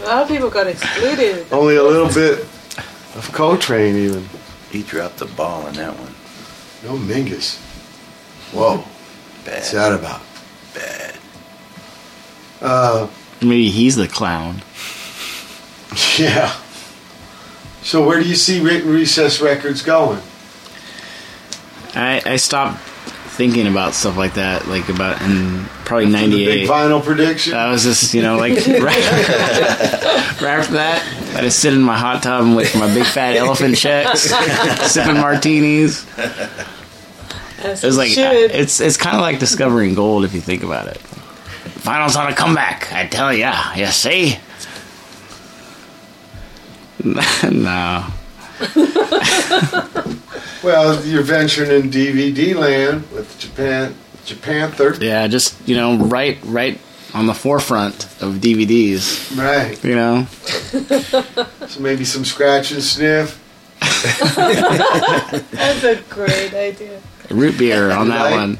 A 0.00 0.04
lot 0.06 0.22
of 0.22 0.28
people 0.28 0.50
got 0.50 0.66
excluded. 0.68 1.46
Only 1.52 1.76
a 1.76 1.82
little 1.82 2.08
bit 2.08 2.40
of 3.16 3.30
Coltrane, 3.32 3.96
even. 3.96 4.28
He 4.70 4.82
dropped 4.82 5.18
the 5.18 5.26
ball 5.26 5.62
on 5.66 5.74
that 5.74 5.92
one. 5.98 6.14
No 6.84 6.96
Mingus. 6.96 7.58
Whoa. 8.52 8.78
What's 9.44 9.72
that 9.72 9.92
about? 9.98 10.20
Bad. 10.74 11.16
Uh, 12.60 13.08
Maybe 13.40 13.70
he's 13.70 13.96
the 13.96 14.08
clown. 14.08 14.62
yeah. 16.18 16.54
So 17.82 18.06
where 18.06 18.20
do 18.20 18.28
you 18.28 18.34
see 18.36 18.60
Re- 18.60 18.82
Recess 18.82 19.40
Records 19.40 19.82
going? 19.82 20.20
I 21.94 22.20
I 22.24 22.36
stopped 22.36 22.80
thinking 23.38 23.66
about 23.68 23.94
stuff 23.94 24.16
like 24.18 24.34
that, 24.34 24.66
like 24.68 24.88
about 24.90 25.22
in 25.22 25.64
probably 25.86 26.06
The 26.06 26.12
big 26.12 26.30
'98. 26.30 26.68
vinyl 26.68 27.02
prediction? 27.02 27.54
I 27.54 27.70
was 27.70 27.84
just, 27.84 28.12
you 28.12 28.20
know, 28.20 28.36
like 28.36 28.52
right, 28.66 28.82
right 30.42 30.58
after 30.58 30.72
that, 30.74 31.34
I 31.36 31.40
just 31.42 31.60
sit 31.60 31.72
in 31.72 31.80
my 31.80 31.96
hot 31.96 32.22
tub 32.22 32.42
and 32.44 32.56
wait 32.56 32.68
for 32.68 32.78
my 32.78 32.92
big 32.92 33.04
fat 33.06 33.36
elephant 33.44 33.76
checks, 33.78 34.22
sipping 34.92 35.14
martinis. 35.20 36.04
As 37.62 37.82
It 37.82 37.86
was 37.86 37.96
like 37.96 38.10
should. 38.10 38.50
it's 38.50 38.80
it's 38.80 38.96
kind 38.96 39.16
of 39.16 39.22
like 39.22 39.38
discovering 39.38 39.94
gold 39.94 40.24
if 40.24 40.34
you 40.34 40.40
think 40.40 40.62
about 40.64 40.88
it. 40.88 40.98
Finals 40.98 42.16
on 42.16 42.30
a 42.30 42.34
comeback, 42.34 42.92
I 42.92 43.06
tell 43.06 43.32
ya. 43.32 43.54
You 43.74 43.86
see? 43.86 44.36
no. 47.04 48.04
Well, 50.62 51.04
you're 51.06 51.22
venturing 51.22 51.70
in 51.70 51.90
DVD 51.90 52.54
land 52.54 53.10
with 53.12 53.38
Japan, 53.38 53.94
Japan 54.24 54.72
third. 54.72 55.00
Yeah, 55.00 55.26
just 55.28 55.56
you 55.68 55.76
know, 55.76 55.96
right, 55.98 56.36
right 56.44 56.80
on 57.14 57.26
the 57.26 57.34
forefront 57.34 58.04
of 58.20 58.34
DVDs. 58.40 59.36
Right. 59.38 59.82
You 59.84 59.94
know, 59.94 60.26
So 61.68 61.80
maybe 61.80 62.04
some 62.04 62.24
scratch 62.24 62.72
and 62.72 62.82
sniff. 62.82 63.38
That's 63.80 65.84
a 65.84 66.02
great 66.10 66.52
idea. 66.54 67.00
root 67.30 67.56
beer 67.56 67.92
on 67.92 68.08
that 68.08 68.24
Right. 68.24 68.32
one. 68.32 68.58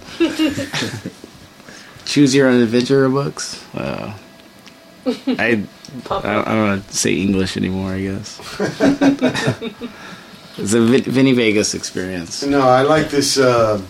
Choose 2.05 2.33
your 2.35 2.49
own 2.49 2.62
adventure 2.62 3.09
books. 3.09 3.62
Uh, 3.75 4.15
I, 5.27 5.65
I 6.10 6.20
don't, 6.23 6.49
I 6.49 6.55
don't 6.55 6.68
want 6.68 6.86
to 6.89 6.97
say 6.97 7.15
English 7.15 7.57
anymore. 7.57 7.92
I 7.92 8.00
guess 8.02 8.39
it's 10.58 10.73
a 10.75 10.81
Vin- 10.81 11.02
Vinny 11.02 11.33
Vegas 11.33 11.75
experience. 11.75 12.42
No, 12.44 12.60
I 12.68 12.83
like 12.83 13.08
this 13.10 13.39
uh, 13.39 13.81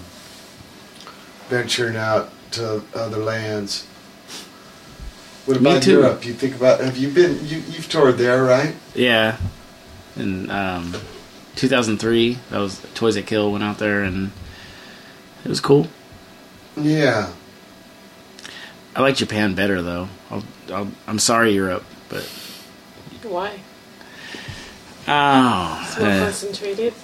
venturing 1.49 1.97
out 1.97 2.31
to 2.53 2.83
other 2.95 3.19
lands. 3.19 3.87
What 5.47 5.61
Me 5.61 5.71
about 5.71 5.83
too. 5.83 5.93
Europe? 5.93 6.25
You 6.27 6.35
think 6.35 6.55
about 6.57 6.81
have 6.81 6.97
you 6.97 7.09
been 7.11 7.45
you 7.47 7.59
you've 7.69 7.89
toured 7.89 8.19
there, 8.19 8.45
right? 8.45 8.75
Yeah. 8.95 9.39
In 10.17 10.51
um, 10.51 10.95
2003, 11.57 12.39
that 12.51 12.59
was 12.59 12.81
Toys 12.95 13.15
That 13.15 13.27
Kill 13.27 13.51
went 13.53 13.65
out 13.65 13.79
there 13.79 14.03
and 14.03 14.31
it 15.45 15.49
was 15.49 15.61
cool. 15.61 15.89
Yeah. 16.77 17.33
I 18.95 19.01
like 19.01 19.17
Japan 19.17 19.55
better 19.55 19.81
though. 19.81 20.09
I'll, 20.71 20.77
I'll, 20.77 20.89
I'm 21.07 21.19
sorry 21.19 21.53
Europe, 21.55 21.85
but 22.09 22.23
Why? 23.23 23.59
oh, 25.07 25.85
It's 25.87 25.99
more 25.99 26.09
eh. 26.09 26.19
concentrated. 26.25 26.95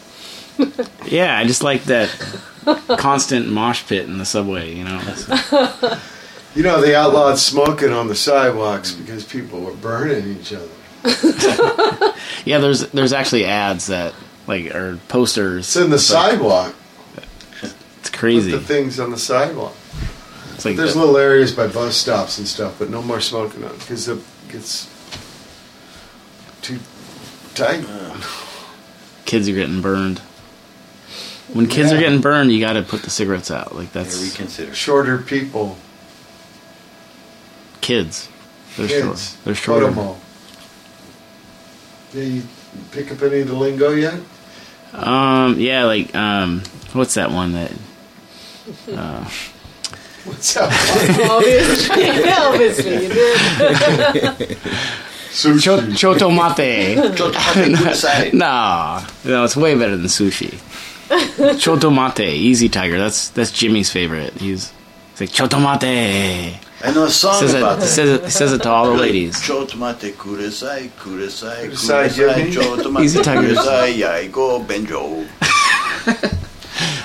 yeah, 1.06 1.36
I 1.36 1.44
just 1.46 1.62
like 1.62 1.84
that 1.84 2.08
constant 2.98 3.48
mosh 3.48 3.86
pit 3.86 4.04
in 4.06 4.18
the 4.18 4.24
subway. 4.24 4.74
You 4.74 4.84
know, 4.84 5.00
It's- 5.00 6.00
You 6.54 6.62
know 6.62 6.80
they 6.80 6.94
outlawed 6.94 7.36
smoking 7.38 7.90
on 7.92 8.06
the 8.06 8.14
sidewalks 8.14 8.92
because 8.92 9.24
people 9.24 9.60
were 9.60 9.74
burning 9.74 10.36
each 10.38 10.52
other. 10.52 10.68
yeah. 12.44 12.58
There's 12.58 12.88
there's 12.92 13.12
actually 13.12 13.44
ads 13.44 13.88
that 13.88 14.14
like 14.46 14.72
or 14.72 14.98
posters. 15.08 15.66
It's 15.66 15.74
in 15.76 15.90
the 15.90 15.96
It's 15.96 16.12
like- 16.12 16.30
sidewalk. 16.30 16.74
It's 17.98 18.10
crazy. 18.10 18.52
Put 18.52 18.58
the 18.60 18.66
things 18.66 19.00
on 19.00 19.10
the 19.10 19.18
sidewalk. 19.18 19.74
It's 20.64 20.70
like 20.70 20.76
There's 20.76 20.94
the- 20.94 21.00
little 21.00 21.18
areas 21.18 21.52
by 21.52 21.66
bus 21.66 21.94
stops 21.94 22.38
and 22.38 22.48
stuff, 22.48 22.76
but 22.78 22.88
no 22.88 23.02
more 23.02 23.20
smoking 23.20 23.62
on 23.64 23.76
because 23.76 24.08
it 24.08 24.18
gets 24.48 24.88
too 26.62 26.78
tight. 27.54 27.84
kids 29.26 29.46
are 29.46 29.52
getting 29.52 29.82
burned. 29.82 30.20
When 31.52 31.66
kids 31.66 31.92
are 31.92 31.98
getting 31.98 32.22
burned, 32.22 32.50
you 32.50 32.60
got 32.60 32.72
to 32.72 32.82
put 32.82 33.02
the 33.02 33.10
cigarettes 33.10 33.50
out. 33.50 33.74
Like 33.74 33.92
that's 33.92 34.18
reconsider. 34.22 34.74
Shorter 34.74 35.18
people, 35.18 35.76
kids. 37.82 38.30
They're 38.78 38.88
kids, 38.88 39.32
short. 39.32 39.44
They're 39.44 39.54
shorter. 39.54 39.88
Kodomo. 39.88 40.16
Yeah, 42.14 42.22
you 42.22 42.42
pick 42.90 43.12
up 43.12 43.20
any 43.20 43.40
of 43.40 43.48
the 43.48 43.54
lingo 43.54 43.90
yet? 43.90 44.18
Um, 44.94 45.60
yeah, 45.60 45.84
like 45.84 46.14
um, 46.14 46.62
what's 46.94 47.14
that 47.14 47.30
one 47.30 47.52
that? 47.52 47.72
Uh, 48.90 49.28
What's 50.24 50.56
up? 50.56 50.70
obviously, 51.30 52.04
obviously 52.30 52.92
you 53.02 53.08
did. 53.08 54.58
Cho- 55.60 55.80
chotomate. 55.80 56.96
Chotomate 57.16 57.74
kudasai. 57.74 58.32
no, 58.44 59.04
no, 59.30 59.44
it's 59.44 59.56
way 59.56 59.74
better 59.74 59.96
than 59.96 60.06
sushi. 60.06 60.54
Chotomate, 61.58 62.26
Easy 62.34 62.68
Tiger. 62.68 62.98
That's 62.98 63.28
that's 63.30 63.50
Jimmy's 63.50 63.90
favorite. 63.90 64.32
He's, 64.34 64.72
he's 65.18 65.20
like 65.20 65.30
chotomate. 65.30 66.56
I 66.82 66.90
know 66.92 67.04
a 67.04 67.10
song 67.10 67.40
says 67.40 67.54
about 67.54 67.78
it, 67.78 67.80
that. 67.80 67.86
Says 67.86 68.08
it, 68.20 68.30
says 68.30 68.52
it 68.52 68.62
to 68.62 68.70
all 68.70 68.86
the 68.92 68.96
ladies. 68.96 69.36
Chotomate 69.36 70.12
kudasai, 70.14 70.88
kudasai, 70.90 71.70
Kudasai, 71.70 72.08
kudasai, 72.08 72.36
Jimmy. 72.36 72.50
chotomate 72.52 73.04
Easy 73.04 73.22
tigers. 73.22 73.58
yaigo 73.58 74.64
benjo. 74.66 75.26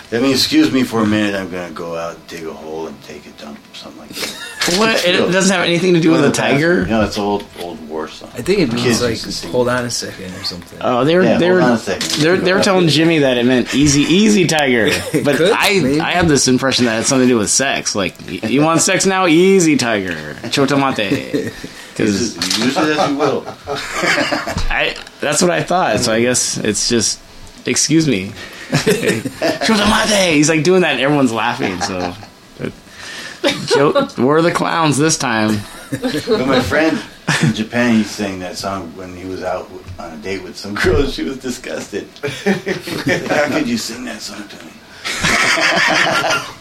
That 0.09 0.23
means, 0.23 0.37
excuse 0.39 0.71
me 0.71 0.83
for 0.83 1.01
a 1.03 1.05
minute, 1.05 1.35
I'm 1.35 1.51
gonna 1.51 1.71
go 1.71 1.95
out, 1.95 2.27
dig 2.27 2.43
a 2.43 2.51
hole, 2.53 2.87
and 2.87 3.03
take 3.03 3.27
a 3.27 3.29
dump, 3.41 3.59
or 3.71 3.75
something 3.75 4.01
like 4.01 4.09
that. 4.09 4.75
What? 4.79 5.05
It 5.05 5.17
doesn't 5.31 5.55
have 5.55 5.63
anything 5.65 5.93
to 5.93 5.99
do 5.99 6.09
with 6.11 6.23
a 6.25 6.31
tiger. 6.31 6.85
No, 6.87 7.03
it's 7.03 7.17
an 7.17 7.23
old, 7.23 7.45
old 7.59 7.87
war 7.87 8.07
song. 8.07 8.29
I 8.33 8.41
think 8.41 8.59
it 8.59 8.69
means 8.73 8.81
Kids 8.83 9.01
like 9.03 9.11
used 9.11 9.25
to 9.25 9.31
sing. 9.31 9.51
hold 9.51 9.69
on 9.69 9.85
a 9.85 9.91
second 9.91 10.33
or 10.33 10.43
something. 10.43 10.79
Oh, 10.81 11.05
they 11.05 11.15
were 11.15 11.23
Yeah, 11.23 11.37
they 11.37 11.47
hold 11.47 11.59
were 11.59 11.63
on 11.65 11.71
a 11.73 11.77
second. 11.77 12.09
they're 12.23 12.37
they're 12.37 12.61
telling 12.61 12.87
Jimmy 12.87 13.19
that 13.19 13.37
it 13.37 13.45
meant 13.45 13.73
easy 13.75 14.01
easy 14.01 14.47
tiger, 14.47 14.89
but 15.23 15.35
could, 15.37 15.51
I 15.51 15.79
maybe. 15.79 15.99
I 16.01 16.11
have 16.13 16.27
this 16.27 16.47
impression 16.47 16.85
that 16.85 16.99
it's 17.01 17.07
something 17.09 17.27
to 17.27 17.33
do 17.33 17.37
with 17.37 17.51
sex. 17.51 17.93
Like 17.93 18.15
y- 18.27 18.39
you 18.49 18.61
want 18.63 18.81
sex 18.81 19.05
now, 19.05 19.27
easy 19.27 19.77
tiger, 19.77 20.13
chotomate. 20.49 21.53
Use 21.99 22.33
Because 22.33 22.37
it, 22.37 22.65
use 22.65 22.77
it 22.77 22.97
as 22.97 23.09
you 23.11 23.17
will. 23.17 23.43
I 23.47 24.95
that's 25.19 25.41
what 25.41 25.51
I 25.51 25.61
thought. 25.63 25.99
So 25.99 26.13
I 26.13 26.21
guess 26.21 26.57
it's 26.57 26.87
just 26.89 27.19
excuse 27.65 28.07
me, 28.07 28.31
chotomate. 29.65 30.33
He's 30.33 30.49
like 30.49 30.63
doing 30.63 30.81
that, 30.81 30.93
and 30.93 31.01
everyone's 31.01 31.33
laughing. 31.33 31.79
So. 31.81 32.13
Joe, 33.67 34.07
we're 34.17 34.41
the 34.41 34.51
clowns 34.51 34.97
this 34.97 35.17
time. 35.17 35.59
But 35.91 36.45
my 36.45 36.61
friend 36.61 37.01
in 37.43 37.53
Japan, 37.53 37.95
he 37.95 38.03
sang 38.03 38.39
that 38.39 38.57
song 38.57 38.95
when 38.97 39.15
he 39.15 39.25
was 39.25 39.43
out 39.43 39.69
on 39.97 40.13
a 40.13 40.17
date 40.17 40.43
with 40.43 40.57
some 40.57 40.75
girl. 40.75 41.01
and 41.01 41.09
She 41.09 41.23
was 41.23 41.37
disgusted. 41.37 42.07
How 43.29 43.47
could 43.47 43.67
you 43.67 43.77
sing 43.77 44.03
that 44.05 44.21
song 44.21 44.47
to 44.47 44.65
me? 44.65 44.71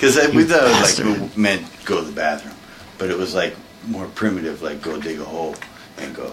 Because 0.00 0.16
we 0.34 0.44
thought 0.44 0.62
it 0.64 0.80
was 0.80 0.98
like 0.98 1.06
it 1.30 1.36
meant 1.36 1.66
go 1.84 2.00
to 2.00 2.06
the 2.06 2.12
bathroom, 2.12 2.54
but 2.96 3.10
it 3.10 3.18
was 3.18 3.34
like 3.34 3.54
more 3.86 4.06
primitive, 4.06 4.62
like 4.62 4.80
go 4.80 4.98
dig 4.98 5.20
a 5.20 5.24
hole 5.24 5.54
and 5.98 6.16
go. 6.16 6.32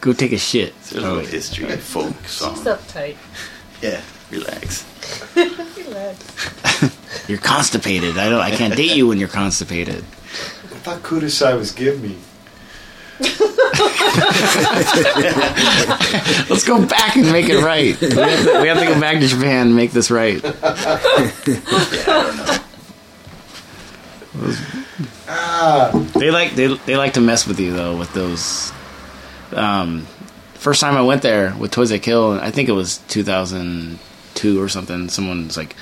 Go 0.00 0.12
take 0.14 0.32
a 0.32 0.38
shit. 0.38 0.72
So 0.82 0.94
there's 1.00 1.04
a 1.04 1.12
little 1.14 1.30
history, 1.30 1.76
folk 1.76 2.14
song. 2.26 2.54
She's 2.56 2.64
uptight. 2.64 3.16
Yeah, 3.82 4.00
relax. 4.30 4.86
Relax. 5.76 6.96
You're 7.28 7.38
constipated. 7.38 8.16
I 8.18 8.28
don't. 8.30 8.40
I 8.40 8.50
can't 8.50 8.74
date 8.76 8.96
you 8.96 9.06
when 9.08 9.18
you're 9.18 9.28
constipated. 9.28 9.98
I 9.98 10.80
thought 10.82 11.02
Kudasai 11.02 11.56
was 11.56 11.72
give 11.72 12.02
me. 12.02 12.16
Let's 16.50 16.64
go 16.64 16.84
back 16.86 17.16
and 17.16 17.30
make 17.32 17.48
it 17.48 17.62
right. 17.62 17.98
We 18.00 18.08
have, 18.08 18.44
to, 18.44 18.60
we 18.62 18.68
have 18.68 18.78
to 18.78 18.86
go 18.86 19.00
back 19.00 19.20
to 19.20 19.26
Japan 19.26 19.68
and 19.68 19.76
make 19.76 19.92
this 19.92 20.10
right. 20.10 20.40
Ah, 25.28 25.90
They 26.18 26.30
like 26.30 26.54
they 26.54 26.66
they 26.86 26.96
like 26.96 27.14
to 27.14 27.20
mess 27.20 27.46
with 27.46 27.60
you 27.60 27.72
though 27.72 27.96
with 27.96 28.12
those. 28.14 28.72
Um, 29.52 30.06
first 30.54 30.80
time 30.80 30.96
I 30.96 31.02
went 31.02 31.22
there 31.22 31.54
with 31.58 31.70
Toys 31.70 31.90
That 31.90 32.02
Kill, 32.02 32.32
I 32.40 32.50
think 32.50 32.68
it 32.68 32.72
was 32.72 32.98
2002 33.08 34.60
or 34.62 34.68
something. 34.68 35.08
Someone 35.08 35.46
was 35.46 35.56
like, 35.56 35.74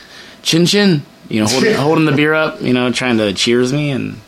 "Chin 0.42 0.66
chin," 0.66 1.02
you 1.28 1.40
know, 1.40 1.46
holding, 1.48 1.74
holding 1.86 2.04
the 2.04 2.12
beer 2.12 2.34
up, 2.34 2.60
you 2.62 2.72
know, 2.72 2.90
trying 2.92 3.18
to 3.18 3.32
cheers 3.32 3.72
me, 3.72 3.90
and 3.90 4.20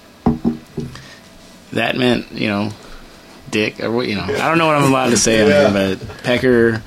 that 1.73 1.97
meant 1.97 2.33
you 2.33 2.49
know, 2.49 2.71
dick 3.51 3.81
or 3.81 3.91
what 3.91 4.09
you 4.09 4.17
know. 4.17 4.25
I 4.25 4.49
don't 4.49 4.59
know 4.59 4.67
what 4.67 4.77
I'm 4.77 4.91
allowed 4.91 5.11
to 5.11 5.17
say 5.17 5.39
Yeah. 5.47 5.67
on 5.69 5.75
here, 5.75 5.97
but 5.97 6.23
pecker. 6.25 6.83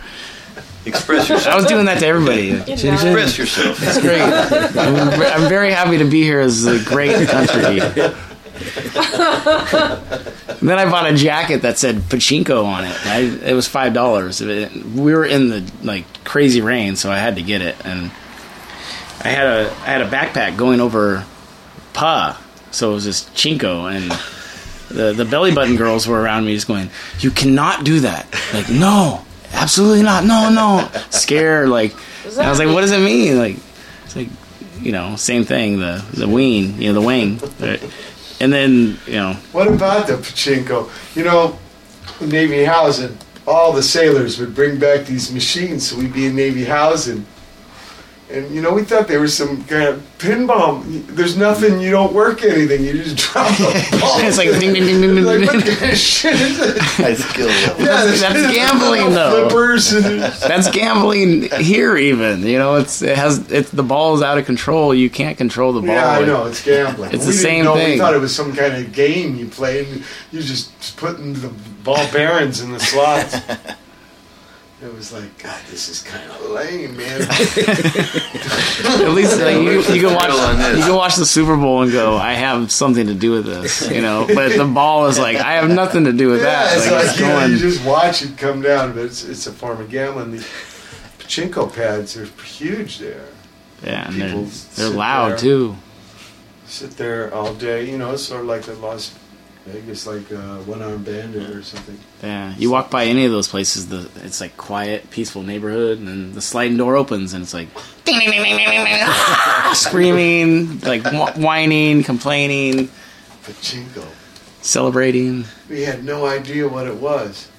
Express 0.86 1.30
yourself. 1.30 1.54
I 1.54 1.56
was 1.56 1.66
doing 1.68 1.86
that 1.86 2.00
to 2.00 2.06
everybody. 2.06 2.62
Chin 2.66 2.78
chin. 2.78 2.94
Express 2.94 3.38
yourself. 3.38 3.78
That's 3.78 4.02
great. 4.02 4.22
I'm, 4.22 5.44
I'm 5.44 5.48
very 5.48 5.72
happy 5.72 5.98
to 6.00 6.04
be 6.04 6.24
here. 6.24 6.42
It's 6.42 6.66
a 6.66 6.84
great 6.84 7.30
country. 7.30 7.80
Then 10.64 10.80
I 10.80 10.90
bought 10.90 11.12
a 11.12 11.16
jacket 11.16 11.64
that 11.64 11.78
said 11.78 11.98
pachinko 11.98 12.64
on 12.64 12.86
it. 12.86 13.06
I, 13.06 13.20
it 13.50 13.54
was 13.54 13.68
five 13.68 13.94
dollars. 13.94 14.40
We 14.42 15.14
were 15.14 15.26
in 15.26 15.50
the 15.50 15.70
like 15.82 16.06
crazy 16.24 16.62
rain, 16.62 16.96
so 16.96 17.12
I 17.12 17.18
had 17.18 17.36
to 17.36 17.42
get 17.42 17.62
it. 17.62 17.76
And 17.84 18.12
I 19.22 19.30
had 19.30 19.46
a 19.46 19.72
I 19.82 19.86
had 19.86 20.02
a 20.02 20.10
backpack 20.10 20.56
going 20.56 20.80
over 20.80 21.26
pa, 21.94 22.42
so 22.72 22.92
it 22.92 22.94
was 22.94 23.04
just 23.04 23.34
chinko. 23.34 23.94
And 23.94 24.12
the 24.96 25.14
the 25.14 25.26
belly 25.26 25.54
button 25.54 25.76
girls 25.76 26.08
were 26.08 26.22
around 26.22 26.46
me, 26.46 26.56
just 26.56 26.68
going, 26.68 26.90
"You 27.20 27.32
cannot 27.32 27.84
do 27.84 28.00
that!" 28.02 28.28
Like, 28.54 28.70
no, 28.70 29.26
absolutely 29.52 30.04
not. 30.04 30.24
No, 30.24 30.50
no. 30.50 30.90
Scared. 31.10 31.70
Like, 31.70 31.94
I 32.40 32.50
was 32.50 32.60
like, 32.60 32.70
"What 32.70 32.82
does 32.82 32.92
it 32.92 33.04
mean?" 33.04 33.38
Like, 33.38 33.58
it's 34.06 34.16
like 34.16 34.30
you 34.80 34.92
know, 34.92 35.16
same 35.16 35.46
thing. 35.46 35.80
The 35.80 36.04
the 36.14 36.28
wing, 36.28 36.82
you 36.82 36.92
know, 36.92 37.00
the 37.00 37.06
wing. 37.06 37.40
Right? 37.60 37.82
And 38.44 38.52
then 38.52 38.98
you 39.08 39.14
know, 39.14 39.34
what 39.54 39.70
about 39.70 40.06
the 40.06 40.16
pachinko? 40.16 40.90
You 41.16 41.24
know, 41.24 41.58
Navy 42.20 42.66
housing, 42.66 43.18
all 43.48 43.72
the 43.72 43.82
sailors 43.82 44.38
would 44.38 44.54
bring 44.54 44.78
back 44.78 45.06
these 45.06 45.32
machines, 45.32 45.88
so 45.88 45.98
we'd 45.98 46.12
be 46.12 46.26
in 46.26 46.36
Navy 46.36 46.66
housing. 46.66 47.26
And 48.34 48.54
you 48.54 48.62
know, 48.64 48.74
we 48.74 48.84
thought 48.84 49.08
there 49.08 49.20
was 49.20 49.38
some 49.38 49.64
kind 49.66 49.84
of 49.90 50.02
pinball. 50.18 50.82
There's 51.08 51.38
nothing. 51.38 51.80
You 51.80 51.92
don't 51.92 52.14
work 52.14 52.44
anything. 52.44 52.84
You 52.84 52.94
just 53.04 53.16
drop 53.18 53.52
a 53.60 53.64
ball. 54.00 54.20
It's 54.22 54.38
like 54.40 54.50
ding, 54.60 54.74
ding, 54.74 54.86
ding, 54.86 55.02
ding, 55.02 55.16
ding, 55.16 55.24
Like, 55.24 55.42
what 55.54 55.64
kind 55.80 55.92
of 55.92 55.98
shit 55.98 56.34
is 56.42 56.60
it? 56.60 56.78
High 56.82 57.14
skill 57.14 57.46
level. 57.48 57.80
Yeah, 57.86 58.06
That's- 58.06 58.22
that's 58.22 58.56
gambling, 58.56 59.12
though. 59.14 59.50
Flippers 59.50 59.92
That's 60.42 60.70
gambling 60.72 61.44
here. 61.62 61.96
Even 61.96 62.42
you 62.42 62.58
know, 62.58 62.76
it's 62.76 63.02
it 63.04 63.16
has 63.18 63.52
it's 63.52 63.70
the 63.70 63.84
ball 63.84 64.16
is 64.16 64.22
out 64.24 64.38
of 64.40 64.46
control. 64.46 64.96
You 64.96 65.10
can't 65.12 65.38
control 65.38 65.72
the 65.74 65.82
ball. 65.82 65.90
Yeah, 65.90 66.10
I 66.10 66.26
know 66.26 66.46
it's 66.48 66.64
gambling. 66.64 67.12
It's 67.14 67.26
we 67.26 67.32
the 67.34 67.38
same 67.38 67.66
know, 67.66 67.76
thing. 67.76 67.92
We 67.92 67.98
thought 68.00 68.16
it 68.16 68.20
was 68.22 68.36
some 68.36 68.56
kind 68.56 68.74
of 68.76 68.92
game 68.94 69.36
you 69.36 69.46
played. 69.48 69.88
and 69.90 70.04
You 70.32 70.42
just 70.42 70.98
putting 70.98 71.34
the 71.34 71.50
ball 71.84 72.12
bearings 72.12 72.62
in 72.62 72.72
the 72.72 72.80
slots. 72.80 73.36
It 74.84 74.94
was 74.94 75.14
like, 75.14 75.38
God, 75.42 75.62
this 75.72 75.88
is 75.88 76.02
kind 76.04 76.30
of 76.30 76.50
lame, 76.52 76.98
man. 76.98 77.22
At 78.02 79.12
least 79.14 79.40
like, 79.40 79.56
you, 79.56 79.82
you 79.94 80.02
can 80.08 80.14
watch 80.14 80.30
you 80.78 80.84
can 80.84 80.96
watch 80.96 81.16
the 81.16 81.26
Super 81.26 81.56
Bowl 81.56 81.82
and 81.84 81.92
go, 81.92 82.18
I 82.18 82.34
have 82.34 82.72
something 82.72 83.08
to 83.08 83.14
do 83.14 83.32
with 83.32 83.46
this, 83.46 83.90
you 83.90 84.02
know. 84.02 84.26
But 84.28 84.58
the 84.58 84.66
ball 84.66 85.06
is 85.08 85.18
like, 85.18 85.38
I 85.38 85.54
have 85.54 85.70
nothing 85.70 86.04
to 86.06 86.12
do 86.14 86.30
with 86.30 86.42
yeah, 86.42 86.46
that. 86.66 86.78
it's 86.78 86.86
Like, 86.88 86.96
like, 86.96 87.06
it's 87.06 87.20
you, 87.20 87.26
know, 87.28 87.40
going. 87.40 87.52
you 87.52 87.58
just 87.60 87.86
watch 87.86 88.22
it 88.24 88.38
come 88.38 88.62
down, 88.62 88.94
but 88.94 89.06
it's, 89.06 89.24
it's 89.24 89.48
a 89.48 89.52
form 89.54 89.80
of 89.80 89.90
gambling. 89.90 90.32
The 90.32 90.46
pachinko 91.20 91.74
pads 91.74 92.18
are 92.18 92.26
huge 92.44 93.00
there. 93.00 93.26
yeah, 93.84 94.08
and 94.10 94.22
they're 94.22 94.28
people 94.30 94.46
they're 94.76 94.90
loud 94.90 95.30
there. 95.32 95.38
too. 95.38 95.76
Sit 96.66 96.98
there 96.98 97.34
all 97.34 97.54
day, 97.54 97.90
you 97.90 97.98
know, 97.98 98.14
it's 98.14 98.24
sort 98.24 98.42
of 98.42 98.48
like 98.48 98.64
the 98.64 98.74
Las 98.76 99.18
Vegas 99.66 100.06
like 100.06 100.30
uh, 100.32 100.58
One 100.64 100.82
Arm 100.82 101.04
Bandit 101.04 101.50
or 101.50 101.64
something. 101.64 101.98
Yeah, 102.22 102.54
you 102.58 102.70
walk 102.70 102.92
by 102.92 103.06
any 103.06 103.26
of 103.26 103.32
those 103.32 103.48
places, 103.48 103.88
the 103.88 104.10
it's 104.24 104.42
like 104.42 104.58
quiet, 104.58 105.10
peaceful 105.10 105.42
neighborhood, 105.42 106.00
and 106.00 106.08
then 106.08 106.34
the 106.34 106.42
sliding 106.42 106.76
door 106.78 106.98
opens, 106.98 107.34
and 107.34 107.44
it's 107.44 107.54
like 107.54 107.70
screaming, 109.74 110.80
like 110.82 111.06
whining, 111.38 112.04
complaining, 112.04 112.90
Pachinko. 113.44 114.06
celebrating. 114.62 115.46
We 115.70 115.84
had 115.84 116.04
no 116.04 116.26
idea 116.26 116.68
what 116.68 116.88
it 116.88 116.96
was. 116.96 117.50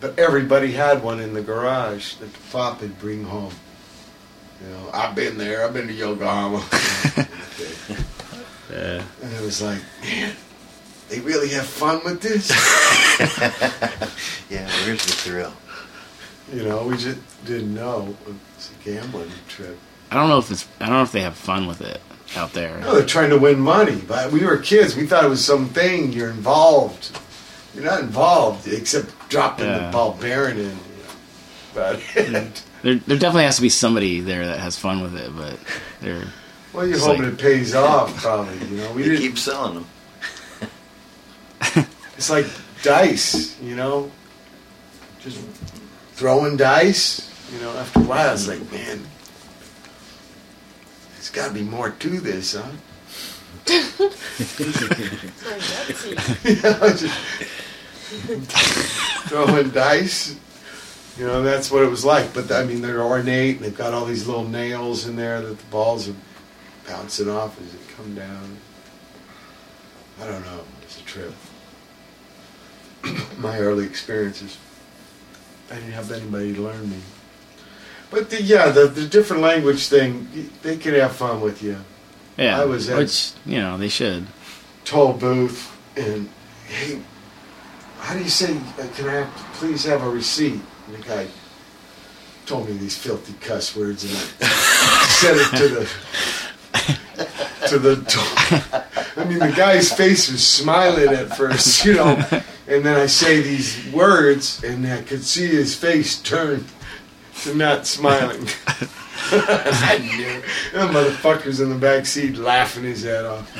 But 0.00 0.18
everybody 0.18 0.72
had 0.72 1.02
one 1.02 1.20
in 1.20 1.32
the 1.34 1.40
garage 1.42 2.14
that 2.16 2.32
the 2.32 2.38
Pop 2.52 2.80
would 2.82 2.98
bring 2.98 3.24
home. 3.24 3.54
You 4.62 4.70
know, 4.70 4.90
I've 4.92 5.14
been 5.14 5.38
there. 5.38 5.64
I've 5.64 5.72
been 5.72 5.86
to 5.88 5.92
Yokohama. 5.94 6.64
Yeah. 8.72 9.04
And 9.22 9.32
it 9.32 9.40
was 9.42 9.62
like, 9.62 9.78
man, 10.02 10.34
they 11.08 11.20
really 11.20 11.48
have 11.50 11.66
fun 11.66 12.00
with 12.04 12.20
this. 12.20 12.50
Yeah, 14.50 14.66
where's 14.84 15.04
the 15.04 15.12
thrill? 15.12 15.52
you 16.52 16.62
know, 16.64 16.84
we 16.86 16.96
just 16.96 17.18
didn't 17.46 17.74
know. 17.74 18.14
It's 18.56 18.70
a 18.70 18.84
gambling 18.84 19.30
trip. 19.48 19.76
I 20.10 20.16
don't 20.16 20.28
know 20.28 20.38
if 20.38 20.50
it's 20.50 20.66
I 20.80 20.86
don't 20.86 20.96
know 20.96 21.02
if 21.02 21.12
they 21.12 21.22
have 21.22 21.34
fun 21.36 21.66
with 21.66 21.80
it 21.80 22.00
out 22.36 22.52
there. 22.52 22.78
No, 22.80 22.94
they're 22.94 23.06
trying 23.06 23.30
to 23.30 23.38
win 23.38 23.58
money. 23.58 24.00
But 24.06 24.30
we 24.30 24.44
were 24.44 24.58
kids. 24.58 24.94
We 24.96 25.06
thought 25.06 25.24
it 25.24 25.28
was 25.28 25.44
something. 25.44 26.12
You're 26.12 26.30
involved. 26.30 27.18
You're 27.74 27.84
not 27.84 28.00
involved 28.00 28.68
except 28.68 29.10
dropping 29.28 29.66
Yeah. 29.66 29.86
the 29.86 29.92
ball 29.92 30.12
bearing 30.20 30.58
in. 30.58 30.64
You 30.64 30.70
know. 30.70 31.10
But 31.74 32.00
There, 32.82 32.96
there 32.96 33.16
definitely 33.18 33.44
has 33.44 33.56
to 33.56 33.62
be 33.62 33.70
somebody 33.70 34.20
there 34.20 34.46
that 34.46 34.60
has 34.60 34.76
fun 34.78 35.00
with 35.00 35.16
it, 35.16 35.34
but 35.34 35.58
they're 36.00 36.24
well, 36.74 36.86
you're 36.86 36.98
hoping 36.98 37.22
like- 37.22 37.32
it 37.32 37.38
pays 37.38 37.74
off. 37.74 38.14
Probably. 38.18 38.58
You 38.68 38.76
know, 38.76 38.92
we 38.92 39.02
They 39.02 39.08
didn't. 39.10 39.22
keep 39.22 39.38
selling 39.38 39.74
them. 39.74 39.86
It's 42.16 42.30
like 42.30 42.46
dice. 42.82 43.60
You 43.60 43.74
know, 43.74 44.10
just 45.20 45.38
throwing 46.12 46.56
dice. 46.56 47.30
You 47.52 47.60
know, 47.60 47.76
after 47.76 48.00
a 48.00 48.02
while, 48.04 48.32
it's 48.32 48.48
like, 48.48 48.60
man, 48.72 49.02
there's 51.12 51.30
got 51.30 51.48
to 51.48 51.54
be 51.54 51.62
more 51.62 51.90
to 51.90 52.20
this, 52.20 52.54
huh? 52.54 52.70
you 56.44 56.62
know, 56.62 56.88
just 56.88 57.18
throwing 59.28 59.70
dice. 59.70 60.36
You 61.18 61.26
know, 61.26 61.42
that's 61.42 61.70
what 61.70 61.82
it 61.82 61.90
was 61.90 62.04
like. 62.04 62.32
But 62.34 62.50
I 62.50 62.64
mean, 62.64 62.80
they're 62.80 63.02
ornate, 63.02 63.56
and 63.56 63.64
they've 63.64 63.76
got 63.76 63.92
all 63.92 64.04
these 64.04 64.26
little 64.26 64.48
nails 64.48 65.06
in 65.06 65.16
there 65.16 65.40
that 65.40 65.58
the 65.58 65.66
balls 65.66 66.08
are 66.08 66.16
bouncing 66.86 67.28
off 67.28 67.60
as 67.60 67.72
they 67.72 67.94
come 67.96 68.14
down. 68.14 68.56
I 70.20 70.26
don't 70.26 70.44
know. 70.44 70.60
It's 70.82 71.00
a 71.00 71.04
trip. 71.04 71.32
My 73.38 73.58
early 73.58 73.84
experiences. 73.84 74.58
I 75.70 75.76
didn't 75.76 75.92
have 75.92 76.10
anybody 76.12 76.54
to 76.54 76.60
learn 76.62 76.90
me. 76.90 76.98
But 78.10 78.30
the, 78.30 78.42
yeah, 78.42 78.68
the, 78.68 78.86
the 78.86 79.06
different 79.06 79.42
language 79.42 79.88
thing, 79.88 80.28
they 80.62 80.76
could 80.76 80.94
have 80.94 81.16
fun 81.16 81.40
with 81.40 81.62
you. 81.62 81.78
yeah, 82.36 82.60
I 82.60 82.64
was 82.64 82.88
at 82.88 82.96
which 82.98 83.32
you 83.46 83.58
know 83.60 83.76
they 83.78 83.88
should. 83.88 84.26
toll 84.84 85.12
booth 85.14 85.70
and 85.96 86.28
hey, 86.68 87.00
how 88.00 88.14
do 88.14 88.20
you 88.22 88.28
say? 88.28 88.56
uh, 88.78 88.86
Can 88.94 89.08
I 89.08 89.12
have, 89.24 89.30
please 89.54 89.84
have 89.84 90.02
a 90.02 90.08
receipt? 90.08 90.60
And 90.86 90.96
the 90.96 91.02
guy 91.08 91.26
told 92.46 92.68
me 92.68 92.76
these 92.76 92.96
filthy 92.96 93.32
cuss 93.40 93.74
words, 93.74 94.04
and 94.04 94.12
I 94.42 95.06
said 95.08 95.36
it 95.36 95.56
to 95.58 95.68
the 95.74 97.68
to 97.68 97.78
the. 97.78 98.84
I 99.16 99.24
mean, 99.24 99.38
the 99.38 99.52
guy's 99.56 99.90
face 99.92 100.30
was 100.30 100.46
smiling 100.46 101.08
at 101.14 101.36
first, 101.36 101.84
you 101.84 101.94
know, 101.94 102.16
and 102.66 102.84
then 102.84 102.96
I 102.98 103.06
say 103.06 103.40
these 103.42 103.86
words, 103.92 104.62
and 104.64 104.86
I 104.86 105.02
could 105.02 105.24
see 105.24 105.46
his 105.48 105.74
face 105.74 106.20
turn 106.20 106.64
to 107.42 107.54
not 107.54 107.86
smiling. 107.86 108.46
I 109.30 109.98
knew. 109.98 110.42
That 110.72 110.90
motherfucker's 110.90 111.60
in 111.60 111.70
the 111.70 111.76
back 111.76 112.06
seat 112.06 112.36
laughing 112.36 112.84
his 112.84 113.02
head 113.02 113.24
off. 113.24 113.50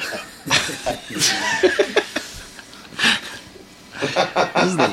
This 4.54 4.70
is 4.70 4.76
the 4.76 4.88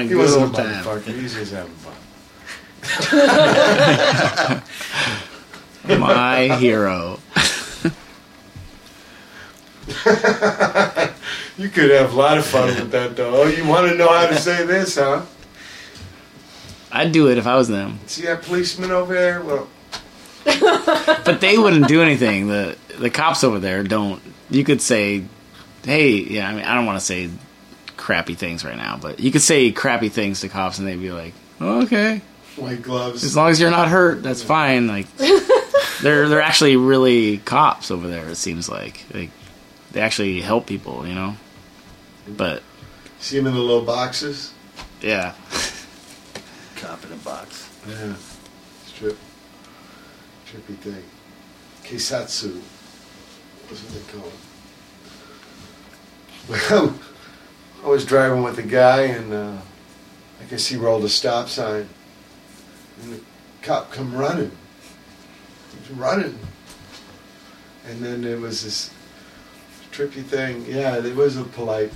a 0.00 0.04
He 0.04 0.14
wasn't 0.14 0.52
a 0.52 0.56
time. 0.56 0.84
motherfucker. 0.84 1.14
He's 1.20 1.34
just 1.34 1.52
having 1.52 1.72
fun. 1.74 1.94
My 6.00 6.56
hero. 6.58 7.18
you 11.56 11.68
could 11.68 11.90
have 11.90 12.12
a 12.12 12.16
lot 12.16 12.38
of 12.38 12.46
fun 12.46 12.68
with 12.68 12.90
that, 12.90 13.16
though. 13.16 13.42
Oh, 13.42 13.46
you 13.46 13.66
want 13.66 13.90
to 13.90 13.96
know 13.96 14.08
how 14.08 14.26
to 14.26 14.36
say 14.36 14.64
this, 14.66 14.96
huh? 14.96 15.22
I'd 16.90 17.12
do 17.12 17.28
it 17.28 17.38
if 17.38 17.46
I 17.46 17.56
was 17.56 17.68
them, 17.68 17.98
See 18.06 18.22
that 18.22 18.42
policeman 18.42 18.92
over 18.92 19.14
there? 19.14 19.42
Well, 19.42 19.68
but 21.24 21.40
they 21.40 21.58
wouldn't 21.58 21.88
do 21.88 22.02
anything. 22.02 22.46
The 22.46 22.76
the 22.98 23.10
cops 23.10 23.42
over 23.42 23.58
there 23.58 23.82
don't. 23.82 24.22
You 24.50 24.62
could 24.62 24.80
say, 24.80 25.24
"Hey, 25.84 26.10
yeah." 26.12 26.48
I 26.48 26.54
mean, 26.54 26.64
I 26.64 26.74
don't 26.76 26.86
want 26.86 27.00
to 27.00 27.04
say 27.04 27.30
crappy 27.96 28.34
things 28.34 28.64
right 28.64 28.76
now, 28.76 28.98
but 29.00 29.18
you 29.18 29.32
could 29.32 29.42
say 29.42 29.72
crappy 29.72 30.08
things 30.08 30.40
to 30.42 30.48
cops, 30.48 30.78
and 30.78 30.86
they'd 30.86 31.00
be 31.00 31.10
like, 31.10 31.34
oh, 31.60 31.82
"Okay, 31.82 32.20
white 32.56 32.82
gloves. 32.82 33.24
as 33.24 33.34
long 33.34 33.50
as 33.50 33.60
you're 33.60 33.70
not 33.72 33.88
hurt, 33.88 34.22
that's 34.22 34.42
fine." 34.42 34.86
Like 34.86 35.06
they're 36.02 36.28
they're 36.28 36.42
actually 36.42 36.76
really 36.76 37.38
cops 37.38 37.90
over 37.90 38.06
there. 38.06 38.28
It 38.28 38.36
seems 38.36 38.68
like 38.68 39.02
like 39.12 39.30
they 39.90 40.00
actually 40.00 40.40
help 40.42 40.66
people, 40.66 41.06
you 41.08 41.14
know. 41.14 41.36
But 42.28 42.62
See 43.18 43.38
him 43.38 43.46
in 43.46 43.54
the 43.54 43.60
little 43.60 43.82
boxes? 43.84 44.52
yeah, 45.00 45.34
Cop 46.76 47.04
in 47.04 47.12
a 47.12 47.16
box. 47.16 47.70
Yeah. 47.88 48.14
Strip. 48.86 49.16
Trippy 50.46 50.76
thing. 50.76 51.02
Keisatsu. 51.84 52.60
That's 53.68 53.82
what 53.82 53.92
they 53.94 54.12
call 54.12 54.26
it. 54.28 54.34
Well, 56.70 56.98
I 57.84 57.88
was 57.88 58.04
driving 58.04 58.42
with 58.42 58.58
a 58.58 58.62
guy 58.62 59.02
and 59.02 59.32
uh, 59.32 59.56
I 60.40 60.44
guess 60.50 60.66
he 60.66 60.76
rolled 60.76 61.04
a 61.04 61.08
stop 61.08 61.48
sign. 61.48 61.88
And 63.02 63.14
the 63.14 63.20
cop 63.62 63.90
come 63.90 64.14
running. 64.14 64.50
He 64.50 65.78
was 65.80 65.90
running. 65.98 66.38
And 67.86 68.00
then 68.02 68.22
there 68.22 68.38
was 68.38 68.62
this 68.62 68.90
trippy 69.92 70.22
thing. 70.24 70.64
Yeah, 70.66 70.96
it 71.04 71.14
was 71.16 71.36
a 71.36 71.44
polite, 71.44 71.92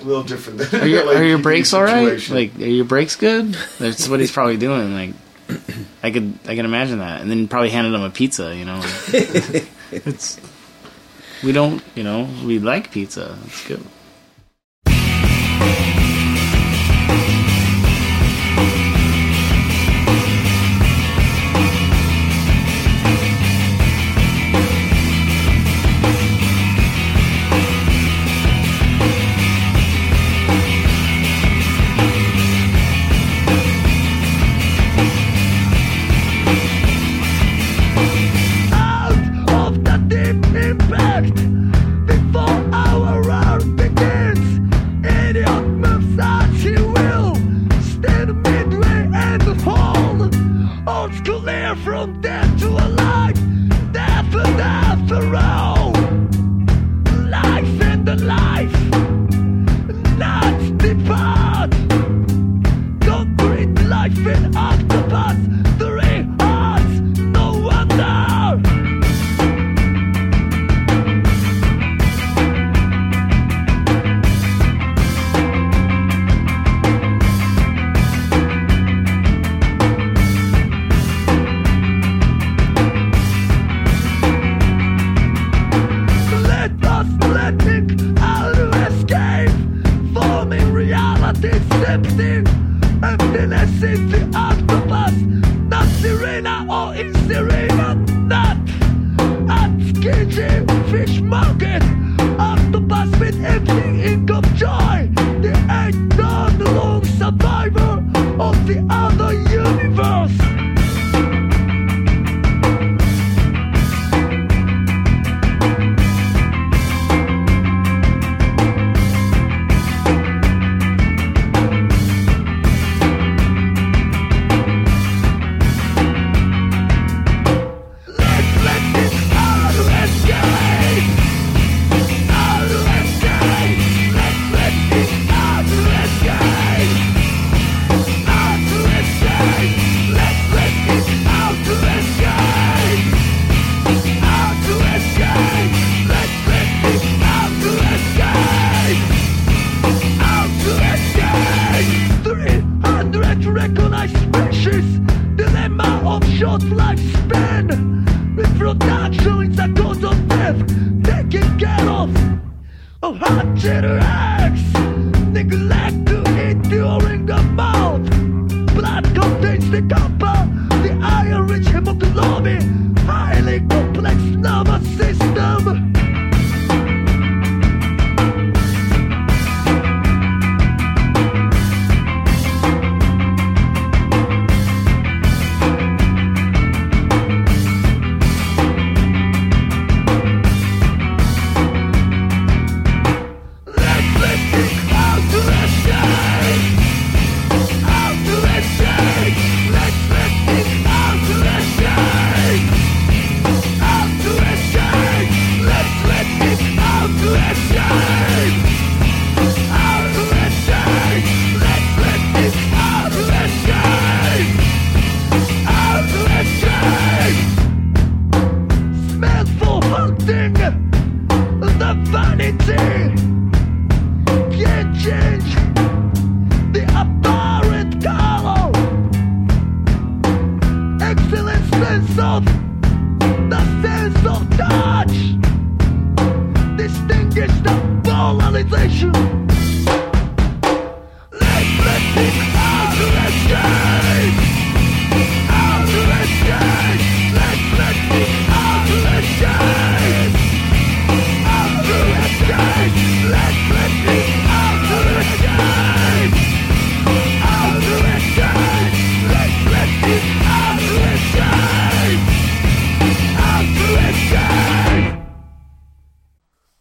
a 0.00 0.04
little 0.04 0.22
different 0.22 0.58
than 0.58 0.82
are 0.82 0.86
your 0.86 1.04
like 1.06 1.16
are 1.16 1.24
your 1.24 1.38
brakes 1.38 1.72
all 1.72 1.82
right? 1.82 2.28
Like, 2.28 2.56
are 2.56 2.64
your 2.64 2.84
brakes 2.84 3.16
good? 3.16 3.56
That's 3.78 4.08
what 4.08 4.20
he's 4.20 4.32
probably 4.32 4.56
doing. 4.56 4.94
Like, 4.94 5.14
I 6.02 6.10
could 6.10 6.38
I 6.46 6.54
can 6.54 6.64
imagine 6.64 6.98
that, 6.98 7.20
and 7.20 7.30
then 7.30 7.48
probably 7.48 7.70
handed 7.70 7.94
him 7.94 8.02
a 8.02 8.10
pizza. 8.10 8.54
You 8.54 8.64
know, 8.64 8.80
it's 9.92 10.40
we 11.42 11.52
don't 11.52 11.82
you 11.94 12.04
know 12.04 12.28
we 12.44 12.58
like 12.58 12.90
pizza. 12.90 13.38
It's 13.44 13.66
good. 13.66 13.84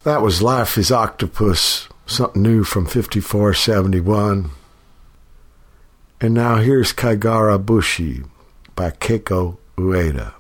That 0.08 0.22
was 0.22 0.42
Life 0.42 0.78
is 0.78 0.90
Octopus, 0.90 1.90
something 2.06 2.42
new 2.42 2.64
from 2.64 2.88
54-71. 2.88 4.52
And 6.22 6.34
now 6.34 6.56
here's 6.56 6.94
Kaigara 6.94 7.60
Bushi 7.66 8.24
by 8.74 8.92
Keiko 8.92 9.58
Ueda. 9.76 10.37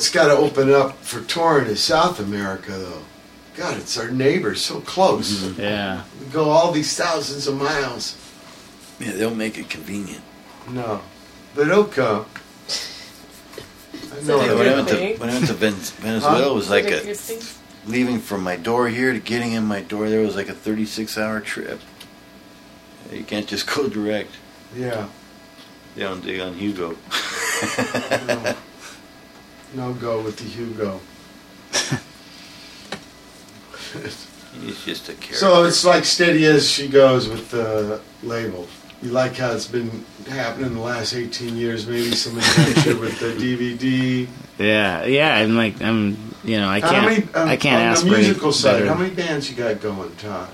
What's 0.00 0.08
got 0.08 0.28
to 0.28 0.32
open 0.32 0.72
up 0.72 0.96
for 1.04 1.20
touring 1.24 1.66
is 1.66 1.84
South 1.84 2.20
America, 2.20 2.70
though. 2.70 3.02
God, 3.54 3.76
it's 3.76 3.98
our 3.98 4.10
neighbors, 4.10 4.64
so 4.64 4.80
close. 4.80 5.42
Mm-hmm. 5.42 5.60
Yeah. 5.60 6.04
We 6.18 6.24
go 6.32 6.48
all 6.48 6.72
these 6.72 6.96
thousands 6.96 7.46
of 7.46 7.58
miles. 7.58 8.16
Yeah, 8.98 9.12
they'll 9.12 9.34
make 9.34 9.58
it 9.58 9.68
convenient. 9.68 10.22
No, 10.70 11.02
but 11.54 11.68
it'll 11.68 11.84
come. 11.84 12.24
I 14.10 14.22
know 14.22 14.42
Yeah, 14.42 14.54
when 14.54 14.68
I 14.68 14.74
went 14.76 14.88
to 14.88 15.16
when 15.18 15.28
I 15.28 15.32
went 15.34 15.46
to 15.48 15.52
Ven- 15.52 15.72
Venezuela, 16.00 16.50
it 16.50 16.54
was 16.54 16.70
like 16.70 16.86
a 16.86 17.14
leaving 17.86 18.20
from 18.20 18.42
my 18.42 18.56
door 18.56 18.88
here 18.88 19.12
to 19.12 19.18
getting 19.20 19.52
in 19.52 19.64
my 19.64 19.82
door 19.82 20.08
there 20.08 20.22
was 20.22 20.34
like 20.34 20.48
a 20.48 20.54
36 20.54 21.18
hour 21.18 21.40
trip. 21.40 21.78
You 23.12 23.24
can't 23.24 23.46
just 23.46 23.66
go 23.76 23.86
direct. 23.86 24.30
Yeah. 24.74 25.08
They 25.94 26.04
don't 26.04 26.24
dig 26.24 26.40
on 26.40 26.54
Hugo. 26.54 26.96
No. 29.74 29.88
no 29.88 29.94
go 29.94 30.20
with 30.22 30.36
the 30.38 30.44
Hugo. 30.44 31.00
He's 34.60 34.84
just 34.84 35.08
a 35.08 35.14
character. 35.14 35.34
So 35.36 35.64
it's 35.64 35.84
like 35.84 36.04
steady 36.04 36.44
as 36.46 36.68
she 36.68 36.88
goes 36.88 37.28
with 37.28 37.50
the 37.50 38.00
label. 38.22 38.66
You 39.02 39.10
like 39.10 39.36
how 39.36 39.52
it's 39.52 39.66
been 39.66 40.04
happening 40.28 40.74
the 40.74 40.80
last 40.80 41.14
18 41.14 41.56
years, 41.56 41.86
maybe 41.86 42.10
some 42.12 42.36
adventure 42.36 42.98
with 42.98 43.18
the 43.18 43.32
DVD. 43.32 44.28
Yeah, 44.58 45.04
yeah. 45.06 45.34
I'm 45.36 45.56
like, 45.56 45.80
I'm, 45.80 46.34
you 46.44 46.58
know, 46.58 46.68
I 46.68 46.80
can't, 46.80 47.06
many, 47.06 47.22
um, 47.34 47.48
I 47.48 47.56
can't 47.56 47.76
on 47.76 47.86
ask 47.86 48.02
the 48.02 48.10
for 48.10 48.16
any 48.16 48.24
musical 48.24 48.52
side, 48.52 48.72
better- 48.80 48.88
how 48.88 48.94
many 48.94 49.14
bands 49.14 49.48
you 49.50 49.56
got 49.56 49.80
going, 49.80 50.14
Todd? 50.16 50.50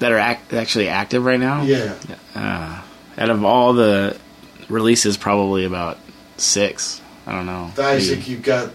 that 0.00 0.12
are 0.12 0.18
act, 0.18 0.52
actually 0.52 0.88
active 0.88 1.24
right 1.24 1.38
now. 1.38 1.62
Yeah. 1.62 1.94
Uh, 2.34 2.82
out 3.18 3.30
of 3.30 3.44
all 3.44 3.74
the 3.74 4.18
releases, 4.68 5.16
probably 5.16 5.64
about 5.64 5.98
six. 6.38 6.99
I 7.30 7.36
don't 7.36 7.46
know. 7.46 7.70
The 7.76 7.84
Isaac, 7.84 8.26
you've 8.28 8.42
got 8.42 8.72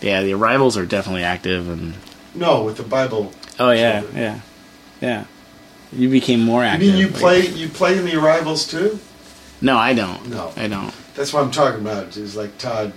Yeah, 0.00 0.22
the 0.22 0.32
arrivals 0.34 0.76
are 0.76 0.86
definitely 0.86 1.24
active, 1.24 1.68
and 1.68 1.94
no 2.34 2.62
with 2.62 2.76
the 2.76 2.84
Bible. 2.84 3.32
oh 3.58 3.72
yeah, 3.72 4.04
yeah, 4.14 4.40
yeah. 5.00 5.24
You 5.92 6.08
became 6.08 6.40
more 6.40 6.62
active. 6.62 6.86
You 6.86 6.92
mean 6.92 7.00
you 7.00 7.08
like- 7.08 7.16
play 7.20 7.46
you 7.48 7.68
play 7.68 7.98
in 7.98 8.04
the 8.04 8.16
arrivals 8.16 8.64
too? 8.66 9.00
No, 9.60 9.76
I 9.76 9.92
don't. 9.94 10.28
No. 10.30 10.52
I 10.56 10.68
don't. 10.68 10.92
That's 11.14 11.32
what 11.32 11.42
I'm 11.44 11.50
talking 11.50 11.80
about. 11.80 12.16
Is 12.16 12.36
like 12.36 12.56
Todd 12.58 12.92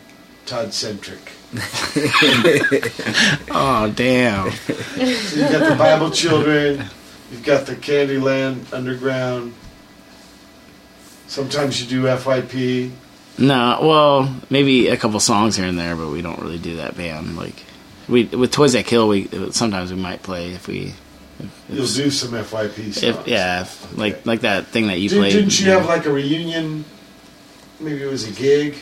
Todd 0.46 0.74
centric. 0.74 1.32
oh 3.52 3.92
damn. 3.96 4.52
So 4.52 4.74
you've 5.36 5.52
got 5.52 5.70
the 5.70 5.76
Bible 5.78 6.12
Children, 6.12 6.86
you've 7.32 7.44
got 7.44 7.66
the 7.66 7.76
Candyland 7.76 8.72
Underground. 8.74 9.54
Sometimes 11.28 11.82
you 11.82 11.88
do 11.88 12.04
FYP. 12.08 12.92
No, 13.40 13.80
well, 13.82 14.36
maybe 14.50 14.88
a 14.88 14.98
couple 14.98 15.20
songs 15.20 15.56
here 15.56 15.66
and 15.68 15.78
there, 15.78 15.96
but 15.96 16.10
we 16.10 16.22
don't 16.22 16.40
really 16.40 16.58
do 16.58 16.78
that 16.78 16.98
band. 16.98 17.38
Like 17.38 17.56
we 18.10 18.26
with 18.26 18.52
Toys 18.52 18.74
That 18.74 18.86
Kill, 18.86 19.08
we 19.08 19.28
sometimes 19.52 19.92
we 19.94 20.00
might 20.00 20.24
play 20.24 20.54
if 20.54 20.68
we. 20.68 20.94
If, 21.40 21.64
You'll 21.70 21.86
do 21.86 22.10
some 22.10 22.32
FYP 22.32 22.94
songs. 22.94 23.04
If, 23.04 23.28
yeah, 23.28 23.62
if, 23.62 23.96
like 23.98 24.26
like 24.26 24.42
that 24.42 24.68
thing 24.68 24.88
that 24.88 25.00
you 25.00 25.10
Did, 25.10 25.20
played. 25.20 25.34
didn't 25.34 25.60
you 25.60 25.68
know. 25.68 25.80
have 25.80 25.88
like 25.88 26.06
a 26.08 26.12
reunion? 26.12 26.84
Maybe 27.80 28.02
it 28.02 28.08
was 28.10 28.28
a 28.28 28.32
gig. 28.32 28.76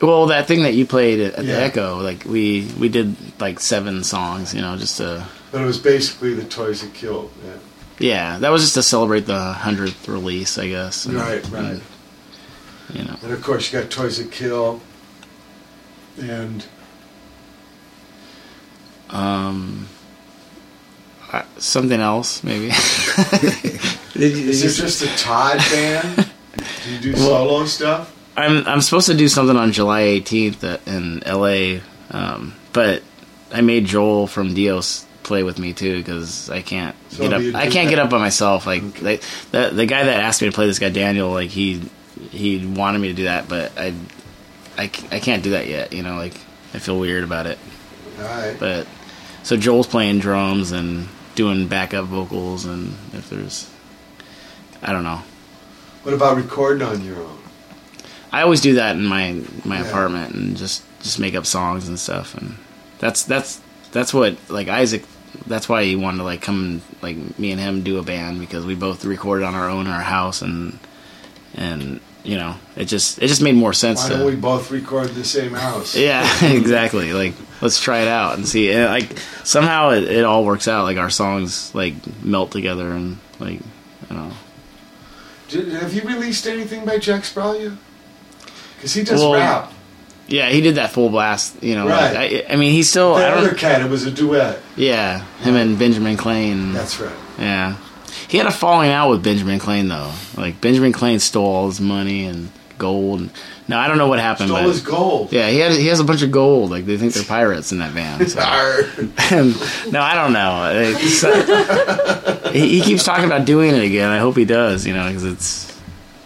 Well, 0.00 0.26
that 0.26 0.46
thing 0.46 0.62
that 0.62 0.74
you 0.74 0.86
played 0.86 1.18
at 1.20 1.36
the 1.36 1.44
Yeah. 1.44 1.54
Echo, 1.54 2.00
like 2.00 2.24
we 2.24 2.68
we 2.78 2.88
did 2.88 3.16
like 3.40 3.58
seven 3.58 4.04
songs, 4.04 4.54
you 4.54 4.60
know, 4.60 4.76
just 4.76 4.98
to 4.98 5.26
But 5.50 5.62
it 5.62 5.64
was 5.64 5.78
basically 5.78 6.32
the 6.34 6.44
Toys 6.44 6.82
That 6.82 6.94
Killed. 6.94 7.32
Yeah. 7.44 7.52
yeah, 7.98 8.38
that 8.38 8.50
was 8.50 8.62
just 8.62 8.74
to 8.74 8.82
celebrate 8.84 9.26
the 9.26 9.40
hundredth 9.54 10.06
release, 10.06 10.58
I 10.58 10.68
guess. 10.68 11.06
And- 11.06 11.14
Right, 11.16 11.44
right. 11.50 11.64
and, 11.64 11.82
you 12.92 13.04
know, 13.04 13.16
And 13.22 13.32
of 13.32 13.42
course, 13.42 13.72
you 13.72 13.80
got 13.80 13.90
Toys 13.90 14.18
That 14.18 14.30
Kill. 14.32 14.80
And 16.20 16.64
um, 19.10 19.86
uh, 21.32 21.42
something 21.58 22.00
else 22.00 22.42
maybe. 22.42 22.66
is 24.14 24.62
it 24.62 24.82
just 24.82 25.02
a 25.02 25.16
Todd 25.22 25.58
band? 25.70 26.30
Do 26.84 26.90
you 26.94 26.98
do 27.00 27.12
Well- 27.12 27.26
solo 27.48 27.64
stuff? 27.66 28.12
I'm 28.38 28.66
I'm 28.66 28.82
supposed 28.82 29.06
to 29.06 29.14
do 29.14 29.28
something 29.28 29.56
on 29.56 29.72
July 29.72 30.02
18th 30.02 30.86
in 30.86 31.20
LA, 31.26 31.80
um, 32.10 32.54
but 32.74 33.02
I 33.50 33.62
made 33.62 33.86
Joel 33.86 34.26
from 34.26 34.52
Dios 34.52 35.06
play 35.22 35.42
with 35.42 35.58
me 35.58 35.72
too 35.72 35.96
because 35.98 36.50
I 36.50 36.60
can't 36.60 36.94
So 37.08 37.22
get 37.22 37.32
up. 37.32 37.40
I 37.54 37.62
can't 37.70 37.88
that. 37.88 37.88
get 37.88 37.98
up 37.98 38.10
by 38.10 38.18
myself. 38.18 38.66
Like, 38.66 39.00
like 39.00 39.22
the 39.52 39.70
the 39.72 39.86
guy 39.86 40.04
that 40.04 40.20
asked 40.20 40.42
me 40.42 40.48
to 40.48 40.54
play 40.54 40.66
this 40.66 40.78
guy 40.78 40.90
Daniel, 40.90 41.30
like 41.30 41.48
he 41.48 41.80
he 42.30 42.64
wanted 42.66 42.98
me 42.98 43.08
to 43.08 43.14
do 43.14 43.24
that, 43.24 43.48
but 43.48 43.76
I, 43.78 43.94
I, 44.78 44.84
I 45.10 45.20
can't 45.20 45.42
do 45.42 45.50
that 45.50 45.66
yet. 45.66 45.92
You 45.92 46.02
know, 46.02 46.16
like 46.16 46.34
I 46.74 46.78
feel 46.78 46.98
weird 46.98 47.24
about 47.24 47.46
it. 47.46 47.58
Alright. 48.18 48.58
But 48.58 48.86
so 49.42 49.56
Joel's 49.56 49.86
playing 49.86 50.18
drums 50.20 50.72
and 50.72 51.08
doing 51.34 51.68
backup 51.68 52.06
vocals, 52.06 52.64
and 52.64 52.94
if 53.12 53.28
there's 53.30 53.70
I 54.82 54.92
don't 54.92 55.04
know. 55.04 55.22
What 56.02 56.14
about 56.14 56.36
recording 56.36 56.86
on 56.86 57.04
your 57.04 57.16
own? 57.16 57.38
I 58.32 58.42
always 58.42 58.60
do 58.60 58.74
that 58.74 58.96
in 58.96 59.04
my 59.04 59.42
my 59.64 59.80
Yeah. 59.80 59.86
apartment 59.88 60.34
and 60.34 60.56
just 60.56 60.82
just 61.02 61.18
make 61.18 61.34
up 61.34 61.46
songs 61.46 61.88
and 61.88 61.98
stuff 61.98 62.34
and 62.34 62.56
that's 62.98 63.22
that's 63.24 63.60
that's 63.92 64.12
what 64.12 64.36
like 64.48 64.68
Isaac 64.68 65.04
that's 65.46 65.68
why 65.68 65.84
he 65.84 65.96
wanted 65.96 66.18
to 66.18 66.24
like 66.24 66.42
come 66.42 66.64
and 66.64 66.82
like 67.02 67.38
me 67.38 67.50
and 67.52 67.60
him 67.60 67.82
do 67.82 67.98
a 67.98 68.02
band 68.02 68.40
because 68.40 68.64
we 68.66 68.74
both 68.74 69.04
recorded 69.04 69.44
on 69.44 69.54
our 69.54 69.68
own 69.68 69.86
in 69.86 69.92
our 69.92 70.02
house 70.02 70.42
and 70.42 70.78
and 71.56 72.00
you 72.24 72.36
know 72.36 72.54
it 72.76 72.86
just 72.86 73.22
it 73.22 73.28
just 73.28 73.40
made 73.42 73.54
more 73.54 73.72
sense 73.72 74.02
Why 74.02 74.08
to 74.10 74.14
don't 74.18 74.26
we 74.26 74.36
both 74.36 74.70
record 74.70 75.08
the 75.10 75.24
same 75.24 75.52
house? 75.52 75.94
yeah 76.08 76.26
exactly 76.44 77.12
like 77.12 77.34
let's 77.62 77.80
try 77.80 78.00
it 78.00 78.08
out 78.08 78.36
and 78.36 78.46
see 78.46 78.70
and, 78.70 78.84
like 78.86 79.18
somehow 79.44 79.90
it, 79.90 80.04
it 80.04 80.24
all 80.24 80.44
works 80.44 80.68
out 80.68 80.84
like 80.84 80.96
our 80.98 81.10
songs 81.10 81.74
like 81.74 81.94
melt 82.22 82.50
together 82.50 82.90
and 82.90 83.18
like 83.38 83.60
don't 84.08 84.18
know 84.28 84.32
Did, 85.48 85.68
have 85.68 85.94
you 85.94 86.02
released 86.02 86.46
anything 86.46 86.84
by 86.84 86.98
Jack 86.98 87.22
Spralia? 87.22 87.76
Because 88.76 88.92
he 88.92 89.02
does 89.04 89.20
Well, 89.20 89.32
rap. 89.34 89.72
yeah 90.26 90.48
he 90.50 90.60
did 90.60 90.74
that 90.74 90.90
full 90.90 91.08
blast 91.08 91.62
you 91.62 91.74
know 91.76 91.86
Right. 91.86 92.14
like, 92.14 92.46
I, 92.50 92.52
I 92.52 92.56
mean 92.56 92.72
he's 92.72 92.90
still 92.90 93.14
the 93.14 93.24
I 93.24 93.30
don't 93.30 93.44
other 93.44 93.54
cat, 93.54 93.80
it 93.82 93.88
was 93.88 94.04
a 94.04 94.10
duet. 94.10 94.58
Yeah, 94.76 95.24
him 95.40 95.54
and 95.54 95.78
Benjamin 95.78 96.16
Clay. 96.16 96.52
That's 96.72 97.00
right. 97.00 97.14
Yeah, 97.38 97.76
he 98.28 98.38
had 98.38 98.46
a 98.46 98.50
falling 98.50 98.90
out 98.90 99.10
with 99.10 99.22
Benjamin 99.22 99.58
Clay 99.58 99.82
though. 99.82 100.12
Like 100.36 100.60
Benjamin 100.60 100.92
Clay 100.92 101.18
stole 101.18 101.44
all 101.46 101.66
his 101.66 101.80
money 101.80 102.24
and 102.26 102.50
gold. 102.78 103.30
No, 103.68 103.78
I 103.78 103.88
don't 103.88 103.98
know 103.98 104.06
what 104.08 104.20
happened. 104.20 104.48
Stole 104.48 104.60
but 104.62 104.68
his 104.68 104.80
gold. 104.82 105.32
Yeah, 105.32 105.48
he 105.48 105.58
had 105.58 105.72
he 105.72 105.86
has 105.88 105.98
a 106.00 106.04
bunch 106.04 106.22
of 106.22 106.30
gold. 106.30 106.70
Like 106.70 106.86
they 106.86 106.96
think 106.96 107.12
they're 107.14 107.24
pirates 107.24 107.72
in 107.72 107.78
that 107.78 107.92
van. 107.92 108.26
So. 108.26 108.40
And- 109.36 109.92
no, 109.92 110.00
I 110.00 110.14
don't 110.14 110.32
know. 110.32 110.50
Uh, 112.44 112.50
he, 112.50 112.78
he 112.78 112.80
keeps 112.80 113.04
talking 113.04 113.24
about 113.24 113.44
doing 113.44 113.74
it 113.74 113.82
again. 113.82 114.08
I 114.10 114.18
hope 114.18 114.36
he 114.36 114.44
does. 114.44 114.86
You 114.86 114.94
know, 114.94 115.06
because 115.08 115.24
it's 115.24 115.80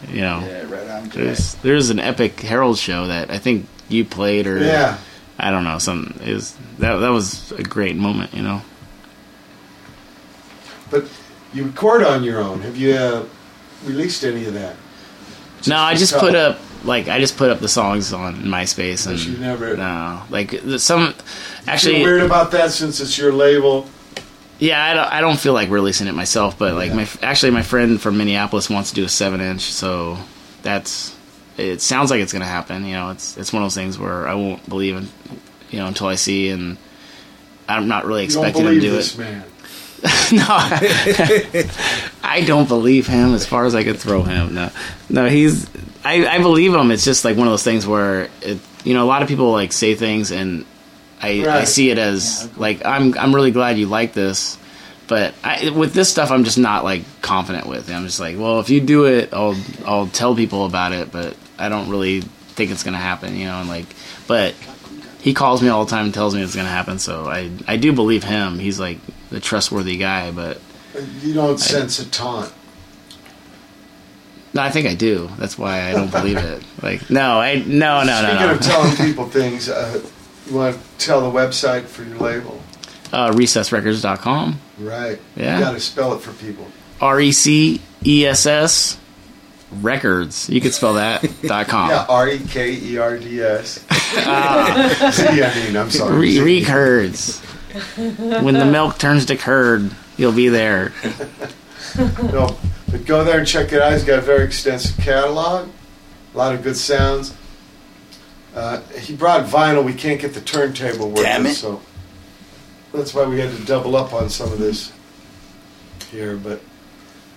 you 0.08 0.20
know 0.22 0.40
Yeah, 0.46 0.62
right 0.70 1.10
there's 1.12 1.54
there's 1.56 1.90
an 1.90 1.98
epic 2.00 2.40
Herald 2.40 2.78
show 2.78 3.06
that 3.06 3.30
I 3.30 3.38
think 3.38 3.66
you 3.88 4.04
played 4.04 4.46
or 4.46 4.58
Yeah. 4.58 4.98
I 5.38 5.50
don't 5.50 5.64
know 5.64 5.78
some 5.78 6.18
is 6.22 6.54
that 6.78 6.96
that 6.96 7.08
was 7.08 7.52
a 7.52 7.62
great 7.62 7.96
moment. 7.96 8.34
You 8.34 8.42
know. 8.42 8.62
But 10.90 11.04
you 11.52 11.64
record 11.64 12.02
on 12.02 12.22
your 12.24 12.40
own. 12.40 12.60
Have 12.60 12.76
you 12.76 12.92
uh, 12.94 13.24
released 13.84 14.24
any 14.24 14.46
of 14.46 14.54
that? 14.54 14.76
No, 15.66 15.76
I 15.76 15.94
just 15.94 16.14
put 16.16 16.34
up 16.34 16.58
like 16.84 17.08
I 17.08 17.18
just 17.18 17.36
put 17.36 17.50
up 17.50 17.60
the 17.60 17.68
songs 17.68 18.12
on 18.12 18.36
MySpace 18.36 19.06
and 19.06 19.18
you 19.18 19.36
never- 19.38 19.76
no 19.76 20.22
like 20.30 20.54
some 20.78 21.14
actually 21.66 22.02
weird 22.02 22.22
about 22.22 22.52
that 22.52 22.70
since 22.70 23.00
it's 23.00 23.18
your 23.18 23.32
label. 23.32 23.86
yeah 24.58 24.82
I 24.82 24.94
don't, 24.94 25.12
I 25.12 25.20
don't 25.20 25.38
feel 25.38 25.52
like 25.52 25.68
releasing 25.68 26.06
it 26.06 26.14
myself 26.14 26.58
but 26.58 26.72
like 26.74 26.94
my 26.94 27.06
actually 27.22 27.50
my 27.52 27.60
friend 27.62 28.00
from 28.00 28.16
Minneapolis 28.16 28.70
wants 28.70 28.90
to 28.90 28.94
do 28.94 29.04
a 29.04 29.10
seven 29.10 29.42
inch 29.42 29.60
so 29.60 30.16
that's 30.62 31.14
it 31.58 31.82
sounds 31.82 32.10
like 32.10 32.20
it's 32.22 32.32
gonna 32.32 32.46
happen 32.46 32.86
you 32.86 32.92
know 32.94 33.10
it's 33.10 33.36
it's 33.36 33.52
one 33.52 33.62
of 33.62 33.66
those 33.66 33.74
things 33.74 33.98
where 33.98 34.26
I 34.26 34.32
won't 34.32 34.66
believe 34.66 34.96
in 34.96 35.08
you 35.68 35.80
know 35.80 35.86
until 35.86 36.06
I 36.06 36.14
see 36.14 36.48
and 36.48 36.78
I'm 37.68 37.88
not 37.88 38.06
really 38.06 38.24
expecting 38.24 38.64
him 38.64 38.74
to 38.74 38.80
do 38.80 38.90
this 38.90 39.14
it 39.14 39.18
man. 39.18 39.44
no, 40.32 40.46
I 42.22 42.42
don't 42.46 42.66
believe 42.68 43.06
him 43.06 43.34
as 43.34 43.44
far 43.44 43.66
as 43.66 43.74
I 43.74 43.84
could 43.84 43.98
throw 43.98 44.22
him. 44.22 44.54
No, 44.54 44.70
no, 45.10 45.28
he's. 45.28 45.68
I, 46.02 46.26
I 46.26 46.38
believe 46.38 46.72
him. 46.72 46.90
It's 46.90 47.04
just 47.04 47.22
like 47.22 47.36
one 47.36 47.46
of 47.46 47.52
those 47.52 47.62
things 47.62 47.86
where 47.86 48.30
it, 48.40 48.58
you 48.82 48.94
know, 48.94 49.04
a 49.04 49.08
lot 49.08 49.20
of 49.20 49.28
people 49.28 49.52
like 49.52 49.72
say 49.72 49.94
things, 49.94 50.30
and 50.30 50.64
I, 51.20 51.46
I 51.46 51.64
see 51.64 51.90
it 51.90 51.98
as 51.98 52.48
like 52.56 52.82
I'm. 52.86 53.16
I'm 53.18 53.34
really 53.34 53.50
glad 53.50 53.76
you 53.76 53.86
like 53.86 54.14
this, 54.14 54.56
but 55.06 55.34
I, 55.44 55.68
with 55.68 55.92
this 55.92 56.10
stuff, 56.10 56.30
I'm 56.30 56.44
just 56.44 56.56
not 56.56 56.82
like 56.82 57.02
confident 57.20 57.66
with. 57.66 57.90
I'm 57.90 58.06
just 58.06 58.20
like, 58.20 58.38
well, 58.38 58.60
if 58.60 58.70
you 58.70 58.80
do 58.80 59.04
it, 59.04 59.34
I'll 59.34 59.56
I'll 59.84 60.06
tell 60.06 60.34
people 60.34 60.64
about 60.64 60.92
it, 60.92 61.12
but 61.12 61.36
I 61.58 61.68
don't 61.68 61.90
really 61.90 62.22
think 62.22 62.70
it's 62.70 62.84
gonna 62.84 62.96
happen, 62.96 63.36
you 63.36 63.44
know. 63.44 63.60
And 63.60 63.68
like, 63.68 63.86
but 64.26 64.54
he 65.20 65.34
calls 65.34 65.60
me 65.60 65.68
all 65.68 65.84
the 65.84 65.90
time 65.90 66.06
and 66.06 66.14
tells 66.14 66.34
me 66.34 66.42
it's 66.42 66.56
gonna 66.56 66.70
happen, 66.70 66.98
so 66.98 67.26
I 67.26 67.50
I 67.68 67.76
do 67.76 67.92
believe 67.92 68.24
him. 68.24 68.58
He's 68.58 68.80
like 68.80 68.96
the 69.30 69.40
trustworthy 69.40 69.96
guy, 69.96 70.30
but 70.30 70.60
You 71.22 71.34
don't 71.34 71.58
sense 71.58 71.98
a 72.00 72.08
taunt. 72.10 72.52
No, 74.52 74.62
I 74.62 74.70
think 74.70 74.88
I 74.88 74.94
do. 74.94 75.30
That's 75.38 75.56
why 75.56 75.88
I 75.88 75.92
don't 75.92 76.10
believe 76.10 76.36
it. 76.38 76.62
Like, 76.82 77.10
no, 77.10 77.38
I 77.38 77.56
no, 77.56 78.02
no, 78.04 78.04
no, 78.04 78.22
Speaking 78.22 78.46
no. 78.46 78.52
of 78.54 78.60
telling 78.62 78.96
people 78.96 79.26
things, 79.26 79.68
uh, 79.68 80.02
you 80.48 80.54
want 80.56 80.76
to 80.76 80.80
tell 81.06 81.20
the 81.30 81.38
website 81.38 81.84
for 81.84 82.02
your 82.04 82.16
label? 82.16 82.60
uh, 83.12 83.30
recessrecords.com. 83.32 84.58
Right. 84.78 85.20
Yeah. 85.36 85.58
You 85.58 85.64
got 85.64 85.72
to 85.72 85.80
spell 85.80 86.14
it 86.14 86.20
for 86.22 86.32
people. 86.42 86.66
R 87.02 87.20
E 87.20 87.32
C 87.32 87.82
E 88.06 88.24
S 88.26 88.46
S 88.46 88.98
records. 89.82 90.48
You 90.48 90.60
could 90.62 90.72
spell 90.72 90.94
that 90.94 91.22
dot 91.42 91.68
com. 91.68 91.90
Yeah, 91.90 92.06
R 92.08 92.28
E 92.28 92.38
K 92.48 92.72
E 92.72 92.96
R 92.98 93.18
D 93.18 93.42
S. 93.42 93.84
Ah. 94.16 95.10
See, 95.14 95.40
I 95.40 95.54
mean, 95.54 95.76
I'm 95.76 95.88
sorry. 95.90 96.40
Re- 96.40 96.62
recurds. 96.62 97.40
When 97.96 98.54
the 98.54 98.66
milk 98.66 98.98
turns 98.98 99.26
to 99.26 99.36
curd, 99.36 99.90
you'll 100.16 100.32
be 100.32 100.48
there. 100.48 100.92
no, 101.98 102.56
but 102.90 103.04
go 103.06 103.24
there 103.24 103.38
and 103.38 103.46
check 103.46 103.72
it 103.72 103.80
out. 103.80 103.92
He's 103.92 104.04
got 104.04 104.18
a 104.18 104.22
very 104.22 104.44
extensive 104.44 104.96
catalog, 104.98 105.68
a 106.34 106.38
lot 106.38 106.54
of 106.54 106.62
good 106.62 106.76
sounds. 106.76 107.34
Uh, 108.54 108.80
he 108.98 109.14
brought 109.14 109.46
vinyl. 109.46 109.84
We 109.84 109.94
can't 109.94 110.20
get 110.20 110.34
the 110.34 110.40
turntable 110.40 111.08
working, 111.08 111.22
Damn 111.24 111.46
it. 111.46 111.54
so 111.54 111.80
that's 112.92 113.14
why 113.14 113.24
we 113.24 113.38
had 113.38 113.54
to 113.56 113.64
double 113.64 113.94
up 113.96 114.12
on 114.12 114.28
some 114.28 114.52
of 114.52 114.58
this 114.58 114.92
here. 116.10 116.36
But 116.36 116.60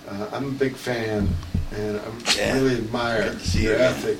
uh, 0.08 0.28
I'm 0.32 0.48
a 0.48 0.52
big 0.52 0.74
fan, 0.74 1.28
and 1.72 2.00
I 2.00 2.02
Yeah. 2.36 2.54
really 2.54 2.74
admire 2.76 3.22
Good 3.30 3.38
to 3.40 3.46
see 3.46 3.62
your 3.62 3.72
you, 3.74 3.78
man. 3.78 3.90
ethic. 3.94 4.18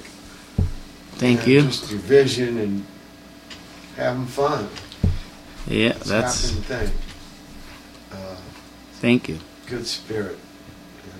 Thank 1.16 1.40
and 1.40 1.48
you. 1.48 1.62
Just 1.62 1.90
your 1.90 2.00
vision 2.00 2.58
and 2.58 2.86
having 3.96 4.26
fun. 4.26 4.68
Yeah, 5.66 5.90
It's 5.90 6.08
that's. 6.08 6.50
thing. 6.50 6.90
Uh, 8.12 8.16
Thank 8.94 9.28
you. 9.28 9.38
good 9.66 9.86
spirit. 9.86 10.38
and 11.04 11.12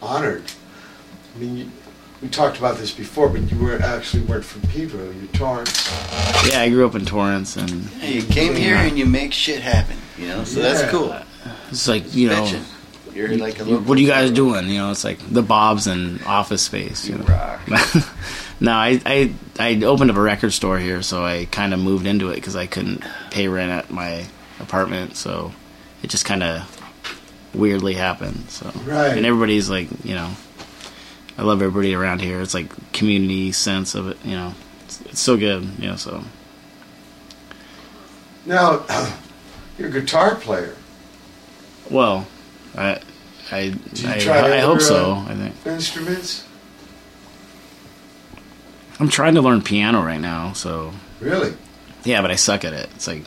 honored. 0.00 0.42
I 1.34 1.38
mean, 1.38 1.56
you, 1.56 1.70
we 2.20 2.28
talked 2.28 2.58
about 2.58 2.76
this 2.78 2.90
before, 2.92 3.28
but 3.28 3.50
you 3.50 3.58
were 3.58 3.80
actually 3.80 4.22
weren't 4.24 4.44
from 4.44 4.62
Pedro. 4.62 5.04
You're 5.10 5.26
Torrance. 5.32 5.88
Yeah, 6.48 6.60
I 6.62 6.68
grew 6.70 6.86
up 6.86 6.94
in 6.94 7.04
Torrance, 7.04 7.56
and 7.56 7.70
Hey, 7.86 8.14
you 8.14 8.22
came 8.22 8.54
here 8.54 8.76
and 8.76 8.98
you 8.98 9.06
make 9.06 9.32
shit 9.32 9.60
happen. 9.60 9.96
You 10.18 10.28
know, 10.28 10.44
so 10.44 10.60
that's 10.60 10.88
cool. 10.90 11.16
it's 11.70 11.88
like 11.88 12.14
you 12.14 12.28
know, 12.28 12.44
Betcha. 12.44 12.64
You're 13.14 13.36
like 13.36 13.60
a 13.60 13.64
you- 13.64 13.78
what 13.78 13.98
are 13.98 14.00
you 14.00 14.06
guys 14.08 14.30
doing? 14.30 14.68
You 14.68 14.78
know, 14.78 14.90
it's 14.90 15.04
like 15.04 15.18
the 15.32 15.42
Bobs 15.42 15.86
and 15.86 16.22
Office 16.24 16.62
Space. 16.62 17.08
You 17.08 17.18
know? 17.18 17.24
rock. 17.24 17.60
no, 18.62 18.72
I, 18.72 19.00
I 19.04 19.32
I 19.58 19.82
opened 19.84 20.10
up 20.10 20.16
a 20.16 20.20
record 20.22 20.52
store 20.52 20.78
here, 20.78 21.02
so 21.02 21.24
I 21.24 21.46
kind 21.50 21.74
of 21.74 21.80
moved 21.80 22.06
into 22.06 22.30
it 22.30 22.36
because 22.36 22.56
I 22.56 22.66
couldn't 22.66 23.02
pay 23.30 23.48
rent 23.48 23.70
at 23.72 23.90
my 23.90 24.26
apartment, 24.60 25.16
so 25.16 25.52
it 26.02 26.08
just 26.10 26.24
kind 26.24 26.42
of 26.42 26.62
weirdly 27.54 27.94
happened. 27.94 28.44
So 28.48 28.70
Right. 28.84 29.16
and 29.16 29.26
everybody's 29.26 29.68
like, 29.68 29.88
you 30.04 30.14
know, 30.14 30.30
I 31.36 31.42
love 31.42 31.60
everybody 31.60 31.94
around 31.94 32.20
here. 32.20 32.40
It's 32.40 32.54
like 32.54 32.92
community 32.92 33.52
sense 33.52 33.94
of 33.94 34.08
it. 34.08 34.16
You 34.24 34.36
know, 34.36 34.54
it's, 34.84 35.00
it's 35.02 35.20
so 35.20 35.36
good. 35.36 35.64
You 35.78 35.88
know, 35.88 35.96
so 35.96 36.22
Now, 38.46 38.84
you're 39.78 39.88
a 39.88 39.92
guitar 39.92 40.34
player. 40.36 40.74
well, 41.90 42.26
I 42.76 43.00
I 43.50 43.74
I, 44.06 44.56
I 44.56 44.60
hope 44.60 44.80
so. 44.80 45.14
I 45.28 45.34
think 45.34 45.54
Instruments? 45.66 46.44
I'm 49.02 49.08
trying 49.08 49.34
to 49.34 49.42
learn 49.42 49.62
piano 49.62 50.00
right 50.02 50.20
now. 50.20 50.52
So 50.52 50.92
Really? 51.20 51.54
yeah, 52.04 52.22
but 52.22 52.30
I 52.30 52.36
suck 52.36 52.64
at 52.64 52.72
it. 52.72 52.88
It's 52.94 53.08
like 53.08 53.24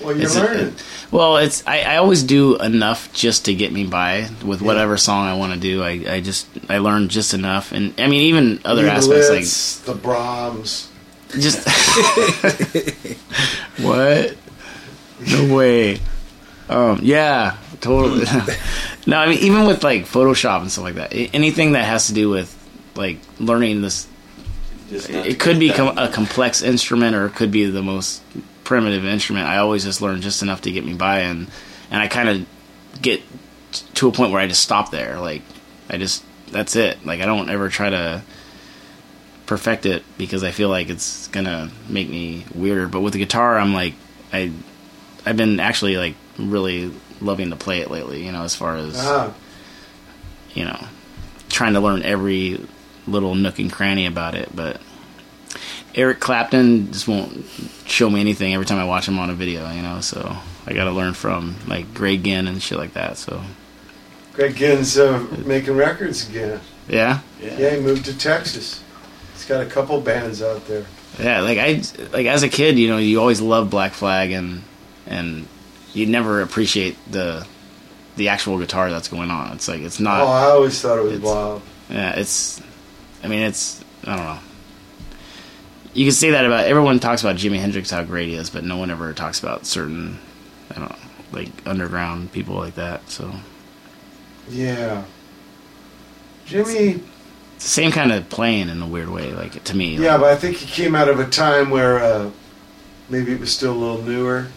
Well, 0.00 0.16
you're 0.16 0.26
It's- 0.26 0.36
learning. 0.36 0.74
well, 1.12 1.36
it's 1.36 1.62
I, 1.64 1.82
I 1.82 1.96
always 1.98 2.24
do 2.24 2.56
enough 2.58 3.12
just 3.12 3.44
to 3.44 3.54
get 3.54 3.72
me 3.72 3.84
by 3.84 4.28
with 4.44 4.60
whatever 4.62 4.96
song 4.96 5.26
I 5.28 5.34
want 5.34 5.52
to 5.54 5.60
do. 5.60 5.84
I, 5.84 6.14
I 6.16 6.20
just 6.20 6.48
I 6.68 6.78
learn 6.78 7.08
just 7.08 7.34
enough, 7.34 7.70
and 7.70 7.94
I 7.98 8.08
mean 8.08 8.22
even 8.22 8.58
other 8.64 8.82
the 8.82 8.90
aspects 8.90 9.30
Liszt, 9.30 9.86
the 9.86 9.94
Brahms. 9.94 10.88
just 11.38 11.68
what? 13.78 14.36
No 15.26 15.54
way. 15.54 16.00
Um, 16.68 16.98
yeah, 17.02 17.56
totally. 17.80 18.24
no, 19.06 19.18
I 19.18 19.28
mean 19.28 19.38
even 19.38 19.66
with 19.66 19.84
like 19.84 20.04
Photoshop 20.06 20.62
and 20.62 20.72
stuff 20.72 20.82
like 20.84 20.94
that. 20.96 21.12
Anything 21.14 21.72
that 21.72 21.84
has 21.84 22.08
to 22.08 22.12
do 22.14 22.28
with 22.28 22.58
like 22.96 23.18
learning 23.38 23.82
this 23.82 24.08
it 24.92 25.40
could 25.40 25.58
be 25.58 25.70
com- 25.70 25.96
a 25.98 26.08
complex 26.08 26.62
instrument 26.62 27.14
or 27.16 27.26
it 27.26 27.34
could 27.34 27.50
be 27.50 27.64
the 27.66 27.82
most 27.82 28.22
primitive 28.64 29.04
instrument. 29.04 29.46
I 29.46 29.58
always 29.58 29.84
just 29.84 30.00
learn 30.02 30.20
just 30.20 30.42
enough 30.42 30.62
to 30.62 30.72
get 30.72 30.84
me 30.84 30.94
by, 30.94 31.20
and 31.20 31.48
and 31.90 32.00
I 32.02 32.08
kind 32.08 32.28
of 32.28 32.46
get 33.00 33.20
t- 33.72 33.84
to 33.94 34.08
a 34.08 34.12
point 34.12 34.32
where 34.32 34.40
I 34.40 34.46
just 34.46 34.62
stop 34.62 34.90
there. 34.90 35.18
Like 35.18 35.42
I 35.88 35.98
just 35.98 36.24
that's 36.50 36.76
it. 36.76 37.04
Like 37.06 37.20
I 37.20 37.26
don't 37.26 37.48
ever 37.50 37.68
try 37.68 37.90
to 37.90 38.22
perfect 39.46 39.86
it 39.86 40.02
because 40.18 40.44
I 40.44 40.50
feel 40.50 40.68
like 40.68 40.88
it's 40.88 41.28
gonna 41.28 41.70
make 41.88 42.08
me 42.08 42.44
weirder. 42.54 42.88
But 42.88 43.00
with 43.00 43.12
the 43.12 43.18
guitar, 43.18 43.58
I'm 43.58 43.74
like 43.74 43.94
I 44.32 44.52
I've 45.26 45.36
been 45.36 45.60
actually 45.60 45.96
like 45.96 46.14
really 46.38 46.92
loving 47.20 47.50
to 47.50 47.56
play 47.56 47.80
it 47.80 47.90
lately. 47.90 48.24
You 48.24 48.32
know, 48.32 48.42
as 48.44 48.54
far 48.54 48.76
as 48.76 48.94
Ah, 48.98 49.32
you 50.54 50.64
know, 50.64 50.86
trying 51.48 51.74
to 51.74 51.80
learn 51.80 52.02
every 52.02 52.60
little 53.06 53.34
nook 53.34 53.58
and 53.58 53.72
cranny 53.72 54.06
about 54.06 54.34
it. 54.34 54.54
But 54.54 54.80
Eric 55.94 56.20
Clapton 56.20 56.92
just 56.92 57.06
won't 57.08 57.44
show 57.86 58.08
me 58.08 58.20
anything 58.20 58.54
every 58.54 58.66
time 58.66 58.78
I 58.78 58.84
watch 58.84 59.06
him 59.06 59.18
on 59.18 59.30
a 59.30 59.34
video, 59.34 59.70
you 59.72 59.82
know. 59.82 60.00
So 60.00 60.36
I 60.66 60.72
got 60.72 60.84
to 60.84 60.90
learn 60.92 61.14
from 61.14 61.56
like 61.66 61.92
Greg 61.94 62.24
Ginn 62.24 62.46
and 62.46 62.62
shit 62.62 62.78
like 62.78 62.94
that. 62.94 63.18
So 63.18 63.42
Greg 64.32 64.56
Ginn's 64.56 64.96
uh, 64.98 65.26
making 65.44 65.76
records 65.76 66.28
again. 66.28 66.60
yeah, 66.88 67.20
Yeah, 67.40 67.74
he 67.74 67.80
moved 67.80 68.06
to 68.06 68.16
Texas. 68.16 68.82
He's 69.34 69.44
got 69.44 69.60
a 69.60 69.68
couple 69.68 70.00
bands 70.00 70.42
out 70.42 70.66
there. 70.66 70.86
yeah. 71.18 71.40
Like 71.40 71.58
I 71.58 71.82
like 72.12 72.26
as 72.26 72.42
a 72.42 72.48
kid, 72.48 72.78
you 72.78 72.88
know, 72.88 72.98
you 72.98 73.20
always 73.20 73.40
love 73.40 73.70
Black 73.70 73.92
Flag 73.92 74.30
and 74.30 74.62
and 75.06 75.46
you 75.92 76.06
never 76.06 76.40
appreciate 76.40 76.96
the 77.10 77.46
the 78.16 78.28
actual 78.28 78.58
guitar 78.58 78.90
that's 78.90 79.08
going 79.08 79.30
on. 79.30 79.52
It's 79.52 79.68
like 79.68 79.80
it's 79.80 80.00
not. 80.00 80.22
oh. 80.22 80.26
I 80.26 80.44
always 80.50 80.80
thought 80.80 80.98
it 80.98 81.04
was 81.04 81.20
Bob. 81.20 81.62
Yeah, 81.90 82.12
it's. 82.12 82.62
I 83.22 83.28
mean, 83.28 83.42
it's. 83.42 83.82
I 84.04 84.16
don't 84.16 84.24
know. 84.24 84.38
You 85.94 86.06
can 86.06 86.12
say 86.12 86.30
that 86.30 86.44
about 86.46 86.64
everyone 86.64 86.98
talks 87.00 87.22
about 87.22 87.36
Jimi 87.36 87.58
Hendrix 87.58 87.90
how 87.90 88.02
great 88.02 88.28
he 88.28 88.34
is, 88.34 88.50
but 88.50 88.64
no 88.64 88.78
one 88.78 88.90
ever 88.90 89.12
talks 89.12 89.38
about 89.38 89.66
certain, 89.66 90.18
I 90.70 90.78
don't 90.78 90.88
know, 90.90 90.96
like 91.32 91.50
underground 91.66 92.32
people 92.32 92.54
like 92.54 92.76
that. 92.76 93.08
So 93.10 93.32
Yeah. 94.48 95.04
Jimmy, 96.46 97.00
it's 97.56 97.64
the 97.64 97.70
same 97.70 97.92
kind 97.92 98.10
of 98.10 98.28
playing 98.30 98.70
in 98.70 98.80
a 98.82 98.86
weird 98.86 99.10
way, 99.10 99.32
like 99.32 99.62
to 99.64 99.76
me. 99.76 99.96
yeah, 99.96 100.12
like, 100.12 100.20
but 100.22 100.32
I 100.32 100.36
think 100.36 100.56
he 100.56 100.66
came 100.66 100.94
out 100.94 101.08
of 101.08 101.20
a 101.20 101.28
time 101.28 101.70
where 101.70 101.98
uh, 101.98 102.30
maybe 103.08 103.32
it 103.32 103.38
was 103.40 103.52
still 103.52 103.72
a 103.72 103.78
little 103.78 104.02
newer. 104.02 104.48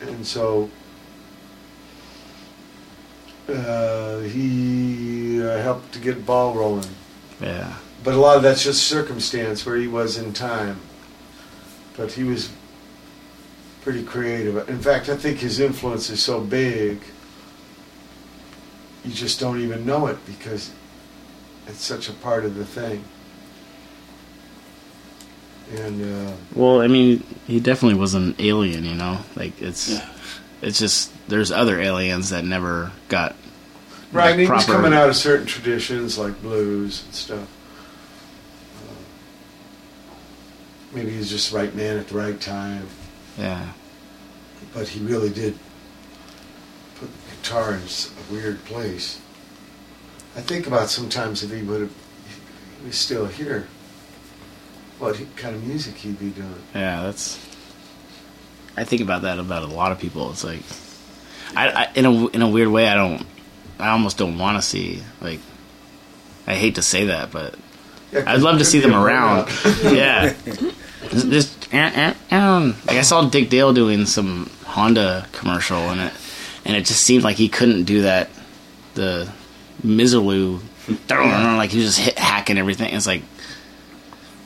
And 0.00 0.26
so 0.26 0.70
uh, 3.48 4.20
he 4.20 5.42
uh, 5.42 5.58
helped 5.58 5.92
to 5.92 5.98
get 5.98 6.24
ball 6.24 6.54
rolling. 6.54 6.88
Yeah, 7.44 7.74
But 8.02 8.14
a 8.14 8.16
lot 8.16 8.36
of 8.36 8.42
that's 8.42 8.64
just 8.64 8.84
circumstance 8.86 9.66
where 9.66 9.76
he 9.76 9.86
was 9.86 10.16
in 10.16 10.32
time. 10.32 10.80
But 11.96 12.12
he 12.12 12.24
was 12.24 12.50
pretty 13.82 14.02
creative. 14.02 14.68
In 14.68 14.80
fact, 14.80 15.08
I 15.08 15.16
think 15.16 15.38
his 15.38 15.60
influence 15.60 16.08
is 16.08 16.22
so 16.22 16.40
big, 16.40 17.00
you 19.04 19.12
just 19.12 19.38
don't 19.38 19.60
even 19.60 19.84
know 19.84 20.06
it 20.06 20.16
because 20.24 20.72
it's 21.66 21.84
such 21.84 22.08
a 22.08 22.12
part 22.14 22.44
of 22.44 22.54
the 22.54 22.64
thing. 22.64 23.04
And 25.76 26.28
uh, 26.28 26.32
Well, 26.54 26.80
I 26.80 26.88
mean, 26.88 27.22
he 27.46 27.60
definitely 27.60 27.98
was 27.98 28.14
an 28.14 28.34
alien, 28.38 28.84
you 28.84 28.94
know. 28.94 29.18
Like 29.36 29.60
it's, 29.60 29.98
it's 30.62 30.78
just 30.78 31.12
there's 31.28 31.52
other 31.52 31.78
aliens 31.78 32.30
that 32.30 32.44
never 32.44 32.92
got 33.08 33.36
right, 34.14 34.30
and 34.32 34.40
he 34.40 34.46
was 34.48 34.64
proper- 34.64 34.82
coming 34.82 34.96
out 34.98 35.08
of 35.08 35.16
certain 35.16 35.46
traditions 35.46 36.16
like 36.18 36.40
blues 36.42 37.04
and 37.04 37.14
stuff. 37.14 37.48
Uh, 38.88 40.14
maybe 40.94 41.10
he's 41.10 41.30
just 41.30 41.50
the 41.50 41.58
right 41.58 41.74
man 41.74 41.98
at 41.98 42.08
the 42.08 42.16
right 42.16 42.40
time. 42.40 42.86
Yeah, 43.38 43.72
but 44.72 44.88
he 44.88 45.00
really 45.00 45.30
did 45.30 45.58
put 46.96 47.08
the 47.10 47.36
guitar 47.36 47.74
in 47.74 47.80
a 47.82 48.32
weird 48.32 48.64
place. 48.64 49.20
I 50.36 50.40
think 50.40 50.66
about 50.66 50.88
sometimes 50.88 51.42
if 51.42 51.50
he 51.50 51.62
would 51.62 51.80
have, 51.82 51.92
he 52.80 52.86
was 52.86 52.96
still 52.96 53.26
here, 53.26 53.68
what 54.98 55.16
kind 55.36 55.54
of 55.54 55.64
music 55.64 55.94
he'd 55.96 56.18
be 56.18 56.30
doing. 56.30 56.54
yeah. 56.74 57.02
That's. 57.02 57.38
I 58.76 58.82
think 58.82 59.02
about 59.02 59.22
that 59.22 59.38
about 59.38 59.62
a 59.62 59.66
lot 59.66 59.92
of 59.92 60.00
people. 60.00 60.30
It's 60.32 60.42
like, 60.42 60.58
I, 61.56 61.68
I 61.84 61.88
in 61.94 62.06
a 62.06 62.26
in 62.28 62.42
a 62.42 62.48
weird 62.48 62.66
way, 62.68 62.88
I 62.88 62.94
don't. 62.96 63.24
I 63.78 63.90
almost 63.90 64.18
don't 64.18 64.38
want 64.38 64.58
to 64.58 64.62
see 64.62 65.02
like. 65.20 65.40
I 66.46 66.54
hate 66.54 66.74
to 66.74 66.82
say 66.82 67.06
that, 67.06 67.30
but 67.30 67.54
Yeah, 68.12 68.24
I'd 68.26 68.42
love 68.42 68.58
to 68.58 68.64
see 68.64 68.78
them 68.80 68.94
around. 68.94 69.48
yeah, 69.82 70.34
just, 71.10 71.30
just 71.30 71.74
eh, 71.74 71.90
eh, 71.94 72.14
eh. 72.30 72.72
like 72.86 72.96
I 72.96 73.02
saw 73.02 73.28
Dick 73.28 73.48
Dale 73.48 73.72
doing 73.72 74.04
some 74.06 74.50
Honda 74.66 75.26
commercial 75.32 75.78
and 75.78 76.00
it, 76.00 76.12
and 76.64 76.76
it 76.76 76.84
just 76.84 77.02
seemed 77.02 77.24
like 77.24 77.36
he 77.36 77.48
couldn't 77.48 77.84
do 77.84 78.02
that. 78.02 78.30
The 78.94 79.32
Misirlou, 79.84 80.60
like 81.08 81.70
he 81.70 81.78
was 81.78 81.96
just 81.96 81.98
hit, 81.98 82.18
hacking 82.18 82.58
everything. 82.58 82.94
It's 82.94 83.06
like 83.06 83.22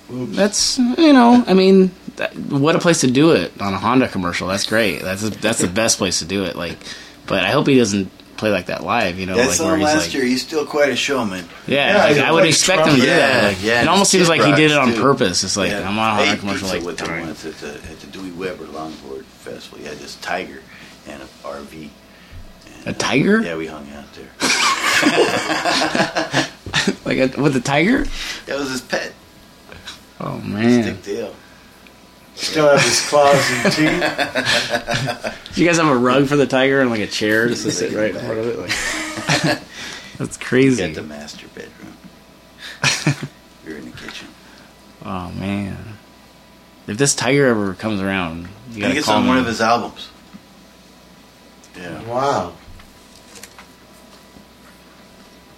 that's 0.09 0.79
you 0.79 1.13
know, 1.13 1.45
I 1.47 1.55
mean, 1.55 1.91
that, 2.17 2.35
what 2.37 2.77
a 2.77 2.79
place 2.79 3.01
to 3.03 3.11
do 3.11 3.33
it 3.33 3.61
on 3.61 3.75
a 3.75 3.79
Honda 3.79 4.09
commercial. 4.09 4.49
That's 4.49 4.67
great. 4.67 5.03
That's 5.03 5.29
that's 5.31 5.59
the 5.59 5.69
best 5.69 5.99
place 5.99 6.21
to 6.21 6.25
do 6.25 6.45
it. 6.45 6.57
Like, 6.57 6.79
but 7.27 7.45
I 7.45 7.51
hope 7.51 7.67
he 7.67 7.77
doesn't 7.77 8.11
play 8.39 8.51
like 8.51 8.67
that 8.67 8.83
live. 8.83 9.19
You 9.19 9.27
know, 9.27 9.37
that 9.37 9.49
like 9.49 9.57
song 9.57 9.67
where 9.69 9.77
he's 9.79 9.85
last 9.87 10.05
like. 10.07 10.15
year, 10.15 10.25
he's 10.25 10.43
still 10.43 10.65
quite 10.65 10.89
a 10.91 10.97
showman. 10.97 11.45
Yeah, 11.67 12.07
like, 12.09 12.19
I 12.19 12.33
would 12.33 12.47
expect 12.47 12.87
him 12.87 12.95
to 12.95 13.01
do 13.01 13.07
that. 13.07 13.45
Like, 13.55 13.63
yeah, 13.63 13.83
it 13.83 13.89
almost 13.89 14.11
seems 14.11 14.29
like 14.29 14.41
he 14.43 14.53
did 14.55 14.71
it 14.71 14.79
on 14.79 14.93
too. 14.95 15.01
purpose. 15.01 15.45
It's 15.45 15.57
like 15.57 15.71
Yeah. 15.71 15.89
I'm 15.89 15.99
on 15.99 16.09
a 16.09 16.13
I 16.13 16.17
Honda 16.17 16.33
ate 16.33 16.39
commercial. 16.41 16.69
Like, 16.69 16.83
with 16.83 17.01
him 17.01 17.07
darn. 17.07 17.27
once 17.27 17.45
at 17.45 17.55
the, 17.59 17.75
at 17.75 18.01
the 18.01 18.07
Dewey 18.07 18.31
Weber 18.31 18.65
Longboard 18.67 19.25
Festival. 19.25 19.79
He 19.79 19.85
had 19.85 19.99
this 19.99 20.17
tiger 20.17 20.63
and 21.07 21.21
an 21.23 21.29
RV. 21.43 21.91
a 22.87 22.93
tiger, 22.95 23.43
Yeah, 23.43 23.57
we 23.57 23.67
hung 23.67 23.87
out 23.93 24.07
there. 24.15 24.29
like 27.05 27.19
a, 27.19 27.41
with 27.41 27.57
a 27.57 27.61
tiger. 27.61 28.05
That 28.47 28.59
was 28.59 28.71
his 28.71 28.81
pet. 28.81 29.13
Oh 30.21 30.39
man, 30.41 30.83
Stick 30.83 31.03
deal. 31.03 31.35
Still 32.39 32.69
have 32.69 32.81
his 32.81 33.01
claws 33.09 33.51
and 33.51 33.73
teeth. 33.73 35.55
Do 35.55 35.61
you 35.61 35.67
guys 35.67 35.77
have 35.79 35.89
a 35.89 35.97
rug 35.97 36.29
for 36.29 36.37
the 36.37 36.47
tiger 36.47 36.81
and 36.81 36.89
like 36.89 37.01
a 37.01 37.07
chair 37.09 37.49
just 37.49 37.65
to 37.65 37.73
sit 37.73 37.93
right 37.93 38.15
in 38.15 38.21
front 38.21 38.39
of 38.39 38.47
it? 38.47 38.59
Like, 38.61 39.61
that's 40.19 40.37
crazy. 40.37 40.87
Got 40.87 40.95
the 40.95 41.03
master 41.03 41.49
bedroom. 41.49 41.97
You're 43.67 43.79
in 43.79 43.87
the 43.87 43.97
kitchen. 43.97 44.29
Oh 45.05 45.33
man, 45.33 45.77
if 46.87 46.97
this 46.97 47.15
tiger 47.17 47.47
ever 47.49 47.75
comes 47.75 48.01
around, 48.01 48.49
you 48.71 48.79
I 48.79 48.81
gotta 48.81 48.87
think 48.87 48.97
it's 48.99 49.07
call 49.07 49.17
on 49.17 49.23
me. 49.25 49.29
one 49.31 49.39
of 49.39 49.47
his 49.47 49.61
albums. 49.61 50.09
Yeah. 51.77 52.03
Wow. 52.05 52.53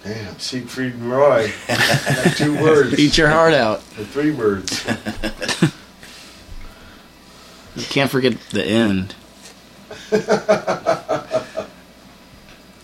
Damn, 0.03 0.39
Siegfried 0.39 0.95
and 0.95 1.11
Roy. 1.11 1.51
Two 2.35 2.59
words. 2.59 2.97
Eat 2.97 3.19
your 3.19 3.29
heart 3.29 3.53
out. 3.53 3.79
Or 3.99 4.03
three 4.03 4.31
words. 4.31 4.83
You 7.75 7.83
can't 7.83 8.11
forget 8.11 8.39
the 8.51 8.63
end. 8.63 9.15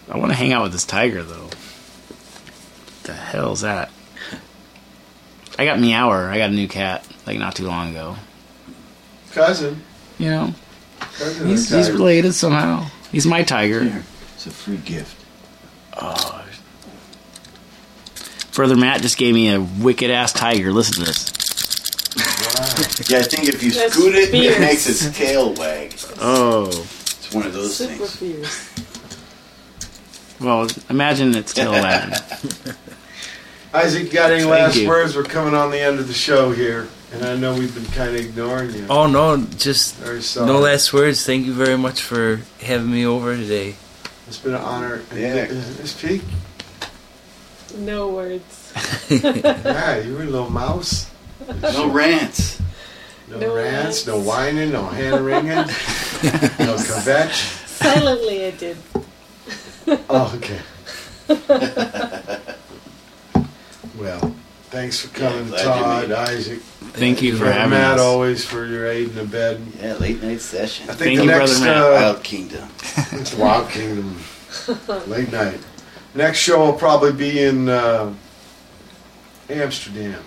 I 0.09 0.15
want 0.15 0.31
to 0.31 0.37
hang 0.37 0.53
out 0.53 0.63
with 0.63 0.71
this 0.71 0.85
tiger 0.85 1.23
though. 1.23 1.49
the 3.03 3.13
hell's 3.13 3.61
that? 3.61 3.91
I 5.59 5.65
got 5.65 5.79
Meower. 5.79 6.29
I 6.29 6.37
got 6.37 6.49
a 6.51 6.53
new 6.53 6.67
cat 6.67 7.07
like 7.25 7.37
not 7.37 7.55
too 7.55 7.65
long 7.67 7.91
ago. 7.91 8.15
Cousin. 9.31 9.81
You 10.17 10.29
know, 10.29 10.55
Cousin 10.99 11.47
he's, 11.47 11.69
he's 11.69 11.91
related 11.91 12.33
somehow. 12.33 12.87
He's 13.11 13.25
my 13.25 13.43
tiger. 13.43 14.03
It's 14.35 14.45
a 14.47 14.51
free 14.51 14.77
gift. 14.77 15.15
Oh. 15.93 16.45
Brother 18.53 18.75
Matt 18.75 19.01
just 19.01 19.17
gave 19.17 19.35
me 19.35 19.53
a 19.53 19.61
wicked 19.61 20.09
ass 20.09 20.33
tiger. 20.33 20.71
Listen 20.71 20.95
to 20.95 21.05
this. 21.05 21.36
Yeah, 23.09 23.19
I 23.19 23.23
think 23.23 23.47
if 23.47 23.61
you 23.63 23.71
That's 23.71 23.93
scoot 23.93 24.15
it, 24.15 24.29
fierce. 24.29 24.55
it 24.55 24.59
makes 24.59 24.87
its 24.89 25.17
tail 25.17 25.53
wag. 25.53 25.93
Oh. 26.19 26.67
It's 26.67 27.33
one 27.33 27.45
of 27.45 27.53
those 27.53 27.75
Super 27.75 28.05
things. 28.05 28.15
fierce. 28.45 30.39
Well, 30.39 30.67
imagine 30.89 31.35
it's 31.35 31.53
tail 31.53 31.71
wagging. 31.83 32.13
Isaac, 33.73 34.11
got 34.11 34.31
any 34.31 34.41
Thank 34.41 34.51
last 34.51 34.75
you. 34.77 34.87
words? 34.87 35.15
We're 35.15 35.23
coming 35.23 35.53
on 35.53 35.71
the 35.71 35.79
end 35.79 35.99
of 35.99 36.07
the 36.07 36.13
show 36.13 36.51
here, 36.51 36.87
and 37.11 37.23
I 37.25 37.35
know 37.35 37.53
we've 37.53 37.73
been 37.73 37.85
kind 37.85 38.09
of 38.09 38.15
ignoring 38.15 38.73
you. 38.73 38.87
Oh 38.89 39.07
no, 39.07 39.37
just 39.57 39.99
no 40.37 40.59
last 40.59 40.93
words. 40.93 41.25
Thank 41.25 41.45
you 41.45 41.53
very 41.53 41.77
much 41.77 42.01
for 42.01 42.41
having 42.61 42.91
me 42.91 43.05
over 43.05 43.35
today. 43.35 43.75
It's 44.27 44.37
been 44.37 44.53
an 44.53 44.61
honor. 44.61 45.01
Yeah. 45.13 45.45
This 45.45 45.99
peak. 45.99 46.21
No 47.77 48.09
words. 48.09 48.73
yeah, 49.09 49.97
you 49.99 50.13
were 50.15 50.23
a 50.23 50.25
little 50.25 50.49
mouse. 50.49 51.09
No 51.61 51.89
rants. 51.89 52.61
No, 53.29 53.39
No 53.39 53.55
rants, 53.55 54.05
no 54.07 54.19
whining, 54.19 54.71
no 54.71 54.85
hand 54.85 55.25
wringing, 55.25 55.47
no 55.55 55.63
kvetch. 56.75 57.67
Silently, 57.67 58.45
I 58.45 58.51
did. 58.51 58.77
Oh, 60.09 60.33
okay. 60.37 60.59
well, 63.97 64.33
thanks 64.69 64.99
for 65.01 65.13
coming, 65.17 65.47
glad 65.47 65.59
you 65.61 66.07
Todd. 66.07 66.11
Isaac. 66.29 66.59
Thank 66.59 67.21
you 67.21 67.33
for 67.33 67.39
Brother 67.39 67.53
having 67.53 67.69
Matt, 67.71 67.95
us. 67.95 67.99
always 68.01 68.45
for 68.45 68.65
your 68.65 68.87
aid 68.87 69.09
in 69.09 69.15
the 69.15 69.25
bed. 69.25 69.61
Yeah, 69.79 69.93
late 69.95 70.21
night 70.23 70.41
session. 70.41 70.89
I 70.89 70.93
think 70.93 70.99
Thank 70.99 71.17
the 71.19 71.23
you, 71.25 71.29
next 71.39 71.59
Brother 71.59 71.65
Matt. 71.65 71.77
uh, 71.77 72.01
Wild 72.13 72.23
Kingdom. 72.23 72.69
It's 73.11 73.33
Wild 73.35 73.69
Kingdom. 73.69 74.17
Late 75.07 75.31
night. 75.31 75.59
Next 76.15 76.39
show 76.39 76.65
will 76.65 76.73
probably 76.73 77.11
be 77.13 77.43
in 77.43 77.69
uh, 77.69 78.13
Amsterdam. 79.49 80.23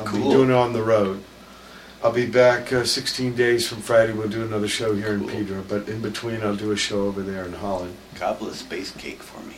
I'll 0.00 0.12
be 0.12 0.22
doing 0.30 0.50
it 0.50 0.54
on 0.54 0.72
the 0.72 0.82
road. 0.82 1.22
I'll 2.02 2.12
be 2.12 2.26
back 2.26 2.72
uh, 2.72 2.84
16 2.84 3.36
days 3.36 3.68
from 3.68 3.82
Friday. 3.82 4.14
We'll 4.14 4.28
do 4.28 4.42
another 4.42 4.68
show 4.68 4.94
here 4.94 5.12
in 5.12 5.20
Cool. 5.20 5.28
Pedro, 5.28 5.62
but 5.68 5.86
in 5.88 6.00
between, 6.00 6.42
I'll 6.42 6.56
do 6.56 6.72
a 6.72 6.76
show 6.76 7.02
over 7.02 7.22
there 7.22 7.44
in 7.44 7.52
Holland. 7.52 7.94
Couple 8.14 8.48
of 8.48 8.56
space 8.56 8.90
cake 8.92 9.22
for 9.22 9.40
me. 9.46 9.56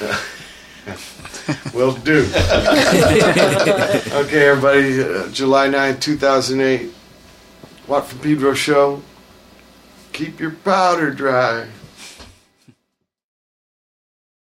Will 1.74 1.92
do. 1.92 2.20
okay, 4.12 4.48
everybody. 4.48 5.02
Uh, 5.02 5.28
July 5.30 5.68
9, 5.68 6.00
2008. 6.00 6.90
Watt 7.86 8.06
from 8.06 8.18
Pedro 8.20 8.54
show. 8.54 9.02
Keep 10.12 10.40
your 10.40 10.52
powder 10.52 11.10
dry. 11.10 11.66